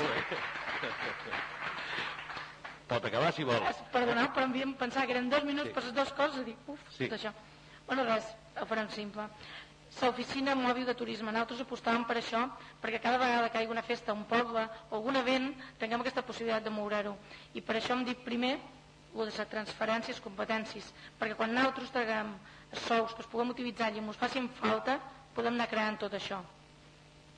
Pot 2.87 3.05
acabar, 3.05 3.33
si 3.35 3.45
vol. 3.45 3.69
Perdona, 3.93 4.25
però 4.33 4.47
em 4.47 4.73
pensat 4.79 5.05
que 5.05 5.13
eren 5.13 5.29
dos 5.29 5.45
minuts 5.45 5.69
sí. 5.69 5.75
per 5.75 5.83
les 5.85 5.93
dues 5.93 6.13
coses 6.17 6.41
i 6.41 6.49
dic, 6.49 6.57
uf, 6.73 6.89
sí. 6.95 7.05
tot 7.05 7.17
això. 7.19 7.33
Bueno, 7.87 8.03
res, 8.07 8.31
ho 8.57 8.65
farem 8.65 8.89
simple 8.91 9.27
l'oficina 10.05 10.55
mòbil 10.55 10.85
de 10.85 10.95
turisme. 10.97 11.31
Nosaltres 11.31 11.63
apostàvem 11.63 12.05
per 12.07 12.17
això, 12.19 12.43
perquè 12.81 12.99
cada 13.01 13.17
vegada 13.21 13.49
que 13.49 13.63
hi 13.63 13.69
una 13.71 13.83
festa, 13.83 14.13
un 14.13 14.25
poble 14.29 14.63
o 14.89 14.95
algun 14.97 15.15
event, 15.15 15.53
tinguem 15.79 16.03
aquesta 16.03 16.25
possibilitat 16.25 16.67
de 16.67 16.73
moure-ho. 16.73 17.15
I 17.53 17.61
per 17.61 17.77
això 17.77 17.95
hem 17.95 18.03
dit 18.05 18.21
primer 18.25 18.57
el 18.57 19.25
de 19.25 19.31
les 19.31 19.49
transferències, 19.49 20.19
competències, 20.21 20.91
perquè 21.17 21.37
quan 21.39 21.53
nosaltres 21.55 21.89
traguem 21.95 22.35
sous 22.85 23.15
que 23.15 23.23
es 23.23 23.31
puguem 23.31 23.49
utilitzar 23.55 23.89
i 23.95 24.03
ens 24.03 24.19
facin 24.19 24.49
falta, 24.59 24.99
podem 25.33 25.55
anar 25.55 25.69
creant 25.71 25.97
tot 26.03 26.13
això. 26.13 26.41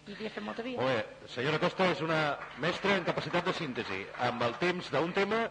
I 0.07 0.15
havia 0.15 0.31
fet 0.33 0.43
molta. 0.43 0.63
Molt 0.65 0.89
bé. 0.89 1.27
Senyora 1.29 1.59
Costa 1.61 1.91
és 1.93 2.01
una 2.01 2.21
mestra 2.63 2.95
en 2.97 3.05
capacitat 3.05 3.45
de 3.45 3.53
síntesi. 3.53 3.99
Amb 4.25 4.41
el 4.41 4.55
temps 4.61 4.89
d'un 4.91 5.13
tema 5.13 5.43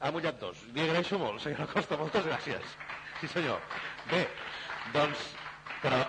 ha 0.00 0.10
mullat 0.12 0.36
dos. 0.42 0.60
Li 0.74 0.84
agraeixo 0.84 1.18
molt, 1.18 1.40
senyora 1.42 1.66
Costa, 1.70 1.96
moltes 1.96 2.26
gràcies. 2.28 2.76
Sí, 3.20 3.30
senyor. 3.32 3.62
Bé, 4.10 4.26
doncs, 4.92 5.30
però 5.80 6.02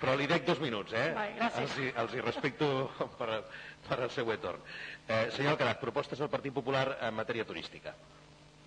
però 0.00 0.16
li 0.16 0.26
dec 0.30 0.46
dos 0.48 0.62
minuts, 0.62 0.94
eh? 0.96 1.10
Vai, 1.16 1.28
gràcies. 1.36 1.60
Els, 1.66 1.76
hi, 1.78 1.92
els 2.02 2.16
hi 2.16 2.24
respecto 2.24 2.70
per, 3.20 3.42
per 3.88 4.00
al 4.00 4.10
seu 4.14 4.32
torn. 4.40 4.64
Eh, 5.06 5.28
senyor 5.36 5.54
Alcarat, 5.54 5.80
propostes 5.82 6.18
del 6.18 6.32
Partit 6.32 6.56
Popular 6.56 6.86
en 7.00 7.14
matèria 7.14 7.44
turística. 7.44 7.94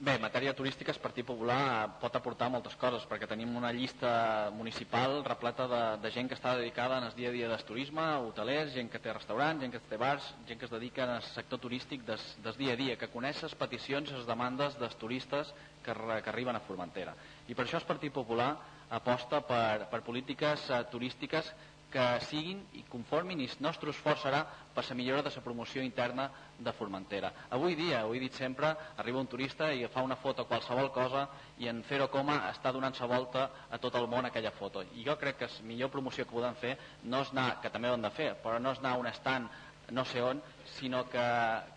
Bé, 0.03 0.17
en 0.17 0.23
matèria 0.25 0.51
turística 0.51 0.91
el 0.91 0.99
Partit 0.99 1.23
Popular 1.23 1.95
pot 2.01 2.15
aportar 2.17 2.49
moltes 2.51 2.73
coses 2.81 3.05
perquè 3.07 3.27
tenim 3.29 3.53
una 3.55 3.69
llista 3.71 4.49
municipal 4.51 5.21
repleta 5.23 5.67
de, 5.71 5.81
de 6.03 6.11
gent 6.11 6.27
que 6.27 6.35
està 6.35 6.57
dedicada 6.57 6.97
en 6.99 7.07
el 7.07 7.13
dia 7.15 7.29
a 7.29 7.35
dia 7.35 7.47
del 7.47 7.63
turisme, 7.63 8.03
hotelers, 8.25 8.73
gent 8.75 8.89
que 8.91 8.99
té 8.99 9.13
restaurants, 9.13 9.63
gent 9.63 9.71
que 9.71 9.79
té 9.87 10.01
bars, 10.01 10.27
gent 10.49 10.59
que 10.59 10.67
es 10.67 10.73
dedica 10.73 11.07
al 11.07 11.23
sector 11.29 11.61
turístic 11.63 12.03
des, 12.09 12.25
des 12.43 12.59
dia 12.59 12.75
a 12.75 12.81
dia, 12.81 12.97
que 12.99 13.11
coneix 13.13 13.45
les 13.45 13.55
peticions 13.55 14.11
i 14.11 14.17
les 14.17 14.27
demandes 14.27 14.75
dels 14.81 14.99
turistes 14.99 15.53
que, 15.85 15.95
que 15.95 16.33
arriben 16.33 16.59
a 16.59 16.65
Formentera. 16.67 17.15
I 17.47 17.55
per 17.55 17.63
això 17.63 17.79
el 17.79 17.87
Partit 17.87 18.11
Popular 18.11 18.51
aposta 18.93 19.41
per, 19.47 19.87
per 19.91 20.01
polítiques 20.05 20.69
uh, 20.69 20.83
turístiques 20.91 21.49
que 21.93 22.03
siguin 22.25 22.63
i 22.73 22.81
conformin 22.89 23.43
i 23.43 23.45
el 23.45 23.59
nostre 23.61 23.91
esforç 23.93 24.23
serà 24.25 24.39
per 24.73 24.83
la 24.87 24.95
millora 24.97 25.21
de 25.21 25.31
la 25.35 25.43
promoció 25.45 25.83
interna 25.85 26.25
de 26.57 26.73
Formentera. 26.73 27.29
Avui 27.53 27.75
dia, 27.77 28.01
ho 28.07 28.15
he 28.15 28.21
dit 28.23 28.33
sempre, 28.33 28.71
arriba 28.97 29.21
un 29.21 29.29
turista 29.29 29.69
i 29.71 29.85
fa 29.93 30.01
una 30.01 30.17
foto 30.17 30.41
a 30.41 30.49
qualsevol 30.49 30.89
cosa 30.91 31.27
i 31.61 31.69
en 31.69 31.83
fer-ho 31.85 32.07
coma 32.09 32.39
està 32.49 32.71
donant 32.73 32.97
sa 32.97 33.05
volta 33.05 33.45
a 33.69 33.77
tot 33.77 33.93
el 33.99 34.07
món 34.09 34.25
aquella 34.25 34.51
foto. 34.57 34.81
I 34.81 35.05
jo 35.05 35.17
crec 35.21 35.37
que 35.43 35.51
la 35.53 35.67
millor 35.69 35.93
promoció 35.93 36.25
que 36.25 36.33
podem 36.33 36.57
fer 36.57 36.73
no 37.03 37.21
és 37.21 37.29
anar, 37.35 37.61
que 37.61 37.69
també 37.69 37.91
ho 37.91 37.99
hem 37.99 38.09
de 38.09 38.13
fer, 38.17 38.33
però 38.41 38.57
no 38.59 38.73
és 38.73 38.81
anar 38.81 38.95
a 38.95 39.03
un 39.03 39.11
estant 39.13 39.47
no 39.91 40.05
sé 40.05 40.21
on, 40.23 40.41
sinó 40.79 41.03
que, 41.09 41.23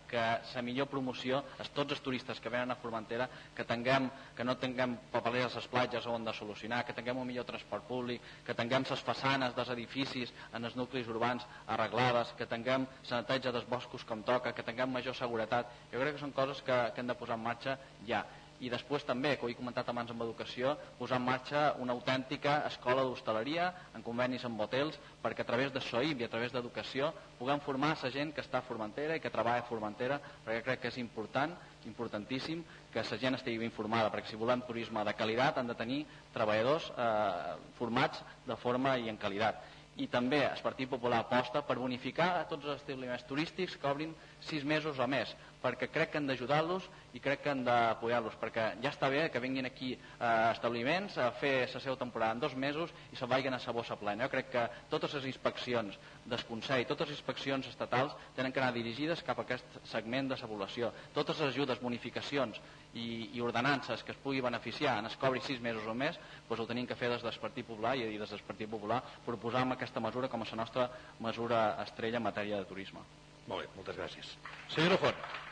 que 0.07 0.21
la 0.21 0.63
millor 0.63 0.87
promoció 0.91 1.41
és 1.59 1.69
tots 1.75 1.95
els 1.95 2.01
turistes 2.03 2.39
que 2.39 2.51
venen 2.53 2.71
a 2.71 2.79
Formentera 2.79 3.27
que, 3.55 3.65
tinguem, 3.67 4.09
que 4.35 4.45
no 4.47 4.55
tinguem 4.61 4.95
papereres 5.11 5.55
a 5.55 5.61
les 5.61 5.69
platges 5.71 6.07
on 6.07 6.25
de 6.25 6.33
solucionar, 6.33 6.83
que 6.85 6.95
tinguem 6.95 7.19
un 7.21 7.27
millor 7.27 7.45
transport 7.45 7.87
públic, 7.87 8.23
que 8.45 8.55
tinguem 8.57 8.87
les 8.89 9.03
façanes 9.03 9.55
dels 9.57 9.71
edificis 9.75 10.33
en 10.53 10.65
els 10.65 10.75
nuclis 10.79 11.07
urbans 11.11 11.45
arreglades, 11.67 12.33
que 12.37 12.49
tinguem 12.49 12.87
neteja 13.11 13.51
dels 13.51 13.67
boscos 13.69 14.03
com 14.07 14.23
toca, 14.23 14.53
que 14.53 14.65
tinguem 14.65 14.91
major 14.91 15.15
seguretat. 15.15 15.71
Jo 15.91 16.01
crec 16.01 16.17
que 16.17 16.25
són 16.25 16.35
coses 16.35 16.63
que, 16.63 16.77
que 16.93 17.03
hem 17.03 17.11
de 17.11 17.17
posar 17.19 17.37
en 17.37 17.47
marxa 17.47 17.77
ja 18.07 18.23
i 18.59 18.71
després 18.73 19.05
també, 19.05 19.35
com 19.37 19.49
he 19.49 19.55
comentat 19.57 19.89
abans 19.91 20.09
amb 20.11 20.23
educació, 20.25 20.73
posar 20.97 21.19
en 21.19 21.25
marxa 21.27 21.61
una 21.83 21.93
autèntica 21.93 22.57
escola 22.69 23.03
d'hostaleria 23.05 23.67
en 23.95 24.05
convenis 24.05 24.45
amb 24.47 24.61
hotels 24.65 24.97
perquè 25.21 25.45
a 25.45 25.49
través 25.49 25.73
de 25.73 25.83
SOIB 25.83 26.23
i 26.23 26.27
a 26.27 26.31
través 26.31 26.55
d'educació 26.55 27.11
puguem 27.37 27.61
formar 27.61 27.93
la 28.01 28.11
gent 28.13 28.33
que 28.33 28.41
està 28.41 28.59
a 28.59 28.65
Formentera 28.65 29.15
i 29.15 29.21
que 29.21 29.33
treballa 29.33 29.61
a 29.61 29.69
Formentera 29.69 30.19
perquè 30.45 30.63
crec 30.65 30.81
que 30.81 30.91
és 30.93 30.97
important, 30.97 31.53
importantíssim 31.85 32.63
que 32.91 33.05
la 33.05 33.21
gent 33.21 33.37
estigui 33.37 33.61
ben 33.61 33.69
informada 33.69 34.11
perquè 34.13 34.31
si 34.31 34.39
volem 34.39 34.65
turisme 34.65 35.03
de 35.05 35.13
qualitat 35.13 35.57
han 35.57 35.69
de 35.69 35.77
tenir 35.77 36.03
treballadors 36.33 36.89
eh, 36.97 37.57
formats 37.77 38.23
de 38.47 38.57
forma 38.57 38.97
i 38.97 39.09
en 39.09 39.21
qualitat. 39.21 39.61
I 39.97 40.05
també 40.13 40.43
el 40.45 40.59
Partit 40.61 40.89
Popular 40.89 41.23
aposta 41.23 41.63
per 41.65 41.79
bonificar 41.79 42.27
a 42.37 42.43
tots 42.49 42.67
els 42.67 42.83
establiments 42.83 43.25
turístics 43.25 43.77
que 43.81 43.89
obrin 43.89 44.13
sis 44.45 44.65
mesos 44.65 44.99
o 45.01 45.07
més 45.09 45.33
perquè 45.61 45.89
crec 45.91 46.11
que 46.11 46.19
han 46.19 46.27
d'ajudar-los 46.29 46.85
i 47.17 47.21
crec 47.23 47.41
que 47.43 47.51
han 47.51 47.63
d'apoyar-los, 47.65 48.35
perquè 48.39 48.67
ja 48.83 48.91
està 48.91 49.09
bé 49.09 49.25
que 49.33 49.41
vinguin 49.41 49.65
aquí 49.65 49.93
a 50.19 50.51
establiments 50.51 51.17
a 51.17 51.31
fer 51.39 51.67
la 51.73 51.81
seva 51.81 51.97
temporada 51.97 52.35
en 52.35 52.43
dos 52.43 52.55
mesos 52.55 52.93
i 53.11 53.17
se 53.17 53.25
vagin 53.25 53.53
a 53.53 53.59
sa 53.59 53.73
bossa 53.73 53.97
plena. 53.97 54.25
Jo 54.25 54.33
crec 54.35 54.51
que 54.53 54.65
totes 54.89 55.13
les 55.17 55.25
inspeccions 55.33 55.97
del 56.25 56.43
Consell, 56.45 56.85
totes 56.85 57.09
les 57.09 57.17
inspeccions 57.17 57.67
estatals 57.67 58.15
tenen 58.35 58.53
que 58.53 58.61
anar 58.61 58.73
dirigides 58.75 59.23
cap 59.25 59.39
a 59.39 59.47
aquest 59.47 59.79
segment 59.89 60.29
de 60.29 60.37
la 60.37 60.49
població. 60.49 60.91
Totes 61.13 61.39
les 61.41 61.55
ajudes, 61.55 61.81
bonificacions 61.81 62.61
i, 62.93 63.31
i 63.33 63.41
ordenances 63.41 64.03
que 64.03 64.13
es 64.13 64.21
pugui 64.21 64.41
beneficiar 64.41 64.97
en 64.99 65.09
es 65.09 65.17
cobri 65.17 65.41
sis 65.41 65.61
mesos 65.61 65.87
o 65.87 65.95
més, 65.97 66.19
doncs 66.47 66.63
ho 66.63 66.69
tenim 66.69 66.87
que 66.87 66.95
fer 66.99 67.09
des 67.13 67.25
del 67.25 67.41
Partit 67.41 67.65
Popular 67.67 67.95
i 67.97 68.17
des 68.17 68.29
del 68.29 68.45
Partit 68.47 68.69
Popular 68.69 69.01
proposar 69.25 69.65
aquesta 69.71 70.03
mesura 70.03 70.29
com 70.29 70.41
a 70.41 70.49
la 70.51 70.61
nostra 70.63 70.89
mesura 71.19 71.81
estrella 71.83 72.21
en 72.21 72.29
matèria 72.29 72.61
de 72.61 72.69
turisme. 72.69 73.01
Molt 73.47 73.63
bé, 73.63 73.67
moltes 73.75 73.95
gràcies. 73.95 74.37
Senyora 74.73 74.97
Font. 75.01 75.46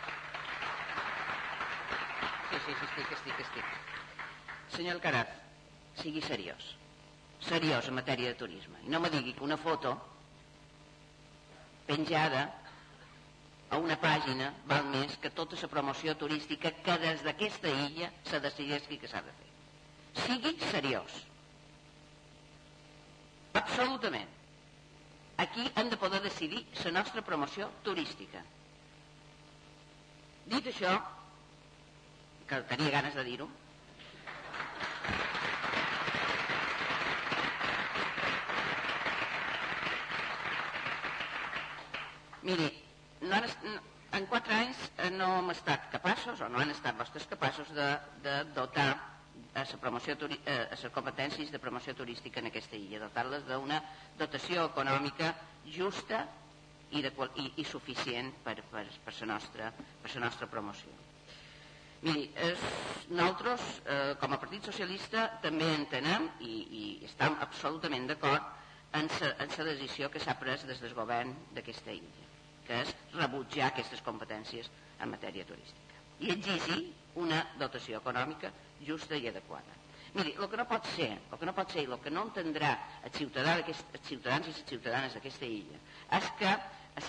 Sí, 2.55 2.61
sí, 2.65 2.73
sí, 2.79 2.85
estic, 2.85 3.11
estic, 3.11 3.39
estic. 3.43 3.65
Senyor 4.71 4.95
Alcaraz, 4.95 5.27
sigui 5.99 6.21
seriós. 6.23 6.75
seriós 7.45 7.87
en 7.87 7.95
matèria 7.95 8.31
de 8.31 8.39
turisme. 8.39 8.79
I 8.85 8.89
no 8.89 8.99
me 8.99 9.09
digui 9.09 9.33
que 9.35 9.43
una 9.43 9.57
foto 9.57 9.91
penjada 11.85 12.45
a 13.69 13.77
una 13.77 13.97
pàgina 13.99 14.53
val 14.69 14.87
més 14.87 15.17
que 15.21 15.29
tota 15.35 15.59
la 15.61 15.67
promoció 15.67 16.15
turística 16.15 16.71
que 16.71 16.97
des 17.03 17.21
d'aquesta 17.25 17.69
illa 17.69 18.09
se 18.23 18.39
decideix 18.39 18.87
que 18.87 19.07
s'ha 19.07 19.21
de 19.21 19.35
fer. 19.35 19.51
Sigui 20.23 20.55
seriós. 20.71 21.19
Absolutament. 23.53 24.31
Aquí 25.37 25.69
hem 25.75 25.89
de 25.89 25.97
poder 25.97 26.21
decidir 26.23 26.65
la 26.85 26.91
nostra 26.91 27.21
promoció 27.21 27.69
turística. 27.83 28.41
Dit 30.47 30.71
això, 30.71 30.95
que 32.49 32.61
tenia 32.69 32.93
ganes 32.93 33.15
de 33.17 33.23
dir-ho, 33.27 33.49
Miri, 42.45 42.67
no 43.25 43.37
en 44.15 44.25
quatre 44.29 44.53
anys 44.53 44.77
eh, 45.01 45.09
no 45.09 45.31
hem 45.39 45.49
estat 45.49 45.87
capaços, 45.91 46.43
o 46.45 46.49
no 46.51 46.59
han 46.61 46.69
estat 46.69 46.97
vostres 46.99 47.25
capaços, 47.31 47.71
de, 47.73 47.87
de 48.21 48.35
dotar 48.53 48.91
a 49.55 49.63
la 49.65 49.79
promoció 49.81 50.13
eh, 50.29 50.37
a 50.53 50.77
les 50.77 50.85
competències 50.93 51.49
de 51.51 51.59
promoció 51.63 51.95
turística 51.97 52.39
en 52.39 52.51
aquesta 52.51 52.77
illa, 52.77 53.01
dotar-les 53.01 53.47
d'una 53.49 53.81
dotació 54.19 54.69
econòmica 54.69 55.33
justa 55.65 56.21
i, 56.91 57.01
de, 57.01 57.11
i, 57.41 57.49
i 57.63 57.65
suficient 57.65 58.31
per, 58.45 58.59
per, 58.69 58.85
per, 59.03 59.17
la 59.23 59.31
nostra, 59.33 59.73
per 60.03 60.13
la 60.13 60.25
nostra 60.27 60.47
promoció. 60.51 60.93
Miri, 62.05 62.27
és, 62.37 62.59
nosaltres, 63.09 63.61
eh, 63.89 64.13
com 64.21 64.33
a 64.35 64.37
Partit 64.37 64.67
Socialista, 64.69 65.23
també 65.41 65.65
entenem 65.73 66.27
i, 66.45 66.51
i 66.79 66.83
estem 67.07 67.33
absolutament 67.41 68.05
d'acord 68.11 68.51
en 68.99 69.09
la 69.09 69.65
decisió 69.71 70.11
que 70.13 70.21
s'ha 70.21 70.35
pres 70.37 70.67
des 70.69 70.83
del 70.83 70.93
govern 70.93 71.33
d'aquesta 71.55 71.95
illa 71.95 72.27
que 72.67 72.77
és 72.83 72.91
rebutjar 73.15 73.71
aquestes 73.71 74.01
competències 74.05 74.69
en 75.01 75.09
matèria 75.15 75.45
turística 75.49 75.97
i 76.21 76.29
exigir 76.35 76.77
una 77.25 77.41
dotació 77.59 77.97
econòmica 78.03 78.53
justa 78.85 79.17
i 79.17 79.27
adequada. 79.33 79.73
Miri, 80.15 80.37
el 80.37 80.47
que 80.49 80.57
no 80.61 80.65
pot 80.69 80.85
ser, 80.93 81.09
el 81.31 81.37
que 81.41 81.45
no 81.49 81.53
pot 81.57 81.73
ser 81.73 81.83
i 81.87 81.89
el 81.91 81.99
que 82.05 82.13
no 82.13 82.27
entendrà 82.29 82.71
el 83.03 83.13
ciutadà 83.17 83.57
els 83.65 83.83
ciutadans 84.07 84.45
i 84.47 84.53
les 84.53 84.63
ciutadanes 84.69 85.17
d'aquesta 85.17 85.45
illa 85.49 85.81
és 86.21 86.29
que 86.39 86.53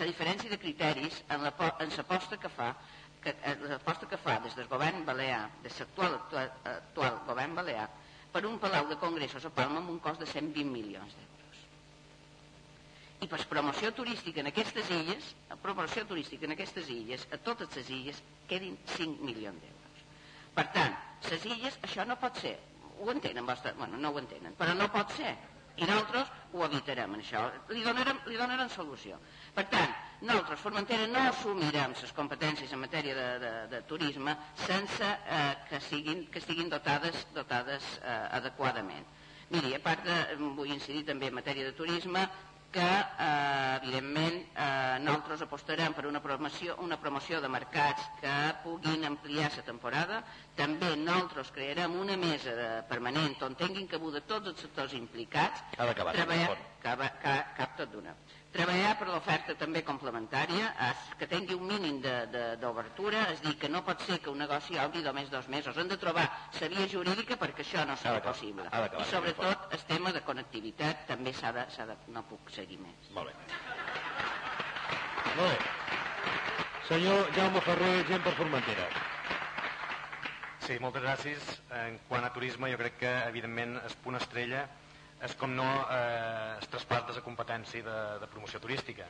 la 0.01 0.09
diferència 0.09 0.51
de 0.51 0.59
criteris 0.59 1.21
en 1.31 1.45
l'aposta 1.45 2.41
que 2.41 2.49
fa 2.61 2.73
que, 3.27 3.35
l'aposta 3.67 4.09
que 4.09 4.21
fa 4.23 4.39
des 4.45 4.55
del 4.55 4.69
govern 4.71 5.05
balear, 5.07 5.45
des 5.65 5.81
l'actual 5.83 6.21
actual, 6.21 6.53
actual 6.73 7.23
govern 7.27 7.57
balear, 7.59 7.89
per 8.33 8.47
un 8.47 8.61
palau 8.63 8.87
de 8.91 8.99
congressos 9.03 9.45
a 9.45 9.51
Palma 9.51 9.83
amb 9.83 9.91
un 9.97 9.99
cost 10.05 10.23
de 10.23 10.29
120 10.31 10.71
milions 10.71 11.17
d'euros 11.17 11.37
i 13.25 13.27
per 13.31 13.41
promoció 13.49 13.93
turística 13.97 14.43
en 14.43 14.51
aquestes 14.51 14.91
illes, 14.93 15.29
a 15.49 15.57
promoció 15.57 16.05
turística 16.07 16.45
en 16.45 16.53
aquestes 16.53 16.89
illes, 16.93 17.27
a 17.33 17.39
totes 17.41 17.73
les 17.79 17.91
illes, 17.91 18.23
quedin 18.51 18.77
5 18.93 19.25
milions 19.25 19.61
d'euros. 19.63 20.03
Per 20.57 20.67
tant, 20.75 20.97
les 21.31 21.47
illes, 21.49 21.79
això 21.89 22.05
no 22.09 22.19
pot 22.21 22.37
ser. 22.43 22.57
Ho 23.01 23.09
entenen 23.13 23.49
vostre? 23.49 23.73
Bueno, 23.79 23.97
no 24.01 24.13
ho 24.13 24.21
entenen, 24.21 24.55
però 24.59 24.75
no 24.77 24.91
pot 24.93 25.17
ser. 25.17 25.33
I 25.77 25.89
nosaltres 25.89 26.29
ho 26.53 26.65
evitarem, 26.65 27.17
això. 27.19 27.43
Li 27.73 27.83
donarem, 27.85 28.21
li 28.29 28.39
donarem 28.41 28.69
solució. 28.73 29.19
Per 29.57 29.67
tant, 29.73 29.97
nosaltres, 30.21 30.61
Formentera, 30.61 31.07
no 31.11 31.21
assumirem 31.29 31.95
les 32.01 32.13
competències 32.17 32.73
en 32.73 32.83
matèria 32.83 33.15
de, 33.15 33.29
de, 33.43 33.53
de 33.75 33.83
turisme 33.91 34.37
sense 34.65 35.05
eh, 35.05 35.55
que, 35.69 35.81
siguin, 35.81 36.27
que 36.33 36.41
estiguin 36.43 36.73
dotades, 36.73 37.27
dotades 37.35 37.85
eh, 38.01 38.19
adequadament. 38.41 39.07
Miri, 39.51 39.77
a 39.77 39.81
part 39.83 40.03
de, 40.07 40.19
vull 40.41 40.73
incidir 40.75 41.05
també 41.07 41.29
en 41.31 41.37
matèria 41.39 41.69
de 41.69 41.75
turisme, 41.79 42.25
que 42.77 42.83
eh, 42.83 43.79
evidentment 43.81 44.41
eh, 44.53 44.99
nosaltres 45.05 45.45
apostarem 45.47 45.95
per 45.97 46.07
una 46.09 46.21
promoció, 46.21 46.75
una 46.85 46.99
promoció 47.01 47.41
de 47.41 47.49
mercats 47.49 48.09
que 48.21 48.35
puguin 48.65 49.07
ampliar 49.09 49.53
la 49.55 49.65
temporada. 49.69 50.23
També 50.59 50.91
nosaltres 50.97 51.53
crearem 51.57 51.95
una 52.01 52.19
mesa 52.21 52.57
de 52.59 52.71
permanent 52.91 53.39
on 53.47 53.57
tinguin 53.57 53.89
cabuda 53.89 54.25
tots 54.27 54.53
els 54.53 54.67
sectors 54.67 54.97
implicats. 54.99 55.63
Ha 55.79 55.87
d'acabar 55.89 56.17
treballar, 56.19 56.59
cap, 56.83 57.07
cap, 57.23 57.55
cap 57.61 57.79
tot 57.81 57.95
d'una 57.95 58.17
treballar 58.57 58.93
per 58.99 59.09
l'oferta 59.11 59.55
també 59.61 59.83
complementària, 59.87 60.71
es, 60.89 61.05
que 61.21 61.29
tingui 61.31 61.57
un 61.57 61.67
mínim 61.69 61.99
d'obertura, 62.03 63.27
és 63.35 63.43
dir, 63.45 63.55
que 63.61 63.71
no 63.73 63.83
pot 63.87 64.03
ser 64.09 64.19
que 64.25 64.33
un 64.33 64.41
negoci 64.43 64.79
obri 64.83 65.03
només 65.05 65.31
dos 65.33 65.49
mesos. 65.53 65.77
Hem 65.77 65.91
de 65.93 65.99
trobar 66.01 66.27
la 66.61 66.71
via 66.73 66.87
jurídica 66.93 67.39
perquè 67.41 67.65
això 67.65 67.85
no 67.89 67.97
serà 68.01 68.23
possible. 68.25 68.69
I 68.73 69.09
sobretot 69.11 69.77
el 69.77 69.85
tema 69.91 70.13
de 70.17 70.25
connectivitat 70.27 71.07
també 71.11 71.35
s'ha 71.37 71.53
de, 71.57 71.67
de... 71.91 71.99
no 72.15 72.25
puc 72.31 72.51
seguir 72.55 72.81
més. 72.83 73.13
Molt 73.17 73.33
bé. 73.33 73.37
Molt 75.37 75.53
bé. 75.53 75.75
Senyor 76.87 77.31
Jaume 77.35 77.61
Ferrer, 77.67 77.93
gent 78.09 78.23
per 78.23 78.33
Formentera. 78.39 78.89
Sí, 80.67 80.77
moltes 80.83 81.03
gràcies. 81.03 81.53
En 81.75 82.01
quant 82.09 82.25
a 82.27 82.33
turisme, 82.35 82.71
jo 82.73 82.79
crec 82.81 83.01
que, 83.03 83.13
evidentment, 83.29 83.77
es 83.87 83.95
punt 84.03 84.19
estrella 84.19 84.65
és 85.25 85.35
com 85.41 85.55
no 85.57 85.65
eh, 85.65 86.59
es 86.61 86.69
traspàs 86.73 87.07
de 87.09 87.17
la 87.17 87.25
competència 87.25 87.85
de, 87.85 87.97
de 88.21 88.29
promoció 88.29 88.61
turística. 88.61 89.07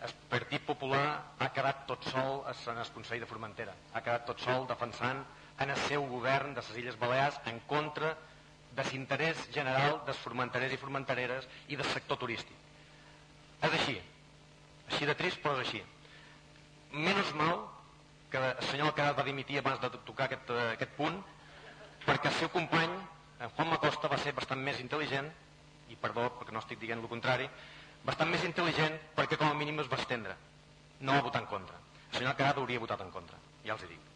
El 0.00 0.12
Partit 0.30 0.62
Popular 0.64 1.04
ha 1.38 1.50
quedat 1.52 1.84
tot 1.88 2.06
sol 2.08 2.44
en 2.48 2.78
el 2.80 2.92
Consell 2.94 3.20
de 3.20 3.28
Formentera, 3.28 3.74
ha 3.92 4.00
quedat 4.00 4.24
tot 4.30 4.40
sol 4.40 4.66
defensant 4.68 5.24
en 5.60 5.72
el 5.74 5.80
seu 5.88 6.06
govern 6.08 6.54
de 6.54 6.62
les 6.62 6.78
Illes 6.82 6.98
Balears 7.00 7.40
en 7.50 7.60
contra 7.68 8.14
de 8.76 8.86
l'interès 8.92 9.42
general 9.52 9.98
dels 10.06 10.22
formenterers 10.22 10.72
i 10.72 10.80
formentereres 10.80 11.48
i 11.68 11.76
del 11.76 11.88
sector 11.90 12.20
turístic. 12.22 12.56
És 13.60 13.74
així, 13.76 13.98
així 14.88 15.08
de 15.10 15.16
trist 15.18 15.42
però 15.42 15.58
és 15.58 15.66
així. 15.66 15.82
Menys 16.94 17.34
mal 17.36 17.66
que 18.30 18.40
el 18.40 18.66
senyor 18.70 18.92
Alcaraz 18.92 19.18
va 19.18 19.26
dimitir 19.26 19.58
abans 19.58 19.82
de 19.82 19.90
tocar 20.06 20.30
aquest, 20.30 20.50
eh, 20.54 20.68
aquest 20.78 20.94
punt 20.96 21.18
perquè 22.06 22.30
el 22.30 22.38
seu 22.38 22.48
company 22.54 22.94
en 23.40 23.50
Juan 23.56 23.70
Macosta 23.72 24.08
va 24.12 24.18
ser 24.20 24.34
bastant 24.36 24.60
més 24.60 24.80
intel·ligent, 24.82 25.30
i 25.90 25.96
perdó 25.98 26.28
perquè 26.38 26.54
no 26.54 26.60
estic 26.62 26.80
dient 26.82 27.00
el 27.00 27.10
contrari, 27.10 27.48
bastant 28.04 28.30
més 28.30 28.44
intel·ligent 28.46 28.96
perquè 29.16 29.38
com 29.40 29.50
a 29.50 29.58
mínim 29.58 29.80
es 29.80 29.90
va 29.90 29.98
estendre. 30.00 30.36
No 31.00 31.16
va 31.16 31.26
votar 31.26 31.42
en 31.42 31.50
contra. 31.50 31.80
El 32.10 32.18
senyor 32.18 32.34
Alcaraz 32.34 32.60
hauria 32.60 32.82
votat 32.82 33.02
en 33.04 33.12
contra, 33.14 33.38
ja 33.64 33.74
els 33.76 33.84
hi 33.84 33.92
dic. 33.94 34.08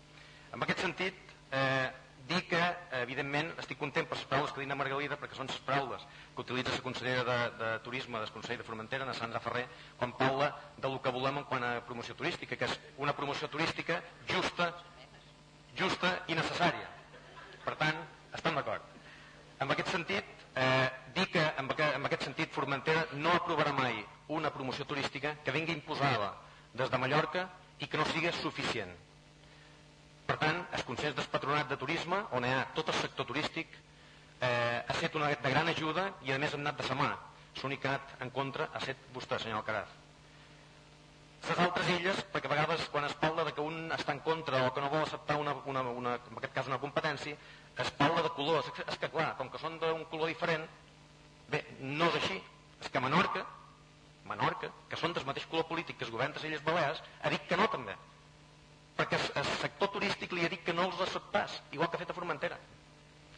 En 0.53 0.63
aquest 0.63 0.83
sentit, 0.85 1.35
eh, 1.51 1.91
dir 2.29 2.41
que, 2.49 2.61
evidentment, 3.01 3.51
estic 3.63 3.79
content 3.81 4.07
per 4.09 4.19
les 4.19 4.27
paraules 4.29 4.53
que 4.53 4.63
diu 4.63 4.77
Margalida, 4.77 5.19
perquè 5.21 5.37
són 5.37 5.51
les 5.51 5.61
paraules 5.67 6.07
que 6.35 6.45
utilitza 6.45 6.77
la 6.77 6.85
consellera 6.85 7.25
de, 7.29 7.39
de 7.61 7.71
Turisme 7.85 8.21
del 8.21 8.33
Consell 8.37 8.61
de 8.61 8.67
Formentera, 8.69 9.09
na 9.09 9.17
Sandra 9.17 9.43
Ferrer, 9.45 9.67
quan 9.99 10.15
parla 10.21 10.51
del 10.79 10.99
que 11.01 11.13
volem 11.17 11.43
en 11.43 11.49
quant 11.51 11.65
a 11.65 11.75
promoció 11.89 12.17
turística, 12.19 12.57
que 12.57 12.69
és 12.71 12.81
una 12.99 13.17
promoció 13.17 13.49
turística 13.49 14.01
justa, 14.31 14.73
justa 15.79 16.17
i 16.29 16.39
necessària. 16.39 16.91
Per 17.65 17.77
tant, 17.81 18.03
estem 18.33 18.61
d'acord. 18.61 18.94
En 19.65 19.71
aquest 19.73 19.89
sentit, 19.89 20.25
eh, 20.61 20.89
dir 21.17 21.25
que 21.33 21.41
en, 21.41 21.71
en 21.73 22.07
aquest 22.07 22.27
sentit 22.27 22.53
Formentera 22.53 23.07
no 23.17 23.33
aprovarà 23.33 23.73
mai 23.73 24.03
una 24.37 24.51
promoció 24.53 24.85
turística 24.85 25.39
que 25.45 25.55
vingui 25.55 25.73
imposada 25.73 26.35
des 26.75 26.91
de 26.93 27.01
Mallorca 27.01 27.47
i 27.81 27.89
que 27.89 27.97
no 27.97 28.05
sigui 28.11 28.33
suficient. 28.37 28.93
Per 30.29 30.37
tant, 30.43 30.61
el 30.77 30.85
Consell 30.85 31.17
del 31.17 31.31
Patronat 31.33 31.73
de 31.73 31.81
Turisme, 31.81 32.21
on 32.37 32.45
hi 32.45 32.53
ha 32.53 32.67
tot 32.77 32.93
el 32.93 32.99
sector 33.01 33.29
turístic, 33.33 33.73
eh, 34.41 34.85
ha 34.85 34.93
estat 34.99 35.17
una 35.17 35.33
de 35.33 35.57
gran 35.57 35.73
ajuda 35.73 36.11
i 36.29 36.33
a 36.33 36.39
més 36.39 36.53
hem 36.53 36.65
anat 36.67 36.83
de 36.83 36.89
sa 36.91 37.01
mà. 37.01 37.11
L'únic 37.63 37.81
que 37.81 37.89
ha 37.89 37.97
anat 37.97 38.25
en 38.27 38.37
contra 38.37 38.69
ha 38.73 38.85
estat 38.85 39.09
vostè, 39.17 39.41
senyor 39.41 39.63
Alcaraz. 39.63 40.01
Les 41.45 41.59
altres 41.61 41.89
illes, 41.93 42.21
perquè 42.33 42.49
a 42.49 42.55
vegades 42.55 42.87
quan 42.93 43.05
es 43.05 43.17
parla 43.21 43.45
de 43.45 43.53
que 43.57 43.65
un 43.65 43.93
està 43.93 44.13
en 44.17 44.21
contra 44.25 44.63
o 44.65 44.71
que 44.73 44.81
no 44.81 44.89
vol 44.93 45.03
acceptar 45.05 45.37
una, 45.37 45.53
una, 45.69 45.83
una, 45.91 46.15
en 46.17 46.39
aquest 46.41 46.55
cas 46.57 46.71
una 46.73 46.81
competència, 46.81 47.37
es 47.83 47.91
parla 47.99 48.23
de 48.23 48.31
colors. 48.37 48.71
És 48.87 48.99
que, 48.99 49.11
clar, 49.11 49.35
com 49.39 49.51
que 49.51 49.61
són 49.63 49.79
d'un 49.83 50.05
color 50.13 50.31
diferent, 50.31 50.65
bé, 51.51 51.65
no 51.81 52.09
és 52.13 52.19
així. 52.23 52.41
És 52.81 52.91
que 52.93 53.03
Menorca, 53.03 53.45
Menorca, 54.29 54.71
que 54.89 54.99
són 55.01 55.15
del 55.17 55.27
mateix 55.29 55.47
color 55.51 55.67
polític 55.69 55.99
que 55.99 56.07
es 56.07 56.13
govern 56.13 56.33
de 56.33 56.47
Illes 56.49 56.65
Balears, 56.65 57.03
ha 57.23 57.33
dit 57.33 57.45
que 57.49 57.59
no 57.61 57.69
també. 57.73 57.97
Perquè 58.95 59.19
el 59.19 59.47
sector 59.59 59.91
turístic 59.97 60.33
li 60.33 60.45
ha 60.47 60.53
dit 60.53 60.63
que 60.65 60.73
no 60.77 60.87
els 60.89 61.01
acceptàs, 61.03 61.61
igual 61.73 61.91
que 61.91 61.99
ha 61.99 62.03
fet 62.05 62.13
a 62.13 62.17
Formentera. 62.17 62.59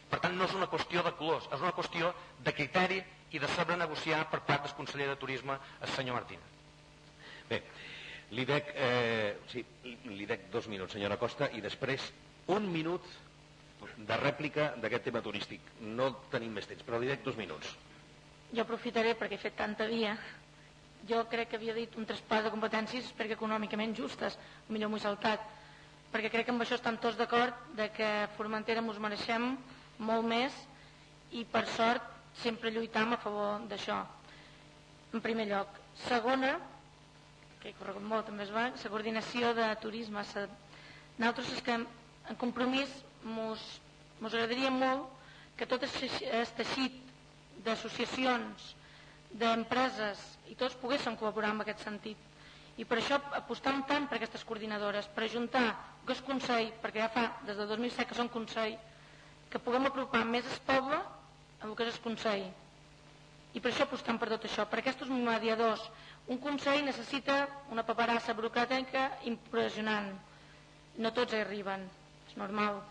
Per 0.07 0.19
tant, 0.23 0.37
no 0.37 0.45
és 0.45 0.53
una 0.55 0.69
qüestió 0.71 1.03
de 1.03 1.11
colors, 1.19 1.49
és 1.51 1.63
una 1.63 1.73
qüestió 1.75 2.13
de 2.45 2.53
criteri 2.55 3.01
i 3.35 3.41
de 3.43 3.49
saber 3.51 3.75
negociar 3.79 4.21
per 4.31 4.39
part 4.47 4.63
del 4.63 4.75
conseller 4.77 5.09
de 5.09 5.17
Turisme, 5.19 5.57
el 5.81 5.91
senyor 5.95 6.15
Martínez. 6.15 6.53
Bé, 7.49 7.59
li 8.37 8.45
dec, 8.47 8.71
eh, 8.75 9.39
sí, 9.51 9.65
li 9.83 10.27
dec 10.29 10.47
dos 10.53 10.69
minuts, 10.71 10.95
senyora 10.95 11.19
Costa, 11.19 11.49
i 11.51 11.63
després 11.63 12.05
un 12.53 12.69
minut 12.71 13.03
de 13.97 14.17
rèplica 14.17 14.71
d'aquest 14.81 15.07
tema 15.09 15.21
turístic. 15.25 15.61
No 15.81 16.09
tenim 16.31 16.53
més 16.53 16.67
temps, 16.69 16.83
però 16.85 16.99
li 16.99 17.09
dec 17.09 17.23
dos 17.25 17.37
minuts. 17.37 17.73
Jo 18.53 18.63
aprofitaré 18.63 19.15
perquè 19.19 19.37
he 19.37 19.43
fet 19.43 19.57
tanta 19.59 19.87
via. 19.89 20.15
Jo 21.07 21.23
crec 21.29 21.51
que 21.51 21.59
havia 21.59 21.75
dit 21.75 21.95
un 21.99 22.07
traspàs 22.07 22.45
de 22.45 22.51
competències 22.53 23.09
perquè 23.17 23.37
econòmicament 23.37 23.95
justes, 23.95 24.37
millor 24.69 24.91
m'ho 24.91 24.99
he 24.99 25.03
saltat, 25.03 25.43
perquè 26.11 26.31
crec 26.33 26.47
que 26.47 26.55
amb 26.55 26.63
això 26.63 26.77
estan 26.79 26.99
tots 27.03 27.17
d'acord 27.19 27.55
de 27.77 27.89
que 27.95 28.09
Formentera 28.37 28.83
ens 28.83 28.99
mereixem 29.03 29.51
molt 29.99 30.25
més 30.27 30.55
i 31.31 31.43
per 31.45 31.65
sort 31.67 32.03
sempre 32.41 32.71
lluitam 32.71 33.13
a 33.13 33.19
favor 33.21 33.65
d'això, 33.69 33.97
en 35.13 35.21
primer 35.21 35.47
lloc. 35.49 35.69
Segona, 36.07 36.57
que 37.61 37.71
he 37.71 37.77
corregut 37.77 38.05
molt 38.05 38.27
també 38.29 38.45
es 38.45 38.53
va, 38.53 38.69
la 38.69 38.91
coordinació 38.93 39.53
de 39.57 39.67
turisme. 39.81 40.23
Sa... 40.29 40.45
Nosaltres 41.17 41.53
és 41.57 41.63
que 41.65 41.77
en 41.77 42.37
compromís 42.37 42.91
mos, 43.27 43.61
mos 44.19 44.33
agradaria 44.33 44.71
molt 44.71 45.05
que 45.57 45.67
tot 45.69 45.83
el 45.83 46.49
teixit 46.57 46.97
d'associacions, 47.65 48.73
d'empreses 49.33 50.21
i 50.51 50.55
tots 50.55 50.77
poguessin 50.81 51.17
col·laborar 51.19 51.51
en 51.53 51.63
aquest 51.63 51.83
sentit. 51.83 52.17
I 52.77 52.85
per 52.85 52.99
això 53.01 53.17
apostam 53.39 53.81
tant 53.89 54.05
per 54.07 54.19
aquestes 54.19 54.43
coordinadores, 54.45 55.07
per 55.15 55.25
ajuntar 55.25 55.65
que 56.05 56.13
és 56.15 56.21
Consell, 56.23 56.69
perquè 56.83 57.01
ja 57.03 57.09
fa 57.11 57.25
des 57.47 57.57
de 57.57 57.65
2007 57.67 58.05
que 58.07 58.15
som 58.15 58.29
Consell, 58.31 58.77
que 59.51 59.59
puguem 59.59 59.89
apropar 59.89 60.23
més 60.29 60.45
el 60.47 60.61
poble 60.67 60.99
a 60.99 61.65
el 61.65 61.73
que 61.75 61.87
és 61.87 61.97
el 61.97 62.03
Consell. 62.05 62.45
I 63.57 63.59
per 63.63 63.71
això 63.71 63.87
apostam 63.87 64.19
per 64.21 64.29
tot 64.29 64.45
això, 64.45 64.67
per 64.69 64.79
aquests 64.83 65.09
mediadors. 65.09 65.81
Un 66.29 66.37
Consell 66.43 66.85
necessita 66.85 67.39
una 67.73 67.83
paperassa 67.87 68.35
burocràtica 68.37 69.07
impressionant. 69.31 70.11
No 71.01 71.11
tots 71.17 71.33
hi 71.33 71.41
arriben, 71.41 71.87
és 72.29 72.37
normal. 72.37 72.83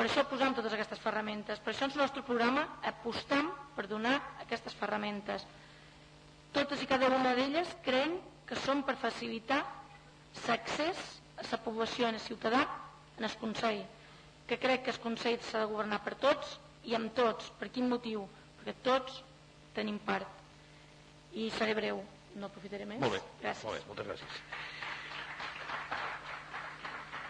Per 0.00 0.06
això 0.08 0.22
posam 0.24 0.54
totes 0.56 0.72
aquestes 0.72 1.00
ferramentes. 1.04 1.58
Per 1.60 1.74
això 1.74 1.84
en 1.84 1.90
el 1.92 1.98
nostre 2.00 2.22
programa 2.24 2.62
apostam 2.88 3.50
per 3.76 3.82
donar 3.84 4.14
aquestes 4.40 4.72
ferramentes. 4.72 5.44
Totes 6.56 6.80
i 6.80 6.88
cada 6.88 7.10
una 7.12 7.34
d'elles 7.36 7.74
creiem 7.84 8.14
que 8.48 8.56
són 8.56 8.80
per 8.88 8.96
facilitar 8.96 9.58
l'accés 10.46 11.04
a 11.36 11.44
la 11.50 11.60
població, 11.66 12.08
a 12.08 12.14
la 12.16 12.24
ciutadà, 12.30 12.64
en 13.18 13.28
el 13.28 13.36
Consell, 13.44 13.84
que 14.48 14.56
crec 14.64 14.88
que 14.88 14.96
el 14.96 15.04
Consell 15.04 15.36
s'ha 15.44 15.66
de 15.66 15.70
governar 15.74 16.00
per 16.00 16.16
tots 16.24 16.56
i 16.88 16.96
amb 16.96 17.12
tots. 17.12 17.52
Per 17.60 17.68
quin 17.68 17.92
motiu? 17.92 18.24
Perquè 18.56 18.80
tots 18.88 19.20
tenim 19.76 20.00
part. 20.08 20.32
I 21.36 21.50
seré 21.60 21.76
breu, 21.76 22.00
no 22.40 22.48
aprofitaré 22.48 22.88
més. 22.88 23.04
Molt 23.04 23.18
bé, 23.18 23.26
gràcies. 23.44 23.68
molt 23.68 23.76
bé 23.76 23.88
moltes 23.92 24.14
gràcies. 24.14 24.44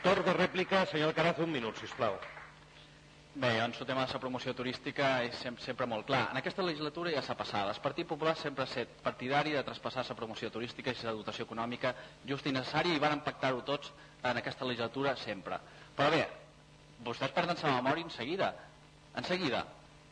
Torn 0.06 0.22
de 0.22 0.42
rèplica, 0.44 0.86
senyor 0.86 1.10
Alcaraz, 1.10 1.42
un 1.42 1.50
minut, 1.50 1.74
sisplau. 1.82 2.14
Bé, 3.32 3.60
doncs 3.60 3.78
el 3.78 3.86
tema 3.86 4.02
de 4.04 4.12
la 4.12 4.18
promoció 4.18 4.52
turística 4.58 5.08
és 5.22 5.36
sempre, 5.38 5.62
sempre 5.62 5.86
molt 5.86 6.02
clar. 6.08 6.24
En 6.32 6.38
aquesta 6.40 6.64
legislatura 6.66 7.12
ja 7.14 7.20
s'ha 7.22 7.36
passat. 7.38 7.68
El 7.70 7.78
Partit 7.84 8.08
Popular 8.10 8.34
sempre 8.36 8.64
ha 8.64 8.66
estat 8.66 8.96
partidari 9.04 9.54
de 9.54 9.62
traspassar 9.62 10.02
la 10.08 10.16
promoció 10.18 10.50
turística 10.50 10.90
i 10.90 11.06
la 11.06 11.14
dotació 11.14 11.46
econòmica 11.46 11.94
just 12.26 12.48
i 12.50 12.52
necessària 12.56 12.96
i 12.96 12.98
van 12.98 13.22
pactar-ho 13.22 13.62
tots 13.62 13.92
en 14.24 14.42
aquesta 14.42 14.66
legislatura 14.66 15.14
sempre. 15.14 15.60
Però 15.94 16.10
bé, 16.10 16.26
vostès 17.06 17.30
perden 17.30 17.62
la 17.62 17.78
memòria 17.78 18.08
en 18.08 18.10
seguida. 18.10 18.52
En 19.14 19.24
seguida. 19.24 19.64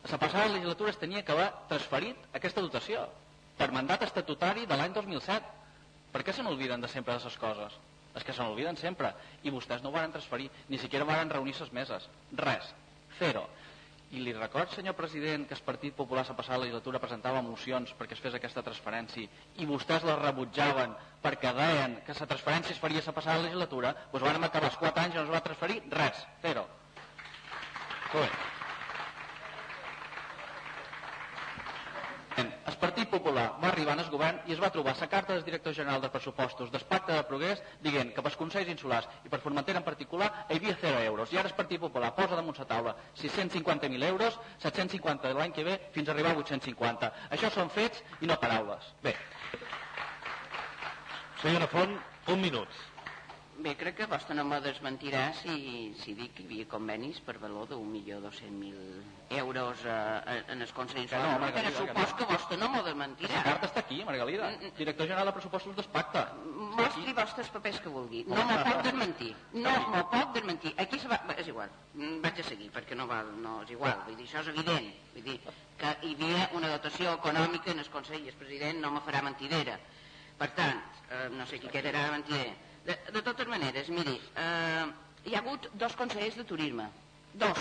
La 0.09 0.17
passada 0.17 0.47
legislatura 0.47 0.95
es 0.95 1.03
tenia 1.03 1.23
que 1.23 1.35
haver 1.35 1.51
transferit 1.67 2.15
aquesta 2.31 2.61
dotació 2.61 3.03
per 3.57 3.73
mandat 3.75 4.07
estatutari 4.07 4.65
de 4.65 4.77
l'any 4.77 4.93
2007. 4.95 5.55
Per 6.13 6.23
què 6.23 6.31
se 6.31 6.41
n'olviden 6.41 6.79
de 6.79 6.87
sempre 6.87 7.17
de 7.17 7.25
les 7.25 7.37
coses? 7.37 7.79
És 8.15 8.23
que 8.23 8.31
se 8.31 8.41
n'olviden 8.41 8.79
sempre. 8.79 9.11
I 9.43 9.51
vostès 9.51 9.83
no 9.83 9.91
ho 9.91 9.99
van 9.99 10.15
transferir, 10.15 10.47
ni 10.69 10.77
siquiera 10.79 11.03
van 11.03 11.29
reunir 11.29 11.59
les 11.59 11.73
meses. 11.73 12.07
Res 12.31 12.71
Cero. 13.19 13.47
I 14.09 14.23
li 14.25 14.31
record, 14.33 14.71
senyor 14.73 14.95
president, 14.97 15.45
que 15.47 15.53
el 15.53 15.61
Partit 15.61 15.93
Popular 15.93 16.23
la 16.25 16.57
legislatura 16.57 16.99
presentava 16.99 17.43
mocions 17.45 17.93
perquè 17.93 18.17
es 18.17 18.23
fes 18.23 18.33
aquesta 18.33 18.63
transferència 18.65 19.29
i 19.61 19.67
vostès 19.69 20.03
la 20.07 20.15
rebutjaven 20.17 20.95
perquè 21.21 21.53
deien 21.53 21.99
que 22.07 22.15
la 22.17 22.29
transferència 22.31 22.73
es 22.73 22.81
faria 22.81 23.03
la 23.05 23.13
passada 23.13 23.43
legislatura, 23.43 23.93
doncs 24.11 24.25
van 24.25 24.43
acabar 24.43 24.71
els 24.71 24.79
4 24.81 25.03
anys 25.03 25.13
i 25.13 25.17
no 25.19 25.27
es 25.27 25.35
va 25.35 25.43
transferir 25.45 25.83
res, 25.93 26.25
bé. 26.41 26.55
El 32.37 32.75
Partit 32.79 33.09
Popular 33.09 33.45
va 33.61 33.69
arribar 33.69 33.95
al 33.97 34.09
govern 34.11 34.39
i 34.47 34.53
es 34.53 34.59
va 34.61 34.69
trobar 34.71 34.93
la 34.99 35.07
carta 35.11 35.33
del 35.33 35.43
director 35.43 35.73
general 35.73 36.01
de 36.01 36.09
pressupostos 36.09 36.71
del 36.71 36.85
pacte 36.91 37.13
de 37.13 37.23
progrés 37.23 37.63
dient 37.81 38.13
que 38.15 38.21
pels 38.21 38.37
Consells 38.39 38.69
Insulars 38.69 39.07
i 39.25 39.29
per 39.29 39.39
Formentera 39.43 39.81
en 39.81 39.87
particular 39.87 40.29
hi 40.47 40.59
havia 40.59 40.77
0 40.81 41.01
euros 41.07 41.33
i 41.33 41.39
ara 41.41 41.49
el 41.49 41.55
Partit 41.57 41.81
Popular 41.81 42.13
posa 42.15 42.37
damunt 42.39 42.59
la 42.59 42.67
taula 42.69 42.95
650.000 43.21 44.03
euros, 44.11 44.39
750 44.59 45.33
l'any 45.39 45.55
que 45.55 45.63
ve 45.63 45.79
fins 45.95 46.09
a 46.09 46.13
arribar 46.13 46.35
a 46.35 46.43
850. 46.43 47.11
Això 47.31 47.51
són 47.51 47.69
fets 47.69 48.03
i 48.21 48.29
no 48.29 48.39
paraules. 48.39 48.93
Bé. 49.03 49.15
Senyora 51.41 51.67
Font, 51.71 51.97
un 52.27 52.41
minut. 52.41 52.88
Bé, 53.59 53.73
crec 53.75 53.97
que 53.97 54.05
vostè 54.07 54.35
no 54.37 54.45
me 54.47 54.57
desmentirà 54.63 55.33
si, 55.35 55.91
si 55.99 56.13
dic 56.15 56.31
que 56.37 56.43
hi 56.43 56.47
havia 56.47 56.67
convenis 56.71 57.17
per 57.27 57.33
valor 57.41 57.65
d'un 57.67 57.89
milió 57.91 58.21
dos 58.23 58.37
mil 58.55 58.77
euros 59.35 59.81
eh, 59.83 60.37
en 60.53 60.63
els 60.63 60.71
consells. 60.77 61.09
Que 61.11 61.19
no, 61.19 61.33
Margalida, 61.41 61.73
que 61.73 61.73
no. 61.73 61.89
supos 61.89 62.13
que 62.15 62.27
vostè 62.29 62.59
no 62.61 62.69
m'ho 62.71 62.83
desmentirà. 62.85 63.33
La 63.35 63.43
carta 63.49 63.67
està 63.67 63.83
aquí, 63.83 63.97
Margalida. 64.07 64.47
Mm, 64.47 64.69
mm. 64.69 64.77
Director 64.77 65.09
General 65.09 65.27
de 65.27 65.33
Pressupostos 65.35 65.75
d'Espacta. 65.75 66.23
Mostri 66.77 67.15
vostres 67.17 67.51
papers 67.57 67.81
que 67.83 67.91
vulgui. 67.97 68.21
No 68.29 68.45
m'ho 68.47 68.61
pot 68.69 68.79
desmentir. 68.87 69.33
No 69.57 69.75
m'ho 69.89 70.05
pot 70.13 70.31
desmentir. 70.39 70.73
Aquí 70.85 71.01
se 71.03 71.11
va... 71.11 71.19
És 71.35 71.51
igual. 71.51 71.75
Mm, 71.97 72.21
Vaig 72.23 72.39
a 72.39 72.47
seguir, 72.53 72.71
perquè 72.79 72.95
no, 72.95 73.09
val, 73.11 73.35
no 73.43 73.57
és 73.65 73.75
igual. 73.75 74.05
Vull 74.07 74.15
dir, 74.21 74.29
això 74.29 74.45
és 74.45 74.53
evident. 74.53 74.87
Vull 75.17 75.27
dir 75.27 75.37
que 75.83 75.93
hi 76.07 76.15
havia 76.15 76.47
una 76.55 76.71
dotació 76.77 77.17
econòmica 77.19 77.75
en 77.75 77.83
el 77.83 77.91
Consell 77.91 78.23
i 78.23 78.31
el 78.31 78.39
president 78.39 78.79
no 78.79 78.95
me 78.95 79.03
farà 79.03 79.19
mentidera. 79.27 79.75
Per 80.39 80.51
tant, 80.55 80.79
eh, 81.11 81.27
no 81.35 81.43
sé 81.43 81.59
qui 81.59 81.67
quedarà 81.67 82.07
mentider. 82.15 82.68
De, 82.85 82.95
de 83.13 83.21
totes 83.21 83.47
maneres, 83.47 83.89
miri, 83.93 84.15
eh, 84.35 84.85
hi 85.25 85.35
ha 85.35 85.41
hagut 85.43 85.67
dos 85.73 85.95
consells 85.99 86.37
de 86.39 86.45
turisme. 86.47 86.87
Dos. 87.33 87.59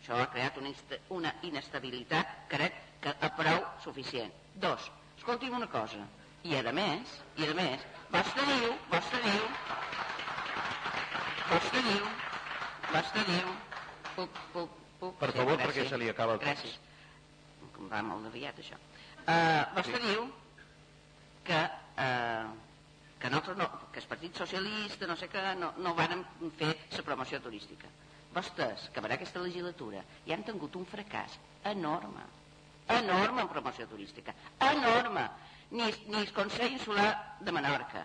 Això 0.00 0.18
ha 0.20 0.28
creat 0.32 0.58
una, 0.60 0.70
una 1.16 1.32
inestabilitat, 1.48 2.34
crec, 2.52 2.76
que 3.04 3.12
a 3.20 3.30
prou 3.36 3.64
suficient. 3.84 4.32
Dos. 4.60 4.90
Escolti'm 5.18 5.56
una 5.56 5.68
cosa. 5.72 6.04
I 6.44 6.56
a 6.60 6.72
més, 6.76 7.12
i 7.40 7.46
a 7.48 7.54
més, 7.56 7.84
vostè 8.12 8.44
diu, 8.48 8.72
vostè 8.92 9.20
diu, 9.24 9.44
vostè 11.50 11.82
diu, 11.88 12.08
vostè 12.92 13.22
diu, 13.30 13.54
puc, 14.16 14.40
puc, 14.52 14.74
puc... 15.00 15.14
Per 15.22 15.30
favor, 15.36 15.56
perquè 15.62 15.86
se 15.88 16.00
li 16.00 16.10
acaba 16.12 16.36
el 16.36 16.42
temps. 16.44 16.60
Gràcies. 16.64 17.88
Va 17.90 18.02
molt 18.04 18.28
aviat, 18.28 18.60
això. 18.60 18.76
Uh, 19.24 19.62
vostè 19.78 19.96
Sí. 19.96 20.02
diu 20.04 20.28
que, 21.48 21.60
eh, 22.04 22.44
que, 23.18 23.30
nosaltres 23.30 23.56
no, 23.56 23.68
que 23.92 24.00
el 24.00 24.08
Partit 24.10 24.36
Socialista, 24.36 25.06
no 25.06 25.16
sé 25.16 25.28
què, 25.32 25.44
no, 25.60 25.72
no 25.84 25.94
varen 25.98 26.24
fer 26.58 26.72
la 26.96 27.04
promoció 27.06 27.40
turística. 27.44 27.90
Vostès, 28.34 28.88
que 28.90 29.02
per 29.02 29.12
aquesta 29.14 29.42
legislatura, 29.42 30.02
ja 30.26 30.34
han 30.34 30.44
tingut 30.46 30.74
un 30.76 30.86
fracàs 30.90 31.38
enorme, 31.70 32.26
enorme 32.90 33.44
en 33.44 33.50
promoció 33.52 33.86
turística, 33.88 34.34
enorme. 34.72 35.28
Ni, 35.74 35.86
ni 36.10 36.20
el 36.20 36.32
Consell 36.34 36.74
Insular 36.74 37.38
de 37.40 37.52
Menorca, 37.54 38.04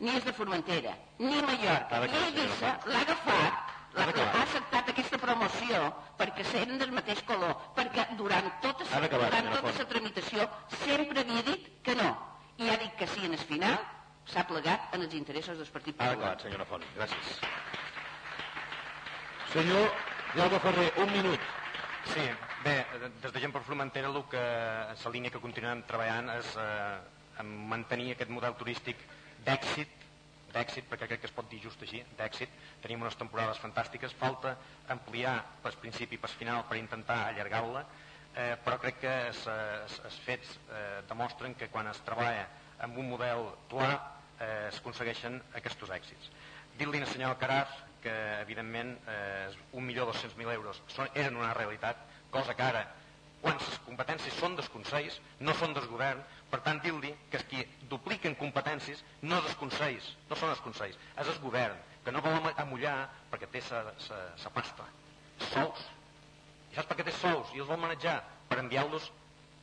ni 0.00 0.10
és 0.12 0.24
de 0.26 0.34
Formentera, 0.36 0.96
ni 1.22 1.38
Mallorca, 1.40 2.02
ni 2.04 2.18
Eivissa 2.26 2.74
l'ha 2.90 3.04
agafat, 3.06 3.76
Ha 3.96 4.04
acceptat 4.42 4.90
aquesta 4.92 5.16
promoció 5.16 5.78
perquè 6.18 6.44
seren 6.44 6.76
del 6.80 6.90
mateix 6.92 7.22
color, 7.24 7.54
perquè 7.76 8.04
durant 8.18 8.50
tota, 8.60 8.84
durant 8.84 9.30
senyora 9.32 9.62
tota 9.62 9.72
la 9.78 9.86
tramitació 9.92 10.48
sempre 10.82 11.22
havia 11.22 11.44
dit 11.46 11.70
que 11.86 11.94
no. 11.96 12.10
I 12.60 12.68
ha 12.72 12.76
dit 12.82 12.92
que 12.98 13.08
sí 13.08 13.24
en 13.24 13.36
el 13.38 13.44
final, 13.48 13.78
s'ha 14.26 14.44
plegat 14.46 14.94
en 14.96 15.02
els 15.06 15.14
interessos 15.14 15.58
del 15.58 15.68
Partit 15.72 15.94
Ha 16.00 16.10
Popular. 16.10 16.16
acabat, 16.32 16.42
senyora 16.42 16.64
Font. 16.68 16.84
Gràcies. 16.96 17.40
Senyor 19.52 19.90
Jaume 20.34 20.58
Ferrer, 20.60 20.92
un 21.02 21.12
minut. 21.12 21.40
Sí, 22.12 22.24
bé, 22.64 22.74
des 23.22 23.32
de 23.32 23.40
Gent 23.40 23.52
per 23.54 23.62
Formentera 23.66 24.08
el 24.08 24.18
que, 24.30 24.42
la 25.04 25.12
línia 25.14 25.30
que 25.30 25.40
continuem 25.42 25.82
treballant 25.88 26.30
és 26.36 26.56
eh, 26.56 26.98
en 27.42 27.52
mantenir 27.70 28.12
aquest 28.14 28.30
model 28.30 28.54
turístic 28.58 29.00
d'èxit, 29.46 29.88
d'èxit, 30.52 30.86
perquè 30.90 31.08
crec 31.08 31.20
que 31.20 31.30
es 31.30 31.34
pot 31.34 31.48
dir 31.50 31.60
just 31.62 31.82
així, 31.82 32.02
d'èxit. 32.18 32.50
Tenim 32.82 33.02
unes 33.02 33.16
temporades 33.18 33.58
fantàstiques, 33.62 34.14
falta 34.18 34.56
ampliar 34.88 35.38
pel 35.62 35.78
principi 35.82 36.16
i 36.16 36.18
pel 36.22 36.34
final 36.38 36.64
per 36.68 36.78
intentar 36.78 37.26
allargar-la, 37.30 37.84
eh, 38.34 38.54
però 38.64 38.78
crec 38.82 39.00
que 39.00 39.14
els 39.30 40.20
fets 40.24 40.58
eh, 40.70 41.02
demostren 41.08 41.54
que 41.54 41.68
quan 41.68 41.88
es 41.88 42.00
treballa 42.06 42.46
amb 42.84 42.98
un 42.98 43.08
model 43.08 43.48
clar 43.70 44.15
eh, 44.40 44.68
es 44.68 44.78
aconsegueixen 44.82 45.40
aquests 45.54 45.90
èxits. 45.98 46.30
Dir-li 46.78 47.00
al 47.00 47.08
senyor 47.08 47.34
Alcaraz 47.34 47.72
que 48.02 48.12
evidentment 48.40 48.94
eh, 49.08 49.48
1.200.000 49.72 50.52
euros 50.54 50.82
són, 50.92 51.08
eren 51.14 51.36
una 51.36 51.54
realitat, 51.54 51.96
cosa 52.30 52.54
que 52.54 52.62
ara 52.62 52.84
quan 53.40 53.58
les 53.60 53.78
competències 53.86 54.34
són 54.40 54.56
dels 54.58 54.68
consells, 54.72 55.18
no 55.40 55.54
són 55.54 55.74
del 55.76 55.86
govern, 55.90 56.22
per 56.50 56.60
tant 56.64 56.80
dir-li 56.82 57.12
que 57.30 57.38
els 57.38 57.46
qui 57.50 57.62
dupliquen 57.90 58.34
competències 58.40 59.02
no 59.22 59.38
és 59.38 59.50
els 59.50 59.58
consells, 59.60 60.08
no 60.30 60.38
són 60.40 60.50
els 60.50 60.62
consells, 60.64 60.96
és 61.20 61.28
el 61.30 61.38
govern, 61.44 61.76
que 62.04 62.14
no 62.14 62.22
vol 62.24 62.34
am- 62.38 62.52
amullar 62.64 62.96
perquè 63.30 63.48
té 63.52 63.60
sa 63.62 64.50
pasta, 64.54 64.88
sous. 65.52 65.84
I 66.72 66.78
saps 66.78 66.88
per 66.88 66.96
què 66.98 67.06
té 67.06 67.14
sous? 67.14 67.52
I 67.54 67.62
els 67.62 67.68
vol 67.70 67.80
manejar 67.82 68.16
per 68.48 68.58
enviar-los 68.62 69.10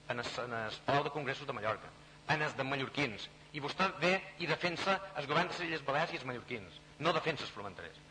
en 0.09 0.19
el, 0.19 0.31
en 0.45 0.53
el 0.59 0.79
Palau 0.85 1.03
de 1.03 1.13
Congressos 1.15 1.47
de 1.47 1.53
Mallorca, 1.55 1.89
en 2.29 2.41
els 2.41 2.55
de 2.55 2.63
mallorquins. 2.67 3.27
I 3.53 3.61
vostè 3.61 3.89
ve 4.01 4.13
i 4.41 4.49
defensa 4.49 4.97
els 5.19 5.29
governs 5.29 5.53
de 5.53 5.63
les 5.63 5.69
Illes 5.69 5.85
Balears 5.85 6.13
i 6.13 6.19
els 6.19 6.25
mallorquins, 6.25 6.79
no 7.05 7.13
defensa 7.13 7.45
els 7.45 7.53
fronterers. 7.53 8.01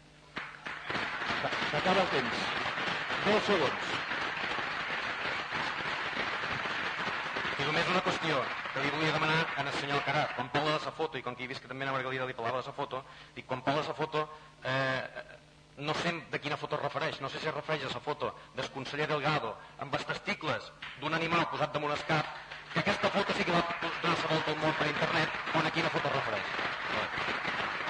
S'acaba 1.72 2.04
el 2.04 2.10
temps. 2.14 2.46
10 3.26 3.44
segons. 3.46 3.92
I 7.62 7.66
només 7.68 7.90
una 7.90 8.02
qüestió 8.02 8.38
que 8.72 8.82
li 8.82 8.90
volia 8.94 9.12
demanar 9.14 9.42
a 9.56 9.62
el 9.62 9.74
senyor 9.76 10.00
Carat. 10.06 10.32
Quan 10.34 10.48
parla 10.54 10.78
de 10.78 10.84
la 10.86 10.94
foto, 10.96 11.18
i 11.18 11.22
com 11.22 11.36
que 11.38 11.44
he 11.44 11.50
vist 11.50 11.62
que 11.62 11.70
també 11.70 11.86
a 11.86 11.92
Margalida 11.94 12.26
li 12.26 12.34
parlava 12.38 12.62
de 12.62 12.70
la 12.70 12.74
foto, 12.74 13.04
dic, 13.36 13.46
quan 13.46 13.62
parla 13.62 13.82
de 13.82 13.92
la 13.92 13.98
foto, 13.98 14.24
eh, 14.64 15.02
no 15.78 15.94
sé 15.94 16.12
de 16.30 16.40
quina 16.40 16.56
foto 16.56 16.76
es 16.76 16.82
refereix. 16.82 17.20
No 17.20 17.28
sé 17.28 17.38
si 17.38 17.48
es 17.50 17.54
refereix 17.54 17.84
a 17.86 17.92
la 17.94 18.00
foto 18.00 18.32
del 18.56 18.70
conseller 18.74 19.06
Delgado 19.10 19.54
amb 19.78 19.94
els 19.94 20.06
testicles 20.06 20.72
d'un 21.00 21.14
animal 21.14 21.46
posat 21.50 21.72
damunt 21.74 21.94
el 21.94 22.04
cap, 22.08 22.26
que 22.72 22.80
aquesta 22.80 23.10
foto 23.10 23.32
sí 23.36 23.44
que 23.44 23.52
va 23.52 23.62
donar 23.82 24.16
la 24.16 24.28
volta 24.34 24.50
al 24.50 24.60
món 24.62 24.74
per 24.78 24.86
internet, 24.88 25.40
on 25.58 25.66
a 25.66 25.72
quina 25.74 25.90
foto 25.92 26.08
es 26.08 26.14
refereix. 26.16 26.54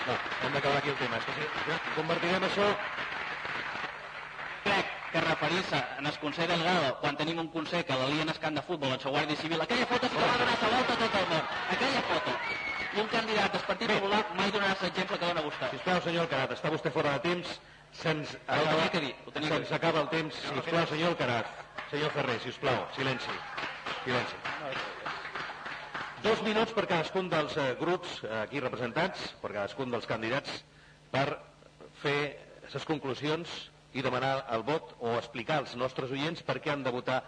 No, 0.06 0.16
hem 0.42 0.56
d'acabar 0.56 0.78
aquí 0.78 0.90
el 0.90 0.98
tema. 0.98 1.20
És 1.20 1.28
que 1.28 1.34
si 1.38 1.94
convertirem 1.96 2.46
això... 2.48 2.68
Crec 4.62 4.90
que 5.12 5.20
referir-se 5.20 5.78
en 5.98 6.06
el 6.06 6.18
Consell 6.22 6.50
Delgado 6.50 6.92
quan 7.00 7.16
tenim 7.18 7.40
un 7.42 7.48
Consell 7.54 7.84
que 7.86 7.96
l'alien 7.98 8.30
el 8.30 8.38
camp 8.42 8.59
de 8.59 8.62
futbol, 8.66 8.94
el 8.94 9.00
seu 9.02 9.14
guàrdia 9.14 9.38
civil, 9.38 9.60
aquella 9.64 9.88
foto 9.90 10.09
sí 10.09 10.16
que 10.16 10.28
va 10.28 10.38
donar 10.42 10.56
la 10.62 10.70
volta 10.76 10.94
a 10.94 11.00
tot 11.02 11.18
el 11.20 11.28
món. 11.32 11.50
Aquella 11.76 12.04
foto. 12.10 12.36
I 12.92 13.00
un 13.00 13.12
candidat 13.12 13.52
del 13.56 13.66
Partit 13.68 13.92
Popular 13.92 14.22
mai 14.38 14.50
donarà 14.52 14.76
l'exemple 14.80 15.18
que 15.18 15.28
dona 15.28 15.44
vostè. 15.46 15.70
Sisplau, 15.74 16.00
senyor 16.06 16.26
Alcarat, 16.26 16.56
està 16.59 16.72
vostè 16.74 16.92
fora 16.94 17.14
de 17.18 17.22
temps. 17.28 17.59
Se'ns 18.02 18.34
acaba, 18.46 18.88
dir, 18.96 19.12
dir. 19.36 19.74
acaba 19.78 20.02
el 20.06 20.10
temps. 20.16 20.42
Sisplau, 20.48 20.88
senyor 20.90 21.14
Alcarat. 21.14 21.54
Senyor 21.92 22.12
Ferrer, 22.16 22.40
sisplau, 22.40 22.88
silenci. 22.96 23.38
Silenci. 24.02 24.34
Dos 26.22 26.40
minuts 26.42 26.74
per 26.74 26.86
cadascun 26.90 27.28
dels 27.30 27.54
eh, 27.58 27.72
grups 27.78 28.16
eh, 28.22 28.30
aquí 28.44 28.58
representats, 28.62 29.28
per 29.42 29.52
cadascun 29.52 29.94
dels 29.94 30.08
candidats, 30.10 30.56
per 31.10 31.38
fer 32.02 32.18
les 32.72 32.86
conclusions 32.88 33.52
i 33.94 34.02
demanar 34.02 34.48
el 34.56 34.64
vot 34.66 34.94
o 34.98 35.14
explicar 35.18 35.60
als 35.60 35.76
nostres 35.78 36.10
oients 36.14 36.42
per 36.46 36.58
què 36.62 36.72
han 36.74 36.82
de 36.82 36.94
votar 36.94 37.20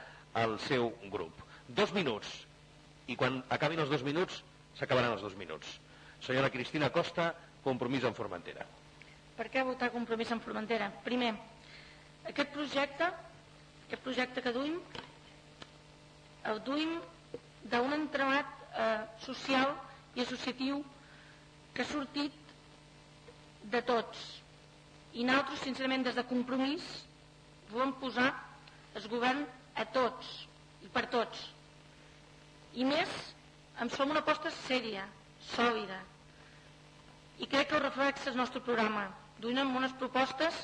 el 0.43 0.57
seu 0.67 0.91
grup. 1.13 1.43
Dos 1.69 1.95
minuts. 1.95 2.31
I 3.07 3.15
quan 3.21 3.43
acabin 3.55 3.83
els 3.83 3.91
dos 3.93 4.03
minuts, 4.03 4.43
s'acabaran 4.79 5.15
els 5.15 5.23
dos 5.23 5.35
minuts. 5.39 5.79
Senyora 6.25 6.51
Cristina 6.51 6.91
Costa, 6.91 7.33
compromís 7.63 8.07
en 8.09 8.15
Formentera. 8.17 8.67
Per 9.37 9.51
què 9.53 9.63
votar 9.67 9.93
compromís 9.95 10.31
en 10.33 10.41
Formentera? 10.41 10.91
Primer, 11.05 11.35
aquest 12.31 12.55
projecte, 12.55 13.11
aquest 13.87 14.07
projecte 14.07 14.43
que 14.43 14.55
duim, 14.57 14.79
duim 16.67 16.99
d'un 17.71 17.93
entramat 17.97 18.47
eh, 18.77 19.01
social 19.25 19.73
i 20.15 20.23
associatiu 20.23 20.83
que 21.75 21.83
ha 21.83 21.89
sortit 21.89 22.33
de 23.73 23.81
tots. 23.83 24.25
I 25.15 25.25
nosaltres, 25.25 25.63
sincerament, 25.65 26.05
des 26.05 26.17
de 26.19 26.25
compromís, 26.29 26.85
volem 27.71 27.95
posar 28.01 28.29
el 28.99 29.07
govern 29.11 29.45
a 29.75 29.87
tots 29.95 30.31
i 30.85 30.91
per 30.93 31.07
tots. 31.11 31.47
I 32.75 32.85
més, 32.87 33.11
en 33.81 33.91
som 33.91 34.11
una 34.11 34.23
aposta 34.23 34.53
sèria, 34.65 35.07
sòlida, 35.55 36.01
i 37.39 37.49
crec 37.51 37.71
que 37.71 37.79
ho 37.79 37.83
reflexa 37.83 38.31
el 38.31 38.39
nostre 38.39 38.63
programa. 38.63 39.09
Duinem 39.43 39.75
unes 39.77 39.95
propostes 39.99 40.61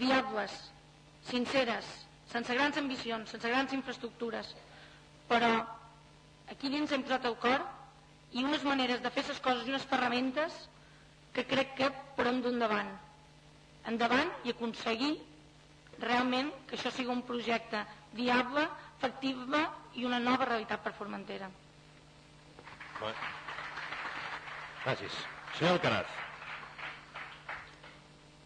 viables, 0.00 0.54
sinceres, 1.28 1.88
sense 2.32 2.54
grans 2.56 2.78
ambicions, 2.80 3.30
sense 3.30 3.48
grans 3.48 3.72
infraestructures, 3.76 4.54
però 5.28 5.50
aquí 6.50 6.70
dins 6.72 6.92
hem 6.92 7.04
posat 7.04 7.28
el 7.30 7.36
cor 7.42 7.64
i 8.34 8.44
unes 8.44 8.64
maneres 8.66 9.02
de 9.02 9.12
fer 9.14 9.26
les 9.28 9.40
coses 9.40 9.66
i 9.66 9.74
unes 9.74 9.86
ferramentes 9.90 10.56
que 11.34 11.46
crec 11.50 11.74
que 11.78 11.90
podem 12.16 12.40
dur 12.42 12.54
endavant. 12.54 12.90
Endavant 13.90 14.30
i 14.44 14.54
aconseguir 14.54 15.12
realment 16.00 16.50
que 16.68 16.78
això 16.78 16.90
sigui 16.90 17.12
un 17.12 17.22
projecte 17.26 17.84
viable, 18.14 18.66
factible 19.02 19.60
i 20.00 20.06
una 20.08 20.20
nova 20.22 20.48
realitat 20.48 20.82
per 20.82 20.94
Formentera. 20.96 21.50
Gràcies. 24.84 25.24
Senyor 25.58 25.76
Alcaraz. 25.76 26.23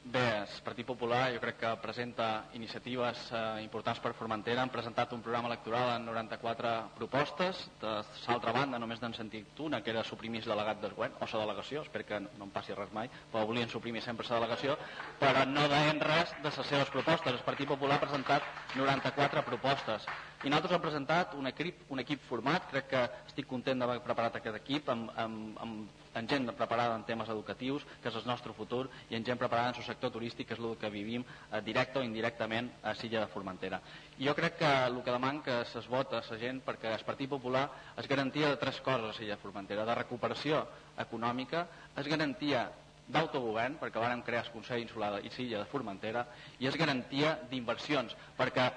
Bé, 0.09 0.21
el 0.41 0.63
Partit 0.65 0.87
Popular 0.89 1.35
jo 1.35 1.41
crec 1.43 1.59
que 1.61 1.71
presenta 1.83 2.47
iniciatives 2.57 3.27
eh, 3.29 3.41
importants 3.61 3.99
per 4.01 4.15
Formentera. 4.17 4.63
Han 4.63 4.73
presentat 4.73 5.11
un 5.13 5.21
programa 5.21 5.51
electoral 5.51 5.91
amb 5.93 6.09
94 6.09 6.71
propostes. 6.97 7.61
De 7.83 7.91
l'altra 8.31 8.55
banda, 8.57 8.81
només 8.81 9.03
n'han 9.03 9.13
sentit 9.19 9.61
una, 9.61 9.83
que 9.85 9.93
era 9.93 10.07
suprimir 10.09 10.41
el 10.47 10.49
delegat 10.55 10.81
del 10.81 10.95
govern, 10.97 11.19
o 11.21 11.29
la 11.29 11.43
delegació, 11.43 11.83
espero 11.85 12.09
que 12.09 12.23
no 12.25 12.49
em 12.49 12.55
passi 12.55 12.79
res 12.79 12.95
mai, 12.97 13.13
però 13.35 13.45
volien 13.53 13.69
suprimir 13.69 14.01
sempre 14.07 14.25
la 14.31 14.41
delegació, 14.41 14.79
però 15.21 15.45
no 15.45 15.69
deien 15.75 16.01
res 16.01 16.33
de 16.41 16.49
les 16.57 16.73
seves 16.73 16.97
propostes. 16.97 17.35
El 17.35 17.45
Partit 17.51 17.69
Popular 17.69 18.01
ha 18.01 18.07
presentat 18.07 18.49
94 18.81 19.45
propostes. 19.45 20.09
I 20.39 20.51
nosaltres 20.53 20.77
hem 20.77 20.83
presentat 20.85 21.33
un 21.35 21.49
equip, 21.51 21.81
un 21.91 21.99
equip 21.99 22.21
format, 22.29 22.69
crec 22.71 22.85
que 22.93 23.01
estic 23.27 23.49
content 23.51 23.81
d'haver 23.83 23.97
preparat 24.05 24.37
aquest 24.39 24.55
equip 24.61 24.87
amb, 24.93 25.09
amb, 25.19 25.57
amb, 25.65 25.97
amb 26.15 26.31
gent 26.31 26.47
preparada 26.55 26.95
en 26.95 27.03
temes 27.09 27.33
educatius, 27.35 27.83
que 27.99 28.07
és 28.13 28.19
el 28.21 28.29
nostre 28.29 28.55
futur, 28.55 28.85
i 29.11 29.17
amb 29.19 29.27
gent 29.27 29.41
preparada 29.41 29.73
en 29.73 29.81
el 29.83 29.89
sector 29.89 30.13
turístic, 30.15 30.47
que 30.47 30.55
és 30.55 30.63
el 30.63 30.77
que 30.79 30.93
vivim 30.95 31.25
eh, 31.27 31.59
directe 31.67 31.99
o 31.99 32.07
indirectament 32.07 32.71
a 32.87 32.95
Silla 32.95 33.25
de 33.25 33.33
Formentera. 33.33 33.81
I 34.19 34.29
jo 34.29 34.35
crec 34.39 34.61
que 34.61 34.71
el 34.87 35.01
que 35.03 35.15
deman 35.17 35.43
que 35.43 35.57
es 35.67 35.89
vota 35.91 36.21
a 36.21 36.27
la 36.31 36.39
gent 36.39 36.61
perquè 36.63 36.93
el 36.95 37.07
Partit 37.09 37.35
Popular 37.35 37.65
és 37.99 38.07
garantia 38.07 38.53
de 38.53 38.61
tres 38.63 38.79
coses 38.79 39.11
a 39.11 39.17
Silla 39.19 39.35
de 39.35 39.43
Formentera, 39.43 39.87
de 39.89 39.97
recuperació 39.99 40.69
econòmica, 41.03 41.67
és 41.99 42.07
garantia 42.07 42.69
d'autogovern, 43.09 43.79
perquè 43.81 43.99
vàrem 43.99 44.23
crear 44.23 44.45
el 44.45 44.53
Consell 44.53 44.85
Insular 44.85 45.17
i 45.25 45.33
Silla 45.35 45.65
de 45.65 45.71
Formentera, 45.71 46.27
i 46.61 46.69
és 46.69 46.77
garantia 46.77 47.39
d'inversions, 47.51 48.15
perquè 48.37 48.69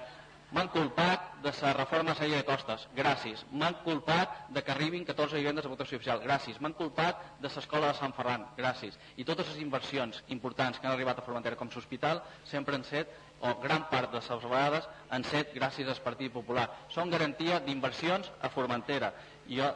m'han 0.52 0.68
culpat 0.68 1.30
de 1.42 1.52
la 1.62 1.72
reforma 1.72 2.14
llei 2.20 2.34
de 2.36 2.44
costes, 2.44 2.86
gràcies. 2.96 3.44
M'han 3.50 3.74
culpat 3.84 4.48
de 4.52 4.62
que 4.62 4.72
arribin 4.72 5.04
14 5.04 5.36
vivendes 5.36 5.64
de 5.64 5.70
protecció 5.72 5.98
oficial, 5.98 6.20
gràcies. 6.20 6.60
M'han 6.60 6.74
culpat 6.78 7.22
de 7.40 7.48
l'escola 7.48 7.88
de 7.88 7.98
Sant 7.98 8.12
Ferran, 8.14 8.46
gràcies. 8.56 8.98
I 9.16 9.24
totes 9.24 9.48
les 9.48 9.62
inversions 9.64 10.22
importants 10.28 10.78
que 10.78 10.86
han 10.86 10.94
arribat 10.94 11.18
a 11.18 11.26
Formentera 11.26 11.56
com 11.56 11.70
l'hospital 11.72 12.22
sempre 12.44 12.76
han 12.76 12.84
set 12.84 13.08
o 13.40 13.54
gran 13.62 13.88
part 13.90 14.12
de 14.12 14.20
les 14.20 14.44
vegades 14.44 14.88
han 15.10 15.24
set 15.24 15.54
gràcies 15.54 15.88
al 15.88 16.02
Partit 16.04 16.32
Popular. 16.32 16.68
Són 16.88 17.10
garantia 17.10 17.58
d'inversions 17.60 18.30
a 18.40 18.48
Formentera. 18.48 19.12
I, 19.48 19.58
jo, 19.58 19.72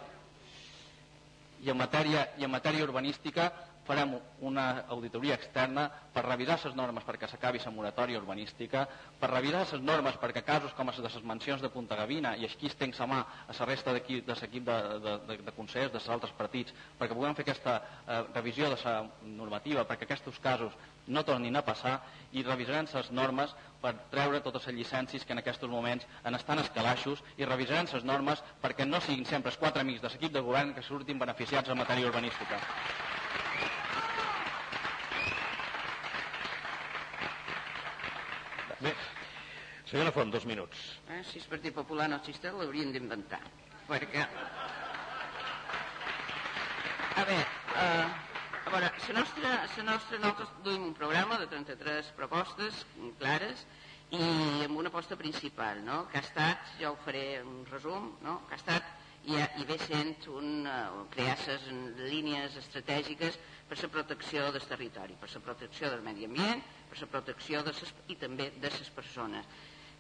i, 1.65 1.71
en 1.71 1.79
matèria, 1.81 2.29
I 2.39 2.45
en 2.45 2.53
matèria 2.53 2.85
urbanística 2.85 3.51
farem 3.87 4.17
una 4.47 4.67
auditoria 4.93 5.37
externa 5.39 5.87
per 6.13 6.25
revisar 6.27 6.59
les 6.65 6.75
normes 6.77 7.05
perquè 7.07 7.29
s'acabi 7.31 7.61
la 7.65 7.71
moratòria 7.71 8.19
urbanística, 8.19 8.87
per 9.21 9.31
revisar 9.31 9.65
les 9.73 9.83
normes 9.83 10.19
perquè 10.21 10.43
casos 10.45 10.75
com 10.75 10.91
les 10.91 10.99
de 10.99 11.09
les 11.09 11.23
mansions 11.23 11.63
de 11.63 11.71
Punta 11.71 11.97
Gavina 11.97 12.35
i 12.37 12.45
així 12.45 12.67
es 12.67 12.77
tenc 12.77 12.95
sa 12.95 13.07
mà 13.07 13.21
a 13.47 13.55
la 13.59 13.67
resta 13.67 13.93
de 13.93 14.01
l'equip 14.01 14.27
de, 14.27 14.77
de, 15.05 15.17
de, 15.29 15.39
de 15.47 15.57
consellers 15.57 15.93
dels 15.93 16.09
altres 16.09 16.33
partits 16.37 16.75
perquè 16.99 17.15
puguem 17.15 17.35
fer 17.35 17.47
aquesta 17.47 17.77
eh, 18.07 18.23
revisió 18.35 18.71
de 18.71 18.79
la 18.85 18.97
normativa 19.23 19.87
perquè 19.87 20.09
aquests 20.09 20.41
casos 20.43 20.73
no 21.07 21.23
tornin 21.25 21.57
a 21.57 21.63
passar 21.63 22.01
i 22.33 22.43
revisarem 22.43 22.89
les 22.93 23.11
normes 23.11 23.55
per 23.81 23.95
treure 24.11 24.41
totes 24.43 24.67
les 24.67 24.77
llicències 24.81 25.25
que 25.25 25.33
en 25.33 25.43
aquests 25.43 25.69
moments 25.71 26.07
en 26.25 26.35
estan 26.35 26.63
escalaixos 26.63 27.23
i 27.37 27.45
revisarem 27.45 27.87
les 27.93 28.05
normes 28.05 28.43
perquè 28.63 28.89
no 28.89 29.01
siguin 29.01 29.27
sempre 29.27 29.53
els 29.53 29.61
quatre 29.61 29.87
amics 29.87 30.03
de 30.03 30.11
l'equip 30.11 30.33
de 30.33 30.45
govern 30.49 30.75
que 30.75 30.83
surtin 30.83 31.23
beneficiats 31.23 31.71
en 31.71 31.79
matèria 31.85 32.11
urbanística. 32.11 32.61
Bé, 38.77 38.93
senyora 39.89 40.13
Font, 40.13 40.29
dos 40.33 40.45
minuts. 40.45 40.81
Eh? 41.09 41.23
Si 41.25 41.39
el 41.41 41.47
Partit 41.49 41.73
Popular 41.73 42.11
no 42.13 42.19
existeix, 42.21 42.53
l'haurien 42.53 42.93
d'inventar. 42.93 43.41
Perquè... 43.89 44.25
A 47.17 47.25
veure, 47.25 47.47
eh, 47.81 48.05
a 48.67 48.75
veure, 48.75 48.91
la 48.91 49.15
nostra, 49.17 49.55
la 49.79 49.87
nostra, 49.89 50.19
nosaltres 50.21 50.53
duim 50.67 50.85
un 50.91 50.93
programa 50.99 51.39
de 51.41 51.49
33 51.49 52.13
propostes 52.19 52.85
clares 53.23 53.65
i 54.13 54.21
amb 54.67 54.77
una 54.77 54.93
aposta 54.93 55.17
principal, 55.17 55.81
no? 55.87 56.03
que 56.13 56.21
ha 56.21 56.27
estat, 56.27 56.69
jo 56.83 56.93
ho 56.93 57.01
faré 57.07 57.41
un 57.41 57.65
resum, 57.73 58.13
no? 58.27 58.43
que 58.51 58.59
ha 58.59 58.61
estat 58.61 58.93
i, 59.25 59.39
i 59.41 59.65
ve 59.67 59.79
sent 59.87 60.29
un, 60.31 60.67
uh, 60.69 61.07
crear 61.15 61.39
les 61.49 61.65
línies 62.13 62.61
estratègiques 62.61 63.41
per 63.71 63.81
la 63.81 63.95
protecció 63.97 64.51
del 64.53 64.69
territori, 64.69 65.17
per 65.19 65.33
la 65.33 65.43
protecció 65.49 65.89
del 65.91 66.05
medi 66.05 66.29
ambient, 66.29 66.61
la 67.01 67.07
protecció 67.13 67.63
de 67.63 67.73
ses, 67.77 67.93
i 68.09 68.17
també 68.21 68.51
de 68.61 68.71
les 68.71 68.91
persones. 68.91 69.47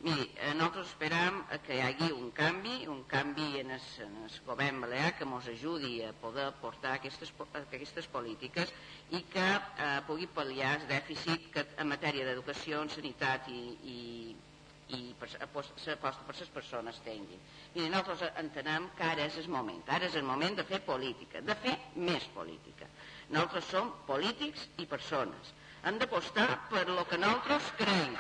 Miri, 0.04 0.26
eh, 0.36 0.52
nosaltres 0.52 0.90
esperam 0.90 1.38
que 1.64 1.76
hi 1.76 1.80
hagi 1.80 2.10
un 2.12 2.28
canvi, 2.36 2.74
un 2.92 3.04
canvi 3.08 3.46
en 3.62 3.70
el, 3.76 3.86
govern 4.44 4.82
balear 4.84 5.14
que 5.16 5.24
ens 5.24 5.48
ajudi 5.48 6.02
a 6.04 6.12
poder 6.20 6.50
portar 6.60 6.92
aquestes, 6.98 7.32
aquestes 7.54 8.06
polítiques 8.12 8.74
i 9.16 9.22
que 9.32 9.46
eh, 9.46 9.88
pugui 10.06 10.28
pal·liar 10.28 10.74
el 10.82 10.86
dèficit 10.92 11.48
que 11.54 11.64
en 11.80 11.88
matèria 11.94 12.28
d'educació, 12.28 12.82
en 12.84 12.92
sanitat 12.92 13.48
i, 13.48 13.62
i, 13.96 13.98
i 14.98 15.02
s'aposta 15.32 15.96
per 16.02 16.14
les 16.28 16.54
persones 16.60 17.00
tinguin. 17.08 17.40
Miri, 17.74 17.88
nosaltres 17.88 18.36
entenem 18.44 18.90
que 18.98 19.10
ara 19.14 19.24
és 19.30 19.40
el 19.40 19.48
moment, 19.48 19.80
ara 19.88 20.12
és 20.12 20.20
el 20.20 20.28
moment 20.28 20.60
de 20.60 20.68
fer 20.68 20.84
política, 20.84 21.40
de 21.40 21.56
fer 21.64 21.78
més 21.96 22.28
política. 22.36 22.92
Nosaltres 23.30 23.72
som 23.72 23.94
polítics 24.06 24.68
i 24.76 24.86
persones. 24.86 25.56
Hem 25.86 26.00
d'apostar 26.02 26.48
per 26.70 26.88
lo 26.90 27.04
que 27.06 27.18
nosaltres 27.18 27.70
creiem. 27.78 28.16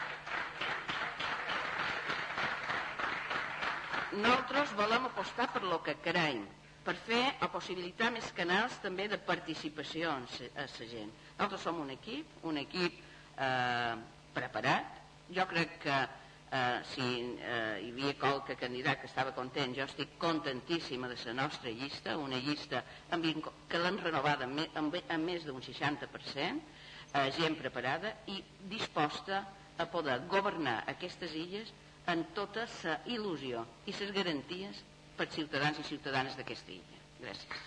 nosaltres 4.16 4.72
volem 4.76 5.06
apostar 5.06 5.48
per 5.52 5.62
lo 5.62 5.80
que 5.84 5.96
creiem, 6.02 6.44
per 6.84 6.94
fer 7.06 7.22
o 7.42 7.48
possibilitar 7.52 8.12
més 8.14 8.28
canals 8.36 8.76
també 8.82 9.08
de 9.12 9.18
participació 9.18 10.12
a 10.12 10.20
la 10.22 10.66
gent. 10.92 11.10
Nosaltres 11.36 11.64
som 11.66 11.80
un 11.82 11.90
equip, 11.94 12.38
un 12.48 12.60
equip 12.62 13.00
eh, 13.02 13.96
preparat. 14.36 15.02
Jo 15.34 15.46
crec 15.50 15.76
que 15.82 15.96
eh, 15.98 16.78
si 16.92 17.02
eh, 17.02 17.82
hi 17.82 17.90
havia 17.90 18.14
qualque 18.20 18.56
candidat 18.56 19.02
que 19.02 19.10
estava 19.10 19.34
content, 19.34 19.74
jo 19.76 19.84
estic 19.84 20.16
contentíssima 20.22 21.10
de 21.10 21.18
la 21.26 21.36
nostra 21.42 21.70
llista, 21.70 22.16
una 22.16 22.38
llista 22.38 22.84
amb, 23.10 23.26
que 23.68 23.82
l'han 23.82 24.00
renovada 24.04 24.46
amb, 24.46 24.62
amb, 24.78 25.00
amb 25.02 25.32
més 25.32 25.44
d'un 25.44 25.60
60%, 25.60 26.75
eh, 27.12 27.30
gent 27.36 27.56
preparada 27.58 28.12
i 28.26 28.42
disposta 28.70 29.44
a 29.78 29.86
poder 29.92 30.20
governar 30.30 30.82
aquestes 30.88 31.34
illes 31.36 31.72
en 32.06 32.24
tota 32.34 32.66
la 32.84 32.98
il·lusió 33.10 33.64
i 33.86 33.94
les 33.96 34.12
garanties 34.14 34.82
per 35.16 35.28
ciutadans 35.32 35.80
i 35.80 35.88
ciutadanes 35.88 36.36
d'aquesta 36.36 36.72
illa. 36.72 37.00
Gràcies. 37.20 37.64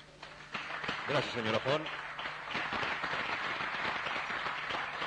Gràcies, 1.10 1.34
senyora 1.34 1.60
Font. 1.66 1.90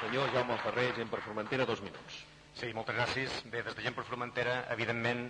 Senyor 0.02 0.32
Jaume 0.34 0.58
Ferrer, 0.64 0.88
gent 0.96 1.10
per 1.10 1.20
Formentera, 1.22 1.66
dos 1.66 1.80
minuts. 1.80 2.22
Sí, 2.58 2.72
moltes 2.74 2.96
gràcies. 2.96 3.42
Bé, 3.52 3.62
des 3.62 3.76
de 3.76 3.84
gent 3.84 3.94
per 3.94 4.04
Formentera, 4.04 4.64
evidentment, 4.74 5.28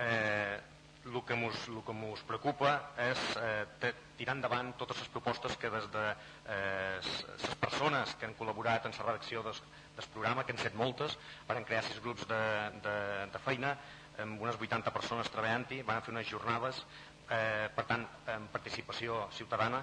eh, 0.00 0.60
el 1.04 1.20
que 1.28 1.36
mos, 1.36 1.68
el 1.68 1.82
que 1.84 1.92
mos 1.92 2.22
preocupa 2.24 2.72
és 3.04 3.20
eh, 3.36 3.92
tirar 4.16 4.38
endavant 4.38 4.72
totes 4.80 5.02
les 5.02 5.10
propostes 5.12 5.58
que 5.60 5.70
des 5.70 5.86
de 5.92 6.04
eh, 6.48 7.00
persones 7.74 8.14
que 8.14 8.28
han 8.28 8.36
col·laborat 8.38 8.86
en 8.86 8.94
la 8.94 9.04
redacció 9.08 9.42
del, 9.42 9.56
programa, 10.14 10.44
que 10.46 10.54
han 10.54 10.62
set 10.62 10.74
moltes, 10.78 11.16
van 11.48 11.66
crear 11.66 11.82
sis 11.82 11.98
grups 12.02 12.26
de, 12.30 12.42
de, 12.84 12.96
de 13.34 13.40
feina, 13.42 13.74
amb 14.22 14.42
unes 14.42 14.58
80 14.60 14.92
persones 14.94 15.30
treballant-hi, 15.34 15.82
van 15.82 16.02
fer 16.06 16.14
unes 16.14 16.28
jornades, 16.30 16.84
eh, 17.34 17.66
per 17.74 17.84
tant, 17.88 18.04
amb 18.30 18.52
participació 18.54 19.24
ciutadana. 19.34 19.82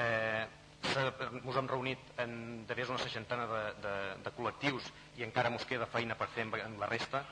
Eh, 0.00 0.46
ens 0.86 1.58
hem 1.60 1.68
reunit 1.68 2.16
en 2.22 2.64
d'haver 2.68 2.88
una 2.88 3.02
seixantena 3.02 3.44
de, 3.50 3.62
de, 3.84 3.94
de 4.24 4.32
col·lectius 4.36 4.88
i 5.18 5.24
encara 5.26 5.52
ens 5.52 5.68
queda 5.68 5.88
feina 5.92 6.16
per 6.16 6.28
fer 6.32 6.46
en 6.46 6.78
la 6.80 6.88
resta 6.88 7.24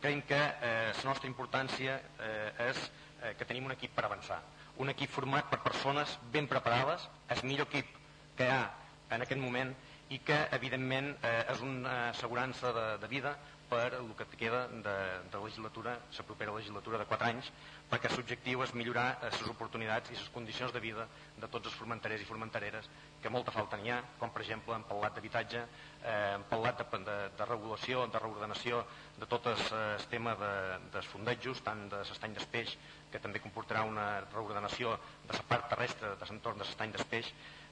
creiem 0.00 0.22
que 0.24 0.40
eh, 0.40 0.92
la 0.96 1.08
nostra 1.10 1.28
importància 1.28 1.98
eh, 2.00 2.68
és 2.70 2.78
eh, 3.20 3.34
que 3.36 3.44
tenim 3.44 3.68
un 3.68 3.74
equip 3.74 3.92
per 3.92 4.06
avançar. 4.06 4.40
Un 4.80 4.88
equip 4.94 5.12
format 5.12 5.50
per 5.50 5.60
persones 5.60 6.16
ben 6.32 6.48
preparades, 6.48 7.04
el 7.28 7.42
millor 7.44 7.68
equip 7.68 7.90
que 8.38 8.46
hi 8.48 8.54
ha 8.54 8.62
en 9.10 9.22
aquest 9.22 9.40
moment 9.40 9.72
i 10.10 10.18
que, 10.26 10.36
evidentment, 10.56 11.12
eh, 11.22 11.40
és 11.52 11.62
una 11.62 11.96
assegurança 12.10 12.72
de, 12.74 12.86
de 13.02 13.10
vida 13.10 13.36
per 13.70 13.94
el 13.94 14.08
que 14.18 14.26
queda 14.34 14.66
de, 14.66 14.94
de 15.30 15.38
legislatura, 15.38 15.92
la 16.18 16.24
propera 16.26 16.52
legislatura 16.56 16.98
de 16.98 17.06
4 17.06 17.28
anys, 17.28 17.50
perquè 17.90 18.10
l'objectiu 18.10 18.64
és 18.64 18.72
millorar 18.74 19.20
les 19.22 19.44
oportunitats 19.52 20.10
i 20.10 20.16
les 20.18 20.32
condicions 20.34 20.74
de 20.74 20.82
vida 20.82 21.06
de 21.38 21.46
tots 21.46 21.70
els 21.70 21.76
formenterers 21.78 22.24
i 22.24 22.26
formentereres 22.26 22.88
que 23.22 23.30
molta 23.30 23.54
falta 23.54 23.78
n'hi 23.78 23.92
ha, 23.94 24.00
com 24.18 24.34
per 24.34 24.42
exemple 24.42 24.74
hem 24.74 24.86
parlat 24.90 25.14
d'habitatge, 25.14 25.62
eh, 26.02 26.16
hem 26.34 26.48
parlat 26.50 26.82
de, 26.82 27.00
de, 27.06 27.16
de 27.38 27.48
regulació, 27.52 28.08
de 28.10 28.24
reordenació 28.24 28.82
de 29.20 29.30
tot 29.30 29.46
el, 29.52 29.62
el 29.78 30.08
tema 30.10 30.34
de, 30.42 30.52
dels 30.96 31.12
fondejos, 31.14 31.62
tant 31.62 31.86
de 31.94 32.02
l'estany 32.02 32.34
d'espeix, 32.34 32.74
que 33.10 33.22
també 33.22 33.42
comportarà 33.42 33.86
una 33.86 34.10
reordenació 34.26 34.98
de 35.30 35.38
la 35.38 35.46
part 35.46 35.70
terrestre 35.70 36.16
de 36.18 36.26
l'entorn 36.26 36.58
de 36.58 36.66
l'estany 36.66 36.98
d'espeix, 36.98 37.30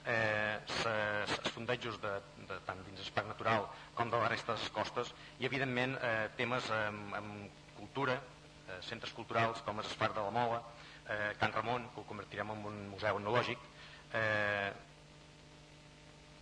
eh, 0.09 0.56
els 0.89 1.52
fondejos 1.55 2.01
de, 2.02 2.14
de, 2.48 2.59
tant 2.66 2.80
dins 2.86 3.12
parc 3.14 3.28
natural 3.28 3.68
com 3.98 4.10
de 4.10 4.20
la 4.22 4.30
resta 4.32 4.55
de 4.55 4.62
les 4.62 4.74
costes 4.74 5.12
i 5.39 5.48
evidentment 5.48 5.97
eh, 6.01 6.28
temes 6.39 6.70
amb, 6.74 7.14
amb 7.18 7.62
cultura, 7.78 8.18
eh, 8.66 8.80
centres 8.89 9.12
culturals 9.16 9.62
com 9.66 9.80
és 9.85 9.94
de 10.01 10.10
la 10.16 10.35
Mola, 10.35 10.62
eh, 11.09 11.32
Can 11.40 11.52
Ramon, 11.52 11.89
que 11.94 12.01
ho 12.01 12.09
convertirem 12.09 12.51
en 12.55 12.66
un 12.72 12.82
museu 12.90 13.20
etnològic, 13.20 13.59
eh, 14.12 14.72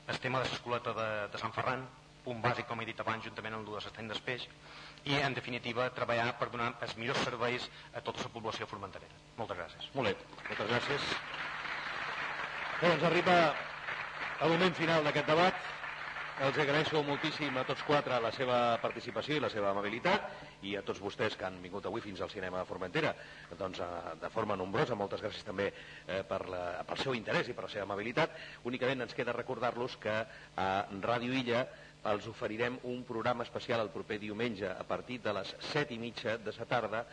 el 0.07 0.19
tema 0.23 0.43
de 0.43 0.51
l'escoleta 0.51 0.95
de, 0.95 1.09
de 1.33 1.39
Sant 1.43 1.55
Ferran, 1.55 1.83
punt 2.27 2.43
bàsic, 2.43 2.67
com 2.67 2.81
he 2.83 2.87
dit 2.87 3.01
abans, 3.03 3.25
juntament 3.25 3.55
amb 3.55 3.67
el 3.67 3.73
de 3.73 3.81
l'estany 3.81 4.11
d'espeix, 4.11 4.47
i, 5.07 5.15
en 5.19 5.35
definitiva, 5.35 5.89
treballar 5.95 6.33
per 6.39 6.51
donar 6.51 6.73
els 6.83 6.97
millors 6.99 7.23
serveis 7.27 7.69
a 7.95 8.03
tota 8.07 8.27
la 8.27 8.33
població 8.35 8.67
formenterera. 8.71 9.21
Moltes 9.39 9.61
gràcies. 9.63 9.93
Molt 9.95 10.11
bé, 10.11 10.41
moltes 10.49 10.73
gràcies. 10.73 11.13
Bé, 12.77 12.91
doncs 12.91 13.07
arriba 13.09 13.35
el 14.45 14.51
moment 14.53 14.75
final 14.77 15.07
d'aquest 15.07 15.31
debat. 15.31 15.61
Els 16.45 16.59
agraeixo 16.61 17.01
moltíssim 17.07 17.55
a 17.57 17.63
tots 17.65 17.81
quatre 17.89 18.19
la 18.21 18.29
seva 18.37 18.57
participació 18.83 19.39
i 19.39 19.41
la 19.41 19.49
seva 19.49 19.71
amabilitat 19.71 20.27
i 20.69 20.75
a 20.77 20.83
tots 20.85 21.01
vostès 21.01 21.39
que 21.41 21.47
han 21.49 21.57
vingut 21.63 21.87
avui 21.89 22.03
fins 22.05 22.21
al 22.21 22.29
cinema 22.29 22.59
de 22.61 22.69
Formentera 22.69 23.15
doncs, 23.57 23.81
eh, 23.81 24.13
de 24.21 24.29
forma 24.35 24.59
nombrosa. 24.61 24.99
Moltes 25.01 25.25
gràcies 25.25 25.47
també 25.47 25.71
eh, 25.71 26.21
per 26.29 26.43
la, 26.53 26.61
pel 26.91 27.01
seu 27.01 27.17
interès 27.17 27.49
i 27.49 27.57
per 27.57 27.65
la 27.65 27.73
seva 27.73 27.87
amabilitat. 27.89 28.37
Únicament 28.69 29.07
ens 29.07 29.17
queda 29.17 29.33
recordar-los 29.33 29.97
que 30.03 30.19
a 30.21 30.69
Ràdio 31.07 31.33
Illa 31.33 31.63
els 32.13 32.29
oferirem 32.29 32.77
un 32.93 33.01
programa 33.09 33.49
especial 33.49 33.81
el 33.87 33.95
proper 33.97 34.21
diumenge 34.21 34.69
a 34.69 34.85
partir 34.85 35.23
de 35.25 35.33
les 35.33 35.57
set 35.73 35.97
i 35.97 35.99
mitja 35.99 36.37
de 36.37 36.53
la 36.59 36.69
tarda 36.69 37.07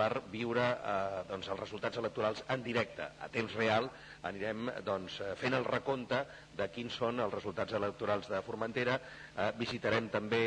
per 0.00 0.22
viure 0.32 0.64
eh, 0.64 1.20
doncs, 1.28 1.50
els 1.52 1.60
resultats 1.60 2.00
electorals 2.00 2.40
en 2.48 2.64
directe, 2.64 3.04
a 3.20 3.28
temps 3.28 3.52
real, 3.60 3.90
anirem 4.28 4.68
doncs, 4.84 5.20
eh, 5.20 5.34
fent 5.40 5.54
el 5.56 5.64
recompte 5.64 6.20
de 6.56 6.66
quins 6.72 6.94
són 7.00 7.20
els 7.24 7.32
resultats 7.32 7.72
electorals 7.76 8.28
de 8.28 8.40
Formentera. 8.44 8.98
Eh, 9.36 9.50
visitarem 9.56 10.10
també 10.12 10.42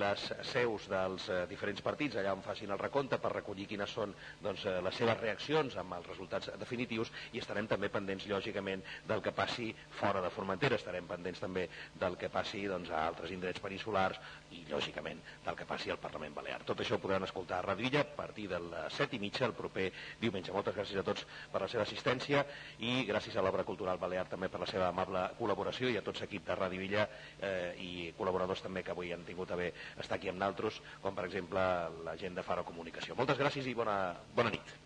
les 0.00 0.24
seus 0.50 0.88
dels 0.88 1.28
eh, 1.28 1.42
diferents 1.50 1.82
partits, 1.84 2.16
allà 2.16 2.32
on 2.32 2.44
facin 2.44 2.72
el 2.72 2.80
recompte, 2.80 3.18
per 3.20 3.32
recollir 3.34 3.66
quines 3.68 3.92
són 3.92 4.14
doncs, 4.42 4.64
eh, 4.64 4.78
les 4.84 4.96
seves 4.96 5.20
reaccions 5.20 5.76
amb 5.76 5.98
els 5.98 6.08
resultats 6.08 6.52
definitius 6.60 7.12
i 7.32 7.42
estarem 7.42 7.68
també 7.68 7.90
pendents, 7.92 8.26
lògicament, 8.30 8.84
del 9.08 9.22
que 9.24 9.34
passi 9.36 9.68
fora 10.00 10.22
de 10.24 10.32
Formentera. 10.32 10.78
Estarem 10.80 11.06
pendents 11.10 11.42
també 11.44 11.68
del 12.00 12.16
que 12.16 12.32
passi 12.32 12.64
doncs, 12.70 12.90
a 12.90 13.04
altres 13.08 13.34
indrets 13.34 13.60
peninsulars 13.60 14.20
i, 14.56 14.64
lògicament, 14.70 15.20
del 15.44 15.58
que 15.58 15.68
passi 15.68 15.92
al 15.92 16.00
Parlament 16.00 16.34
Balear. 16.34 16.62
Tot 16.64 16.80
això 16.80 16.96
ho 16.96 17.02
podran 17.02 17.26
escoltar 17.26 17.60
a 17.60 17.68
Radilla 17.68 18.06
a 18.06 18.10
partir 18.16 18.48
de 18.48 18.60
les 18.62 18.96
set 18.96 19.12
i 19.14 19.20
mitja 19.20 19.46
el 19.46 19.56
proper 19.58 19.90
diumenge. 20.20 20.54
Moltes 20.54 20.76
gràcies 20.76 21.00
a 21.00 21.04
tots 21.04 21.26
per 21.52 21.60
la 21.60 21.68
seva 21.68 21.84
assistència 21.84 22.44
i 22.78 23.02
gràcies 23.04 23.17
a 23.18 23.42
l'Obra 23.42 23.64
Cultural 23.66 23.98
Balear 23.98 24.26
també 24.30 24.48
per 24.48 24.60
la 24.62 24.68
seva 24.70 24.88
amable 24.88 25.24
col·laboració 25.38 25.90
i 25.90 25.96
a 25.98 26.02
tots 26.06 26.22
l'equip 26.22 26.46
de 26.46 26.54
Ràdio 26.54 26.84
Illa 26.84 27.06
eh, 27.40 27.74
i 27.82 27.90
col·laboradors 28.18 28.62
també 28.62 28.84
que 28.86 28.94
avui 28.94 29.12
han 29.12 29.26
tingut 29.26 29.50
a 29.50 29.58
bé 29.58 29.72
estar 29.98 30.16
aquí 30.16 30.30
amb 30.30 30.38
naltros, 30.38 30.80
com 31.02 31.14
per 31.18 31.26
exemple 31.26 31.60
la 32.06 32.16
gent 32.16 32.38
de 32.38 32.46
Faro 32.46 32.64
Comunicació. 32.64 33.18
Moltes 33.18 33.38
gràcies 33.42 33.66
i 33.66 33.74
bona, 33.74 33.98
bona 34.38 34.54
nit. 34.54 34.78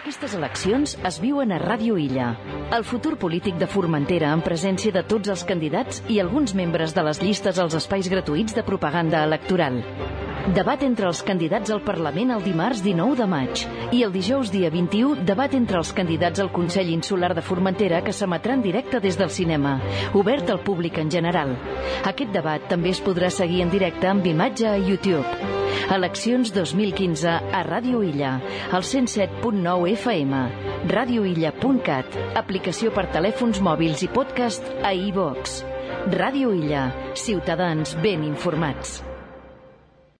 Aquestes 0.00 0.34
eleccions 0.34 0.96
es 1.06 1.18
viuen 1.22 1.52
a 1.52 1.58
Ràdio 1.62 1.98
Illa. 2.00 2.30
El 2.76 2.84
futur 2.88 3.16
polític 3.20 3.58
de 3.60 3.68
Formentera 3.70 4.30
en 4.34 4.42
presència 4.46 4.94
de 4.94 5.02
tots 5.06 5.30
els 5.34 5.44
candidats 5.46 6.00
i 6.08 6.20
alguns 6.22 6.54
membres 6.58 6.94
de 6.96 7.04
les 7.06 7.20
llistes 7.22 7.60
als 7.62 7.76
espais 7.78 8.08
gratuïts 8.10 8.56
de 8.56 8.64
propaganda 8.66 9.22
electoral. 9.28 9.82
Debat 10.56 10.82
entre 10.82 11.06
els 11.06 11.20
candidats 11.22 11.70
al 11.70 11.82
Parlament 11.84 12.32
el 12.34 12.42
dimarts 12.42 12.80
19 12.82 13.18
de 13.20 13.26
maig 13.28 13.62
i 13.92 14.00
el 14.06 14.14
dijous 14.14 14.50
dia 14.50 14.70
21 14.72 15.26
debat 15.28 15.54
entre 15.54 15.78
els 15.78 15.92
candidats 15.92 16.40
al 16.40 16.50
Consell 16.50 16.90
Insular 16.90 17.34
de 17.36 17.44
Formentera 17.44 18.00
que 18.02 18.16
s'emetrà 18.16 18.56
en 18.56 18.64
directe 18.64 19.02
des 19.04 19.20
del 19.20 19.30
cinema, 19.30 19.76
obert 20.16 20.50
al 20.50 20.64
públic 20.64 20.98
en 20.98 21.12
general. 21.12 21.54
Aquest 22.08 22.32
debat 22.34 22.66
també 22.72 22.90
es 22.96 23.04
podrà 23.04 23.30
seguir 23.30 23.60
en 23.62 23.70
directe 23.70 24.08
amb 24.08 24.26
imatge 24.26 24.66
a 24.72 24.78
YouTube. 24.80 25.58
Eleccions 25.90 26.52
2015 26.54 27.30
a 27.30 27.62
Ràdio 27.66 28.02
Illa, 28.06 28.36
al 28.72 28.82
107.9 28.86 29.59
FM, 29.68 30.40
radioilla.cat, 30.90 32.16
aplicació 32.40 32.94
per 32.94 33.08
telèfons 33.12 33.60
mòbils 33.60 34.06
i 34.06 34.08
podcast 34.12 34.64
a 34.82 34.94
iVox. 34.96 35.60
Ràdio 36.16 36.54
Illa, 36.56 36.88
ciutadans 37.18 37.96
ben 38.00 38.24
informats. 38.24 39.09